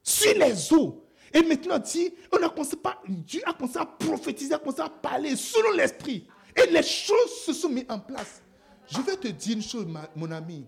sur 0.02 0.38
les 0.38 0.72
eaux. 0.72 1.03
Et 1.34 1.42
maintenant, 1.42 1.82
on 2.32 2.36
a 2.36 2.48
commencé 2.48 2.76
Dieu 3.08 3.42
a 3.44 3.52
commencé 3.52 3.78
à 3.78 3.84
prophétiser, 3.84 4.54
a 4.54 4.58
commencé 4.58 4.80
à 4.80 4.88
parler 4.88 5.34
selon 5.34 5.72
l'esprit. 5.72 6.24
Et 6.56 6.70
les 6.70 6.82
choses 6.84 7.42
se 7.44 7.52
sont 7.52 7.68
mises 7.68 7.86
en 7.88 7.98
place. 7.98 8.40
Je 8.86 9.00
vais 9.00 9.16
te 9.16 9.26
dire 9.28 9.56
une 9.56 9.62
chose, 9.62 9.86
mon 10.14 10.30
ami. 10.30 10.64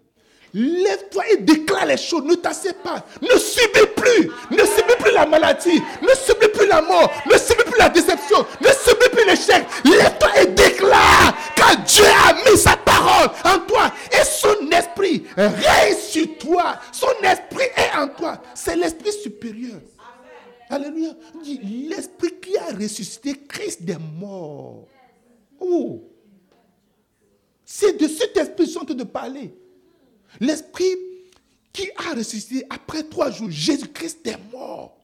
Lève-toi 0.52 1.28
et 1.30 1.36
déclare 1.36 1.86
les 1.86 1.96
choses. 1.96 2.24
Ne 2.24 2.34
t'assieds 2.34 2.72
pas. 2.72 3.04
Ne 3.20 3.38
subis 3.38 3.86
plus. 3.94 4.30
Ne 4.50 4.64
subis 4.64 4.96
plus 4.98 5.12
la 5.12 5.26
maladie. 5.26 5.80
Ne 6.02 6.14
subis 6.14 6.48
plus 6.48 6.66
la 6.66 6.80
mort. 6.80 7.12
Ne 7.26 7.36
subis 7.36 7.64
plus 7.64 7.78
la 7.78 7.88
déception. 7.88 8.38
Ne 8.60 8.68
subis 8.68 9.08
plus 9.12 9.26
l'échec. 9.26 9.64
Lève-toi 9.84 10.40
et 10.40 10.46
déclare. 10.46 11.36
Car 11.54 11.76
Dieu 11.84 12.04
a 12.04 12.32
mis 12.50 12.56
sa 12.56 12.76
parole 12.76 13.30
en 13.44 13.58
toi. 13.66 13.92
Et 14.12 14.24
son 14.24 14.70
esprit 14.70 15.24
règne 15.36 15.96
sur 15.96 16.38
toi. 16.38 16.76
Son 16.90 17.12
esprit 17.22 17.68
est 17.76 17.96
en 17.98 18.08
toi. 18.08 18.40
C'est 18.54 18.76
l'esprit 18.76 19.12
supérieur. 19.12 19.80
Alléluia. 20.68 21.14
L'esprit 21.44 22.40
qui 22.40 22.56
a 22.58 22.74
ressuscité 22.74 23.34
Christ 23.46 23.82
des 23.82 23.96
morts. 23.98 24.86
Oh. 25.60 26.02
C'est 27.64 28.00
de 28.00 28.08
cet 28.08 28.36
esprit 28.36 28.66
sont 28.66 28.84
de 28.84 29.04
parler. 29.04 29.54
L'esprit 30.40 30.96
qui 31.72 31.88
a 31.96 32.14
ressuscité 32.14 32.64
après 32.70 33.02
trois 33.04 33.30
jours 33.30 33.50
Jésus-Christ 33.50 34.24
des 34.24 34.36
morts. 34.52 34.96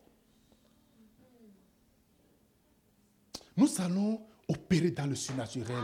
Nous 3.56 3.68
allons 3.80 4.20
opérer 4.48 4.90
dans 4.90 5.06
le 5.06 5.14
surnaturel. 5.14 5.76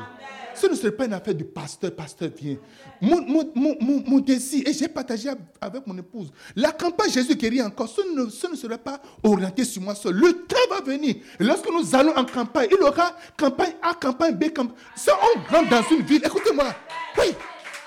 Ce 0.54 0.66
ne 0.66 0.74
serait 0.74 0.92
pas 0.92 1.04
une 1.06 1.12
affaire 1.12 1.34
de 1.34 1.44
pasteur, 1.44 1.94
pasteur 1.94 2.30
vient. 2.36 2.56
Mon, 3.00 3.20
mon, 3.22 3.52
mon, 3.54 3.76
mon 4.06 4.18
désir, 4.18 4.62
et 4.66 4.72
j'ai 4.72 4.88
partagé 4.88 5.30
avec 5.60 5.86
mon 5.86 5.96
épouse, 5.96 6.32
la 6.56 6.72
campagne 6.72 7.10
Jésus 7.10 7.36
guérit 7.36 7.62
encore, 7.62 7.88
ce 7.88 8.00
ne, 8.14 8.28
ce 8.28 8.46
ne 8.48 8.56
serait 8.56 8.78
pas 8.78 9.00
orienté 9.22 9.64
sur 9.64 9.82
moi 9.82 9.94
seul. 9.94 10.14
Le 10.14 10.32
temps 10.46 10.56
va 10.70 10.80
venir. 10.80 11.16
Lorsque 11.38 11.70
nous 11.70 11.94
allons 11.94 12.16
en 12.16 12.24
campagne, 12.24 12.68
il 12.70 12.82
aura 12.82 13.16
campagne 13.36 13.74
A, 13.82 13.94
campagne 13.94 14.34
B, 14.34 14.52
campagne. 14.52 14.76
Si 14.96 15.10
on 15.10 15.54
rentre 15.54 15.68
dans 15.70 15.82
une 15.90 16.02
ville, 16.02 16.22
écoutez-moi. 16.24 16.74
Oui. 17.18 17.34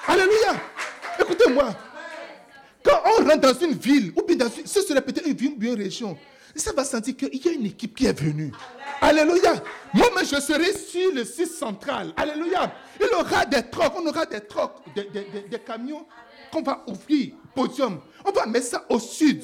Alléluia. 0.08 0.54
Écoutez-moi. 1.20 1.76
On 3.06 3.24
rentre 3.24 3.40
dans 3.40 3.54
une 3.54 3.74
ville, 3.74 4.14
ou 4.16 4.24
bien 4.24 4.36
dans 4.36 4.50
une, 4.50 4.66
ce 4.66 4.82
serait 4.82 5.02
peut-être 5.02 5.28
une 5.28 5.36
ville 5.36 5.56
ou 5.60 5.64
une 5.64 5.82
région, 5.82 6.18
ça 6.56 6.74
va 6.74 6.84
sentir 6.84 7.16
qu'il 7.16 7.44
y 7.44 7.50
a 7.50 7.52
une 7.52 7.66
équipe 7.66 7.96
qui 7.96 8.06
est 8.06 8.20
venue. 8.20 8.52
Alléluia. 9.00 9.54
Moi, 9.94 10.08
mais 10.16 10.26
je 10.26 10.40
serai 10.40 10.74
sur 10.74 11.14
le 11.14 11.24
site 11.24 11.52
central. 11.52 12.14
Alléluia. 12.18 12.72
Il 13.00 13.08
aura 13.16 13.46
des 13.46 13.64
trocs, 13.64 13.94
on 13.96 14.06
aura 14.06 14.26
des 14.26 14.42
trocs, 14.42 14.76
des, 14.96 15.06
des, 15.06 15.26
des, 15.50 15.60
camions 15.60 16.06
qu'on 16.52 16.62
va 16.62 16.84
ouvrir, 16.88 17.34
podium. 17.56 18.00
On 18.26 18.32
va 18.32 18.46
mettre 18.46 18.68
ça 18.68 18.86
au 18.90 19.00
sud, 19.00 19.44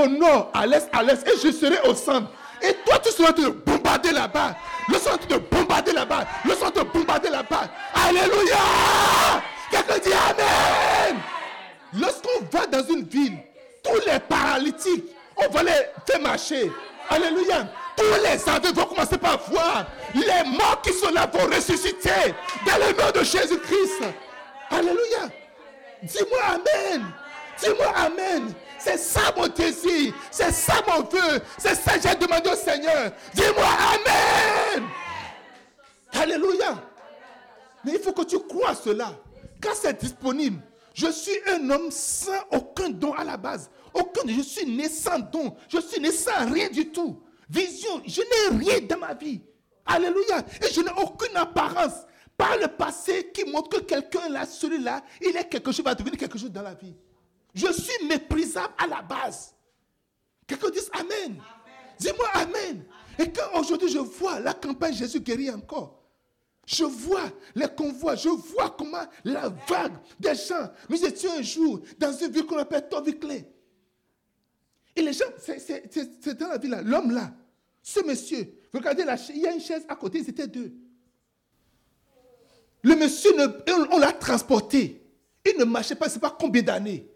au 0.00 0.06
nord, 0.06 0.50
à 0.54 0.66
l'est, 0.66 0.88
à 0.92 1.02
l'est. 1.02 1.26
Et 1.28 1.38
je 1.42 1.52
serai 1.52 1.78
au 1.88 1.94
centre. 1.94 2.30
Et 2.62 2.74
toi, 2.84 2.98
tu 2.98 3.12
seras 3.12 3.30
en 3.30 3.32
train 3.32 3.44
de 3.44 3.50
bombarder 3.50 4.10
là-bas. 4.10 4.56
Le 4.88 4.98
centre 4.98 5.26
de 5.28 5.36
bombarder 5.36 5.92
là-bas. 5.92 6.26
Le 6.44 6.54
centre 6.54 6.84
de 6.84 6.90
bombarder 6.90 7.30
là-bas. 7.30 7.70
Alléluia. 7.94 8.56
Quelqu'un 9.70 9.98
dit 9.98 10.12
Amen. 10.12 11.22
Lorsqu'on 11.94 12.44
va 12.52 12.66
dans 12.66 12.84
une 12.86 13.04
ville, 13.04 13.38
tous 13.82 14.00
les 14.06 14.18
paralytiques, 14.20 15.04
on 15.36 15.48
va 15.48 15.62
les 15.62 15.72
faire 16.06 16.20
marcher. 16.20 16.70
Alléluia. 17.08 17.68
Tous 17.96 18.04
les 18.22 18.48
aveugles 18.48 18.78
vont 18.78 18.84
commencer 18.86 19.18
par 19.18 19.38
voir. 19.50 19.86
Les 20.14 20.50
morts 20.50 20.80
qui 20.82 20.92
sont 20.92 21.10
là 21.10 21.26
vont 21.26 21.46
ressusciter. 21.46 22.34
Dans 22.66 22.76
le 22.76 22.92
nom 22.92 23.10
de 23.14 23.24
Jésus-Christ. 23.24 24.02
Alléluia. 24.70 25.30
Dis-moi 26.02 26.38
Amen. 26.46 27.06
Dis-moi 27.60 27.92
Amen. 27.96 28.52
C'est 28.78 28.98
ça 28.98 29.32
mon 29.36 29.48
désir. 29.48 30.12
C'est 30.30 30.52
ça 30.52 30.74
mon 30.86 31.02
vœu. 31.02 31.40
C'est 31.56 31.74
ça 31.74 31.98
que 31.98 32.08
j'ai 32.08 32.14
demandé 32.14 32.50
au 32.50 32.56
Seigneur. 32.56 33.10
Dis-moi 33.34 33.66
Amen. 33.94 34.84
Alléluia. 36.12 36.74
Mais 37.84 37.92
il 37.94 38.00
faut 38.00 38.12
que 38.12 38.22
tu 38.24 38.38
crois 38.40 38.74
cela. 38.74 39.12
Quand 39.60 39.74
c'est 39.74 39.98
disponible, 39.98 40.60
je 40.98 41.12
suis 41.12 41.38
un 41.46 41.70
homme 41.70 41.92
sans 41.92 42.40
aucun 42.50 42.90
don 42.90 43.12
à 43.12 43.22
la 43.22 43.36
base. 43.36 43.70
Aucun, 43.94 44.22
je 44.26 44.40
suis 44.40 44.66
né 44.66 44.88
sans 44.88 45.20
don. 45.20 45.54
Je 45.68 45.78
suis 45.78 46.00
né 46.00 46.10
sans 46.10 46.50
rien 46.52 46.68
du 46.70 46.90
tout. 46.90 47.22
Vision, 47.48 48.02
je 48.04 48.20
n'ai 48.20 48.58
rien 48.66 48.80
dans 48.80 48.98
ma 48.98 49.14
vie. 49.14 49.40
Alléluia. 49.86 50.44
Et 50.60 50.72
je 50.72 50.80
n'ai 50.80 50.90
aucune 51.00 51.36
apparence 51.36 52.04
par 52.36 52.56
le 52.56 52.66
passé 52.66 53.30
qui 53.32 53.44
montre 53.44 53.78
que 53.78 53.84
quelqu'un 53.84 54.28
là, 54.28 54.44
celui-là, 54.44 55.04
il 55.20 55.36
est 55.36 55.48
quelque 55.48 55.70
chose, 55.70 55.84
va 55.84 55.94
devenir 55.94 56.18
quelque 56.18 56.36
chose 56.36 56.50
dans 56.50 56.62
la 56.62 56.74
vie. 56.74 56.96
Je 57.54 57.72
suis 57.72 58.04
méprisable 58.08 58.74
à 58.76 58.88
la 58.88 59.00
base. 59.00 59.54
Quelqu'un 60.48 60.70
dit 60.70 60.80
Amen. 60.94 61.40
Dis-moi 62.00 62.26
Amen. 62.34 62.84
Et 63.20 63.30
quand 63.30 63.60
aujourd'hui 63.60 63.88
je 63.88 63.98
vois 63.98 64.40
la 64.40 64.52
campagne 64.52 64.94
Jésus 64.94 65.20
guérit 65.20 65.50
encore, 65.52 65.97
je 66.68 66.84
vois 66.84 67.32
les 67.54 67.66
convois, 67.66 68.14
je 68.14 68.28
vois 68.28 68.74
comment 68.76 69.02
la 69.24 69.48
vague 69.48 69.94
des 70.20 70.34
gens. 70.34 70.70
Nous 70.90 71.02
étions 71.02 71.32
un 71.32 71.40
jour 71.40 71.80
dans 71.98 72.12
une 72.12 72.30
ville 72.30 72.44
qu'on 72.44 72.58
appelle 72.58 72.86
Toviclé. 72.90 73.46
Et 74.94 75.00
les 75.00 75.14
gens, 75.14 75.24
c'est 75.38 76.38
dans 76.38 76.48
la 76.48 76.58
ville 76.58 76.70
là, 76.72 76.82
l'homme 76.82 77.12
là, 77.12 77.32
ce 77.82 78.00
monsieur, 78.04 78.52
regardez, 78.74 79.04
la, 79.04 79.16
il 79.30 79.38
y 79.38 79.46
a 79.46 79.54
une 79.54 79.62
chaise 79.62 79.86
à 79.88 79.96
côté, 79.96 80.18
ils 80.18 80.28
étaient 80.28 80.46
deux. 80.46 80.74
Le 82.82 82.94
monsieur, 82.96 83.30
on, 83.90 83.98
l'a 83.98 84.12
transporté. 84.12 85.02
Il 85.46 85.58
ne 85.58 85.64
marchait 85.64 85.94
pas, 85.94 86.04
je 86.04 86.10
ne 86.10 86.14
sais 86.14 86.20
pas 86.20 86.36
combien 86.38 86.60
d'années. 86.60 87.08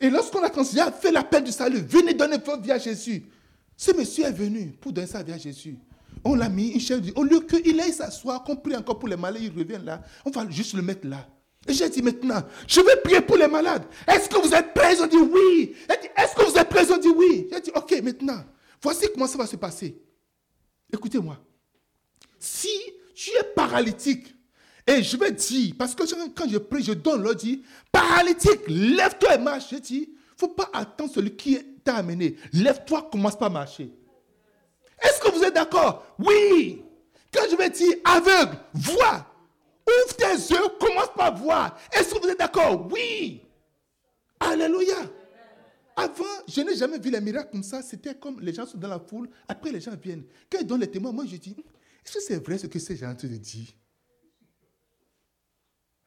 Et 0.00 0.08
lorsqu'on 0.08 0.42
a 0.42 0.92
fait 0.92 1.10
l'appel 1.10 1.42
du 1.42 1.50
salut, 1.50 1.80
venez 1.80 2.14
donner 2.14 2.38
votre 2.38 2.62
vie 2.62 2.70
à 2.70 2.78
Jésus. 2.78 3.24
Ce 3.76 3.90
monsieur 3.90 4.26
est 4.26 4.32
venu 4.32 4.68
pour 4.80 4.92
donner 4.92 5.08
sa 5.08 5.24
vie 5.24 5.32
à 5.32 5.38
Jésus. 5.38 5.76
On 6.24 6.34
l'a 6.34 6.48
mis 6.48 6.70
une 6.70 6.80
chaise. 6.80 7.00
Au 7.16 7.24
lieu 7.24 7.40
qu'il 7.40 7.80
aille 7.80 7.92
s'asseoir, 7.92 8.44
qu'on 8.44 8.56
prie 8.56 8.76
encore 8.76 8.98
pour 8.98 9.08
les 9.08 9.16
malades, 9.16 9.42
il 9.42 9.50
revient 9.50 9.80
là. 9.84 10.02
On 10.24 10.30
va 10.30 10.48
juste 10.48 10.74
le 10.74 10.82
mettre 10.82 11.06
là. 11.06 11.26
Et 11.66 11.72
j'ai 11.74 11.88
dit 11.88 12.02
maintenant, 12.02 12.42
je 12.66 12.80
vais 12.80 12.96
prier 13.02 13.20
pour 13.20 13.36
les 13.36 13.46
malades. 13.46 13.84
Est-ce 14.06 14.28
que 14.28 14.36
vous 14.36 14.52
êtes 14.52 14.74
prêts? 14.74 14.96
Ils 15.00 15.08
dit 15.08 15.16
oui. 15.16 15.74
Est-ce 16.16 16.34
que 16.34 16.50
vous 16.50 16.56
êtes 16.56 16.68
prêts? 16.68 16.84
Ils 16.88 17.00
dit 17.00 17.08
oui. 17.08 17.48
J'ai 17.52 17.60
dit, 17.60 17.70
ok, 17.74 18.02
maintenant, 18.02 18.44
voici 18.80 19.06
comment 19.12 19.26
ça 19.26 19.38
va 19.38 19.46
se 19.46 19.56
passer. 19.56 20.00
Écoutez-moi. 20.92 21.38
Si 22.38 22.68
tu 23.14 23.30
es 23.30 23.44
paralytique, 23.54 24.34
et 24.84 25.02
je 25.02 25.16
vais 25.16 25.30
dire, 25.30 25.74
parce 25.78 25.94
que 25.94 26.02
quand 26.34 26.48
je 26.48 26.58
prie, 26.58 26.82
je 26.82 26.92
donne 26.92 27.22
l'ordre, 27.22 27.46
paralytique, 27.92 28.62
lève-toi 28.66 29.36
et 29.36 29.38
marche. 29.38 29.70
Je 29.70 29.76
dis, 29.76 30.08
il 30.08 30.10
ne 30.10 30.36
faut 30.36 30.48
pas 30.48 30.68
attendre 30.72 31.12
celui 31.12 31.36
qui 31.36 31.56
t'a 31.84 31.94
amené. 31.96 32.36
Lève-toi, 32.52 33.08
commence 33.10 33.38
pas 33.38 33.46
à 33.46 33.50
marcher. 33.50 33.92
Est-ce 35.02 35.20
que 35.20 35.30
vous 35.30 35.42
êtes 35.42 35.54
d'accord? 35.54 36.14
Oui. 36.18 36.82
Quand 37.32 37.44
je 37.50 37.56
vais 37.56 37.70
dire 37.70 37.96
aveugle, 38.04 38.58
vois. 38.74 39.26
Ouvre 39.86 40.16
tes 40.16 40.32
yeux, 40.32 40.68
commence 40.78 41.12
par 41.16 41.34
voir. 41.36 41.78
Est-ce 41.92 42.14
que 42.14 42.20
vous 42.20 42.28
êtes 42.28 42.38
d'accord? 42.38 42.88
Oui. 42.90 43.42
Alléluia. 44.38 44.96
Avant, 45.96 46.24
je 46.48 46.60
n'ai 46.62 46.76
jamais 46.76 46.98
vu 46.98 47.10
les 47.10 47.20
miracles 47.20 47.50
comme 47.50 47.62
ça. 47.62 47.82
C'était 47.82 48.14
comme 48.14 48.40
les 48.40 48.52
gens 48.52 48.66
sont 48.66 48.78
dans 48.78 48.88
la 48.88 49.00
foule. 49.00 49.28
Après, 49.48 49.72
les 49.72 49.80
gens 49.80 49.94
viennent. 49.96 50.24
Quand 50.50 50.58
ils 50.60 50.66
donnent 50.66 50.80
les 50.80 50.90
témoins, 50.90 51.12
moi, 51.12 51.24
je 51.26 51.36
dis 51.36 51.56
est-ce 52.04 52.14
que 52.14 52.20
c'est 52.20 52.44
vrai 52.44 52.58
ce 52.58 52.66
que 52.66 52.78
ces 52.78 52.96
gens 52.96 53.14
te 53.14 53.26
disent? 53.26 53.74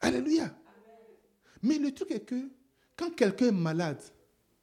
Alléluia. 0.00 0.54
Mais 1.62 1.78
le 1.78 1.92
truc 1.92 2.10
est 2.10 2.20
que 2.20 2.50
quand 2.96 3.14
quelqu'un 3.14 3.46
est 3.48 3.52
malade 3.52 4.02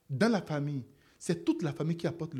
dans 0.09 0.29
la 0.31 0.41
famille, 0.41 0.83
c'est 1.17 1.43
toute 1.43 1.63
la 1.63 1.73
famille 1.73 1.97
qui 1.97 2.05
apporte 2.05 2.33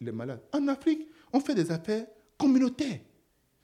les 0.00 0.12
malades. 0.12 0.42
En 0.52 0.68
Afrique, 0.68 1.08
on 1.34 1.40
fait 1.40 1.54
des 1.54 1.70
affaires 1.70 2.06
communautaires. 2.38 3.00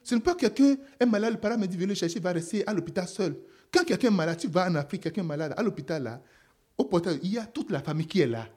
Ce 0.02 0.14
n'est 0.14 0.20
pas 0.20 0.34
quelqu'un 0.34 0.76
est 0.98 1.06
malade, 1.06 1.34
le 1.34 1.40
parent 1.40 1.56
me 1.56 1.66
dit, 1.66 1.76
viens 1.76 1.86
le 1.86 1.94
chercher, 1.94 2.18
va 2.18 2.32
rester 2.32 2.66
à 2.66 2.74
l'hôpital 2.74 3.06
seul. 3.06 3.36
Quand 3.72 3.84
quelqu'un 3.84 4.08
est 4.08 4.10
malade, 4.10 4.38
tu 4.38 4.48
vas 4.48 4.68
en 4.68 4.74
Afrique, 4.74 5.04
quelqu'un 5.04 5.22
est 5.22 5.26
malade, 5.26 5.54
à 5.56 5.62
l'hôpital 5.62 6.02
là, 6.02 6.20
au 6.76 6.84
portail, 6.84 7.20
il 7.22 7.32
y 7.32 7.38
a 7.38 7.46
toute 7.46 7.70
la 7.70 7.80
famille 7.80 8.06
qui 8.06 8.20
est 8.20 8.26
là. 8.26 8.48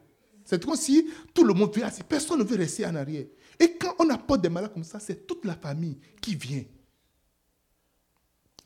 C'est 0.45 0.63
comme 0.65 0.75
si 0.75 1.07
tout 1.33 1.43
le 1.43 1.53
monde 1.53 1.73
vient, 1.75 1.89
personne 2.09 2.39
ne 2.39 2.43
veut 2.43 2.57
rester 2.57 2.85
en 2.85 2.95
arrière. 2.95 3.25
Et 3.59 3.73
quand 3.73 3.93
on 3.99 4.09
apporte 4.09 4.41
des 4.41 4.49
malades 4.49 4.73
comme 4.73 4.83
ça, 4.83 4.99
c'est 4.99 5.27
toute 5.27 5.45
la 5.45 5.55
famille 5.55 5.99
qui 6.19 6.35
vient. 6.35 6.63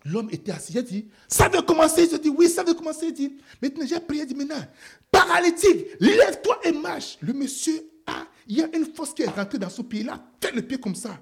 L'homme 0.05 0.29
était 0.31 0.53
assis. 0.53 0.71
Il 0.73 0.79
a 0.79 0.81
dit, 0.81 1.07
ça 1.27 1.49
veut 1.49 1.61
commencer. 1.61 2.07
Je 2.09 2.15
dis, 2.15 2.29
oui, 2.29 2.47
ça 2.47 2.63
veut 2.63 2.73
commencer. 2.73 3.07
Il 3.07 3.13
dit, 3.13 3.37
maintenant 3.61 3.85
j'ai 3.85 3.99
prié. 3.99 4.21
Il 4.21 4.27
dit, 4.27 4.35
maintenant, 4.35 4.63
paralytique, 5.11 5.87
lève-toi 5.99 6.59
et 6.63 6.71
marche. 6.71 7.17
Le 7.21 7.33
monsieur 7.33 7.83
il 8.47 8.57
y 8.57 8.63
a 8.63 8.67
une 8.73 8.85
force 8.85 9.13
qui 9.13 9.23
est 9.23 9.29
rentrée 9.29 9.57
dans 9.57 9.69
son 9.69 9.83
pied. 9.83 10.01
Il 10.01 10.09
a 10.09 10.19
fait 10.41 10.51
le 10.51 10.61
pied 10.61 10.77
comme 10.77 10.95
ça. 10.95 11.17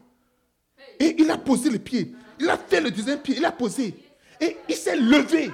Et 0.99 1.15
il 1.19 1.29
a 1.31 1.37
posé 1.37 1.69
le 1.69 1.79
pied. 1.79 2.13
Il 2.39 2.49
a 2.49 2.57
fait 2.57 2.81
le 2.81 2.91
deuxième 2.91 3.19
pied. 3.19 3.35
Il 3.37 3.45
a 3.45 3.51
posé. 3.51 3.95
Et 4.39 4.57
il 4.69 4.75
s'est 4.75 4.95
levé. 4.95 5.51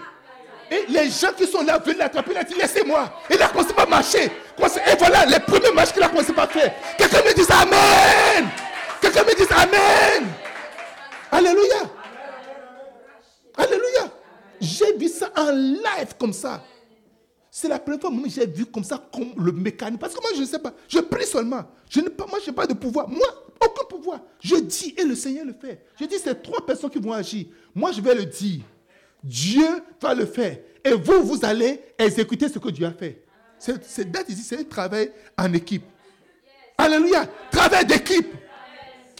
Et 0.69 0.85
les 0.89 1.09
gens 1.09 1.33
qui 1.37 1.45
sont 1.45 1.63
là 1.63 1.77
veulent 1.79 1.97
l'attraper. 1.97 2.31
Il 2.31 2.37
a 2.37 2.43
dit, 2.43 2.53
laissez-moi. 2.55 3.11
Il 3.29 3.41
a 3.41 3.47
commencé 3.47 3.73
à 3.77 3.85
marcher. 3.85 4.25
Et 4.25 4.95
voilà 4.97 5.25
les 5.25 5.39
premières 5.39 5.73
marches 5.73 5.93
qu'il 5.93 6.03
a 6.03 6.09
commencé 6.09 6.33
à 6.35 6.47
faire. 6.47 6.73
Quelqu'un 6.97 7.17
me 7.19 7.33
dit 7.33 7.51
Amen. 7.51 8.49
Quelqu'un 9.01 9.23
me 9.23 9.35
dit 9.35 9.53
Amen. 9.53 10.29
Alléluia. 11.31 11.89
Alléluia. 13.57 14.11
J'ai 14.59 14.97
vu 14.97 15.07
ça 15.07 15.29
en 15.35 15.51
live 15.51 16.15
comme 16.19 16.33
ça. 16.33 16.63
C'est 17.53 17.67
la 17.67 17.79
première 17.79 17.99
fois 17.99 18.09
que 18.09 18.29
j'ai 18.29 18.47
vu 18.47 18.65
comme 18.65 18.85
ça, 18.85 18.97
comme 19.13 19.33
le 19.37 19.51
mécanisme. 19.51 19.99
Parce 19.99 20.13
que 20.13 20.21
moi, 20.21 20.31
je 20.33 20.39
ne 20.39 20.45
sais 20.45 20.57
pas. 20.57 20.73
Je 20.87 20.99
prie 20.99 21.25
seulement. 21.25 21.65
Je 21.89 21.99
pas, 21.99 22.25
moi, 22.25 22.39
je 22.41 22.49
n'ai 22.49 22.55
pas 22.55 22.65
de 22.65 22.73
pouvoir. 22.73 23.09
Moi, 23.09 23.27
aucun 23.59 23.83
pouvoir. 23.89 24.21
Je 24.39 24.55
dis 24.55 24.95
et 24.97 25.03
le 25.03 25.15
Seigneur 25.15 25.45
le 25.45 25.53
fait. 25.53 25.85
Je 25.99 26.05
dis, 26.05 26.15
c'est 26.17 26.41
trois 26.41 26.65
personnes 26.65 26.89
qui 26.89 26.99
vont 26.99 27.11
agir. 27.11 27.47
Moi, 27.75 27.91
je 27.91 27.99
vais 27.99 28.15
le 28.15 28.25
dire. 28.25 28.61
Dieu 29.21 29.67
va 30.01 30.15
le 30.15 30.25
faire. 30.25 30.59
Et 30.83 30.93
vous, 30.93 31.23
vous 31.23 31.45
allez 31.45 31.81
exécuter 31.97 32.47
ce 32.47 32.57
que 32.57 32.69
Dieu 32.69 32.85
a 32.85 32.93
fait. 32.93 33.21
C'est 33.59 34.09
date 34.09 34.29
ici, 34.29 34.43
c'est 34.43 34.59
un 34.59 34.63
travail 34.63 35.11
en 35.37 35.51
équipe. 35.53 35.83
Alléluia. 36.77 37.27
Travail 37.51 37.85
d'équipe. 37.85 38.33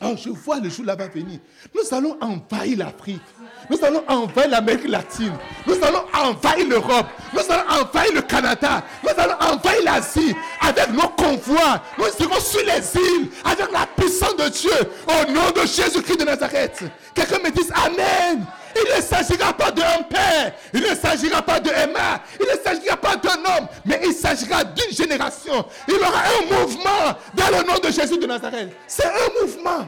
Oh, 0.02 0.16
je 0.18 0.30
vois 0.30 0.60
le 0.60 0.70
jour 0.70 0.86
là-bas 0.86 1.10
venir. 1.10 1.40
Nous 1.76 1.95
allons 1.95 2.18
envahir 2.22 2.78
l'Afrique. 2.80 3.22
Nous 3.69 3.77
allons 3.83 4.03
envahir 4.07 4.49
l'Amérique 4.49 4.88
latine. 4.88 5.33
Nous 5.65 5.75
allons 5.75 6.03
envahir 6.13 6.67
l'Europe. 6.67 7.07
Nous 7.33 7.41
allons 7.49 7.81
envahir 7.81 8.13
le 8.13 8.21
Canada. 8.21 8.83
Nous 9.03 9.09
allons 9.17 9.35
envahir 9.39 9.83
l'Asie 9.83 10.35
avec 10.59 10.89
nos 10.89 11.07
convois. 11.09 11.81
Nous 11.97 12.05
serons 12.05 12.39
sur 12.39 12.61
les 12.65 12.99
îles 12.99 13.29
avec 13.43 13.71
la 13.71 13.85
puissance 13.95 14.35
de 14.35 14.49
Dieu 14.49 14.71
au 15.07 15.31
nom 15.31 15.51
de 15.51 15.61
Jésus-Christ 15.61 16.17
de 16.17 16.25
Nazareth. 16.25 16.83
Quelqu'un 17.13 17.39
me 17.39 17.51
dise 17.51 17.71
Amen. 17.85 18.45
Il 18.75 18.95
ne 18.95 19.01
s'agira 19.01 19.51
pas 19.53 19.69
d'un 19.71 20.01
père, 20.09 20.53
il 20.73 20.81
ne 20.81 20.95
s'agira 20.95 21.41
pas 21.41 21.59
de 21.59 21.69
Emma, 21.69 22.21
il 22.39 22.45
ne 22.45 22.63
s'agira 22.63 22.95
pas 22.95 23.17
d'un 23.17 23.33
homme, 23.33 23.67
mais 23.83 23.99
il 24.01 24.13
s'agira 24.13 24.63
d'une 24.63 24.95
génération. 24.95 25.65
Il 25.89 25.95
y 25.95 25.97
aura 25.97 26.07
un 26.19 26.59
mouvement 26.59 27.17
dans 27.33 27.57
le 27.57 27.63
nom 27.65 27.77
de 27.83 27.91
Jésus 27.91 28.17
de 28.17 28.25
Nazareth. 28.25 28.69
C'est 28.88 29.05
un 29.07 29.41
mouvement. 29.41 29.88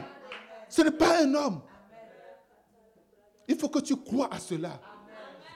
Ce 0.68 0.82
n'est 0.82 0.90
pas 0.90 1.22
un 1.22 1.34
homme. 1.34 1.60
Il 3.48 3.56
faut 3.56 3.68
que 3.68 3.80
tu 3.80 3.96
crois 3.96 4.32
à 4.32 4.38
cela. 4.38 4.80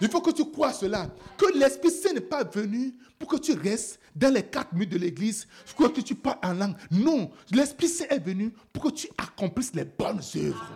Il 0.00 0.08
faut 0.08 0.20
que 0.20 0.30
tu 0.30 0.44
crois 0.50 0.68
à 0.68 0.72
cela. 0.72 1.10
Que 1.36 1.58
l'Esprit 1.58 1.90
Saint 1.90 2.12
n'est 2.12 2.20
pas 2.20 2.44
venu 2.44 2.94
pour 3.18 3.28
que 3.28 3.36
tu 3.36 3.52
restes 3.52 3.98
dans 4.14 4.32
les 4.32 4.42
quatre 4.42 4.72
murs 4.72 4.88
de 4.88 4.96
l'église, 4.96 5.46
pour 5.76 5.92
que 5.92 6.00
tu 6.00 6.14
parles 6.14 6.38
en 6.42 6.54
langue. 6.54 6.76
Non, 6.90 7.30
l'Esprit 7.50 7.88
Saint 7.88 8.06
est 8.08 8.18
venu 8.18 8.52
pour 8.72 8.84
que 8.84 8.90
tu 8.90 9.08
accomplisses 9.18 9.74
les 9.74 9.84
bonnes 9.84 10.20
œuvres. 10.36 10.72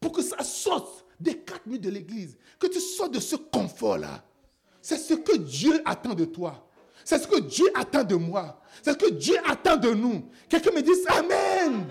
Pour 0.00 0.12
que 0.12 0.22
ça 0.22 0.42
sorte 0.42 1.04
des 1.20 1.38
quatre 1.38 1.66
murs 1.66 1.80
de 1.80 1.90
l'église. 1.90 2.36
Que 2.58 2.66
tu 2.66 2.80
sortes 2.80 3.14
de 3.14 3.20
ce 3.20 3.36
confort-là. 3.36 4.24
C'est 4.82 4.98
ce 4.98 5.14
que 5.14 5.36
Dieu 5.36 5.80
attend 5.84 6.14
de 6.14 6.24
toi. 6.24 6.68
C'est 7.04 7.18
ce 7.18 7.28
que 7.28 7.40
Dieu 7.40 7.66
attend 7.74 8.04
de 8.04 8.16
moi. 8.16 8.60
C'est 8.82 8.92
ce 8.92 8.96
que 8.96 9.10
Dieu 9.10 9.36
attend 9.48 9.76
de 9.76 9.90
nous. 9.90 10.28
Quelqu'un 10.48 10.72
me 10.72 10.82
dit 10.82 10.90
Amen. 11.08 11.86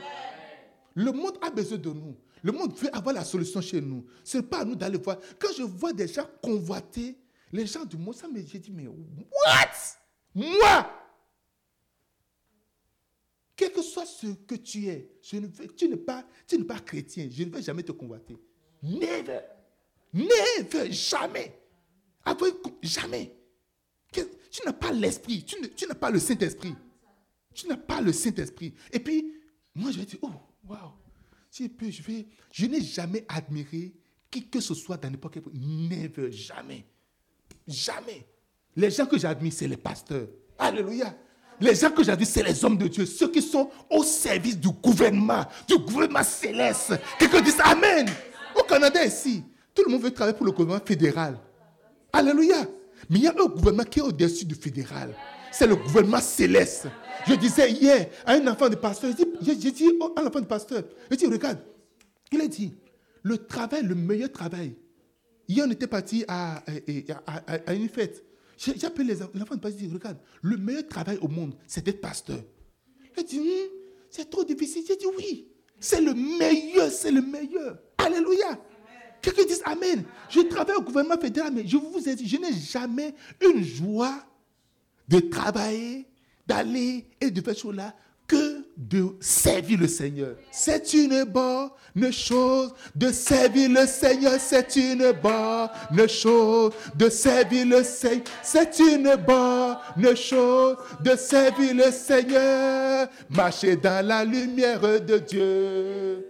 Le 0.93 1.11
monde 1.11 1.37
a 1.41 1.49
besoin 1.49 1.77
de 1.77 1.89
nous. 1.89 2.15
Le 2.45 2.51
monde 2.51 2.77
veut 2.77 2.95
avoir 2.95 3.15
la 3.15 3.25
solution 3.25 3.59
chez 3.59 3.81
nous. 3.81 4.05
Ce 4.23 4.37
n'est 4.37 4.43
pas 4.43 4.59
à 4.59 4.65
nous 4.65 4.75
d'aller 4.75 4.99
voir. 4.99 5.17
Quand 5.39 5.51
je 5.57 5.63
vois 5.63 5.91
des 5.93 6.07
gens 6.07 6.27
convoiter, 6.43 7.17
les 7.51 7.65
gens 7.65 7.83
du 7.85 7.97
monde, 7.97 8.13
ça 8.13 8.27
me 8.27 8.39
dit, 8.39 8.71
mais 8.71 8.85
what? 8.85 9.71
Moi? 10.35 10.91
Quel 13.55 13.71
que 13.71 13.81
soit 13.81 14.05
ce 14.05 14.27
que 14.27 14.53
tu 14.53 14.85
es, 14.85 15.09
tu 15.23 15.41
n'es 15.87 15.97
pas, 15.97 16.23
tu 16.45 16.59
n'es 16.59 16.65
pas 16.65 16.79
chrétien. 16.81 17.27
Je 17.31 17.45
ne 17.45 17.49
vais 17.49 17.63
jamais 17.63 17.81
te 17.81 17.93
convoiter. 17.93 18.37
Never. 18.83 19.39
Never. 20.13 20.91
Jamais. 20.91 21.59
jamais. 22.83 23.35
Tu 24.11 24.61
n'as 24.63 24.73
pas 24.73 24.91
l'esprit. 24.91 25.43
Tu, 25.43 25.87
n'as 25.87 25.95
pas 25.95 26.11
le 26.11 26.19
Saint-Esprit. 26.19 26.75
Tu 27.55 27.67
n'as 27.67 27.77
pas 27.77 28.01
le 28.01 28.13
Saint-Esprit. 28.13 28.75
Et 28.93 28.99
puis, 28.99 29.33
moi, 29.73 29.89
je 29.89 29.97
vais 29.97 30.05
dire, 30.05 30.19
oh, 30.21 30.29
waouh 30.63 30.91
je 31.57 32.01
vais. 32.01 32.25
Je 32.51 32.65
n'ai 32.65 32.81
jamais 32.81 33.25
admiré 33.27 33.93
qui 34.29 34.47
que 34.47 34.59
ce 34.59 34.73
soit 34.73 34.97
dans 34.97 35.09
n'importe 35.09 35.35
quel 35.35 35.43
Never, 35.53 36.31
jamais. 36.31 36.85
Jamais. 37.67 38.25
Les 38.75 38.91
gens 38.91 39.05
que 39.05 39.17
j'admire, 39.17 39.53
c'est 39.53 39.67
les 39.67 39.77
pasteurs. 39.77 40.27
Alléluia. 40.57 41.15
Les 41.61 41.73
gens 41.73 41.91
que 41.91 42.03
j'admire, 42.03 42.27
c'est 42.27 42.43
les 42.43 42.65
hommes 42.65 42.77
de 42.77 42.87
Dieu, 42.87 43.05
ceux 43.05 43.31
qui 43.31 43.41
sont 43.41 43.69
au 43.89 44.03
service 44.03 44.59
du 44.59 44.69
gouvernement, 44.69 45.45
du 45.67 45.77
gouvernement 45.77 46.23
céleste. 46.23 46.93
Quelqu'un 47.17 47.41
dit 47.41 47.51
Amen. 47.63 48.07
Au 48.57 48.63
Canada 48.63 49.05
ici, 49.05 49.43
tout 49.73 49.83
le 49.85 49.91
monde 49.91 50.01
veut 50.01 50.11
travailler 50.11 50.35
pour 50.35 50.45
le 50.45 50.51
gouvernement 50.51 50.85
fédéral. 50.85 51.39
Alléluia. 52.11 52.65
Mais 53.09 53.17
il 53.19 53.23
y 53.23 53.27
a 53.27 53.31
un 53.31 53.45
gouvernement 53.45 53.83
qui 53.83 53.99
est 53.99 54.03
au-dessus 54.03 54.45
du 54.45 54.55
fédéral. 54.55 55.15
C'est 55.57 55.67
le 55.67 55.77
gouvernement 55.77 56.19
céleste. 56.19 56.87
Je 57.25 57.33
disais 57.33 57.71
hier 57.71 58.09
à 58.25 58.33
un 58.33 58.45
enfant 58.47 58.67
de 58.67 58.75
pasteur, 58.75 59.13
j'ai 59.41 59.55
dit, 59.55 59.89
à 60.17 60.21
un 60.21 60.27
enfant 60.27 60.41
de 60.41 60.45
pasteur, 60.45 60.83
je 61.09 61.15
dis, 61.15 61.25
regarde, 61.27 61.59
il 62.33 62.41
a 62.41 62.47
dit, 62.47 62.73
le 63.23 63.37
travail, 63.37 63.83
le 63.83 63.95
meilleur 63.95 64.29
travail. 64.29 64.75
Hier, 65.47 65.65
on 65.65 65.71
était 65.71 65.87
parti 65.87 66.25
à, 66.27 66.61
à, 67.65 67.73
une 67.73 67.87
fête. 67.87 68.25
J'ai 68.57 68.85
appelé 68.85 69.15
l'enfant 69.33 69.55
de 69.55 69.61
pasteur, 69.61 69.79
je 69.79 69.85
dis, 69.85 69.93
regarde, 69.93 70.17
le 70.41 70.57
meilleur 70.57 70.87
travail 70.89 71.17
au 71.21 71.29
monde, 71.29 71.55
c'est 71.67 71.85
d'être 71.85 72.01
pasteur. 72.01 72.39
Il 73.15 73.19
a 73.21 73.23
dit, 73.23 73.39
hmm, 73.39 73.69
c'est 74.09 74.29
trop 74.29 74.43
difficile. 74.43 74.83
J'ai 74.85 74.97
dit, 74.97 75.07
oui, 75.17 75.47
c'est 75.79 76.01
le 76.01 76.13
meilleur, 76.13 76.91
c'est 76.91 77.11
le 77.11 77.21
meilleur. 77.21 77.77
Alléluia. 77.97 78.59
Quelqu'un 79.21 79.45
dit 79.45 79.61
Amen. 79.63 80.03
Je 80.29 80.41
travaille 80.41 80.75
au 80.75 80.81
gouvernement 80.81 81.19
fédéral, 81.19 81.53
mais 81.53 81.65
je 81.65 81.77
vous 81.77 82.09
ai 82.09 82.13
dit, 82.13 82.27
je 82.27 82.37
n'ai 82.37 82.51
jamais 82.53 83.15
une 83.41 83.63
joie 83.63 84.21
de 85.07 85.19
travailler 85.19 86.07
d'aller 86.47 87.05
et 87.21 87.31
de 87.31 87.41
faire 87.41 87.55
cela 87.55 87.93
que 88.27 88.65
de 88.75 89.15
servir 89.19 89.79
le 89.79 89.87
Seigneur. 89.87 90.35
C'est 90.51 90.93
une 90.93 91.23
bonne 91.25 91.69
chose 92.11 92.73
de 92.95 93.11
servir 93.11 93.69
le 93.69 93.85
Seigneur. 93.85 94.39
C'est 94.39 94.75
une 94.75 95.11
bonne 95.21 96.09
chose 96.09 96.71
de 96.95 97.09
servir 97.09 97.65
le 97.67 97.83
Seigneur. 97.83 98.23
C'est 98.41 98.79
une 98.79 99.15
bonne 99.15 100.15
chose 100.15 100.77
de 101.01 101.15
servir 101.15 101.75
le 101.75 101.91
Seigneur. 101.91 103.07
Marcher 103.29 103.75
dans 103.75 104.05
la 104.05 104.25
lumière 104.25 104.81
de 104.81 105.17
Dieu. 105.19 106.27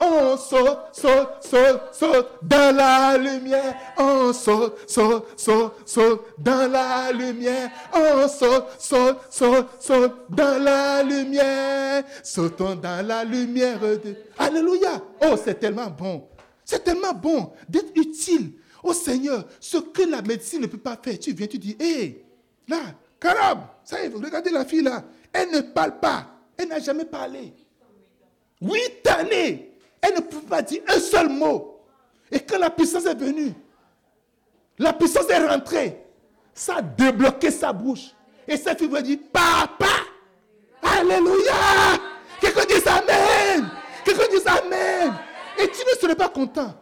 On 0.00 0.36
saute, 0.36 0.78
saute, 0.92 1.28
saute, 1.40 1.80
saute 1.92 2.28
dans 2.42 2.74
la 2.76 3.18
lumière. 3.18 3.74
On 3.96 4.32
saute, 4.32 4.88
saute, 4.88 5.26
saute, 5.36 5.74
saute 5.86 6.24
dans 6.38 6.70
la 6.70 7.10
lumière. 7.10 7.70
On 7.92 8.28
saute, 8.28 8.66
saute, 8.78 9.18
saute, 9.28 9.66
saute 9.80 10.12
dans 10.30 10.62
la 10.62 11.02
lumière. 11.02 12.04
Sautons 12.22 12.76
dans 12.76 13.04
la 13.04 13.24
lumière 13.24 13.80
de... 13.80 14.14
Alléluia. 14.38 15.02
Oh, 15.22 15.34
c'est 15.42 15.58
tellement 15.58 15.90
bon. 15.90 16.28
C'est 16.64 16.84
tellement 16.84 17.14
bon 17.14 17.52
d'être 17.68 17.90
utile 17.96 18.52
au 18.82 18.92
Seigneur. 18.92 19.44
Ce 19.58 19.78
que 19.78 20.02
la 20.02 20.22
médecine 20.22 20.60
ne 20.60 20.66
peut 20.66 20.78
pas 20.78 20.96
faire, 21.02 21.18
tu 21.18 21.32
viens, 21.32 21.48
tu 21.48 21.58
dis, 21.58 21.76
hé, 21.80 22.24
là, 22.68 22.78
carab, 23.18 23.60
ça 23.82 24.04
y 24.04 24.08
regardez 24.08 24.50
la 24.50 24.64
fille 24.64 24.82
là. 24.82 25.02
Elle 25.32 25.50
ne 25.50 25.60
parle 25.60 25.98
pas. 25.98 26.26
Elle 26.56 26.68
n'a 26.68 26.78
jamais 26.78 27.04
parlé. 27.04 27.52
Huit 28.60 29.06
années. 29.08 29.77
Elle 30.00 30.14
ne 30.14 30.20
pouvait 30.20 30.46
pas 30.46 30.62
dire 30.62 30.82
un 30.88 31.00
seul 31.00 31.28
mot. 31.28 31.80
Et 32.30 32.40
quand 32.40 32.58
la 32.58 32.70
puissance 32.70 33.06
est 33.06 33.14
venue, 33.14 33.52
la 34.78 34.92
puissance 34.92 35.28
est 35.28 35.46
rentrée. 35.46 36.04
Ça 36.54 36.76
a 36.76 36.82
débloqué 36.82 37.50
sa 37.50 37.72
bouche. 37.72 38.14
Et 38.46 38.56
sa 38.56 38.74
fille 38.74 38.88
lui 38.88 39.02
dit, 39.02 39.16
Papa, 39.16 39.86
Alléluia. 40.82 41.98
Quelqu'un 42.40 42.64
dit 42.66 42.88
Amen. 42.88 43.70
Quelqu'un 44.04 44.28
dit 44.30 44.46
Amen. 44.46 45.14
Et 45.58 45.68
tu 45.68 45.80
ne 45.84 46.00
serais 46.00 46.14
pas 46.14 46.28
content. 46.28 46.74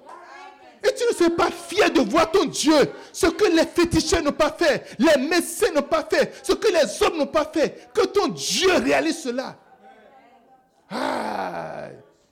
Et 0.85 0.95
tu 0.95 1.05
ne 1.11 1.17
serais 1.17 1.31
pas 1.35 1.51
fier 1.51 1.91
de 1.91 2.01
voir 2.01 2.31
ton 2.31 2.45
Dieu. 2.45 2.77
Ce 3.13 3.27
que 3.27 3.47
les 3.47 3.65
féticheurs 3.67 4.23
n'ont 4.23 4.33
pas 4.33 4.55
fait, 4.57 4.85
les 4.99 5.21
médecins 5.27 5.73
n'ont 5.75 5.83
pas 5.83 6.07
fait, 6.09 6.33
ce 6.43 6.53
que 6.53 6.69
les 6.69 7.03
hommes 7.03 7.19
n'ont 7.19 7.27
pas 7.27 7.51
fait. 7.53 7.89
Que 7.93 8.07
ton 8.07 8.29
Dieu 8.29 8.73
réalise 8.75 9.23
cela. 9.23 9.57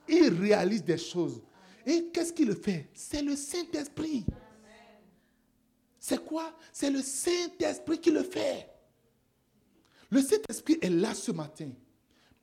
Il 0.08 0.28
réalise 0.34 0.84
des 0.84 0.98
choses. 0.98 1.40
Et 1.86 2.06
qu'est-ce 2.12 2.32
qu'il 2.32 2.48
le 2.48 2.54
fait? 2.54 2.88
C'est 2.94 3.22
le 3.22 3.36
Saint-Esprit. 3.36 4.24
C'est 5.98 6.24
quoi? 6.24 6.52
C'est 6.72 6.90
le 6.90 7.00
Saint-Esprit 7.00 7.98
qui 7.98 8.10
le 8.10 8.22
fait. 8.22 8.68
Le 10.10 10.20
Saint-Esprit 10.20 10.78
est 10.80 10.90
là 10.90 11.14
ce 11.14 11.32
matin 11.32 11.70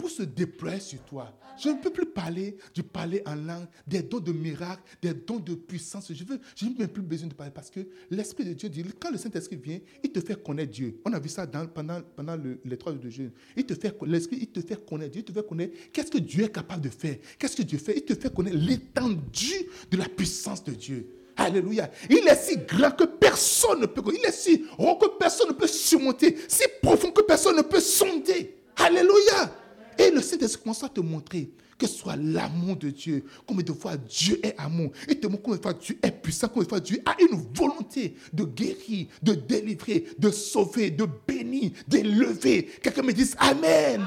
pour 0.01 0.09
se 0.09 0.23
déployer 0.23 0.79
sur 0.79 0.99
toi. 1.03 1.31
Je 1.61 1.69
ne 1.69 1.75
peux 1.75 1.91
plus 1.91 2.07
parler 2.07 2.57
du 2.73 2.81
parler 2.81 3.21
en 3.27 3.35
langue, 3.35 3.67
des 3.85 4.01
dons 4.01 4.19
de 4.19 4.31
miracles, 4.31 4.81
des 4.99 5.13
dons 5.13 5.37
de 5.37 5.53
puissance. 5.53 6.11
Je 6.11 6.23
n'ai 6.23 6.73
même 6.75 6.87
plus 6.87 7.03
besoin 7.03 7.27
de 7.27 7.35
parler 7.35 7.51
parce 7.53 7.69
que 7.69 7.81
l'Esprit 8.09 8.45
de 8.45 8.53
Dieu 8.53 8.67
dit, 8.67 8.83
quand 8.99 9.11
le 9.11 9.19
Saint-Esprit 9.19 9.57
vient, 9.57 9.79
il 10.03 10.11
te 10.11 10.19
fait 10.19 10.41
connaître 10.41 10.71
Dieu. 10.71 10.99
On 11.05 11.13
a 11.13 11.19
vu 11.19 11.29
ça 11.29 11.45
pendant, 11.45 12.01
pendant 12.15 12.35
les 12.65 12.77
trois 12.77 12.93
jours 12.93 13.01
de 13.03 13.09
jeûne. 13.11 13.31
Il 13.55 13.63
te 13.63 13.75
fait, 13.75 13.95
l'Esprit, 14.07 14.39
il 14.41 14.47
te 14.47 14.59
fait 14.61 14.83
connaître 14.83 15.11
Dieu, 15.11 15.21
il 15.21 15.25
te 15.25 15.31
fait 15.31 15.47
connaître 15.47 15.77
qu'est-ce 15.93 16.09
que 16.09 16.17
Dieu 16.17 16.45
est 16.45 16.51
capable 16.51 16.81
de 16.81 16.89
faire. 16.89 17.17
Qu'est-ce 17.37 17.57
que 17.57 17.61
Dieu 17.61 17.77
fait? 17.77 17.93
Il 17.97 18.05
te 18.05 18.15
fait 18.15 18.33
connaître 18.33 18.57
l'étendue 18.57 19.67
de 19.91 19.97
la 19.97 20.09
puissance 20.09 20.63
de 20.63 20.71
Dieu. 20.71 21.15
Alléluia. 21.37 21.91
Il 22.09 22.27
est 22.27 22.35
si 22.35 22.57
grand 22.57 22.91
que 22.91 23.03
personne 23.03 23.81
ne 23.81 23.85
peut. 23.85 24.01
Il 24.15 24.25
est 24.25 24.31
si 24.31 24.65
haut 24.79 24.95
que 24.95 25.17
personne 25.19 25.49
ne 25.49 25.53
peut 25.53 25.67
surmonter. 25.67 26.37
Si 26.47 26.63
profond 26.81 27.11
que 27.11 27.21
personne 27.21 27.57
ne 27.57 27.61
peut 27.61 27.79
sonder. 27.79 28.57
Alléluia. 28.77 29.60
Et 29.97 30.11
le 30.11 30.21
Saint-Esprit 30.21 30.63
commence 30.63 30.83
à 30.83 30.89
te 30.89 31.01
montrer 31.01 31.51
que 31.81 31.87
ce 31.87 31.97
soit 31.97 32.15
l'amour 32.15 32.75
de 32.75 32.91
Dieu, 32.91 33.23
combien 33.47 33.63
de 33.63 33.73
fois 33.73 33.97
Dieu 33.97 34.39
est 34.43 34.53
amour, 34.59 34.91
il 35.09 35.19
te 35.19 35.25
montre 35.25 35.41
combien 35.41 35.57
de 35.57 35.63
fois 35.63 35.73
Dieu 35.73 35.97
est 36.03 36.11
puissant, 36.11 36.47
combien 36.47 36.65
de 36.65 36.69
fois 36.69 36.79
Dieu 36.79 37.01
a 37.03 37.15
une 37.19 37.41
volonté 37.55 38.15
de 38.31 38.43
guérir, 38.43 39.07
de 39.23 39.33
délivrer, 39.33 40.05
de 40.19 40.29
sauver, 40.29 40.91
de 40.91 41.07
bénir, 41.27 41.71
d'élever. 41.87 42.69
Quelqu'un 42.83 43.01
me 43.01 43.13
dise 43.13 43.35
Amen. 43.39 44.05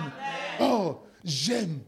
Oh, 0.61 1.01
j'aime 1.25 1.81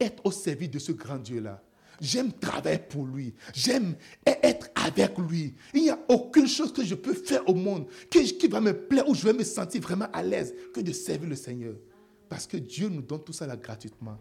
être 0.00 0.24
au 0.24 0.30
service 0.30 0.70
de 0.70 0.78
ce 0.78 0.92
grand 0.92 1.18
Dieu-là. 1.18 1.60
J'aime 2.00 2.30
travailler 2.32 2.78
pour 2.78 3.06
lui. 3.06 3.34
J'aime 3.52 3.96
être 4.24 4.68
avec 4.74 5.18
lui. 5.18 5.54
Il 5.74 5.82
n'y 5.82 5.90
a 5.90 5.98
aucune 6.08 6.46
chose 6.46 6.72
que 6.72 6.84
je 6.84 6.94
peux 6.94 7.14
faire 7.14 7.48
au 7.48 7.54
monde 7.54 7.86
qui, 8.08 8.38
qui 8.38 8.46
va 8.46 8.60
me 8.60 8.72
plaire 8.72 9.08
ou 9.08 9.16
je 9.16 9.24
vais 9.24 9.32
me 9.32 9.42
sentir 9.42 9.80
vraiment 9.80 10.06
à 10.12 10.22
l'aise 10.22 10.54
que 10.72 10.80
de 10.80 10.92
servir 10.92 11.28
le 11.28 11.34
Seigneur. 11.34 11.74
Parce 12.28 12.46
que 12.46 12.56
Dieu 12.56 12.88
nous 12.88 13.02
donne 13.02 13.22
tout 13.22 13.32
ça 13.32 13.46
là 13.46 13.56
gratuitement. 13.56 14.18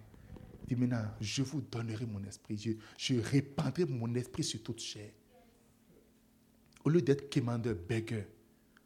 Il 0.68 0.76
dit 0.76 0.82
maintenant, 0.82 1.06
je 1.20 1.44
vous 1.44 1.62
donnerai 1.62 2.06
mon 2.06 2.24
esprit. 2.24 2.58
Je, 2.58 2.72
je 2.98 3.20
répandrai 3.20 3.86
mon 3.86 4.14
esprit 4.16 4.44
sur 4.44 4.62
toute 4.64 4.82
chair. 4.82 5.12
Au 6.84 6.90
lieu 6.90 7.02
d'être 7.02 7.30
quémandeur, 7.30 7.76
beggar, 7.88 8.24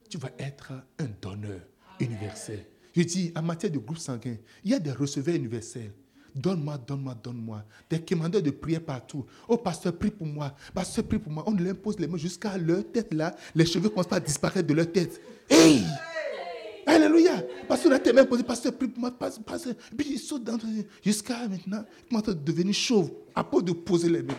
tu 0.10 0.18
vas 0.18 0.32
être 0.38 0.72
un 0.98 1.08
donneur 1.22 1.62
universel. 2.00 2.66
Je 2.96 3.04
dis, 3.04 3.32
en 3.36 3.42
matière 3.42 3.72
de 3.72 3.78
groupe 3.78 3.98
sanguin, 3.98 4.38
il 4.64 4.72
y 4.72 4.74
a 4.74 4.80
des 4.80 4.92
receveurs 4.92 5.36
universels. 5.36 5.94
Donne-moi, 6.36 6.78
donne-moi, 6.78 7.16
donne-moi. 7.16 7.66
Des 7.90 8.02
commandeurs 8.02 8.42
de 8.42 8.52
prière 8.52 8.84
partout. 8.84 9.26
Oh, 9.48 9.58
pasteur, 9.58 9.98
prie 9.98 10.12
pour 10.12 10.28
moi. 10.28 10.56
Pasteur, 10.74 11.06
prie 11.06 11.20
pour 11.20 11.32
moi. 11.32 11.44
On 11.48 11.54
leur 11.54 11.72
impose 11.72 12.00
les 12.00 12.08
mains 12.08 12.18
jusqu'à 12.18 12.58
leur 12.58 12.90
tête 12.92 13.14
là. 13.14 13.36
Les 13.56 13.66
cheveux 13.66 13.90
commencent 13.90 14.12
à 14.12 14.20
disparaître 14.20 14.68
de 14.68 14.74
leur 14.74 14.92
tête. 14.92 15.20
Hey! 15.50 15.84
Parce 17.68 17.84
qu'on 17.84 17.92
a 17.92 18.00
tellement 18.00 18.26
posé, 18.26 18.44
pasteur, 18.44 18.74
prie 18.78 18.88
pour 18.88 19.00
moi, 19.00 19.12
pasteur. 19.12 19.76
Puis 19.98 20.08
il 20.12 20.20
saute 20.20 20.44
dans 20.44 20.58
jusqu'à 21.04 21.48
maintenant, 21.48 21.86
il 22.04 22.10
commence 22.10 22.30
à 22.30 22.34
devenir 22.34 22.74
chauve. 22.74 23.12
à 23.36 23.44
part 23.44 23.62
de 23.62 23.72
poser 23.72 24.10
les 24.10 24.24
mains. 24.24 24.38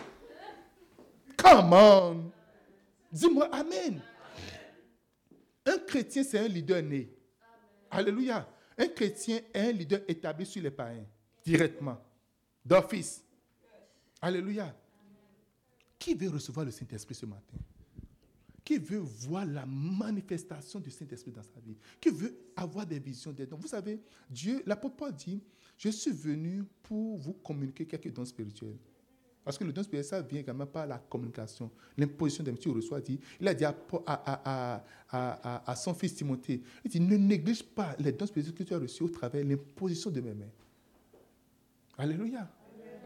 Come 1.37 1.73
on. 1.73 2.31
Dis-moi 3.11 3.49
Amen. 3.51 4.01
Un 5.65 5.77
chrétien, 5.79 6.23
c'est 6.23 6.39
un 6.39 6.47
leader 6.47 6.81
né. 6.81 7.09
Alléluia. 7.89 8.47
Un 8.77 8.87
chrétien 8.87 9.39
est 9.53 9.69
un 9.69 9.71
leader 9.71 10.01
établi 10.07 10.45
sur 10.45 10.61
les 10.61 10.71
païens, 10.71 11.05
directement, 11.45 11.97
d'office. 12.65 13.23
Alléluia. 14.21 14.73
Qui 15.99 16.15
veut 16.15 16.29
recevoir 16.29 16.65
le 16.65 16.71
Saint-Esprit 16.71 17.13
ce 17.13 17.25
matin? 17.25 17.57
Qui 18.63 18.77
veut 18.77 18.99
voir 18.99 19.45
la 19.45 19.65
manifestation 19.65 20.79
du 20.79 20.91
Saint-Esprit 20.91 21.31
dans 21.31 21.43
sa 21.43 21.59
vie? 21.65 21.75
Qui 21.99 22.09
veut 22.09 22.37
avoir 22.55 22.85
des 22.85 22.99
visions, 22.99 23.31
des 23.31 23.45
dons? 23.45 23.57
Vous 23.57 23.67
savez, 23.67 23.99
Dieu, 24.29 24.61
l'apôtre 24.65 24.95
Paul 24.95 25.13
dit, 25.13 25.41
je 25.77 25.89
suis 25.89 26.11
venu 26.11 26.63
pour 26.83 27.17
vous 27.17 27.33
communiquer 27.33 27.85
quelques 27.85 28.13
dons 28.13 28.25
spirituels. 28.25 28.77
Parce 29.43 29.57
que 29.57 29.63
le 29.63 29.73
don 29.73 29.81
spirituel, 29.81 30.05
ça 30.05 30.21
vient 30.21 30.41
également 30.41 30.67
par 30.67 30.85
la 30.85 30.99
communication. 30.99 31.71
L'imposition 31.97 32.43
d'un 32.43 32.53
petit 32.53 32.69
reçoit 32.69 33.01
dit, 33.01 33.19
il 33.39 33.47
a 33.47 33.55
dit 33.55 33.65
à, 33.65 35.75
son 35.75 35.95
fils 35.95 36.13
Timothée, 36.13 36.61
il 36.85 36.91
dit, 36.91 36.99
ne 36.99 37.17
néglige 37.17 37.63
pas 37.63 37.95
les 37.97 38.11
dons 38.11 38.27
spirituels 38.27 38.55
que 38.55 38.63
tu 38.63 38.73
as 38.75 38.77
reçus 38.77 39.01
au 39.01 39.09
travers 39.09 39.43
de 39.43 39.49
l'imposition 39.49 40.11
de 40.11 40.21
mes 40.21 40.35
mains. 40.35 40.51
Alléluia. 41.97 42.47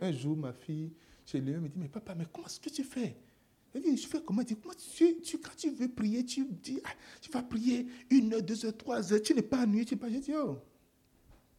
Un 0.02 0.12
jour, 0.12 0.36
ma 0.36 0.52
fille, 0.52 0.92
chez 1.26 1.40
lui, 1.40 1.54
me 1.54 1.70
dit, 1.70 1.80
mais 1.80 1.88
papa, 1.88 2.14
mais 2.14 2.26
comment 2.32 2.48
est-ce 2.48 2.60
que 2.60 2.70
tu 2.70 2.84
fais? 2.84 3.16
Elle 3.76 3.82
dit, 3.82 3.98
je 3.98 4.08
fais 4.08 4.22
comment? 4.24 4.42
Comment 4.42 4.74
quand 5.44 5.56
tu 5.58 5.70
veux 5.70 5.90
prier, 5.90 6.24
tu 6.24 6.46
dis, 6.46 6.80
ah, 6.86 6.94
tu 7.20 7.30
vas 7.30 7.44
prier 7.44 7.86
une 8.10 8.34
heure, 8.34 8.42
deux 8.42 8.66
heures, 8.66 8.78
trois 8.78 9.12
heures, 9.12 9.22
tu 9.22 9.34
n'es 9.34 9.42
pas 9.42 9.64
ennuyé, 9.64 9.84
tu 9.84 9.96
n'es 9.96 10.00
pas... 10.00 10.10
Je 10.10 10.16
dis, 10.16 10.32
oh, 10.34 10.60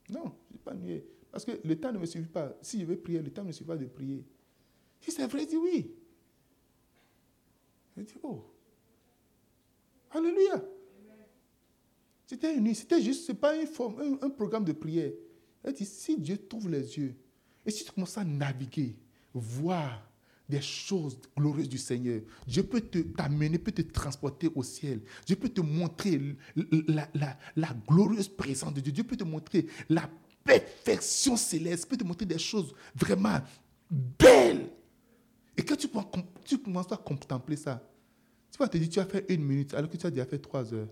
non, 0.08 0.32
je 0.48 0.54
suis 0.54 0.64
pas 0.64 0.72
ennuyé. 0.72 1.06
Parce 1.30 1.44
que 1.44 1.52
le 1.62 1.78
temps 1.78 1.92
ne 1.92 1.98
me 1.98 2.06
suffit 2.06 2.24
pas. 2.24 2.56
Si 2.62 2.80
je 2.80 2.86
veux 2.86 2.96
prier, 2.96 3.20
le 3.20 3.30
temps 3.30 3.42
ne 3.42 3.48
me 3.48 3.52
suffit 3.52 3.66
pas 3.66 3.76
de 3.76 3.84
prier. 3.84 4.24
Si 4.98 5.10
c'est 5.10 5.26
vrai, 5.26 5.42
il 5.42 5.46
dit 5.46 5.56
oui. 5.56 5.94
Il 7.98 8.04
dit, 8.04 8.14
oh. 8.22 8.42
Alléluia. 10.10 10.64
C'était 12.26 12.56
une 12.56 12.74
c'était 12.74 13.02
juste, 13.02 13.26
ce 13.26 13.32
n'est 13.32 13.38
pas 13.38 13.54
une 13.54 13.66
forme, 13.66 14.18
un, 14.22 14.30
programme 14.30 14.64
de 14.64 14.72
prière. 14.72 15.12
Elle 15.62 15.74
dit, 15.74 15.84
si 15.84 16.18
Dieu 16.18 16.38
trouve 16.38 16.70
les 16.70 16.96
yeux, 16.96 17.14
et 17.66 17.70
si 17.70 17.84
tu 17.84 17.92
commences 17.92 18.16
à 18.16 18.24
naviguer, 18.24 18.96
voir 19.34 20.05
des 20.48 20.60
choses 20.60 21.18
glorieuses 21.36 21.68
du 21.68 21.78
Seigneur, 21.78 22.20
Dieu 22.46 22.62
peut 22.62 22.80
t'amener, 22.80 23.58
peut 23.58 23.72
te 23.72 23.82
transporter 23.82 24.48
au 24.54 24.62
ciel. 24.62 25.00
Dieu 25.26 25.36
peut 25.36 25.48
te 25.48 25.60
montrer 25.60 26.36
la, 26.88 27.08
la, 27.14 27.38
la 27.56 27.76
glorieuse 27.88 28.28
présence 28.28 28.74
de 28.74 28.80
Dieu. 28.80 28.92
Dieu 28.92 29.04
peut 29.04 29.16
te 29.16 29.24
montrer 29.24 29.66
la 29.88 30.08
perfection 30.44 31.36
céleste, 31.36 31.88
peut 31.88 31.96
te 31.96 32.04
montrer 32.04 32.26
des 32.26 32.38
choses 32.38 32.72
vraiment 32.94 33.40
belles. 33.90 34.70
Et 35.56 35.64
quand 35.64 35.76
tu, 35.76 36.58
commences 36.58 36.92
à 36.92 36.96
contempler 36.96 37.56
ça, 37.56 37.82
tu 38.50 38.58
vas 38.58 38.68
te 38.68 38.76
dire, 38.76 38.88
tu 38.88 39.00
as 39.00 39.06
fait 39.06 39.24
une 39.28 39.44
minute, 39.44 39.74
alors 39.74 39.90
que 39.90 39.96
tu 39.96 40.06
as 40.06 40.10
déjà 40.10 40.26
fait 40.26 40.38
trois 40.38 40.72
heures. 40.72 40.88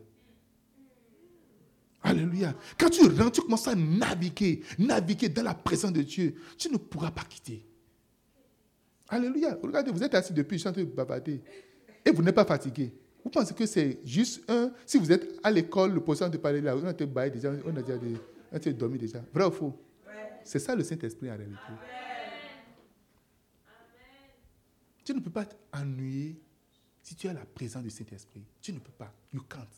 Alléluia. 2.03 2.55
Quand 2.79 2.91
tu 2.91 3.07
rentres, 3.07 3.33
tu 3.33 3.41
commences 3.43 3.69
à 3.69 3.75
naviguer, 3.75 4.63
naviguer 4.79 5.29
dans 5.29 5.43
la 5.43 5.55
présence 5.55 5.93
de 5.93 6.03
Dieu. 6.03 6.35
Tu 6.59 6.71
ne 6.71 6.77
pourras 6.77 7.11
pas 7.11 7.25
quitter. 7.25 7.67
Alléluia. 9.09 9.59
Regardez, 9.63 9.91
vous 9.91 10.03
êtes 10.03 10.15
assis 10.15 10.33
depuis, 10.33 10.57
je 10.57 10.61
suis 10.61 10.69
en 10.69 10.73
train 10.73 10.83
de 10.83 10.89
bavarder. 10.89 11.43
Et 12.05 12.11
vous 12.11 12.23
n'êtes 12.23 12.35
pas 12.35 12.45
fatigué. 12.45 12.93
Vous 13.23 13.31
pensez 13.31 13.55
que 13.55 13.67
c'est 13.67 14.01
juste 14.05 14.49
un. 14.51 14.73
Si 14.85 14.99
vous 14.99 15.11
êtes 15.11 15.39
à 15.43 15.51
l'école, 15.51 15.95
le 15.95 16.01
poisson 16.01 16.29
de 16.29 16.37
parler 16.37 16.61
là, 16.61 16.77
on 16.77 16.85
a 16.85 16.91
été 16.91 17.07
déjà, 17.07 17.53
on 17.65 17.75
a 17.77 17.83
déjà 17.83 18.73
dormi 18.73 18.99
déjà. 18.99 19.25
Vrai 19.33 19.47
ou 19.47 19.51
faux? 19.51 19.81
C'est 20.45 20.59
ça 20.59 20.75
le 20.77 20.85
Saint-Esprit 20.85 21.31
en 21.31 21.37
réalité. 21.37 21.59
Tu 25.05 25.15
ne 25.15 25.21
peux 25.21 25.31
pas 25.31 25.45
t'ennuyer 25.45 26.41
si 27.03 27.15
tu 27.15 27.29
as 27.29 27.33
la 27.33 27.45
présence 27.45 27.83
du 27.83 27.91
Saint-Esprit. 27.91 28.45
Tu 28.61 28.73
ne 28.73 28.79
peux 28.79 28.93
pas. 28.93 29.13
You 29.33 29.43
can't. 29.49 29.69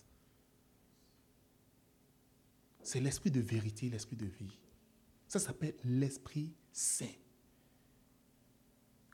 C'est 2.82 3.00
l'esprit 3.00 3.30
de 3.30 3.40
vérité, 3.40 3.88
l'esprit 3.88 4.16
de 4.16 4.26
vie. 4.26 4.58
Ça 5.26 5.40
s'appelle 5.40 5.74
l'Esprit 5.84 6.52
Saint. 6.72 7.06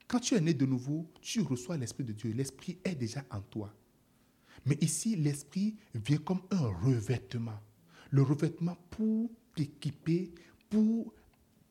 Quand 0.07 0.19
tu 0.19 0.35
es 0.35 0.41
né 0.41 0.53
de 0.53 0.65
nouveau, 0.65 1.09
tu 1.21 1.41
reçois 1.41 1.77
l'Esprit 1.77 2.03
de 2.03 2.13
Dieu. 2.13 2.31
L'Esprit 2.31 2.77
est 2.83 2.95
déjà 2.95 3.23
en 3.31 3.41
toi. 3.41 3.73
Mais 4.65 4.77
ici, 4.81 5.15
l'Esprit 5.15 5.75
vient 5.93 6.17
comme 6.17 6.41
un 6.51 6.67
revêtement. 6.83 7.59
Le 8.11 8.21
revêtement 8.21 8.77
pour 8.89 9.31
t'équiper, 9.55 10.33
pour 10.69 11.13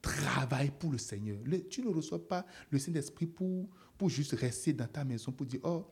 travailler 0.00 0.72
pour 0.72 0.90
le 0.90 0.98
Seigneur. 0.98 1.38
tu 1.70 1.82
ne 1.82 1.88
reçois 1.88 2.26
pas 2.26 2.44
le 2.70 2.78
Saint-Esprit 2.78 3.26
pour 3.26 3.68
pour 4.02 4.08
juste 4.08 4.32
rester 4.32 4.72
dans 4.72 4.88
ta 4.88 5.04
maison 5.04 5.30
pour 5.30 5.46
dire, 5.46 5.60
oh, 5.62 5.86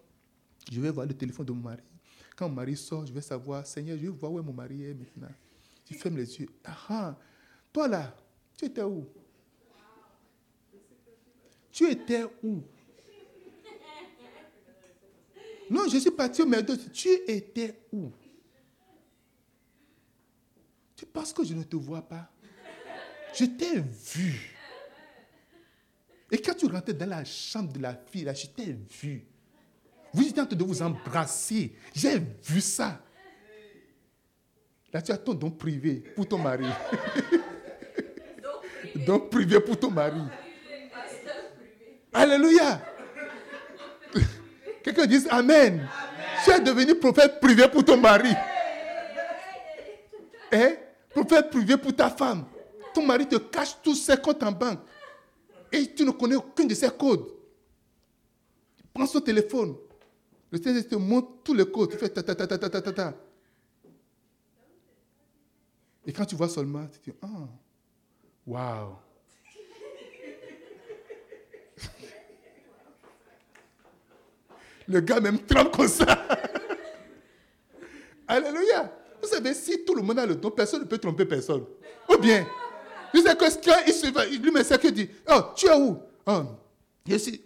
je 0.68 0.80
vais 0.80 0.90
voir 0.90 1.06
le 1.06 1.14
téléphone 1.14 1.46
de 1.46 1.52
mon 1.52 1.62
mari. 1.62 1.82
Quand 2.34 2.48
mon 2.48 2.56
mari 2.56 2.76
sort, 2.76 3.06
je 3.06 3.12
vais 3.12 3.20
savoir, 3.20 3.64
Seigneur, 3.64 3.96
je 3.96 4.02
vais 4.02 4.08
voir 4.08 4.32
où 4.32 4.42
mon 4.42 4.52
mari 4.52 4.82
est 4.82 4.94
maintenant. 4.94 5.30
Tu 5.84 5.94
fermes 5.94 6.16
les 6.16 6.40
yeux. 6.40 6.48
Ah, 6.64 6.76
ah, 6.88 7.18
toi 7.72 7.86
là, 7.86 8.16
tu 8.56 8.64
étais 8.64 8.82
où? 8.82 9.06
Tu 11.72 11.90
étais 11.90 12.24
où? 12.42 12.62
Non, 15.70 15.88
je 15.88 15.98
suis 15.98 16.10
parti 16.10 16.42
au 16.42 16.47
McDo. 16.47 16.74
Tu 16.92 17.09
étais 17.28 17.80
où? 17.92 18.10
Tu 20.97 21.06
penses 21.06 21.32
que 21.32 21.44
je 21.44 21.55
ne 21.55 21.62
te 21.62 21.76
vois 21.76 22.02
pas? 22.02 22.28
Je 23.32 23.44
t'ai 23.44 23.78
vu. 23.78 24.56
Et 26.30 26.38
quand 26.38 26.55
tu 26.55 26.66
rentrais 26.66 26.92
dans 26.92 27.09
la 27.09 27.24
chambre 27.24 27.72
de 27.72 27.80
la 27.80 27.94
fille, 27.94 28.24
là, 28.24 28.34
je 28.34 28.47
t'ai 28.47 28.72
vu. 29.01 29.24
Vous 30.12 30.26
étiez 30.26 30.42
en 30.42 30.47
train 30.47 30.56
de 30.56 30.64
vous 30.64 30.82
embrasser. 30.82 31.72
J'ai 31.94 32.18
vu 32.18 32.60
ça. 32.60 33.01
Là, 34.92 35.01
tu 35.01 35.12
as 35.12 35.18
ton 35.18 35.34
don 35.34 35.51
privé 35.51 36.01
pour 36.16 36.26
ton 36.26 36.38
mari. 36.38 36.66
don 39.06 39.20
privé 39.20 39.60
pour 39.60 39.78
ton 39.78 39.90
mari. 39.90 40.20
Alléluia. 42.12 42.80
Quelqu'un 44.82 45.06
dise 45.06 45.28
Amen. 45.30 45.88
Tu 46.44 46.50
es 46.50 46.60
devenu 46.60 46.94
prophète 46.94 47.40
privé 47.40 47.68
pour 47.68 47.84
ton 47.84 47.96
mari. 47.96 48.32
Hein? 50.52 50.74
Prophète 51.10 51.50
privé 51.50 51.76
pour 51.76 51.94
ta 51.94 52.10
femme. 52.10 52.46
Ton 52.94 53.04
mari 53.04 53.26
te 53.28 53.36
cache 53.36 53.76
tous 53.82 53.94
ses 53.94 54.16
comptes 54.16 54.42
en 54.42 54.52
banque. 54.52 54.80
Et 55.72 55.92
tu 55.94 56.04
ne 56.04 56.10
connais 56.10 56.36
aucune 56.36 56.66
de 56.66 56.74
ses 56.74 56.90
codes. 56.90 57.26
Prends 58.92 59.06
son 59.06 59.20
téléphone. 59.20 59.76
Le 60.50 60.60
Seigneur 60.60 60.86
te 60.86 60.96
montre 60.96 61.28
tous 61.44 61.54
les 61.54 61.70
codes. 61.70 61.90
Tu 61.90 61.96
fais 61.98 62.08
ta 62.08 62.22
ta 62.22 62.34
ta 62.34 62.46
ta 62.46 62.58
ta 62.58 62.80
ta 62.80 62.92
ta. 62.92 63.14
Et 66.06 66.12
quand 66.12 66.24
tu 66.24 66.34
vois 66.34 66.48
seulement, 66.48 66.86
tu 66.86 66.98
te 66.98 67.10
dis, 67.10 67.16
ah, 67.22 67.26
oh, 67.30 67.48
waouh. 68.46 68.96
Le 74.90 75.00
gars 75.00 75.20
même 75.20 75.38
tremble 75.38 75.70
comme 75.70 75.86
ça. 75.88 76.04
Alléluia. 78.26 78.92
Vous 79.22 79.28
savez, 79.28 79.54
si 79.54 79.84
tout 79.84 79.94
le 79.94 80.02
monde 80.02 80.18
a 80.18 80.26
le 80.26 80.34
don, 80.34 80.50
personne 80.50 80.80
ne 80.80 80.86
peut 80.86 80.98
tromper 80.98 81.24
personne. 81.24 81.64
Ou 82.08 82.18
bien, 82.18 82.44
je 83.14 83.20
sais 83.20 83.36
que 83.36 83.88
il 83.88 83.92
se 83.92 84.10
va, 84.12 84.26
il 84.26 84.42
lui 84.42 84.50
met 84.50 84.64
ça 84.64 84.78
qu'il 84.78 84.92
dit 84.92 85.08
Oh, 85.30 85.40
tu 85.54 85.66
es 85.66 85.74
où? 85.74 85.98
Oh, 86.26 86.42
je 87.06 87.16
suis... 87.16 87.40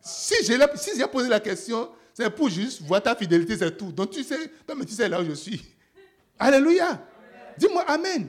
Si 0.00 0.34
j'ai 0.44 0.58
si 0.76 1.02
posé 1.10 1.28
la 1.28 1.40
question, 1.40 1.88
c'est 2.12 2.28
pour 2.28 2.48
juste 2.50 2.82
voir 2.82 3.02
ta 3.02 3.14
fidélité, 3.16 3.56
c'est 3.56 3.76
tout. 3.76 3.92
Donc 3.92 4.10
tu 4.10 4.22
sais, 4.22 4.50
mais 4.76 4.84
tu 4.84 4.92
sais 4.92 5.08
là 5.08 5.20
où 5.20 5.24
je 5.24 5.32
suis. 5.32 5.62
Alléluia. 6.38 7.06
Dis-moi 7.56 7.84
Amen. 7.86 8.28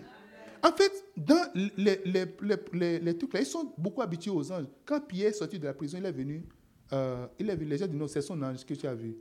En 0.61 0.72
fait, 0.72 0.91
dans 1.18 1.49
les, 1.53 1.99
les, 2.05 2.26
les, 2.72 2.99
les, 2.99 3.18
trucs 3.18 3.34
là, 3.34 3.41
ils 3.41 3.45
sont 3.45 3.73
beaucoup 3.77 4.01
habitués 4.01 4.31
aux 4.31 4.49
anges. 4.51 4.68
Quand 4.85 5.01
Pierre 5.01 5.30
est 5.30 5.34
sorti 5.34 5.60
de 5.60 5.65
la 5.65 5.73
prison, 5.73 5.97
il 5.99 6.05
est 6.05 6.11
venu, 6.11 6.45
euh, 6.94 7.28
il 7.40 7.49
est 7.49 7.56
venu, 7.56 7.70
les 7.70 7.78
gens 7.78 7.88
disent 7.88 7.99
non, 7.99 8.07
c'est 8.07 8.22
son 8.22 8.41
ange 8.41 8.64
que 8.64 8.74
tu 8.76 8.86
as 8.86 8.94
vu. 8.94 9.18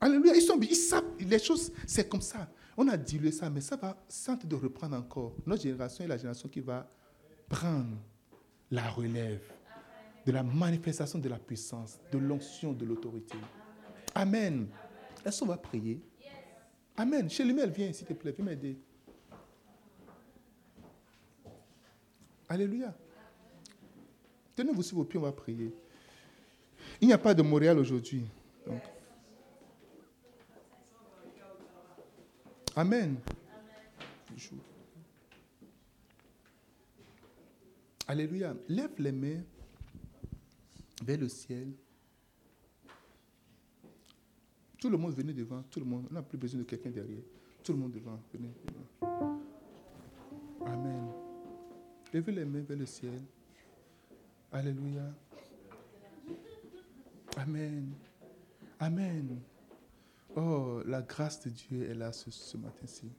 Alléluia. 0.00 0.34
Ils 0.34 0.76
savent, 0.76 1.04
les 1.20 1.38
choses, 1.38 1.70
c'est 1.86 2.08
comme 2.08 2.20
ça. 2.20 2.48
On 2.76 2.88
a 2.88 2.96
dilué 2.96 3.30
ça, 3.30 3.48
mais 3.50 3.60
ça 3.60 3.76
va 3.76 3.96
sans 4.08 4.34
de 4.42 4.56
reprendre 4.56 4.96
encore. 4.96 5.34
Notre 5.46 5.62
génération 5.62 6.04
est 6.04 6.08
la 6.08 6.16
génération 6.16 6.48
qui 6.48 6.60
va 6.60 6.90
prendre 7.48 7.96
la 8.70 8.88
relève 8.90 9.42
de 10.26 10.32
la 10.32 10.42
manifestation 10.42 11.18
de 11.18 11.28
la 11.28 11.38
puissance, 11.38 11.98
de 12.10 12.18
l'onction, 12.18 12.72
de 12.72 12.84
l'autorité. 12.84 13.36
Amen. 14.14 14.68
Est-ce 15.24 15.40
qu'on 15.40 15.46
va 15.46 15.58
prier? 15.58 16.02
Amen. 16.96 17.28
Chez 17.28 17.44
lui, 17.44 17.60
elle 17.60 17.70
vient, 17.70 17.92
s'il 17.92 18.06
te 18.06 18.14
plaît, 18.14 18.32
viens 18.32 18.44
m'aider. 18.44 18.78
Alléluia. 22.48 22.94
Tenez-vous 24.56 24.82
sur 24.82 24.96
vos 24.96 25.04
pieds, 25.04 25.18
on 25.18 25.22
va 25.22 25.32
prier. 25.32 25.74
Il 27.00 27.08
n'y 27.08 27.12
a 27.12 27.18
pas 27.18 27.34
de 27.34 27.42
Montréal 27.42 27.78
aujourd'hui. 27.78 28.24
Amen. 32.76 33.16
Alléluia. 38.06 38.54
Lève 38.68 38.90
les 38.98 39.12
mains 39.12 39.42
vers 41.02 41.18
le 41.18 41.28
ciel. 41.28 41.72
Tout 44.78 44.90
le 44.90 44.98
monde 44.98 45.14
venez 45.14 45.32
devant, 45.32 45.62
tout 45.70 45.80
le 45.80 45.86
monde. 45.86 46.06
On 46.10 46.14
n'a 46.14 46.22
plus 46.22 46.36
besoin 46.36 46.60
de 46.60 46.64
quelqu'un 46.64 46.90
derrière. 46.90 47.22
Tout 47.62 47.72
le 47.72 47.78
monde 47.78 47.92
devant. 47.92 48.20
Venez, 48.32 48.52
venez. 48.66 49.10
Amen. 50.66 51.08
Levez 52.12 52.32
les 52.32 52.44
mains 52.44 52.60
vers 52.60 52.76
le 52.76 52.86
ciel. 52.86 53.22
Alléluia. 54.52 55.14
Amen. 57.36 57.92
Amen. 58.78 59.40
Oh, 60.36 60.80
la 60.86 61.02
grâce 61.02 61.40
de 61.44 61.50
Dieu 61.50 61.88
est 61.88 61.94
là 61.94 62.12
ce, 62.12 62.56
matin-ci. 62.56 63.10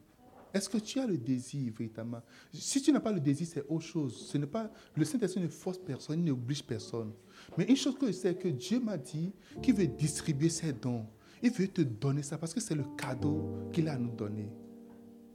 Est-ce 0.53 0.69
que 0.69 0.77
tu 0.77 0.99
as 0.99 1.07
le 1.07 1.17
désir 1.17 1.73
véritablement? 1.77 2.21
Si 2.53 2.81
tu 2.81 2.91
n'as 2.91 2.99
pas 2.99 3.11
le 3.11 3.19
désir, 3.19 3.47
c'est 3.49 3.65
autre 3.67 3.85
chose. 3.85 4.27
Ce 4.27 4.37
n'est 4.37 4.47
pas 4.47 4.71
le 4.95 5.05
Saint-Esprit 5.05 5.41
ne 5.41 5.47
force 5.47 5.77
personne, 5.77 6.19
il 6.19 6.25
n'oblige 6.25 6.63
personne. 6.63 7.11
Mais 7.57 7.65
une 7.65 7.75
chose 7.75 7.97
que 7.97 8.07
je 8.07 8.11
sais, 8.11 8.35
que 8.35 8.47
Dieu 8.47 8.79
m'a 8.79 8.97
dit 8.97 9.33
qu'il 9.61 9.75
veut 9.75 9.87
distribuer 9.87 10.49
ses 10.49 10.73
dons. 10.73 11.05
Il 11.41 11.51
veut 11.51 11.67
te 11.67 11.81
donner 11.81 12.23
ça 12.23 12.37
parce 12.37 12.53
que 12.53 12.59
c'est 12.59 12.75
le 12.75 12.85
cadeau 12.97 13.69
qu'il 13.71 13.87
a 13.87 13.93
à 13.93 13.97
nous 13.97 14.15
donner. 14.15 14.49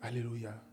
Alléluia. 0.00 0.69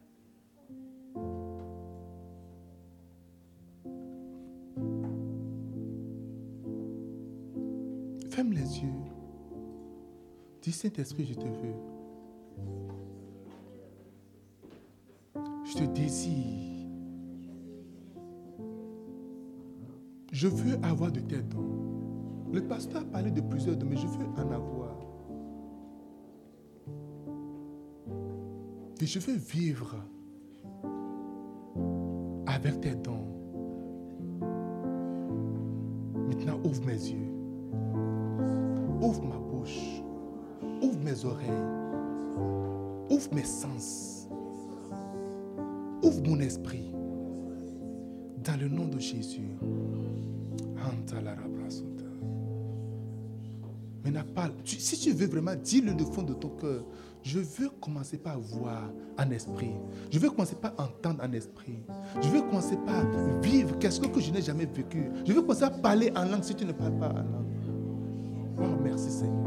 Ferme 8.38 8.53
les 8.53 8.81
yeux. 8.84 8.93
Dis 10.61 10.72
Saint-Esprit, 10.72 11.26
je 11.26 11.34
te 11.34 11.47
veux. 11.47 11.73
Je 15.65 15.73
te 15.73 15.84
désire. 15.85 16.88
Je 20.31 20.47
veux 20.47 20.76
avoir 20.85 21.11
de 21.11 21.19
tes 21.19 21.41
dons. 21.41 22.45
Le 22.53 22.61
pasteur 22.61 23.01
a 23.01 23.05
parlé 23.05 23.31
de 23.31 23.41
plusieurs 23.41 23.76
dons, 23.76 23.88
mais 23.89 23.97
je 23.97 24.05
veux 24.05 24.27
en 24.27 24.51
avoir. 24.51 24.99
Et 29.01 29.07
je 29.07 29.18
veux 29.18 29.38
vivre 29.38 29.95
avec 32.45 32.81
tes 32.81 32.93
dons. 32.93 33.34
Maintenant, 36.14 36.59
ouvre 36.64 36.85
mes 36.85 36.93
yeux. 36.93 37.36
Ouvre 39.02 39.24
ma 39.24 39.38
bouche. 39.38 40.02
Ouvre 40.82 40.99
mes 41.03 41.26
oreilles. 41.26 41.49
Ouvre 43.10 43.34
mes 43.34 43.44
sens. 43.44 44.28
Ouvre 46.03 46.22
mon 46.26 46.40
esprit. 46.40 46.91
Dans 48.44 48.60
le 48.60 48.68
nom 48.69 48.88
de 48.88 48.99
Jésus. 48.99 49.57
Maintenant, 54.03 54.24
parle. 54.34 54.52
Si 54.64 54.98
tu 54.98 55.11
veux 55.11 55.28
vraiment, 55.28 55.56
dis-le 55.61 55.94
du 55.94 56.06
fond 56.06 56.24
de 56.24 56.34
ton 56.34 56.49
cœur. 56.49 56.84
Je 57.24 57.40
veux 57.40 57.69
commencer 57.82 58.18
par 58.18 58.40
voir 58.40 58.90
en 59.18 59.30
esprit. 59.32 59.72
Je 60.11 60.19
veux 60.19 60.30
commencer 60.30 60.56
par 60.56 60.74
entendre 60.78 61.24
en 61.24 61.34
esprit. 61.34 61.84
Je 62.22 62.30
veux 62.30 62.41
commencer 62.41 62.78
par 62.86 63.03
vivre 63.41 63.78
quelque 63.80 64.07
que 64.07 64.22
je 64.22 64.32
n'ai 64.32 64.41
jamais 64.41 64.65
vécu. 64.65 65.10
Je 65.26 65.34
veux 65.34 65.41
commencer 65.41 65.64
à 65.64 65.69
parler 65.69 66.11
en 66.15 66.24
langue 66.24 66.44
si 66.44 66.56
tu 66.56 66.65
ne 66.65 66.72
parles 66.72 66.98
pas 66.98 67.10
en 67.10 67.15
langue. 67.15 67.56
Oh, 68.59 68.63
merci 68.84 69.11
Seigneur. 69.11 69.45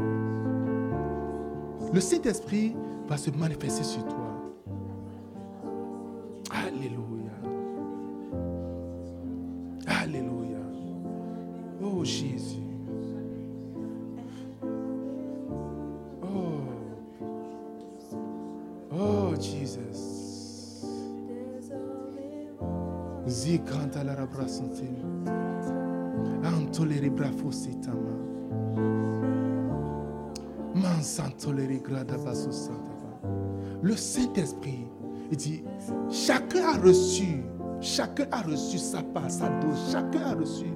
Le 1.93 1.99
Saint-Esprit 1.99 2.75
va 3.07 3.17
se 3.17 3.29
manifester 3.31 3.83
sur 3.83 4.05
toi. 4.05 4.20
Le 33.81 33.95
Saint-Esprit, 33.95 34.85
il 35.31 35.37
dit, 35.37 35.63
chacun 36.09 36.63
a 36.65 36.77
reçu, 36.77 37.43
chacun 37.79 38.27
a 38.31 38.41
reçu 38.41 38.77
sa 38.77 39.01
part, 39.01 39.29
sa 39.29 39.49
dose, 39.49 39.91
chacun 39.91 40.21
a 40.21 40.33
reçu. 40.35 40.67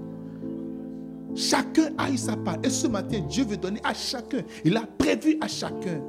Chacun 1.36 1.90
a 1.98 2.10
eu 2.10 2.18
sa 2.18 2.38
part. 2.38 2.58
Et 2.64 2.70
ce 2.70 2.88
matin, 2.88 3.20
Dieu 3.30 3.44
veut 3.44 3.58
donner 3.58 3.82
à 3.84 3.94
chacun. 3.94 4.40
Il 4.64 4.78
a 4.78 4.84
prévu 4.98 5.38
à 5.42 5.48
chacun. 5.48 6.02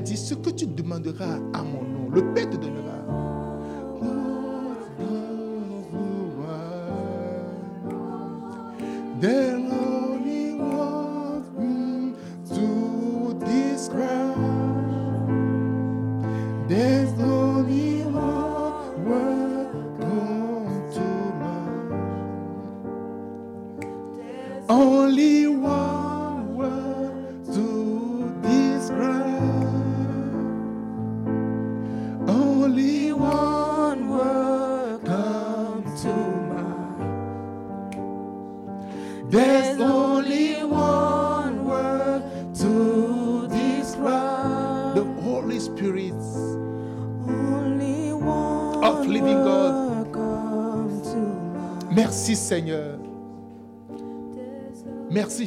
Te 0.00 0.06
donnera. 0.08 0.08
Il 0.08 0.16
dit 0.16 0.16
ce 0.16 0.34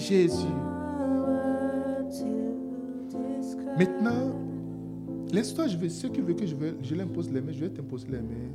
Jésus. 0.08 0.46
Maintenant, 3.78 4.36
laisse-toi, 5.32 5.68
je 5.68 5.78
vais, 5.78 5.90
ceux 5.90 6.10
qui 6.10 6.22
veulent 6.22 6.36
que 6.36 6.46
je, 6.46 6.56
vais, 6.56 6.76
je 6.82 6.94
l'impose 6.94 7.32
les 7.32 7.42
mains, 7.42 7.52
je 7.52 7.62
vais 7.62 7.70
t'imposer 7.70 8.08
les 8.08 8.22
mains. 8.22 8.52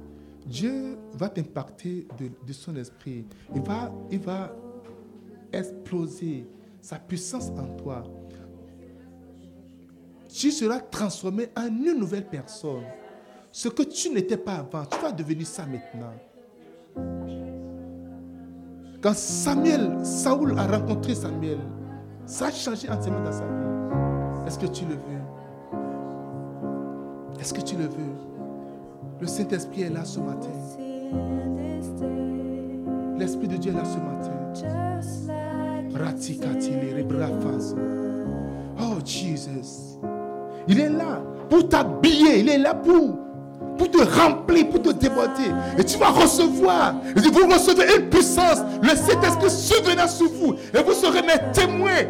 Dieu 0.46 0.96
va 1.14 1.28
t'impacter 1.28 2.06
de, 2.18 2.30
de 2.46 2.52
son 2.52 2.76
esprit. 2.76 3.24
Il 3.54 3.62
va, 3.62 3.92
il 4.10 4.18
va 4.18 4.54
exploser 5.52 6.46
sa 6.80 6.98
puissance 6.98 7.50
en 7.50 7.76
toi. 7.76 8.04
tu 10.28 10.52
seras 10.52 10.80
transformé 10.80 11.48
en 11.56 11.66
une 11.66 11.98
nouvelle 11.98 12.26
personne. 12.26 12.84
Ce 13.50 13.68
que 13.68 13.82
tu 13.82 14.10
n'étais 14.10 14.36
pas 14.36 14.56
avant, 14.56 14.84
tu 14.84 14.98
vas 15.00 15.10
devenir 15.10 15.46
ça 15.46 15.66
maintenant. 15.66 16.14
Quand 19.00 19.14
Samuel, 19.14 20.04
Saoul 20.04 20.58
a 20.58 20.66
rencontré 20.66 21.14
Samuel, 21.14 21.58
ça 22.26 22.46
a 22.46 22.50
changé 22.50 22.90
entièrement 22.90 23.24
dans 23.24 23.32
sa 23.32 23.44
vie. 23.44 24.46
Est-ce 24.46 24.58
que 24.58 24.66
tu 24.66 24.84
le 24.86 24.94
veux? 24.94 25.22
Est-ce 27.40 27.54
que 27.54 27.60
tu 27.60 27.76
le 27.76 27.84
veux? 27.84 28.16
Le 29.20 29.26
Saint-Esprit 29.26 29.82
est 29.82 29.90
là 29.90 30.04
ce 30.04 30.18
matin. 30.18 30.48
L'Esprit 33.16 33.48
de 33.48 33.56
Dieu 33.56 33.72
est 33.72 33.76
là 33.76 33.84
ce 33.84 33.98
matin. 33.98 34.32
Oh 38.80 38.98
Jesus. 39.04 39.98
Il 40.66 40.80
est 40.80 40.90
là 40.90 41.22
pour 41.48 41.68
t'habiller. 41.68 42.40
Il 42.40 42.48
est 42.48 42.58
là 42.58 42.74
pour, 42.74 43.18
pour 43.78 43.90
te 43.90 44.02
remplir, 44.02 44.68
pour 44.68 44.82
te 44.82 44.90
déborder. 44.90 45.50
Et 45.78 45.84
tu 45.84 45.96
vas 45.98 46.08
recevoir. 46.08 46.94
Et 47.16 47.20
vous 47.20 47.46
recevez 47.46 47.96
une 47.96 48.10
puissance. 48.10 48.58
Le 48.82 48.90
Saint-Esprit 48.90 49.50
survenant 49.50 50.08
sur 50.08 50.28
vous. 50.28 50.54
Et 50.74 50.82
vous 50.82 50.92
serez 50.92 51.22
mes 51.22 51.38
témoins 51.52 52.04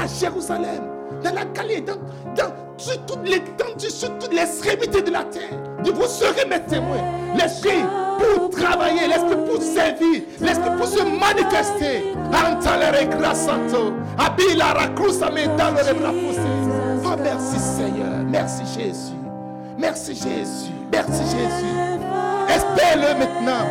à 0.00 0.06
Jérusalem, 0.06 0.82
dans 1.24 1.34
la 1.34 1.44
Galilée, 1.46 1.80
dans, 1.80 1.96
dans, 2.36 2.52
sur 2.76 3.04
toute 3.06 3.26
l'étendue, 3.26 3.90
sur 3.90 4.16
toute 4.18 4.32
l'extrémité 4.32 5.02
de 5.02 5.10
la 5.10 5.24
terre. 5.24 5.58
Et 5.84 5.90
vous 5.90 6.06
serez 6.06 6.44
mes 6.48 6.60
témoins. 6.60 7.02
L'esprit 7.36 7.82
pour 8.18 8.50
travailler, 8.50 9.08
l'esprit 9.08 9.36
pour 9.46 9.62
servir, 9.62 10.22
l'esprit 10.40 10.70
pour 10.76 10.86
se 10.86 11.02
manifester. 11.02 12.14
Antalere 12.32 13.06
grasanto, 13.06 13.92
abila 14.18 14.72
rakusa 14.74 15.30
mentalo 15.30 15.78
le. 15.86 15.94
Oh 17.04 17.16
merci 17.22 17.58
Seigneur, 17.58 18.24
merci 18.26 18.62
Jésus, 18.74 19.12
merci 19.78 20.14
Jésus, 20.14 20.72
merci 20.92 21.22
Jésus. 21.24 21.76
Espère-le 22.48 23.18
maintenant. 23.18 23.66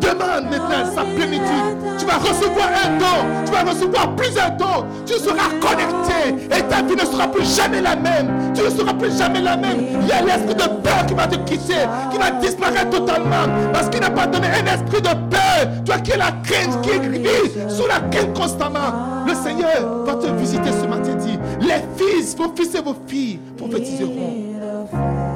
Demande 0.00 0.50
maintenant 0.50 0.86
sa 0.94 1.02
plénitude. 1.02 1.76
Tu 1.98 2.06
vas 2.06 2.16
recevoir 2.16 2.68
un 2.68 2.98
don. 2.98 3.44
Tu 3.44 3.52
vas 3.52 3.70
recevoir 3.70 4.16
plusieurs 4.16 4.50
dons. 4.52 4.86
Tu 5.04 5.14
seras 5.14 5.50
connecté. 5.60 6.46
Et 6.56 6.62
ta 6.62 6.82
vie 6.82 6.96
ne 6.96 7.04
sera 7.04 7.28
plus 7.28 7.44
jamais 7.56 7.82
la 7.82 7.96
même. 7.96 8.52
Tu 8.54 8.62
ne 8.62 8.70
seras 8.70 8.94
plus 8.94 9.16
jamais 9.16 9.40
la 9.40 9.56
même. 9.56 9.78
Il 10.00 10.08
y 10.08 10.12
a 10.12 10.22
l'esprit 10.22 10.54
de 10.54 10.80
peur 10.80 11.06
qui 11.06 11.14
va 11.14 11.26
te 11.26 11.36
quitter. 11.36 11.86
Qui 12.10 12.18
va 12.18 12.30
disparaître 12.30 12.90
totalement. 12.90 13.46
Parce 13.72 13.88
qu'il 13.90 14.00
n'a 14.00 14.10
pas 14.10 14.26
donné 14.26 14.46
un 14.48 14.74
esprit 14.74 15.02
de 15.02 15.08
peur. 15.08 15.84
Toi 15.84 15.98
qui 15.98 16.12
es 16.12 16.16
la 16.16 16.32
crainte, 16.44 16.80
qui 16.82 16.98
vit 17.08 17.28
sous 17.68 17.86
la 17.86 18.00
crainte 18.10 18.34
constamment. 18.34 19.24
Le 19.26 19.34
Seigneur 19.34 20.04
va 20.06 20.14
te 20.14 20.26
visiter 20.32 20.70
ce 20.72 20.86
matin. 20.86 21.14
Dit 21.14 21.38
Les 21.60 21.82
fils, 21.96 22.34
vos 22.36 22.52
fils 22.56 22.74
et 22.74 22.80
vos 22.80 22.96
filles 23.06 23.38
prophétiseront. 23.58 25.29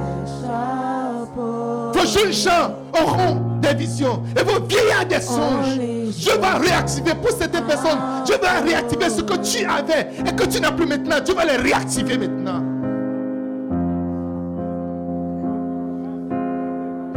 Vos 2.05 2.11
jeunes 2.11 2.33
gens 2.33 2.75
auront 2.93 3.41
des 3.63 3.73
visions 3.73 4.23
et 4.39 4.43
vos 4.43 4.61
vieillards 4.61 5.07
des 5.07 5.23
songes. 5.23 5.81
Je 6.19 6.39
vais 6.39 6.69
réactiver 6.69 7.15
pour 7.15 7.31
cette 7.31 7.53
personne. 7.53 7.99
Je 8.29 8.33
vais 8.35 8.71
réactiver 8.71 9.09
ce 9.09 9.23
que 9.23 9.37
tu 9.39 9.65
avais 9.65 10.11
et 10.27 10.37
que 10.37 10.45
tu 10.45 10.61
n'as 10.61 10.73
plus 10.73 10.87
maintenant. 10.87 11.17
Je 11.27 11.33
vais 11.33 11.47
les 11.47 11.63
réactiver 11.63 12.19
maintenant. 12.19 12.63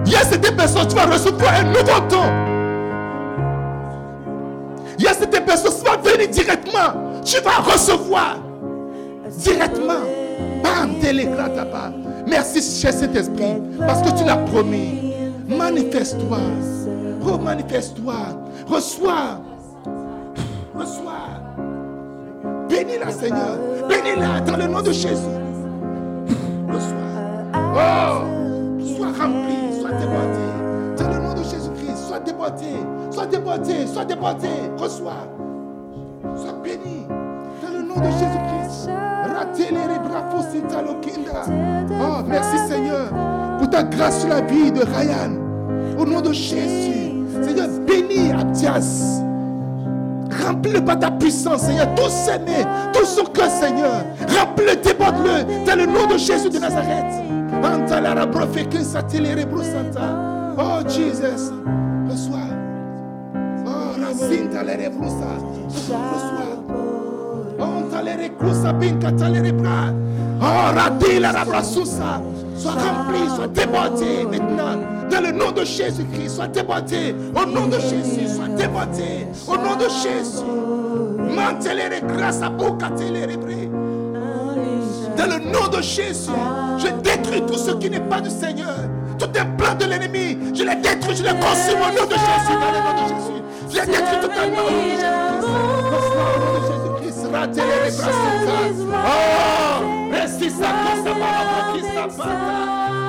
Il 0.06 0.12
y 0.14 0.16
a 0.16 0.20
cette 0.20 0.56
personne, 0.56 0.88
tu 0.88 0.96
vas 0.96 1.06
recevoir 1.06 1.54
un 1.54 1.64
nouveau 1.64 2.08
don. 2.10 2.24
Il 4.98 5.04
y 5.04 5.08
a 5.10 5.14
cette 5.14 5.46
personne, 5.46 5.74
tu 5.84 5.92
vas 5.92 5.98
venir 5.98 6.30
directement. 6.30 7.22
Tu 7.26 7.42
vas 7.42 7.58
recevoir 7.74 8.38
directement. 9.38 10.17
Bam, 10.64 10.96
Merci, 12.28 12.62
cher 12.62 12.94
Saint-Esprit, 12.94 13.62
parce 13.80 14.02
que 14.02 14.18
tu 14.18 14.26
l'as 14.26 14.38
promis. 14.38 15.14
Manifeste-toi. 15.48 16.40
Oh, 17.26 17.38
manifeste-toi. 17.38 18.16
Reçois. 18.68 19.42
Reçois. 20.76 21.42
Bénis-la, 22.70 23.12
Seigneur. 23.12 23.58
Bénis-la 23.88 24.42
dans 24.42 24.58
le 24.58 24.68
nom 24.68 24.82
de 24.82 24.92
Jésus. 24.92 25.24
Reçois. 26.68 26.98
Oh, 27.54 28.24
sois 28.84 29.08
rempli, 29.08 29.80
sois 29.80 29.92
débordé. 29.92 30.98
Dans 30.98 31.10
le 31.10 31.20
nom 31.20 31.34
de 31.34 31.44
Jésus-Christ, 31.44 32.08
sois 32.08 32.20
débordé. 32.20 32.66
Sois 33.12 33.26
débordé, 33.26 33.88
sois 33.88 34.06
débordé. 34.06 34.50
Reçois. 34.78 35.28
Sois 36.36 36.54
béni. 36.64 37.08
De 37.98 38.12
Jésus-Christ. 38.12 38.90
Oh, 42.00 42.24
merci 42.28 42.58
Seigneur 42.68 43.10
pour 43.58 43.70
ta 43.70 43.84
grâce 43.84 44.20
sur 44.20 44.30
la 44.30 44.42
vie 44.42 44.72
de 44.72 44.82
Ryan. 44.82 45.32
Au 45.98 46.06
nom 46.06 46.22
de 46.22 46.32
Jésus. 46.32 47.12
Seigneur, 47.42 47.68
bénis 47.88 48.32
Abdias. 48.32 49.22
Remplis-le 50.46 50.82
par 50.82 51.00
ta 51.00 51.10
puissance, 51.12 51.62
Seigneur. 51.62 51.88
Tout 51.96 52.10
s'aimer, 52.10 52.66
tout 52.94 53.06
son 53.06 53.26
cœur, 53.26 53.50
Seigneur. 53.50 54.06
Remplis-le, 54.38 54.76
déborde-le 54.76 55.66
dans 55.66 55.76
le 55.76 55.86
nom 55.86 56.06
de 56.06 56.18
Jésus 56.18 56.50
de 56.50 56.60
Nazareth. 56.60 57.24
Oh, 60.58 60.88
Jesus. 60.88 61.52
Reçois. 62.10 62.48
Oh, 63.66 64.06
Racinta, 64.06 64.64
les 64.64 64.88
Reçois. 64.88 66.57
Talere 67.98 68.30
crusa 68.38 68.74
binka 68.74 69.12
talere 69.12 69.52
bra. 69.52 69.92
Oh, 70.40 70.72
radila 70.76 71.32
rabrasusa. 71.32 72.22
Sois 72.56 72.76
rempli, 72.76 73.28
sois 73.36 73.48
débordé 73.48 74.24
maintenant. 74.24 74.78
Dans 75.10 75.22
le 75.22 75.32
nom 75.32 75.52
de 75.52 75.66
Jésus-Christ, 75.66 76.36
sois 76.36 76.48
débordé. 76.48 77.16
Au 77.36 77.48
nom 77.48 77.66
de 77.66 77.80
Jésus, 77.80 78.36
sois 78.36 78.50
débordé. 78.50 79.26
Au 79.48 79.58
nom 79.58 79.76
de 79.76 79.90
Jésus. 79.90 80.46
Mantelere 81.36 82.02
grâce 82.08 82.44
à 82.44 82.52
boca 82.52 82.92
telere 82.92 83.36
bre. 83.36 83.68
Dans 85.18 85.26
le 85.26 85.40
nom 85.52 85.68
de 85.68 85.82
Jésus, 85.82 86.30
je 86.78 86.90
détruis 87.02 87.42
tout 87.48 87.58
ce 87.58 87.72
qui 87.72 87.90
n'est 87.90 88.00
pas 88.00 88.22
du 88.22 88.30
Seigneur. 88.30 88.78
Tout 89.18 89.26
un 89.36 89.46
plan 89.58 89.74
de 89.74 89.86
l'ennemi, 89.86 90.38
je 90.54 90.64
les 90.64 90.76
détruis, 90.76 91.16
je 91.16 91.24
les 91.24 91.30
consume 91.30 91.82
au 91.82 92.00
nom 92.00 92.06
de 92.06 92.14
Jésus. 92.14 92.58
Dans 92.62 92.74
le 92.76 92.82
nom 92.86 92.94
de 92.94 93.08
Jésus, 93.10 93.42
je 93.72 93.76
les 93.80 93.88
détruis 93.88 94.20
totalement 94.22 94.68
au 94.68 94.70
nom 94.70 95.42
de. 95.42 96.77
Ratele 97.32 97.76
les 97.86 97.92
bras 97.98 98.12
Oh, 99.06 100.12
resti 100.12 100.50
sa 100.50 100.70
cosa 100.84 101.12
para 101.22 101.44
qui 101.74 101.82
sa 101.84 102.08
pata. 102.08 102.58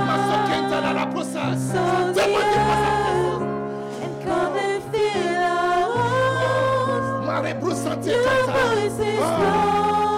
Masokenta 0.09 0.77
la 0.81 0.93
la 0.93 1.07
prosa. 1.07 1.45
Demandez 2.15 2.63
pas 2.69 2.79
sa 2.83 2.91
présence. 3.03 3.47
Mare 7.27 7.55
brusante 7.55 8.13
tata. 8.25 8.53
Oh, 8.55 9.25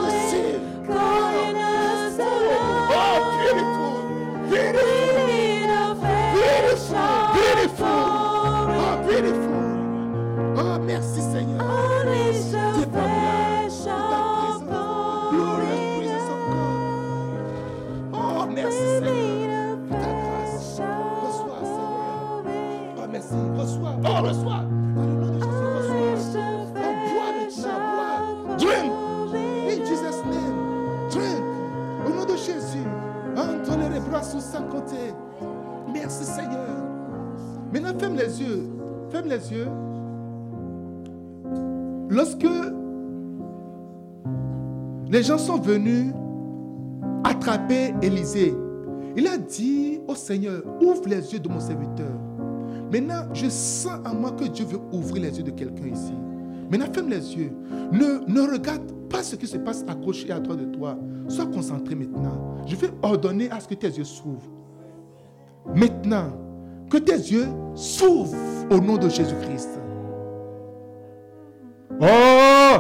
receive. 0.07 0.61
Oh, 2.93 3.19
beautiful. 3.39 3.93
Beautiful. 4.51 4.97
Beautiful. 6.35 7.07
Beautiful. 7.35 8.20
Merci 35.93 36.25
Seigneur. 36.25 36.69
Maintenant, 37.73 37.99
ferme 37.99 38.17
les 38.17 38.41
yeux. 38.43 38.69
Ferme 39.11 39.29
les 39.29 39.53
yeux. 39.53 39.69
Lorsque 42.09 42.47
les 45.11 45.23
gens 45.23 45.39
sont 45.39 45.59
venus 45.59 46.13
attraper 47.25 47.95
Élisée, 48.03 48.55
il 49.17 49.27
a 49.27 49.37
dit 49.37 50.01
au 50.07 50.15
Seigneur, 50.15 50.63
ouvre 50.81 51.07
les 51.07 51.33
yeux 51.33 51.41
de 51.41 51.49
mon 51.49 51.61
serviteur. 51.61 52.13
Maintenant, 52.93 53.33
je 53.33 53.49
sens 53.49 54.01
en 54.05 54.15
moi 54.15 54.33
que 54.33 54.45
Dieu 54.45 54.65
veut 54.65 54.81
ouvrir 54.93 55.23
les 55.23 55.39
yeux 55.39 55.45
de 55.45 55.51
quelqu'un 55.51 55.87
ici. 55.87 56.15
Maintenant, 56.71 56.87
ferme 56.93 57.09
les 57.09 57.37
yeux. 57.37 57.53
Ne, 57.93 58.53
regarde 58.53 58.93
pas 59.09 59.23
ce 59.23 59.35
qui 59.35 59.47
se 59.47 59.57
passe 59.57 59.85
à 59.89 59.95
gauche 59.95 60.25
et 60.27 60.33
à 60.33 60.39
droite 60.39 60.61
de 60.61 60.77
toi. 60.77 60.97
Sois 61.29 61.47
concentré 61.47 61.95
maintenant. 61.95 62.57
Je 62.67 62.77
vais 62.77 62.91
ordonner 63.03 63.51
à 63.51 63.59
ce 63.59 63.67
que 63.67 63.75
tes 63.75 63.89
yeux 63.89 64.05
s'ouvrent. 64.05 64.51
Maintenant, 65.75 66.33
que 66.89 66.99
tes 66.99 67.17
yeux 67.17 67.49
s'ouvrent 67.75 68.37
au 68.71 68.79
nom 68.79 68.97
de 68.97 69.09
Jésus-Christ. 69.09 69.69
Oh, 72.01 72.79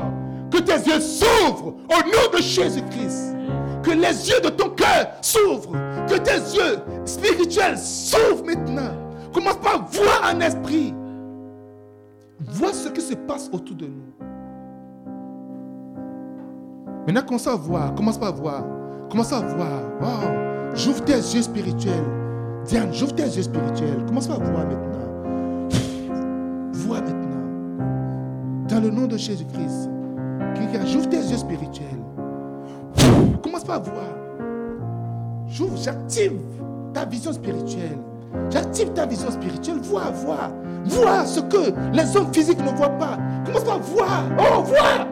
que 0.50 0.58
tes 0.58 0.88
yeux 0.88 1.00
s'ouvrent 1.00 1.74
au 1.88 2.04
nom 2.06 2.32
de 2.32 2.38
Jésus-Christ. 2.40 3.36
Que 3.82 3.90
les 3.90 4.28
yeux 4.28 4.40
de 4.42 4.50
ton 4.50 4.70
cœur 4.70 5.08
s'ouvrent. 5.20 5.72
Que 6.08 6.16
tes 6.18 6.38
yeux 6.56 6.78
spirituels 7.04 7.78
s'ouvrent 7.78 8.44
maintenant. 8.44 8.92
Commence 9.32 9.56
par 9.56 9.86
voir 9.90 10.32
en 10.34 10.40
esprit. 10.40 10.94
Vois 12.40 12.72
ce 12.72 12.88
qui 12.88 13.00
se 13.00 13.14
passe 13.14 13.50
autour 13.52 13.76
de 13.76 13.86
nous. 13.86 14.12
Maintenant, 17.06 17.22
commence 17.22 17.46
à 17.46 17.54
voir. 17.54 17.94
Commence 17.94 18.18
par 18.18 18.34
voir. 18.34 18.64
Commence 19.10 19.32
à 19.32 19.40
voir. 19.40 20.22
J'ouvre 20.74 21.04
tes 21.04 21.14
yeux 21.14 21.42
spirituels. 21.42 22.04
Diane, 22.64 22.92
j'ouvre 22.92 23.14
tes 23.14 23.24
yeux 23.24 23.42
spirituels. 23.42 24.04
Commence 24.06 24.28
par 24.28 24.40
voir 24.40 24.66
maintenant. 24.66 24.88
Vois 26.72 27.00
maintenant. 27.00 28.66
Dans 28.68 28.80
le 28.80 28.90
nom 28.90 29.06
de 29.06 29.16
Jésus-Christ. 29.16 29.90
J'ouvre 30.86 31.08
tes 31.08 31.16
yeux 31.16 31.36
spirituels. 31.36 31.86
Commence 33.42 33.64
par 33.64 33.82
voir. 33.82 34.14
J'ouvre, 35.46 35.76
j'active 35.76 36.38
ta 36.92 37.04
vision 37.04 37.32
spirituelle. 37.32 37.98
J'active 38.50 38.92
ta 38.92 39.06
vision 39.06 39.30
spirituelle. 39.30 39.78
Vois, 39.82 40.10
vois. 40.12 40.50
Vois 40.84 41.24
ce 41.24 41.40
que 41.40 41.72
les 41.92 42.16
hommes 42.16 42.32
physiques 42.32 42.60
ne 42.60 42.70
voient 42.76 42.98
pas. 42.98 43.18
Commence 43.44 43.64
par 43.64 43.78
voir. 43.80 44.22
Oh, 44.38 44.62
vois. 44.62 45.06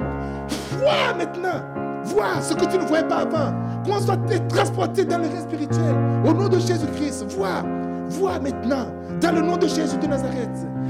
Vois 0.79 1.15
maintenant. 1.17 1.63
Vois 2.05 2.41
ce 2.41 2.55
que 2.55 2.65
tu 2.65 2.79
ne 2.79 2.85
voyais 2.85 3.07
pas 3.07 3.19
avant. 3.19 3.53
Commence 3.85 4.09
à 4.09 4.17
te 4.17 4.37
transporter 4.49 5.05
dans 5.05 5.19
le 5.19 5.25
règne 5.25 5.43
spirituel. 5.43 5.95
Au 6.25 6.33
nom 6.33 6.49
de 6.49 6.59
Jésus-Christ. 6.59 7.27
Vois. 7.37 7.63
Vois 8.09 8.39
maintenant. 8.39 8.87
Dans 9.21 9.33
le 9.33 9.43
nom 9.43 9.57
de 9.57 9.67
Jésus 9.67 9.99
de 9.99 10.07
Nazareth. 10.07 10.49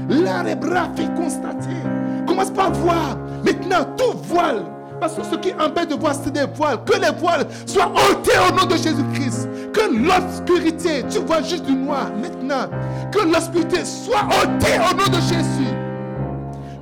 L'art 0.09 0.47
est 0.47 0.55
bras 0.55 0.89
fait 0.95 1.13
constater. 1.15 1.83
Commence 2.27 2.51
par 2.51 2.71
voir. 2.71 3.17
Maintenant, 3.43 3.85
tout 3.97 4.17
voile. 4.23 4.63
Parce 4.99 5.15
que 5.15 5.23
ce 5.23 5.35
qui 5.35 5.53
empêche 5.53 5.87
de 5.87 5.95
voir, 5.95 6.13
c'est 6.13 6.31
des 6.31 6.45
voiles. 6.45 6.83
Que 6.83 6.99
les 6.99 7.11
voiles 7.17 7.47
soient 7.65 7.91
ôtés 7.91 8.37
au 8.47 8.53
nom 8.53 8.65
de 8.65 8.75
Jésus-Christ. 8.75 9.47
Que 9.71 9.81
l'obscurité, 9.91 11.03
tu 11.09 11.19
vois 11.19 11.41
juste 11.41 11.65
du 11.65 11.73
noir 11.73 12.11
maintenant. 12.21 12.69
Que 13.11 13.19
l'obscurité 13.19 13.85
soit 13.85 14.25
ôtée 14.25 14.77
au 14.77 14.95
nom 14.95 15.05
de 15.05 15.21
Jésus. 15.21 15.73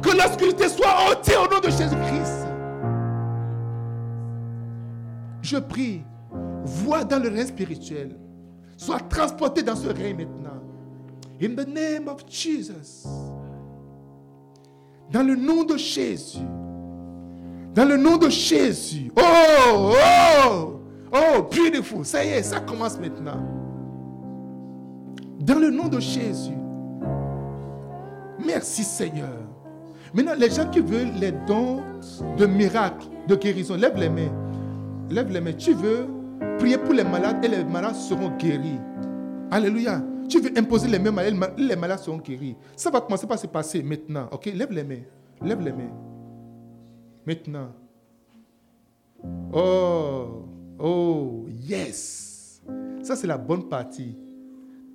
Que 0.02 0.10
l'obscurité 0.10 0.70
soit 0.70 1.12
ôtée 1.12 1.36
au 1.36 1.54
nom 1.54 1.60
de 1.60 1.70
Jésus-Christ. 1.70 2.48
Je 5.42 5.58
prie, 5.58 6.04
vois 6.66 7.04
dans 7.04 7.20
le 7.20 7.30
règne 7.30 7.48
spirituel. 7.48 8.16
Sois 8.76 9.00
transporté 9.00 9.64
dans 9.64 9.76
ce 9.76 9.88
règne 9.88 10.18
maintenant. 10.18 10.62
In 11.42 11.56
the 11.56 11.68
name 11.68 12.08
of 12.08 12.26
Jesus. 12.28 13.08
Dans 15.12 15.24
le 15.24 15.36
nom 15.36 15.64
de 15.64 15.78
Jésus. 15.78 16.40
Dans 17.78 17.86
le 17.86 17.96
nom 17.96 18.18
de 18.18 18.28
Jésus. 18.28 19.12
Oh, 19.16 19.94
oh, 19.94 20.80
oh, 21.14 21.44
beautiful. 21.44 22.04
Ça 22.04 22.26
y 22.26 22.30
est, 22.30 22.42
ça 22.42 22.60
commence 22.60 23.00
maintenant. 23.00 23.40
Dans 25.40 25.60
le 25.60 25.70
nom 25.70 25.88
de 25.88 26.00
Jésus. 26.00 26.58
Merci 28.44 28.84
Seigneur. 28.84 29.30
Maintenant, 30.12 30.34
les 30.40 30.50
gens 30.50 30.68
qui 30.72 30.80
veulent 30.80 31.14
les 31.20 31.32
dons 31.32 31.84
de 32.36 32.48
miracles, 32.48 33.06
de 33.28 33.36
guérison, 33.36 33.76
lève 33.76 33.96
les 33.96 34.10
mains. 34.10 34.32
Lève 35.12 35.32
les 35.32 35.40
mains. 35.40 35.54
Tu 35.54 35.74
veux 35.74 36.08
prier 36.58 36.80
pour 36.80 36.96
les 36.96 37.04
malades 37.04 37.46
et 37.46 37.48
les 37.48 37.64
malades 37.64 37.94
seront 37.94 38.36
guéris. 38.40 38.80
Alléluia. 39.52 40.02
Tu 40.28 40.40
veux 40.40 40.50
imposer 40.58 40.88
les 40.88 40.98
mains 40.98 41.12
malades, 41.12 41.54
les 41.60 41.76
malades 41.76 42.00
seront 42.00 42.18
guéris. 42.18 42.56
Ça 42.76 42.90
va 42.90 43.02
commencer 43.02 43.28
par 43.28 43.38
se 43.38 43.46
passer 43.46 43.84
maintenant. 43.84 44.30
Ok, 44.32 44.48
lève 44.48 44.72
les 44.72 44.84
mains. 44.84 45.04
Lève 45.44 45.62
les 45.62 45.72
mains. 45.72 46.07
Maintenant. 47.28 47.68
Oh, 49.52 50.46
oh, 50.80 51.46
yes. 51.50 52.62
Ça, 53.04 53.18
c'est 53.18 53.28
la 53.28 53.38
bonne 53.38 53.68
partie. 53.68 54.16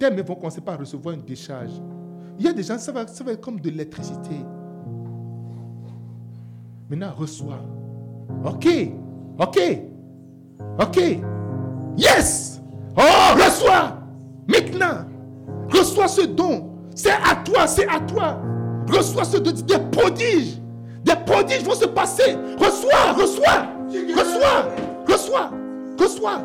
Tes 0.00 0.10
mains 0.10 0.22
vont 0.22 0.36
commencer 0.36 0.62
par 0.62 0.78
recevoir 0.78 1.14
une 1.14 1.20
décharge. 1.20 1.72
Il 2.38 2.46
y 2.46 2.48
a 2.48 2.54
des 2.54 2.62
gens, 2.62 2.78
ça 2.78 2.90
va, 2.90 3.06
ça 3.06 3.22
va 3.22 3.32
être 3.32 3.40
comme 3.42 3.60
de 3.60 3.68
l'électricité. 3.68 4.34
Maintenant, 6.88 7.12
reçois. 7.14 7.60
Ok, 8.46 8.66
ok, 9.38 9.59
ok. 10.80 10.96
Yes. 11.98 12.62
Oh, 12.96 13.34
reçois. 13.34 13.98
Maintenant, 14.48 15.04
reçois 15.68 16.09
ce 16.09 16.22
don. 16.22 16.70
C'est 16.94 17.10
à 17.10 17.36
toi, 17.44 17.66
c'est 17.66 17.86
à 17.88 18.00
toi. 18.00 18.40
Reçois 18.88 19.24
ce 19.24 19.36
don. 19.36 19.52
Des 19.52 19.78
prodiges. 19.90 20.61
Des 21.04 21.16
prodiges 21.26 21.62
vont 21.62 21.74
se 21.74 21.86
passer. 21.86 22.36
Reçois, 22.58 23.12
reçois, 23.16 23.66
reçois, 24.16 24.70
reçois, 25.08 25.50
reçois, 25.98 26.40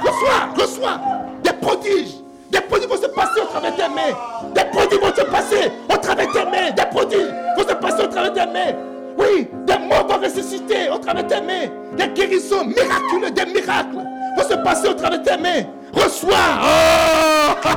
reçois, 0.00 0.54
reçois. 0.56 1.00
Des 1.42 1.52
prodiges. 1.52 2.14
Des 2.50 2.60
prodiges 2.60 2.88
vont 2.88 2.96
se 2.96 3.08
passer 3.08 3.40
au 3.40 3.46
travers 3.46 3.74
des 3.74 3.94
mains. 3.94 4.54
Des 4.54 4.64
prodiges 4.64 5.00
vont 5.00 5.14
se 5.14 5.22
passer 5.22 5.70
au 5.92 5.96
travers 5.96 6.32
des 6.32 6.44
mains. 6.44 6.70
Des 6.76 6.84
prodiges 6.86 7.34
vont 7.56 7.68
se 7.68 7.74
passer 7.74 8.02
au 8.04 8.06
travers 8.06 8.32
des 8.32 8.52
mains. 8.52 8.74
Oui, 9.18 9.48
des 9.66 9.78
morts 9.78 10.06
vont 10.08 10.18
ressusciter 10.18 10.88
au 10.90 10.98
travers 10.98 11.24
des 11.24 11.40
mains. 11.40 11.68
Des 11.96 12.08
guérisons 12.08 12.64
miraculeuses, 12.64 13.32
des 13.32 13.46
miracles 13.46 13.96
vont 14.36 14.48
se 14.48 14.54
passer 14.62 14.88
au 14.88 14.94
travers 14.94 15.20
des 15.20 15.36
mains. 15.36 15.64
Reçois. 15.92 16.30
Oh, 16.62 17.54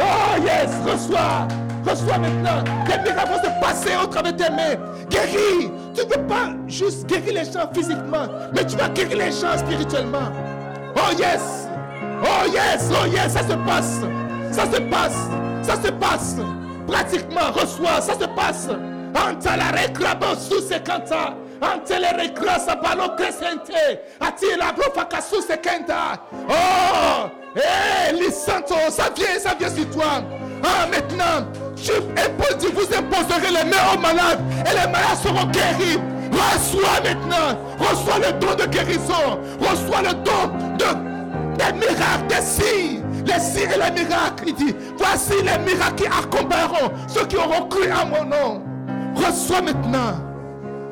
oh 0.00 0.42
yes, 0.44 0.70
reçois. 0.84 1.48
Reçois 1.88 2.18
maintenant. 2.18 2.62
Des 2.86 2.98
miracles 3.10 3.40
se 3.44 3.64
passer 3.64 3.96
au 4.02 4.06
travers 4.06 4.32
des 4.32 4.50
mains. 4.50 4.76
Guéris. 5.08 5.70
Tu 5.94 6.04
ne 6.04 6.10
veux 6.10 6.26
pas 6.26 6.50
juste 6.66 7.06
guérir 7.06 7.34
les 7.34 7.44
gens 7.44 7.68
physiquement, 7.74 8.26
mais 8.54 8.64
tu 8.66 8.76
vas 8.76 8.88
guérir 8.88 9.16
les 9.16 9.32
gens 9.32 9.56
spirituellement. 9.56 10.28
Oh 10.94 11.12
yes. 11.18 11.66
Oh 12.22 12.46
yes. 12.52 12.90
Oh 12.90 13.06
yes. 13.06 13.32
Ça 13.32 13.40
se 13.40 13.54
passe. 13.54 14.00
Ça 14.52 14.64
se 14.64 14.80
passe. 14.82 15.16
Ça 15.62 15.74
se 15.82 15.90
passe. 15.92 16.36
Pratiquement. 16.86 17.50
Reçois. 17.54 18.00
Ça 18.00 18.12
se 18.14 18.26
passe. 18.26 18.68
Anta 19.14 19.56
la 19.56 19.80
reclamo 19.80 20.34
sous 20.38 20.60
ses 20.60 20.80
canta. 20.80 21.34
Ante 21.62 21.90
le 21.90 22.22
reclasa 22.22 22.76
palo 22.76 23.14
crescente. 23.16 23.72
Ati 24.20 24.46
la 24.58 24.72
brofa 24.72 25.08
sous 25.20 25.40
ses 25.40 25.58
canta. 25.58 26.20
Oh. 26.48 27.28
Eh, 27.56 28.12
les 28.12 28.30
santos. 28.30 28.90
Ça 28.90 29.04
vient. 29.16 29.38
Ça 29.40 29.54
vient 29.58 29.70
sur 29.70 29.88
toi. 29.90 30.22
Ah, 30.62 30.86
maintenant. 30.86 31.67
Tu 31.82 31.92
imposes, 31.92 32.72
vous 32.72 32.96
imposerez 32.96 33.50
les 33.50 33.70
mains 33.70 33.94
aux 33.94 34.00
malades 34.00 34.40
et 34.66 34.70
les 34.70 34.90
malades 34.90 35.18
seront 35.22 35.46
guéris. 35.46 35.98
Reçois 36.32 37.00
maintenant, 37.02 37.58
reçois 37.78 38.18
le 38.18 38.32
don 38.38 38.54
de 38.54 38.66
guérison, 38.66 39.40
reçois 39.60 40.02
le 40.02 40.14
don 40.24 40.52
de, 40.76 41.56
des 41.56 41.72
miracles, 41.72 42.26
des 42.28 42.42
signes, 42.42 43.02
les 43.26 43.40
signes 43.40 43.70
et 43.74 43.78
les 43.78 44.04
miracles. 44.04 44.44
Il 44.46 44.54
dit, 44.54 44.74
voici 44.96 45.34
les 45.38 45.58
miracles 45.58 45.94
qui 45.96 46.06
accompagneront 46.06 46.92
ceux 47.08 47.26
qui 47.26 47.36
auront 47.36 47.66
cru 47.68 47.90
à 47.90 48.04
mon 48.04 48.24
nom. 48.24 48.62
Reçois 49.16 49.62
maintenant. 49.62 50.20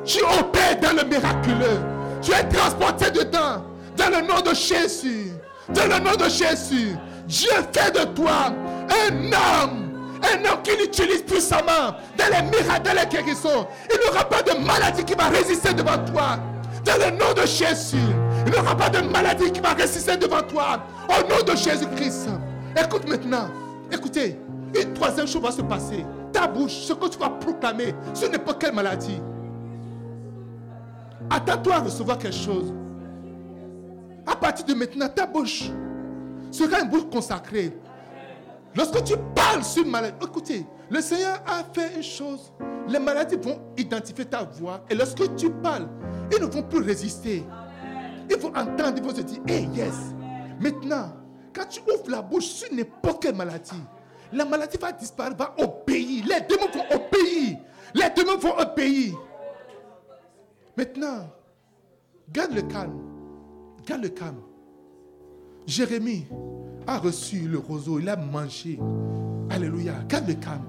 Tu 0.04 0.20
opères 0.22 0.78
dans 0.80 0.96
le 0.96 1.08
miraculeux. 1.08 1.80
Tu 2.22 2.32
es 2.32 2.44
transporté 2.48 3.10
dedans. 3.10 3.64
Dans 3.96 4.10
le 4.10 4.26
nom 4.26 4.40
de 4.40 4.54
Jésus. 4.54 5.32
Dans 5.68 5.84
le 5.84 5.98
nom 5.98 6.16
de 6.16 6.28
Jésus. 6.28 6.96
Dieu 7.26 7.50
fait 7.72 7.90
de 7.92 8.04
toi 8.14 8.52
un 8.88 9.14
homme 9.32 9.85
un 10.22 10.44
homme 10.44 10.62
qui 10.62 10.76
l'utilise 10.76 11.22
puissamment 11.22 11.97
dans 12.16 12.26
les 12.30 12.43
miracles, 12.43 12.82
dans 12.82 12.94
les 12.94 13.06
guérisons. 13.06 13.66
Il 13.93 13.98
n'y 13.98 14.09
aura 14.10 14.28
pas 14.28 14.43
de 14.43 14.59
maladie 14.59 15.05
qui 15.05 15.14
va 15.14 15.28
résister 15.28 15.72
devant 15.74 15.98
toi. 16.12 16.38
Dans 16.84 16.97
le 17.05 17.10
nom 17.16 17.32
de 17.34 17.47
Jésus. 17.47 17.97
Il 18.47 18.52
n'y 18.52 18.59
aura 18.59 18.76
pas 18.76 18.88
de 18.88 19.01
maladie 19.09 19.51
qui 19.51 19.60
va 19.60 19.70
résister 19.70 20.16
devant 20.16 20.43
toi. 20.43 20.80
Au 21.09 21.22
nom 21.28 21.43
de 21.44 21.56
Jésus-Christ. 21.56 22.28
Écoute 22.76 23.09
maintenant. 23.09 23.48
Écoutez. 23.90 24.38
Une 24.74 24.93
troisième 24.94 25.26
chose 25.26 25.43
va 25.43 25.52
se 25.52 25.62
passer. 25.62 26.05
Ta 26.32 26.47
bouche, 26.47 26.72
ce 26.72 26.93
que 26.93 27.09
tu 27.09 27.18
vas 27.18 27.30
proclamer 27.30 27.94
sur 28.14 28.30
n'importe 28.30 28.60
quelle 28.60 28.74
maladie. 28.74 29.20
Attends-toi 31.30 31.74
à 31.74 31.78
recevoir 31.80 32.18
quelque 32.18 32.36
chose. 32.36 32.72
À 34.26 34.36
partir 34.36 34.66
de 34.66 34.74
maintenant, 34.74 35.09
ta 35.09 35.26
bouche 35.26 35.70
sera 36.51 36.80
une 36.80 36.88
bouche 36.88 37.09
consacrée. 37.10 37.72
Lorsque 38.77 39.03
tu 39.05 39.15
parles 39.35 39.65
sur 39.65 39.85
une 39.85 39.90
maladie, 39.90 40.16
écoutez, 40.23 40.66
le 40.90 41.01
Seigneur 41.01 41.43
a 41.47 41.65
fait 41.73 41.97
une 41.97 42.03
chose. 42.03 42.53
Les 42.89 42.98
maladies 42.98 43.36
vont 43.36 43.59
identifier 43.77 44.27
ta 44.27 44.44
voix. 44.44 44.85
Et 44.90 44.94
lorsque 44.94 45.35
tu 45.36 45.51
parles, 45.51 45.89
ils 46.31 46.40
ne 46.40 46.47
vont 46.47 46.62
plus 46.62 46.82
résister. 46.82 47.43
Ils 48.28 48.36
vont 48.36 48.48
entendre, 48.48 48.94
ils 48.97 49.03
vont 49.03 49.15
se 49.15 49.23
dire, 49.23 49.40
hey, 49.48 49.66
yes. 49.74 49.94
Maintenant, 50.61 51.12
quand 51.55 51.66
tu 51.66 51.81
ouvres 51.81 52.11
la 52.11 52.20
bouche 52.20 52.44
sur 52.44 52.73
n'importe 52.73 53.23
quelle 53.23 53.35
maladie, 53.35 53.82
la 54.32 54.44
maladie 54.44 54.77
va 54.77 54.93
disparaître, 54.93 55.36
va 55.36 55.55
obéir. 55.59 56.24
Les 56.27 56.40
démons 56.43 56.70
vont 56.73 56.97
obéir. 56.97 57.59
Les 57.94 58.11
démons 58.15 58.36
vont 58.36 58.59
obéir. 58.59 59.15
Maintenant, 60.77 61.31
garde 62.31 62.53
le 62.53 62.62
calme. 62.62 63.01
Garde 63.86 64.03
le 64.03 64.09
calme. 64.11 64.43
Jérémie 65.66 66.27
a 66.86 66.98
reçu 66.98 67.48
le 67.48 67.58
roseau, 67.58 67.98
il 67.98 68.08
a 68.08 68.16
mangé. 68.16 68.78
Alléluia. 69.50 69.94
Le 70.26 70.34
calme. 70.34 70.64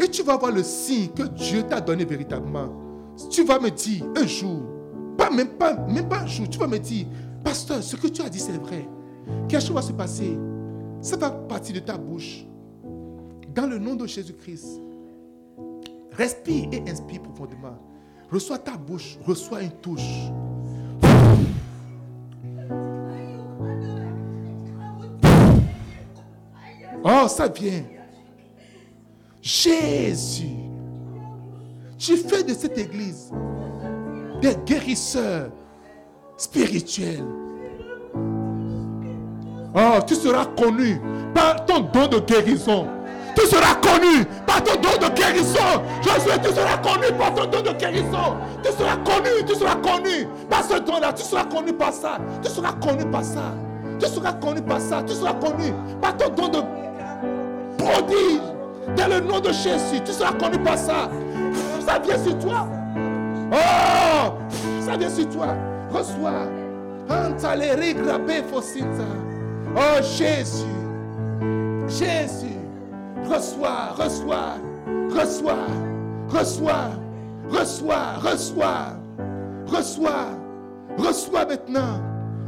Et 0.00 0.08
tu 0.08 0.22
vas 0.22 0.36
voir 0.36 0.52
le 0.52 0.62
signe 0.62 1.08
que 1.08 1.22
Dieu 1.22 1.62
t'a 1.64 1.80
donné 1.80 2.04
véritablement. 2.04 2.68
Tu 3.30 3.44
vas 3.44 3.58
me 3.58 3.70
dire 3.70 4.04
un 4.16 4.26
jour, 4.26 4.62
pas, 5.16 5.30
même 5.30 5.48
pas, 5.48 5.74
même 5.74 6.08
pas 6.08 6.20
un 6.20 6.26
jour, 6.26 6.48
tu 6.48 6.58
vas 6.58 6.68
me 6.68 6.78
dire, 6.78 7.06
pasteur, 7.42 7.82
ce 7.82 7.96
que 7.96 8.06
tu 8.06 8.22
as 8.22 8.28
dit, 8.28 8.38
c'est 8.38 8.56
vrai. 8.58 8.88
Quelque 9.48 9.60
chose 9.60 9.74
va 9.74 9.82
se 9.82 9.92
passer. 9.92 10.38
Ça 11.00 11.16
va 11.16 11.30
partir 11.30 11.74
de 11.74 11.80
ta 11.80 11.96
bouche. 11.98 12.46
Dans 13.54 13.66
le 13.66 13.78
nom 13.78 13.96
de 13.96 14.06
Jésus-Christ. 14.06 14.80
Respire 16.12 16.68
et 16.72 16.90
inspire 16.90 17.22
profondément. 17.22 17.76
Reçois 18.30 18.58
ta 18.58 18.76
bouche, 18.76 19.18
reçois 19.24 19.62
une 19.62 19.70
touche. 19.70 20.30
Oh, 27.10 27.26
ça 27.26 27.48
vient. 27.48 27.84
Jésus. 29.40 30.56
Tu 31.96 32.16
fais 32.16 32.42
de 32.42 32.52
cette 32.52 32.76
église 32.76 33.32
des 34.42 34.54
guérisseurs 34.66 35.50
spirituels. 36.36 37.24
Oh, 39.74 40.00
tu 40.06 40.14
seras 40.16 40.46
connu 40.46 41.00
par 41.34 41.64
ton 41.64 41.80
don 41.80 42.08
de 42.08 42.18
guérison. 42.18 42.86
Tu 43.34 43.46
seras 43.46 43.74
connu 43.76 44.24
par 44.46 44.62
ton 44.62 44.74
don 44.74 45.08
de 45.08 45.14
guérison. 45.14 45.82
Josué, 46.02 46.32
tu 46.42 46.50
seras 46.50 46.76
connu 46.78 47.06
par 47.18 47.34
ton 47.34 47.46
don 47.46 47.62
de 47.62 47.78
guérison. 47.78 48.36
Tu 48.62 48.70
seras 48.72 48.96
connu, 48.96 49.30
tu 49.46 49.54
seras 49.54 49.76
connu 49.76 50.26
par 50.50 50.62
ce 50.62 50.78
don-là. 50.78 51.12
Tu 51.14 51.22
seras 51.22 51.44
connu 51.44 51.72
par 51.72 51.92
ça. 51.92 52.18
Tu 52.42 52.50
seras 52.50 52.72
connu 52.72 53.04
par 53.10 53.24
ça. 53.24 53.54
Tu 53.98 54.06
seras 54.06 54.32
connu 54.34 54.60
par 54.60 54.80
ça. 54.80 55.02
Tu 55.06 55.14
seras 55.14 55.34
connu 55.34 55.72
par 56.02 56.16
ton 56.16 56.28
don 56.34 56.48
de 56.48 56.58
Dans 58.96 59.06
le 59.08 59.20
nom 59.20 59.40
de 59.40 59.52
Jésus, 59.52 60.00
tu 60.04 60.12
seras 60.12 60.32
connu 60.32 60.58
par 60.58 60.76
ça. 60.78 61.10
Ça 61.86 61.98
vient 61.98 62.18
sur 62.18 62.38
toi. 62.38 62.66
Oh, 63.52 64.32
ça 64.80 64.96
vient 64.96 65.10
sur 65.10 65.28
toi. 65.28 65.54
Reçois. 65.90 66.48
Oh 69.76 70.02
Jésus. 70.02 70.64
Jésus. 71.88 72.58
Reçois, 73.28 73.94
reçois, 73.96 74.56
reçois, 75.10 75.66
reçois, 76.28 76.90
reçois, 77.50 78.14
reçois, 78.22 78.96
reçois, 79.66 80.26
reçois 80.96 81.44
maintenant. 81.46 82.00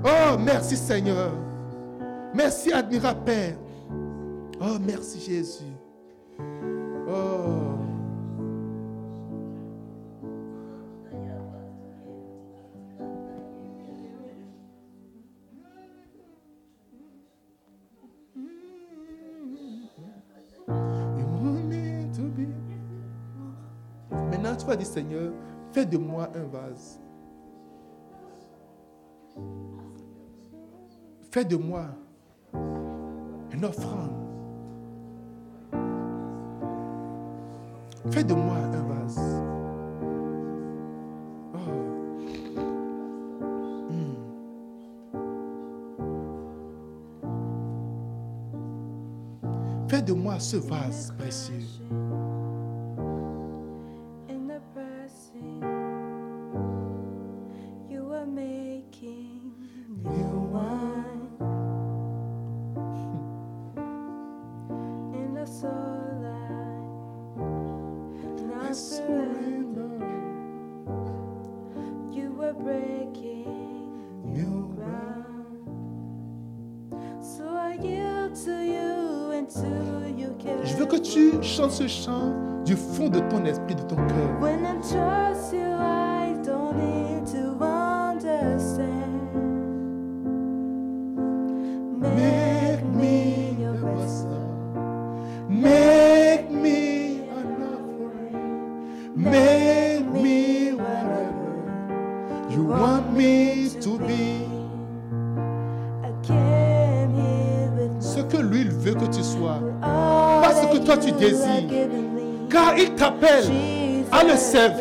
Oh, 0.05 0.39
merci 0.39 0.77
Seigneur. 0.77 1.33
Merci 2.35 2.73
admirable 2.73 3.21
Père. 3.25 3.55
Oh, 4.63 4.77
merci 4.79 5.19
Jésus. 5.21 5.65
Oh. 7.09 7.79
Maintenant, 24.11 24.57
tu 24.57 24.67
vas 24.67 24.77
dire, 24.77 24.87
Seigneur, 24.87 25.33
fais 25.73 25.87
de 25.87 25.97
moi 25.97 26.29
un 26.35 26.45
vase. 26.45 27.01
Fais 31.31 31.47
de 31.47 31.57
moi 31.57 31.87
une 32.53 33.65
offrande. 33.65 34.30
Fais 38.09 38.25
de 38.25 38.33
moi 38.33 38.57
un 38.57 38.83
vase. 38.89 39.21
Oh. 41.55 41.59
Hmm. 43.91 44.15
Fais 49.89 50.03
de 50.03 50.13
moi 50.15 50.41
ce 50.41 50.57
vase 50.57 51.13
précieux. 51.19 51.61
Chant 81.89 82.35
du 82.65 82.77
fond 82.77 83.09
de 83.09 83.21
ton 83.31 83.45
esprit, 83.45 83.75
de 83.75 83.83
ton 83.83 83.97
cœur. 83.97 84.41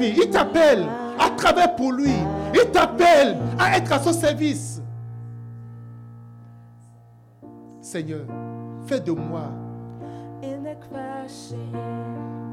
Il 0.02 0.30
t'appelle 0.30 0.86
à 1.20 1.30
travailler 1.32 1.68
pour 1.76 1.92
lui. 1.92 2.14
Il 2.54 2.72
t'appelle 2.72 3.38
à 3.58 3.78
être 3.78 3.92
à 3.92 4.00
son 4.00 4.14
service. 4.14 4.82
Seigneur, 7.82 8.26
fais 8.86 9.00
de 9.00 9.12
moi 9.12 9.52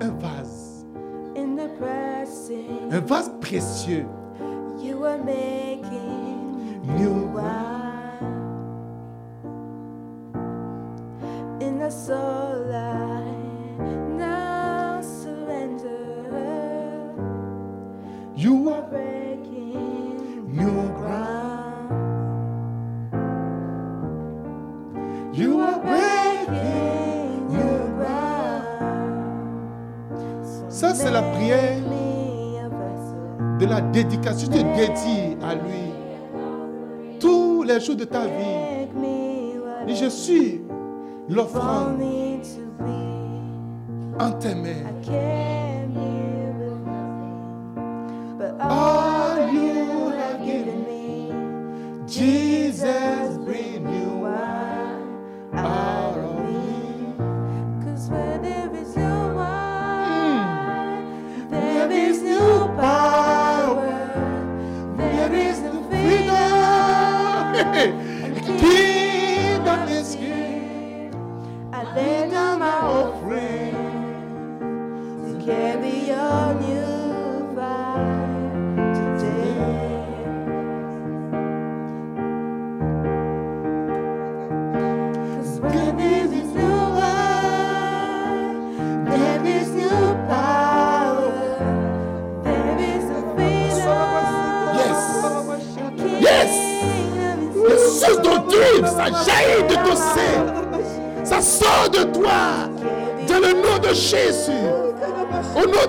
un 0.00 0.10
vase. 0.18 0.86
Un 2.90 3.00
vase 3.00 3.30
précieux. 3.40 4.06
New. 6.98 7.26
In 11.60 11.78
the 11.78 11.90
sunlight, 11.90 13.15
la 31.16 31.22
prière 31.22 31.80
de 33.58 33.66
la 33.66 33.80
dédication. 33.80 34.48
Tu 34.52 34.58
te 34.58 34.76
dédies 34.76 35.36
à 35.42 35.54
lui. 35.54 35.86
Tous 37.18 37.62
les 37.62 37.80
jours 37.80 37.96
de 37.96 38.04
ta 38.04 38.24
vie. 38.26 38.88
Et 39.88 39.94
je 39.94 40.08
suis 40.10 40.60
l'offrande 41.28 42.00
en 44.18 44.32
tes 44.32 44.54
mains. 44.54 45.65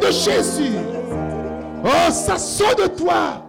De 0.07 0.11
Jésus. 0.11 0.77
Oh, 1.83 2.11
ça 2.11 2.37
sort 2.37 2.75
de 2.75 2.87
toi. 2.87 3.43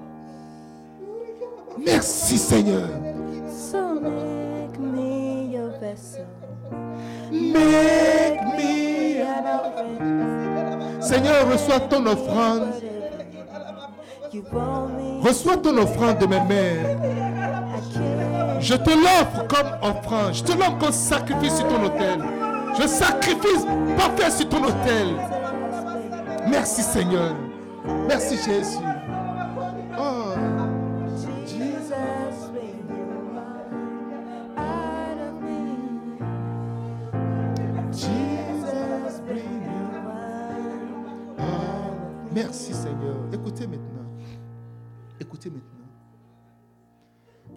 Merci 1.78 2.38
Seigneur. 2.38 2.88
Make 7.30 8.40
me. 8.56 9.22
An 9.22 11.00
Seigneur, 11.00 11.50
reçois 11.50 11.80
ton 11.80 12.06
offrande. 12.06 12.68
Reçois 15.22 15.56
ton 15.58 15.76
offrande 15.78 16.18
de 16.18 16.26
mes 16.26 16.40
can't. 16.40 16.98
Je 18.60 18.74
te 18.74 18.90
l'offre 18.90 19.46
comme 19.46 19.72
offrande. 19.82 20.34
Je 20.34 20.42
te 20.42 20.52
l'offre 20.52 20.78
comme 20.78 20.92
sacrifice 20.92 21.56
sur 21.56 21.68
ton 21.68 21.84
autel. 21.84 22.18
Je 22.80 22.86
sacrifice 22.86 23.66
parfait 23.96 24.30
sur 24.30 24.48
ton 24.48 24.64
autel. 24.64 25.37
Merci 26.50 26.82
Seigneur. 26.82 27.36
Merci 28.06 28.36
Jésus. 28.36 28.78
Oh, 29.98 30.34
Merci 42.34 42.72
Seigneur. 42.72 43.16
Écoutez 43.32 43.66
maintenant. 43.66 44.06
Écoutez 45.20 45.50
maintenant. 45.50 45.78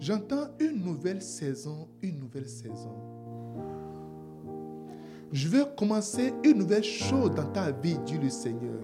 J'entends 0.00 0.48
une 0.58 0.82
nouvelle 0.82 1.22
saison, 1.22 1.88
une 2.02 2.18
nouvelle 2.18 2.48
saison. 2.48 3.21
Je 5.32 5.48
veux 5.48 5.64
commencer 5.64 6.34
une 6.44 6.58
nouvelle 6.58 6.84
chose 6.84 7.30
dans 7.34 7.46
ta 7.46 7.70
vie, 7.70 7.98
dit 8.04 8.18
le 8.18 8.28
Seigneur. 8.28 8.80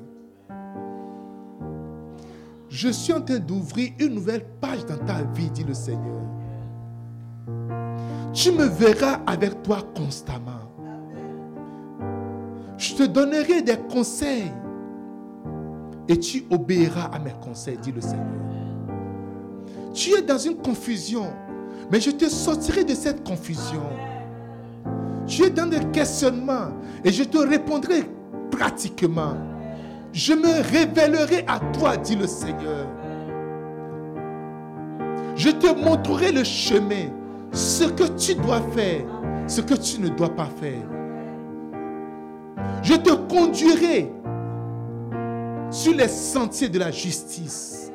Je 2.70 2.88
suis 2.88 3.12
en 3.12 3.20
train 3.20 3.38
d'ouvrir 3.38 3.90
une 3.98 4.14
nouvelle 4.14 4.46
page 4.60 4.84
dans 4.86 4.96
ta 4.96 5.22
vie, 5.34 5.50
dit 5.50 5.64
le 5.64 5.74
Seigneur. 5.74 6.22
Tu 8.32 8.50
me 8.52 8.64
verras 8.64 9.20
avec 9.26 9.62
toi 9.62 9.82
constamment. 9.94 10.72
Je 12.78 12.94
te 12.94 13.02
donnerai 13.02 13.60
des 13.60 13.76
conseils 13.90 14.52
et 16.08 16.18
tu 16.18 16.46
obéiras 16.50 17.10
à 17.12 17.18
mes 17.18 17.34
conseils, 17.42 17.76
dit 17.76 17.92
le 17.92 18.00
Seigneur. 18.00 18.26
Tu 19.92 20.12
es 20.12 20.22
dans 20.22 20.38
une 20.38 20.56
confusion, 20.56 21.26
mais 21.90 22.00
je 22.00 22.10
te 22.10 22.26
sortirai 22.26 22.84
de 22.84 22.94
cette 22.94 23.26
confusion. 23.26 23.82
Tu 25.28 25.44
es 25.44 25.50
dans 25.50 25.66
des 25.66 25.84
questionnements 25.92 26.72
et 27.04 27.12
je 27.12 27.22
te 27.22 27.36
répondrai 27.36 28.02
pratiquement. 28.50 29.34
Je 30.10 30.32
me 30.32 30.62
révélerai 30.72 31.44
à 31.46 31.60
toi, 31.78 31.98
dit 31.98 32.16
le 32.16 32.26
Seigneur. 32.26 32.86
Je 35.36 35.50
te 35.50 35.66
montrerai 35.78 36.32
le 36.32 36.42
chemin, 36.44 37.10
ce 37.52 37.84
que 37.84 38.04
tu 38.16 38.34
dois 38.36 38.62
faire, 38.74 39.04
ce 39.46 39.60
que 39.60 39.74
tu 39.74 40.00
ne 40.00 40.08
dois 40.08 40.30
pas 40.34 40.48
faire. 40.60 40.82
Je 42.82 42.94
te 42.94 43.10
conduirai 43.10 44.10
sur 45.70 45.94
les 45.94 46.08
sentiers 46.08 46.70
de 46.70 46.78
la 46.78 46.90
justice. 46.90 47.92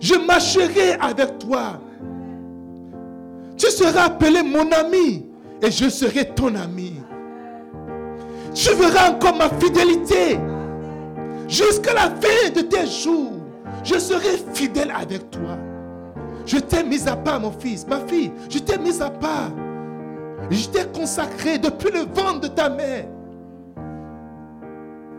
Je 0.00 0.14
marcherai 0.16 0.94
avec 1.00 1.38
toi. 1.38 1.80
Tu 3.56 3.70
seras 3.70 4.06
appelé 4.06 4.42
mon 4.42 4.70
ami 4.72 5.27
et 5.62 5.70
je 5.70 5.88
serai 5.88 6.24
ton 6.34 6.54
ami. 6.54 6.94
Tu 8.54 8.74
verras 8.74 9.10
encore 9.10 9.36
ma 9.36 9.48
fidélité. 9.50 10.38
Jusqu'à 11.48 11.94
la 11.94 12.10
fin 12.10 12.50
de 12.54 12.60
tes 12.60 12.86
jours, 12.86 13.32
je 13.84 13.98
serai 13.98 14.36
fidèle 14.52 14.92
avec 14.94 15.30
toi. 15.30 15.56
Je 16.44 16.58
t'ai 16.58 16.82
mis 16.82 17.06
à 17.08 17.16
part, 17.16 17.40
mon 17.40 17.52
fils, 17.52 17.86
ma 17.86 18.00
fille. 18.00 18.32
Je 18.48 18.58
t'ai 18.58 18.78
mis 18.78 19.00
à 19.02 19.10
part. 19.10 19.50
Je 20.50 20.68
t'ai 20.68 20.86
consacré 20.86 21.58
depuis 21.58 21.90
le 21.90 22.00
ventre 22.00 22.40
de 22.40 22.48
ta 22.48 22.68
mère. 22.68 23.06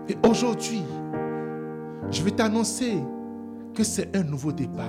Et 0.08 0.18
aujourd'hui, 0.28 0.82
je 2.10 2.24
vais 2.24 2.32
t'annoncer 2.32 2.98
que 3.76 3.84
c'est 3.84 4.16
un 4.16 4.24
nouveau 4.24 4.52
départ. 4.52 4.86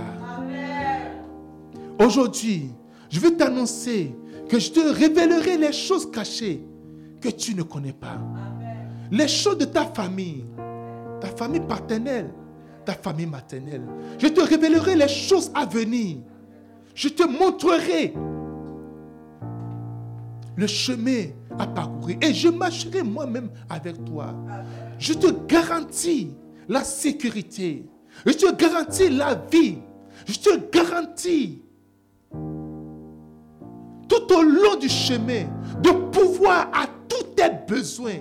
Aujourd'hui, 1.98 2.70
je 3.10 3.20
vais 3.20 3.32
t'annoncer 3.32 4.16
que 4.50 4.58
je 4.58 4.72
te 4.72 4.80
révélerai 4.80 5.56
les 5.56 5.72
choses 5.72 6.10
cachées 6.10 6.60
que 7.20 7.28
tu 7.28 7.54
ne 7.54 7.62
connais 7.62 7.92
pas. 7.92 8.18
Les 9.12 9.28
choses 9.28 9.58
de 9.58 9.64
ta 9.64 9.84
famille, 9.84 10.44
ta 11.20 11.28
famille 11.28 11.60
paternelle, 11.60 12.30
ta 12.84 12.94
famille 12.94 13.26
maternelle. 13.26 13.82
Je 14.18 14.26
te 14.26 14.40
révélerai 14.40 14.96
les 14.96 15.06
choses 15.06 15.52
à 15.54 15.66
venir. 15.66 16.16
Je 16.96 17.08
te 17.08 17.22
montrerai 17.22 18.12
le 20.56 20.66
chemin 20.66 21.26
à 21.56 21.68
parcourir. 21.68 22.18
Et 22.20 22.34
je 22.34 22.48
marcherai 22.48 23.04
moi-même 23.04 23.50
avec 23.68 24.04
toi. 24.04 24.34
Je 24.98 25.12
te 25.12 25.28
garantis 25.46 26.32
la 26.68 26.82
sécurité. 26.82 27.86
Je 28.26 28.32
te 28.32 28.52
garantis 28.56 29.10
la 29.10 29.36
vie. 29.36 29.78
Je 30.26 30.38
te 30.38 30.76
garantis 30.76 31.62
tout 34.10 34.34
au 34.34 34.42
long 34.42 34.76
du 34.76 34.88
chemin 34.88 35.44
de 35.80 35.90
pouvoir 36.10 36.68
à 36.74 36.86
tous 37.08 37.22
tes 37.36 37.48
besoins. 37.66 38.20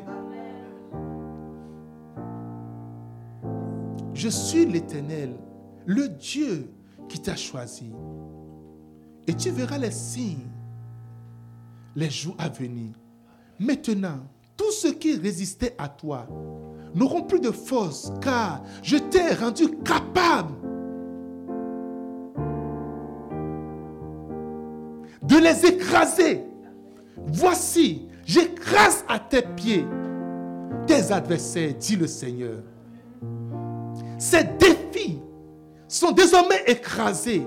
Je 4.13 4.29
suis 4.29 4.65
l'Éternel, 4.65 5.33
le 5.85 6.07
Dieu 6.07 6.71
qui 7.07 7.19
t'a 7.19 7.35
choisi. 7.35 7.91
Et 9.25 9.33
tu 9.33 9.49
verras 9.49 9.79
les 9.79 9.91
signes, 9.91 10.47
les 11.95 12.09
jours 12.09 12.35
à 12.37 12.49
venir. 12.49 12.93
Maintenant, 13.59 14.19
tous 14.55 14.71
ceux 14.71 14.93
qui 14.93 15.15
résistaient 15.15 15.75
à 15.77 15.89
toi 15.89 16.27
n'auront 16.93 17.23
plus 17.23 17.39
de 17.39 17.51
force, 17.51 18.11
car 18.21 18.61
je 18.83 18.97
t'ai 18.97 19.33
rendu 19.33 19.69
capable 19.83 20.53
de 25.29 25.37
les 25.37 25.65
écraser. 25.65 26.43
Voici, 27.27 28.07
j'écrase 28.25 29.05
à 29.07 29.19
tes 29.19 29.43
pieds 29.43 29.85
tes 30.89 31.11
adversaires, 31.11 31.75
dit 31.75 31.95
le 31.95 32.07
Seigneur. 32.07 32.63
Ces 34.17 34.43
défis 34.43 35.21
sont 35.87 36.11
désormais 36.11 36.63
écrasés. 36.65 37.45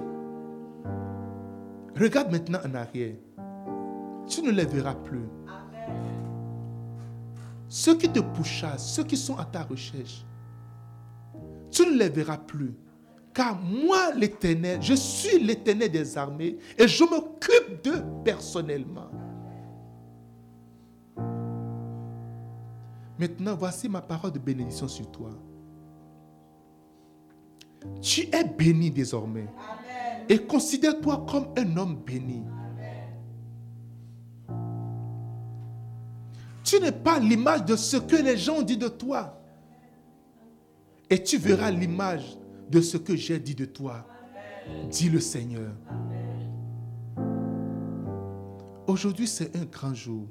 Regarde 1.98 2.30
maintenant 2.30 2.60
en 2.64 2.74
arrière. 2.74 3.16
Tu 4.28 4.42
ne 4.42 4.52
les 4.52 4.64
verras 4.64 4.94
plus. 4.94 5.28
Ceux 7.68 7.96
qui 7.96 8.09
te 8.09 8.20
pourchassent, 8.20 8.92
ceux 8.94 9.02
qui 9.02 9.16
sont 9.16 9.36
à 9.36 9.44
ta 9.44 9.62
recherche, 9.62 10.24
tu 11.70 11.84
ne 11.86 11.98
les 11.98 12.09
verras 12.10 12.38
plus. 12.38 12.74
Car 13.34 13.59
moi, 13.60 14.12
l'Éternel, 14.14 14.82
je 14.82 14.94
suis 14.94 15.38
l'Éternel 15.38 15.90
des 15.90 16.18
armées 16.18 16.59
et 16.76 16.86
je 16.86 17.04
m'occupe 17.04 17.82
d'eux 17.82 18.04
personnellement. 18.24 19.09
Maintenant, 23.18 23.56
voici 23.56 23.88
ma 23.88 24.02
parole 24.02 24.32
de 24.32 24.38
bénédiction 24.38 24.88
sur 24.88 25.10
toi. 25.10 25.30
Tu 28.00 28.22
es 28.32 28.44
béni 28.44 28.90
désormais. 28.90 29.46
Et 30.28 30.38
considère-toi 30.38 31.24
comme 31.28 31.48
un 31.56 31.76
homme 31.76 31.96
béni. 31.96 32.42
Tu 36.64 36.80
n'es 36.80 36.92
pas 36.92 37.18
l'image 37.18 37.64
de 37.64 37.76
ce 37.76 37.96
que 37.96 38.16
les 38.16 38.36
gens 38.36 38.62
disent 38.62 38.78
de 38.78 38.88
toi. 38.88 39.38
Et 41.10 41.22
tu 41.22 41.38
verras 41.38 41.70
l'image 41.70 42.38
de 42.73 42.81
ce 42.81 42.97
que 42.97 43.15
j'ai 43.15 43.39
dit 43.39 43.55
de 43.55 43.66
toi, 43.66 44.07
dit 44.90 45.11
le 45.11 45.20
Seigneur. 45.20 45.70
Aujourd'hui, 48.86 49.28
c'est 49.28 49.55
un 49.55 49.66
grand 49.66 49.94
jour. 49.94 50.27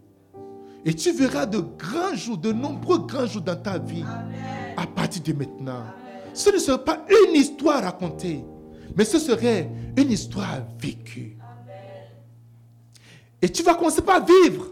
Et 0.83 0.95
tu 0.95 1.11
verras 1.11 1.45
de 1.45 1.59
grands 1.59 2.15
jours, 2.15 2.39
de 2.39 2.51
nombreux 2.51 3.05
grands 3.05 3.27
jours 3.27 3.43
dans 3.43 3.55
ta 3.55 3.77
vie 3.77 4.03
à 4.75 4.87
partir 4.87 5.21
de 5.21 5.33
maintenant. 5.33 5.83
Ce 6.33 6.49
ne 6.49 6.57
sera 6.57 6.83
pas 6.83 7.05
une 7.09 7.35
histoire 7.35 7.83
racontée, 7.83 8.43
mais 8.97 9.05
ce 9.05 9.19
serait 9.19 9.69
une 9.95 10.11
histoire 10.11 10.63
vécue. 10.79 11.37
Et 13.39 13.49
tu 13.49 13.61
vas 13.61 13.75
commencer 13.75 14.01
par 14.01 14.25
vivre 14.25 14.65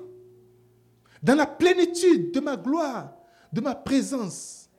dans 1.22 1.36
la 1.36 1.46
plénitude 1.46 2.32
de 2.32 2.40
ma 2.40 2.58
gloire, 2.58 3.14
de 3.54 3.62
ma 3.62 3.76
présence. 3.76 4.70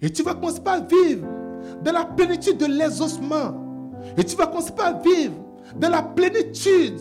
Et 0.00 0.10
tu 0.12 0.22
vas 0.22 0.34
commencer 0.34 0.60
par 0.60 0.86
vivre 0.86 1.26
dans 1.82 1.92
la 1.92 2.04
plénitude 2.04 2.58
de 2.58 2.66
l'exaucement. 2.66 3.54
Et 4.16 4.24
tu 4.24 4.36
vas 4.36 4.46
commencer 4.46 4.72
par 4.72 5.00
vivre 5.00 5.34
dans 5.76 5.90
la 5.90 6.02
plénitude 6.02 6.98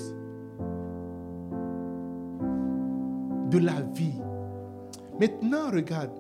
de 3.50 3.58
la 3.58 3.82
vie. 3.94 4.14
Maintenant, 5.20 5.72
regarde, 5.72 6.12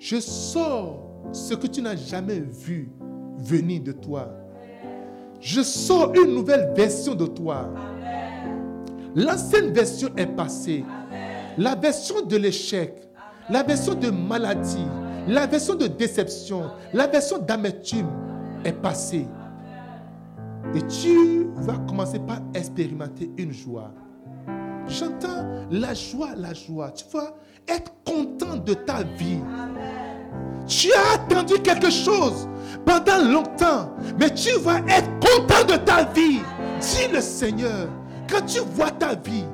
je 0.00 0.20
sors 0.20 1.00
ce 1.32 1.54
que 1.54 1.66
tu 1.66 1.82
n'as 1.82 1.96
jamais 1.96 2.40
vu 2.40 2.90
venir 3.38 3.82
de 3.82 3.92
toi. 3.92 4.28
Je 5.40 5.62
sors 5.62 6.12
une 6.14 6.34
nouvelle 6.34 6.72
version 6.74 7.14
de 7.14 7.26
toi. 7.26 7.68
L'ancienne 9.14 9.72
version 9.72 10.08
est 10.16 10.26
passée. 10.26 10.84
La 11.56 11.74
version 11.74 12.22
de 12.22 12.36
l'échec, 12.36 13.08
la 13.48 13.62
version 13.62 13.94
de 13.94 14.10
maladie, 14.10 14.86
la 15.26 15.46
version 15.46 15.74
de 15.74 15.86
déception, 15.86 16.70
la 16.92 17.06
version 17.06 17.38
d'amertume 17.38 18.08
est 18.64 18.72
passée. 18.72 19.26
Et 20.74 20.82
tu 20.86 21.48
vas 21.56 21.78
commencer 21.86 22.18
par 22.18 22.38
expérimenter 22.54 23.30
une 23.36 23.52
joie. 23.52 23.92
J'entends 24.86 25.66
la 25.70 25.94
joie, 25.94 26.30
la 26.36 26.52
joie. 26.52 26.90
Tu 26.90 27.04
vas 27.12 27.34
être 27.68 27.92
content 28.04 28.56
de 28.56 28.74
ta 28.74 29.02
vie. 29.02 29.40
Tu 30.66 30.90
as 30.92 31.14
attendu 31.14 31.54
quelque 31.62 31.90
chose 31.90 32.48
pendant 32.84 33.22
longtemps, 33.24 33.90
mais 34.18 34.32
tu 34.32 34.50
vas 34.58 34.78
être 34.78 35.10
content 35.20 35.64
de 35.66 35.76
ta 35.76 36.04
vie. 36.04 36.40
Dis 36.80 37.08
le 37.12 37.20
Seigneur, 37.20 37.88
quand 38.28 38.44
tu 38.46 38.60
vois 38.60 38.90
ta 38.90 39.14
vie, 39.14 39.44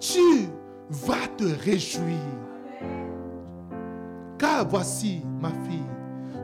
tu 0.00 0.48
vas 0.90 1.26
te 1.36 1.44
réjouir. 1.64 2.45
Car 4.38 4.66
voici, 4.68 5.22
ma 5.40 5.50
fille, 5.50 5.82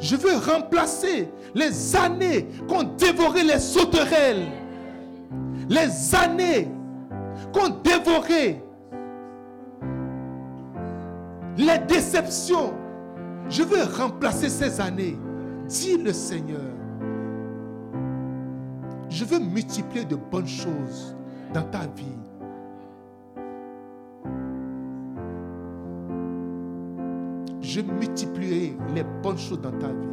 je 0.01 0.17
veux 0.17 0.37
remplacer 0.37 1.29
les 1.55 1.95
années 1.97 2.49
qu'ont 2.69 2.85
dévoré 2.97 3.43
les 3.45 3.59
sauterelles, 3.59 4.47
les 5.69 6.15
années 6.15 6.69
qu'ont 7.53 7.81
dévoré 7.85 8.63
les 11.57 11.79
déceptions. 11.87 12.73
Je 13.49 13.63
veux 13.63 13.85
remplacer 13.85 14.49
ces 14.49 14.81
années. 14.81 15.19
Dis 15.69 15.97
le 15.97 16.13
Seigneur. 16.13 16.61
Je 19.09 19.25
veux 19.25 19.39
multiplier 19.39 20.05
de 20.05 20.17
bonnes 20.17 20.49
choses 20.49 21.15
dans 21.53 21.63
ta 21.63 21.81
vie. 21.81 22.19
Je 27.75 27.81
multiplierai 27.81 28.77
les 28.95 29.03
bonnes 29.23 29.39
choses 29.39 29.63
dans 29.63 29.73
ta 29.73 29.89
vie. 29.89 30.09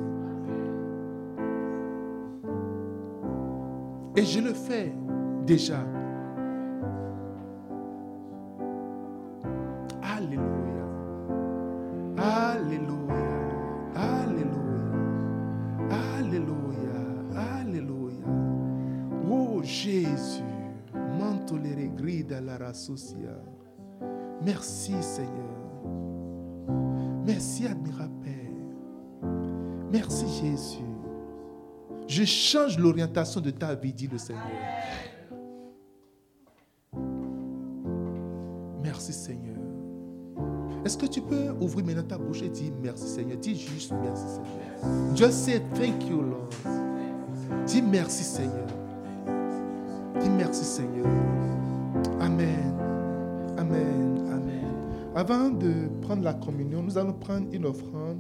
Et 4.15 4.23
je 4.23 4.39
le 4.39 4.53
fais 4.53 4.93
déjà. 5.45 5.79
Alléluia. 10.01 10.85
Alléluia. 12.17 13.27
Alléluia. 13.93 14.93
Alléluia. 16.17 17.59
Alléluia. 17.59 18.25
Oh 19.29 19.59
Jésus. 19.63 20.43
Mantolere 21.19 21.89
grida 21.93 22.39
la 22.39 22.57
rasocia. 22.57 23.35
Merci 24.45 24.93
Seigneur. 25.01 25.59
Merci 27.39 27.67
admirable 27.67 28.11
Père. 28.21 29.31
Merci 29.89 30.25
Jésus. 30.41 30.83
Je 32.05 32.25
change 32.25 32.77
l'orientation 32.77 33.39
de 33.39 33.49
ta 33.49 33.75
vie, 33.75 33.93
dit 33.93 34.09
le 34.09 34.17
Seigneur. 34.17 34.43
Merci 38.83 39.13
Seigneur. 39.13 39.55
Est-ce 40.83 40.97
que 40.97 41.05
tu 41.05 41.21
peux 41.21 41.51
ouvrir 41.61 41.85
maintenant 41.85 42.03
ta 42.03 42.17
bouche 42.17 42.41
et 42.41 42.49
dire 42.49 42.73
merci 42.83 43.07
Seigneur? 43.07 43.37
Dis 43.37 43.55
juste 43.55 43.93
merci 44.03 44.25
Seigneur. 44.27 45.15
Just 45.15 45.45
say 45.45 45.61
thank 45.75 46.09
you 46.09 46.21
Lord. 46.21 46.49
Dis 47.65 47.81
merci 47.81 48.25
Seigneur. 48.25 48.67
Dis 50.19 50.29
merci 50.29 50.65
Seigneur. 50.65 51.07
Amen. 52.19 52.73
Amen. 53.57 54.28
Amen. 55.15 55.15
Avant 55.15 55.49
de 55.49 55.73
prendre 56.01 56.23
la 56.23 56.33
communion, 56.33 56.81
nous 56.83 56.97
allons 56.97 57.13
prendre 57.13 57.47
une 57.51 57.65
offrande. 57.65 58.19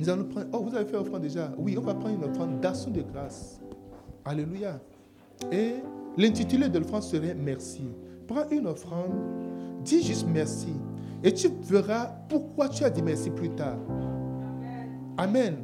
Nous 0.00 0.08
allons 0.08 0.24
prendre. 0.24 0.46
Oh, 0.52 0.64
vous 0.68 0.74
avez 0.74 0.84
fait 0.84 0.96
offrande 0.96 1.22
déjà 1.22 1.52
Oui, 1.58 1.76
on 1.78 1.82
va 1.82 1.94
prendre 1.94 2.16
une 2.16 2.24
offrande 2.24 2.60
d'action 2.60 2.90
de 2.90 3.02
grâce. 3.02 3.60
Alléluia. 4.24 4.80
Et 5.50 5.74
l'intitulé 6.16 6.68
de 6.68 6.78
l'offrande 6.78 7.02
serait 7.02 7.34
merci. 7.34 7.84
Prends 8.26 8.48
une 8.50 8.66
offrande, 8.66 9.12
dis 9.84 10.02
juste 10.02 10.26
merci. 10.28 10.72
Et 11.24 11.32
tu 11.32 11.48
verras 11.62 12.06
pourquoi 12.28 12.68
tu 12.68 12.84
as 12.84 12.90
dit 12.90 13.02
merci 13.02 13.30
plus 13.30 13.50
tard. 13.50 13.78
Amen. 15.16 15.56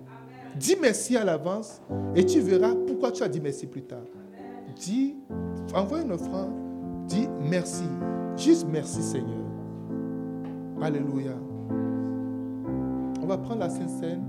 Dis 0.57 0.77
merci 0.81 1.17
à 1.17 1.25
l'avance 1.25 1.81
et 2.15 2.25
tu 2.25 2.41
verras 2.41 2.75
pourquoi 2.87 3.13
tu 3.13 3.23
as 3.23 3.29
dit 3.29 3.41
merci 3.41 3.67
plus 3.67 3.83
tard. 3.83 4.05
Dis, 4.77 5.17
envoie 5.75 6.03
une 6.03 6.13
offrande, 6.13 6.53
dis 7.07 7.29
merci. 7.41 7.85
Juste 8.39 8.69
merci 8.71 9.03
Seigneur. 9.03 9.45
Alléluia. 10.81 11.33
On 13.21 13.27
va 13.27 13.37
prendre 13.37 13.61
la 13.61 13.69
Sainte 13.69 13.91
Seine. 13.91 14.23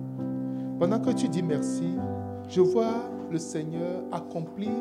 Pendant 0.79 0.99
que 0.99 1.11
tu 1.11 1.29
dis 1.29 1.43
merci, 1.43 1.95
je 2.49 2.59
vois 2.59 3.03
le 3.31 3.37
Seigneur 3.37 4.03
accomplir 4.11 4.71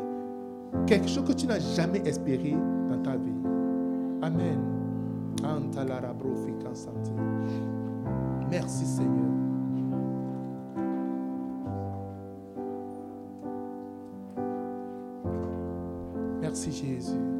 quelque 0.87 1.07
chose 1.07 1.25
que 1.25 1.33
tu 1.33 1.45
n'as 1.45 1.59
jamais 1.59 1.99
espéré 1.99 2.55
dans 2.89 3.01
ta 3.03 3.17
vie. 3.17 3.29
Amen. 4.23 4.59
Merci 8.49 8.85
Seigneur. 8.85 9.13
Merci 16.41 16.71
Jésus. 16.71 17.38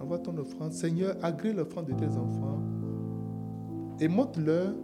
Envoie 0.00 0.18
ton 0.18 0.36
offrande. 0.38 0.72
Seigneur, 0.72 1.16
agrée 1.22 1.52
l'offrande 1.52 1.86
de 1.86 1.94
tes 1.94 2.16
enfants 2.16 2.60
et 4.00 4.08
montre-leur 4.08 4.74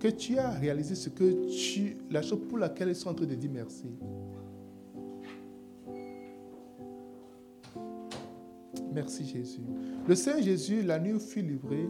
que 0.00 0.08
tu 0.08 0.36
as 0.36 0.50
réalisé 0.50 0.94
ce 0.94 1.08
que 1.08 1.48
tu, 1.48 1.96
la 2.10 2.22
chose 2.22 2.40
pour 2.48 2.58
laquelle 2.58 2.88
ils 2.88 2.96
sont 2.96 3.10
en 3.10 3.14
train 3.14 3.26
de 3.26 3.34
dire 3.34 3.50
merci. 3.52 3.88
Merci 8.92 9.24
Jésus. 9.26 9.62
Le 10.06 10.14
Seigneur 10.14 10.42
Jésus, 10.42 10.82
la 10.82 10.98
nuit 10.98 11.14
où 11.14 11.18
fut 11.18 11.42
livré, 11.42 11.88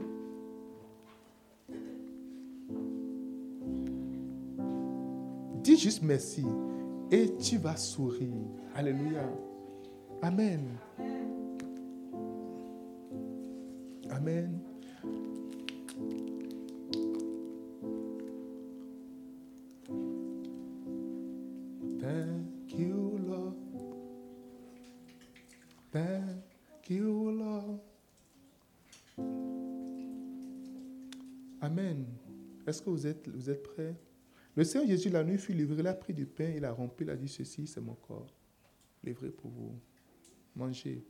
dis 5.62 5.76
juste 5.76 6.02
merci 6.02 6.44
et 7.10 7.34
tu 7.36 7.58
vas 7.58 7.76
sourire. 7.76 8.30
Alléluia. 8.74 9.28
Amen. 10.22 10.60
Amen. 14.14 14.60
Thank 22.00 22.78
you, 22.78 23.18
Lord. 23.26 23.56
Thank 25.90 26.90
you, 26.90 27.30
Lord. 27.32 27.80
Amen. 31.60 32.06
Est-ce 32.66 32.82
que 32.82 32.90
vous 32.90 33.06
êtes, 33.06 33.28
vous 33.28 33.50
êtes 33.50 33.62
prêts? 33.62 33.96
Le 34.54 34.62
Seigneur 34.62 34.86
Jésus, 34.86 35.10
la 35.10 35.24
nuit, 35.24 35.38
fut 35.38 35.52
livré, 35.52 35.80
il 35.80 35.86
a 35.88 35.94
pris 35.94 36.14
du 36.14 36.26
pain, 36.26 36.52
il 36.56 36.64
a 36.64 36.70
rompu, 36.70 37.02
il 37.02 37.10
a 37.10 37.16
dit 37.16 37.28
ceci, 37.28 37.66
c'est 37.66 37.80
mon 37.80 37.94
corps, 37.94 38.32
livré 39.02 39.30
pour 39.30 39.50
vous. 39.50 39.74
Mangez. 40.54 41.04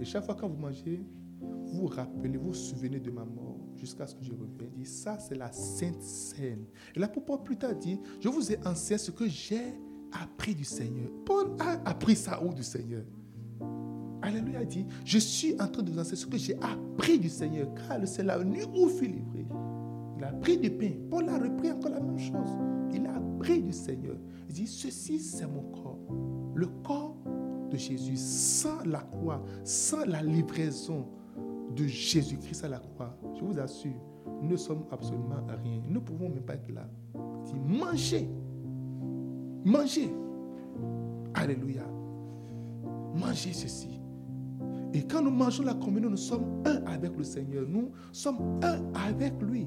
Et 0.00 0.04
chaque 0.04 0.24
fois 0.24 0.34
quand 0.34 0.48
vous 0.48 0.60
mangez, 0.60 1.02
vous 1.40 1.86
rappelez, 1.86 2.36
vous 2.36 2.48
vous 2.48 2.54
souvenez 2.54 3.00
de 3.00 3.10
ma 3.10 3.24
mort 3.24 3.58
jusqu'à 3.76 4.06
ce 4.06 4.14
que 4.14 4.24
je 4.24 4.32
revienne. 4.32 4.70
Dit, 4.74 4.86
ça 4.86 5.18
c'est 5.18 5.36
la 5.36 5.52
sainte 5.52 6.02
scène. 6.02 6.64
Et 6.94 6.98
l'apôtre 6.98 7.26
Paul 7.26 7.42
plus 7.42 7.56
tard 7.56 7.74
dit, 7.74 8.00
je 8.20 8.28
vous 8.28 8.52
ai 8.52 8.58
enseigné 8.66 8.98
ce 8.98 9.10
que 9.10 9.28
j'ai 9.28 9.74
appris 10.12 10.54
du 10.54 10.64
Seigneur. 10.64 11.10
Paul 11.24 11.56
a 11.60 11.88
appris 11.88 12.16
ça 12.16 12.42
où 12.42 12.52
du 12.52 12.62
Seigneur 12.62 13.04
Alléluia 14.20 14.64
dit, 14.64 14.84
je 15.04 15.18
suis 15.18 15.54
en 15.60 15.68
train 15.68 15.82
de 15.82 15.90
vous 15.90 15.98
enseigner 15.98 16.16
ce 16.16 16.26
que 16.26 16.36
j'ai 16.36 16.56
appris 16.56 17.18
du 17.18 17.28
Seigneur, 17.28 17.72
car 17.74 17.98
c'est 18.06 18.24
la 18.24 18.42
nuit 18.42 18.64
où 18.74 18.88
fut 18.88 19.06
livré. 19.06 19.46
Il 20.18 20.24
a 20.24 20.32
pris 20.32 20.58
du 20.58 20.70
pain. 20.70 20.90
Paul 21.08 21.28
a 21.28 21.38
repris 21.38 21.70
encore 21.70 21.92
la 21.92 22.00
même 22.00 22.18
chose. 22.18 22.50
Il 22.92 23.06
a 23.06 23.14
appris 23.14 23.62
du 23.62 23.72
Seigneur. 23.72 24.16
Il 24.48 24.54
dit, 24.54 24.66
ceci 24.66 25.20
c'est 25.20 25.46
mon 25.46 25.62
corps. 25.70 26.00
Le 26.54 26.66
corps 26.82 27.07
de 27.70 27.76
Jésus, 27.76 28.16
sans 28.16 28.84
la 28.84 29.00
croix, 29.00 29.42
sans 29.64 30.04
la 30.04 30.22
livraison 30.22 31.06
de 31.74 31.84
Jésus-Christ 31.84 32.64
à 32.64 32.68
la 32.68 32.78
croix, 32.78 33.16
je 33.34 33.44
vous 33.44 33.58
assure, 33.58 33.92
nous 34.42 34.50
ne 34.50 34.56
sommes 34.56 34.84
absolument 34.90 35.44
rien. 35.62 35.80
Nous 35.86 35.94
ne 35.94 35.98
pouvons 35.98 36.28
même 36.28 36.42
pas 36.42 36.54
être 36.54 36.70
là. 36.72 36.88
Mangez. 37.66 38.28
Mangez. 39.64 40.12
Alléluia. 41.34 41.84
Mangez 43.14 43.52
ceci. 43.52 44.00
Et 44.94 45.02
quand 45.02 45.22
nous 45.22 45.30
mangeons 45.30 45.64
la 45.64 45.74
communion, 45.74 46.10
nous 46.10 46.16
sommes 46.16 46.62
un 46.64 46.82
avec 46.86 47.16
le 47.16 47.24
Seigneur. 47.24 47.64
Nous 47.68 47.90
sommes 48.12 48.60
un 48.62 48.80
avec 48.94 49.34
lui. 49.42 49.66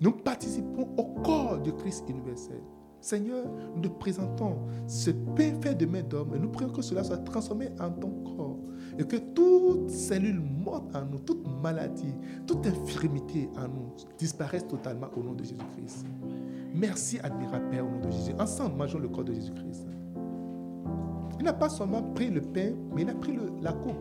Nous 0.00 0.12
participons 0.12 0.88
au 0.96 1.04
corps 1.22 1.60
de 1.62 1.70
Christ 1.70 2.04
universel. 2.08 2.60
Seigneur, 3.04 3.44
nous 3.76 3.82
te 3.82 3.88
présentons 3.88 4.56
ce 4.86 5.10
pain 5.10 5.52
fait 5.60 5.74
de 5.74 5.84
main 5.84 6.00
d'homme 6.00 6.34
et 6.34 6.38
nous 6.38 6.48
prions 6.48 6.70
que 6.70 6.80
cela 6.80 7.04
soit 7.04 7.18
transformé 7.18 7.68
en 7.78 7.90
ton 7.90 8.08
corps 8.34 8.56
et 8.98 9.04
que 9.04 9.16
toute 9.16 9.90
cellule 9.90 10.40
morte 10.40 10.96
en 10.96 11.04
nous, 11.04 11.18
toute 11.18 11.46
maladie, 11.62 12.14
toute 12.46 12.66
infirmité 12.66 13.50
en 13.58 13.68
nous 13.68 13.92
disparaisse 14.16 14.66
totalement 14.66 15.08
au 15.18 15.22
nom 15.22 15.34
de 15.34 15.44
Jésus-Christ. 15.44 16.06
Merci, 16.74 17.18
admirable 17.22 17.68
Père, 17.68 17.84
au 17.84 17.90
nom 17.90 18.00
de 18.00 18.10
Jésus. 18.10 18.32
Ensemble, 18.40 18.76
mangeons 18.76 19.00
le 19.00 19.08
corps 19.08 19.24
de 19.24 19.34
Jésus-Christ. 19.34 19.86
Il 21.38 21.44
n'a 21.44 21.52
pas 21.52 21.68
seulement 21.68 22.02
pris 22.14 22.30
le 22.30 22.40
pain, 22.40 22.72
mais 22.94 23.02
il 23.02 23.10
a 23.10 23.14
pris 23.14 23.36
la 23.60 23.74
coupe. 23.74 24.00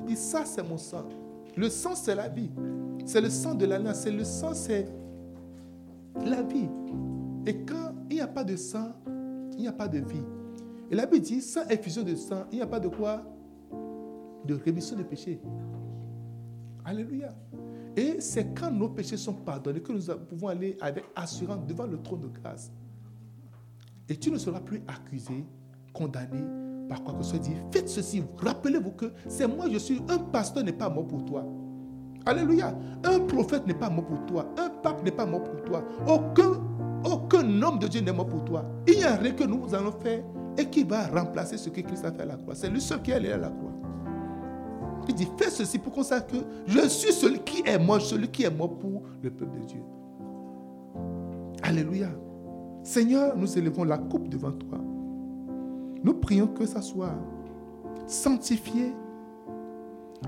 Il 0.00 0.04
dit, 0.04 0.16
ça 0.16 0.44
c'est 0.44 0.62
mon 0.62 0.76
sang. 0.76 1.08
Le 1.56 1.70
sang, 1.70 1.94
c'est 1.94 2.14
la 2.14 2.28
vie. 2.28 2.50
C'est 3.06 3.22
le 3.22 3.30
sang 3.30 3.54
de 3.54 3.64
l'alliance. 3.64 4.00
C'est 4.00 4.10
le 4.10 4.24
sang, 4.24 4.52
c'est 4.52 4.86
la 6.22 6.42
vie. 6.42 6.68
Et 7.46 7.62
quand 7.64 7.85
il 8.16 8.20
n'y 8.20 8.22
a 8.22 8.28
pas 8.28 8.44
de 8.44 8.56
sang, 8.56 8.92
il 9.52 9.60
n'y 9.60 9.68
a 9.68 9.72
pas 9.72 9.88
de 9.88 9.98
vie. 9.98 10.24
Et 10.90 10.94
la 10.94 11.04
Bible 11.04 11.22
dit, 11.22 11.42
sans 11.42 11.68
effusion 11.68 12.02
de 12.02 12.14
sang, 12.14 12.44
il 12.50 12.56
n'y 12.56 12.62
a 12.62 12.66
pas 12.66 12.80
de 12.80 12.88
quoi? 12.88 13.22
De 14.46 14.54
rémission 14.54 14.96
de 14.96 15.02
péché. 15.02 15.38
Alléluia. 16.82 17.34
Et 17.94 18.18
c'est 18.20 18.54
quand 18.54 18.70
nos 18.70 18.88
péchés 18.88 19.18
sont 19.18 19.34
pardonnés 19.34 19.82
que 19.82 19.92
nous 19.92 20.00
pouvons 20.28 20.48
aller 20.48 20.78
avec 20.80 21.04
assurance 21.14 21.66
devant 21.66 21.86
le 21.86 22.00
trône 22.00 22.20
de 22.20 22.28
grâce. 22.28 22.72
Et 24.08 24.16
tu 24.16 24.30
ne 24.30 24.38
seras 24.38 24.60
plus 24.60 24.82
accusé, 24.88 25.44
condamné 25.92 26.40
par 26.88 27.02
quoi 27.02 27.14
que 27.14 27.22
ce 27.22 27.30
soit 27.30 27.38
dit. 27.38 27.56
Faites 27.70 27.90
ceci. 27.90 28.22
Rappelez-vous 28.38 28.92
que 28.92 29.12
c'est 29.28 29.46
moi, 29.46 29.68
je 29.70 29.76
suis 29.76 30.00
un 30.08 30.18
pasteur 30.18 30.64
n'est 30.64 30.72
pas 30.72 30.88
mort 30.88 31.06
pour 31.06 31.22
toi. 31.26 31.44
Alléluia. 32.24 32.74
Un 33.04 33.20
prophète 33.20 33.66
n'est 33.66 33.74
pas 33.74 33.90
mort 33.90 34.06
pour 34.06 34.24
toi. 34.24 34.46
Un 34.56 34.70
pape 34.70 35.04
n'est 35.04 35.12
pas 35.12 35.26
mort 35.26 35.44
pour 35.44 35.62
toi. 35.64 35.84
Aucun, 36.06 36.60
aucun 37.06 37.62
homme 37.62 37.78
de 37.78 37.88
Dieu 37.88 38.00
n'est 38.00 38.12
mort 38.12 38.26
pour 38.26 38.44
toi. 38.44 38.64
Il 38.86 38.96
n'y 38.96 39.04
a 39.04 39.16
rien 39.16 39.32
que 39.32 39.44
nous 39.44 39.74
allons 39.74 39.92
faire 39.92 40.22
et 40.58 40.66
qui 40.66 40.84
va 40.84 41.06
remplacer 41.06 41.56
ce 41.56 41.68
que 41.68 41.80
Christ 41.80 42.04
a 42.04 42.12
fait 42.12 42.22
à 42.22 42.26
la 42.26 42.36
croix. 42.36 42.54
C'est 42.54 42.70
lui 42.70 42.80
seul 42.80 43.02
qui 43.02 43.10
est 43.10 43.14
allé 43.14 43.32
à 43.32 43.36
la 43.36 43.48
croix. 43.48 43.72
Il 45.08 45.14
dit, 45.14 45.28
fais 45.38 45.50
ceci 45.50 45.78
pour 45.78 45.92
qu'on 45.92 46.02
sache 46.02 46.26
que 46.26 46.36
je 46.66 46.88
suis 46.88 47.12
celui 47.12 47.38
qui 47.40 47.62
est 47.64 47.78
mort, 47.78 48.00
celui 48.00 48.28
qui 48.28 48.42
est 48.42 48.50
mort 48.50 48.76
pour 48.76 49.02
le 49.22 49.30
peuple 49.30 49.60
de 49.60 49.64
Dieu. 49.64 49.82
Alléluia. 51.62 52.08
Seigneur, 52.82 53.36
nous 53.36 53.58
élevons 53.58 53.84
la 53.84 53.98
coupe 53.98 54.28
devant 54.28 54.52
toi. 54.52 54.78
Nous 56.02 56.14
prions 56.14 56.48
que 56.48 56.66
ça 56.66 56.82
soit 56.82 57.14
sanctifié 58.06 58.94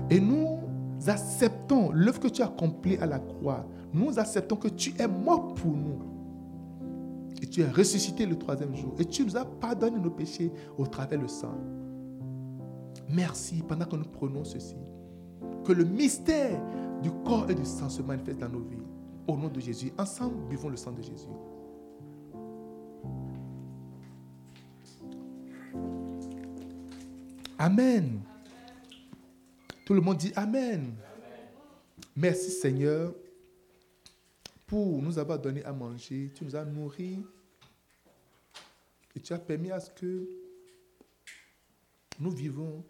et 0.09 0.19
nous 0.19 0.59
acceptons 1.07 1.91
l'œuvre 1.93 2.19
que 2.19 2.27
tu 2.27 2.41
as 2.41 2.45
accomplie 2.45 2.97
à 2.97 3.05
la 3.05 3.19
croix. 3.19 3.65
Nous 3.93 4.19
acceptons 4.19 4.55
que 4.55 4.67
tu 4.67 4.93
es 4.99 5.07
mort 5.07 5.53
pour 5.53 5.71
nous. 5.71 6.08
Et 7.41 7.47
tu 7.47 7.61
es 7.61 7.69
ressuscité 7.69 8.25
le 8.25 8.37
troisième 8.37 8.75
jour. 8.75 8.95
Et 8.99 9.05
tu 9.05 9.25
nous 9.25 9.37
as 9.37 9.45
pardonné 9.45 9.99
nos 9.99 10.11
péchés 10.11 10.51
au 10.77 10.85
travers 10.85 11.19
du 11.19 11.27
sang. 11.27 11.55
Merci 13.07 13.63
pendant 13.67 13.85
que 13.85 13.95
nous 13.95 14.05
prenons 14.05 14.43
ceci. 14.43 14.75
Que 15.63 15.71
le 15.71 15.83
mystère 15.83 16.61
du 17.01 17.11
corps 17.25 17.49
et 17.49 17.55
du 17.55 17.65
sang 17.65 17.89
se 17.89 18.01
manifeste 18.01 18.39
dans 18.39 18.49
nos 18.49 18.61
vies. 18.61 18.77
Au 19.27 19.37
nom 19.37 19.47
de 19.47 19.59
Jésus. 19.59 19.91
Ensemble, 19.97 20.47
buvons 20.49 20.69
le 20.69 20.77
sang 20.77 20.91
de 20.91 21.01
Jésus. 21.01 21.29
Amen. 27.57 28.21
Tout 29.85 29.93
le 29.93 30.01
monde 30.01 30.17
dit 30.17 30.31
Amen. 30.35 30.93
Merci 32.15 32.51
Seigneur 32.51 33.13
pour 34.69 35.01
nous 35.01 35.17
avoir 35.17 35.39
donné 35.39 35.65
à 35.65 35.73
manger. 35.73 36.31
Tu 36.35 36.45
nous 36.45 36.55
as 36.55 36.63
nourris. 36.63 37.25
Et 39.15 39.19
tu 39.19 39.33
as 39.33 39.39
permis 39.39 39.71
à 39.71 39.79
ce 39.79 39.89
que 39.89 40.29
nous 42.19 42.29
vivons 42.29 42.85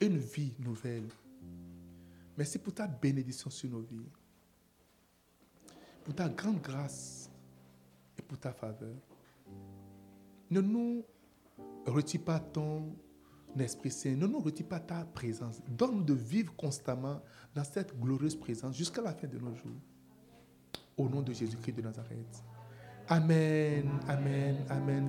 une 0.00 0.18
vie 0.18 0.54
nouvelle. 0.60 1.08
Merci 2.36 2.58
pour 2.58 2.72
ta 2.72 2.86
bénédiction 2.86 3.50
sur 3.50 3.68
nos 3.68 3.80
vies. 3.80 4.08
Pour 6.04 6.14
ta 6.14 6.28
grande 6.28 6.60
grâce 6.62 7.28
et 8.16 8.22
pour 8.22 8.38
ta 8.38 8.52
faveur. 8.52 8.94
Ne 10.48 10.60
nous 10.60 11.04
retire 11.86 12.22
pas 12.22 12.38
ton 12.38 12.94
Esprit 13.60 13.90
Saint, 13.90 14.16
ne 14.16 14.26
nous 14.26 14.40
retire 14.40 14.66
pas 14.66 14.80
ta 14.80 15.04
présence. 15.04 15.60
Donne-nous 15.68 16.04
de 16.04 16.14
vivre 16.14 16.54
constamment 16.56 17.20
dans 17.54 17.64
cette 17.64 17.98
glorieuse 17.98 18.36
présence 18.36 18.76
jusqu'à 18.76 19.02
la 19.02 19.12
fin 19.12 19.26
de 19.26 19.38
nos 19.38 19.54
jours. 19.54 19.80
Au 20.96 21.08
nom 21.08 21.22
de 21.22 21.32
Jésus-Christ 21.32 21.72
de 21.72 21.82
Nazareth. 21.82 22.44
Amen, 23.08 23.90
amen, 24.08 24.64
amen. 24.68 25.00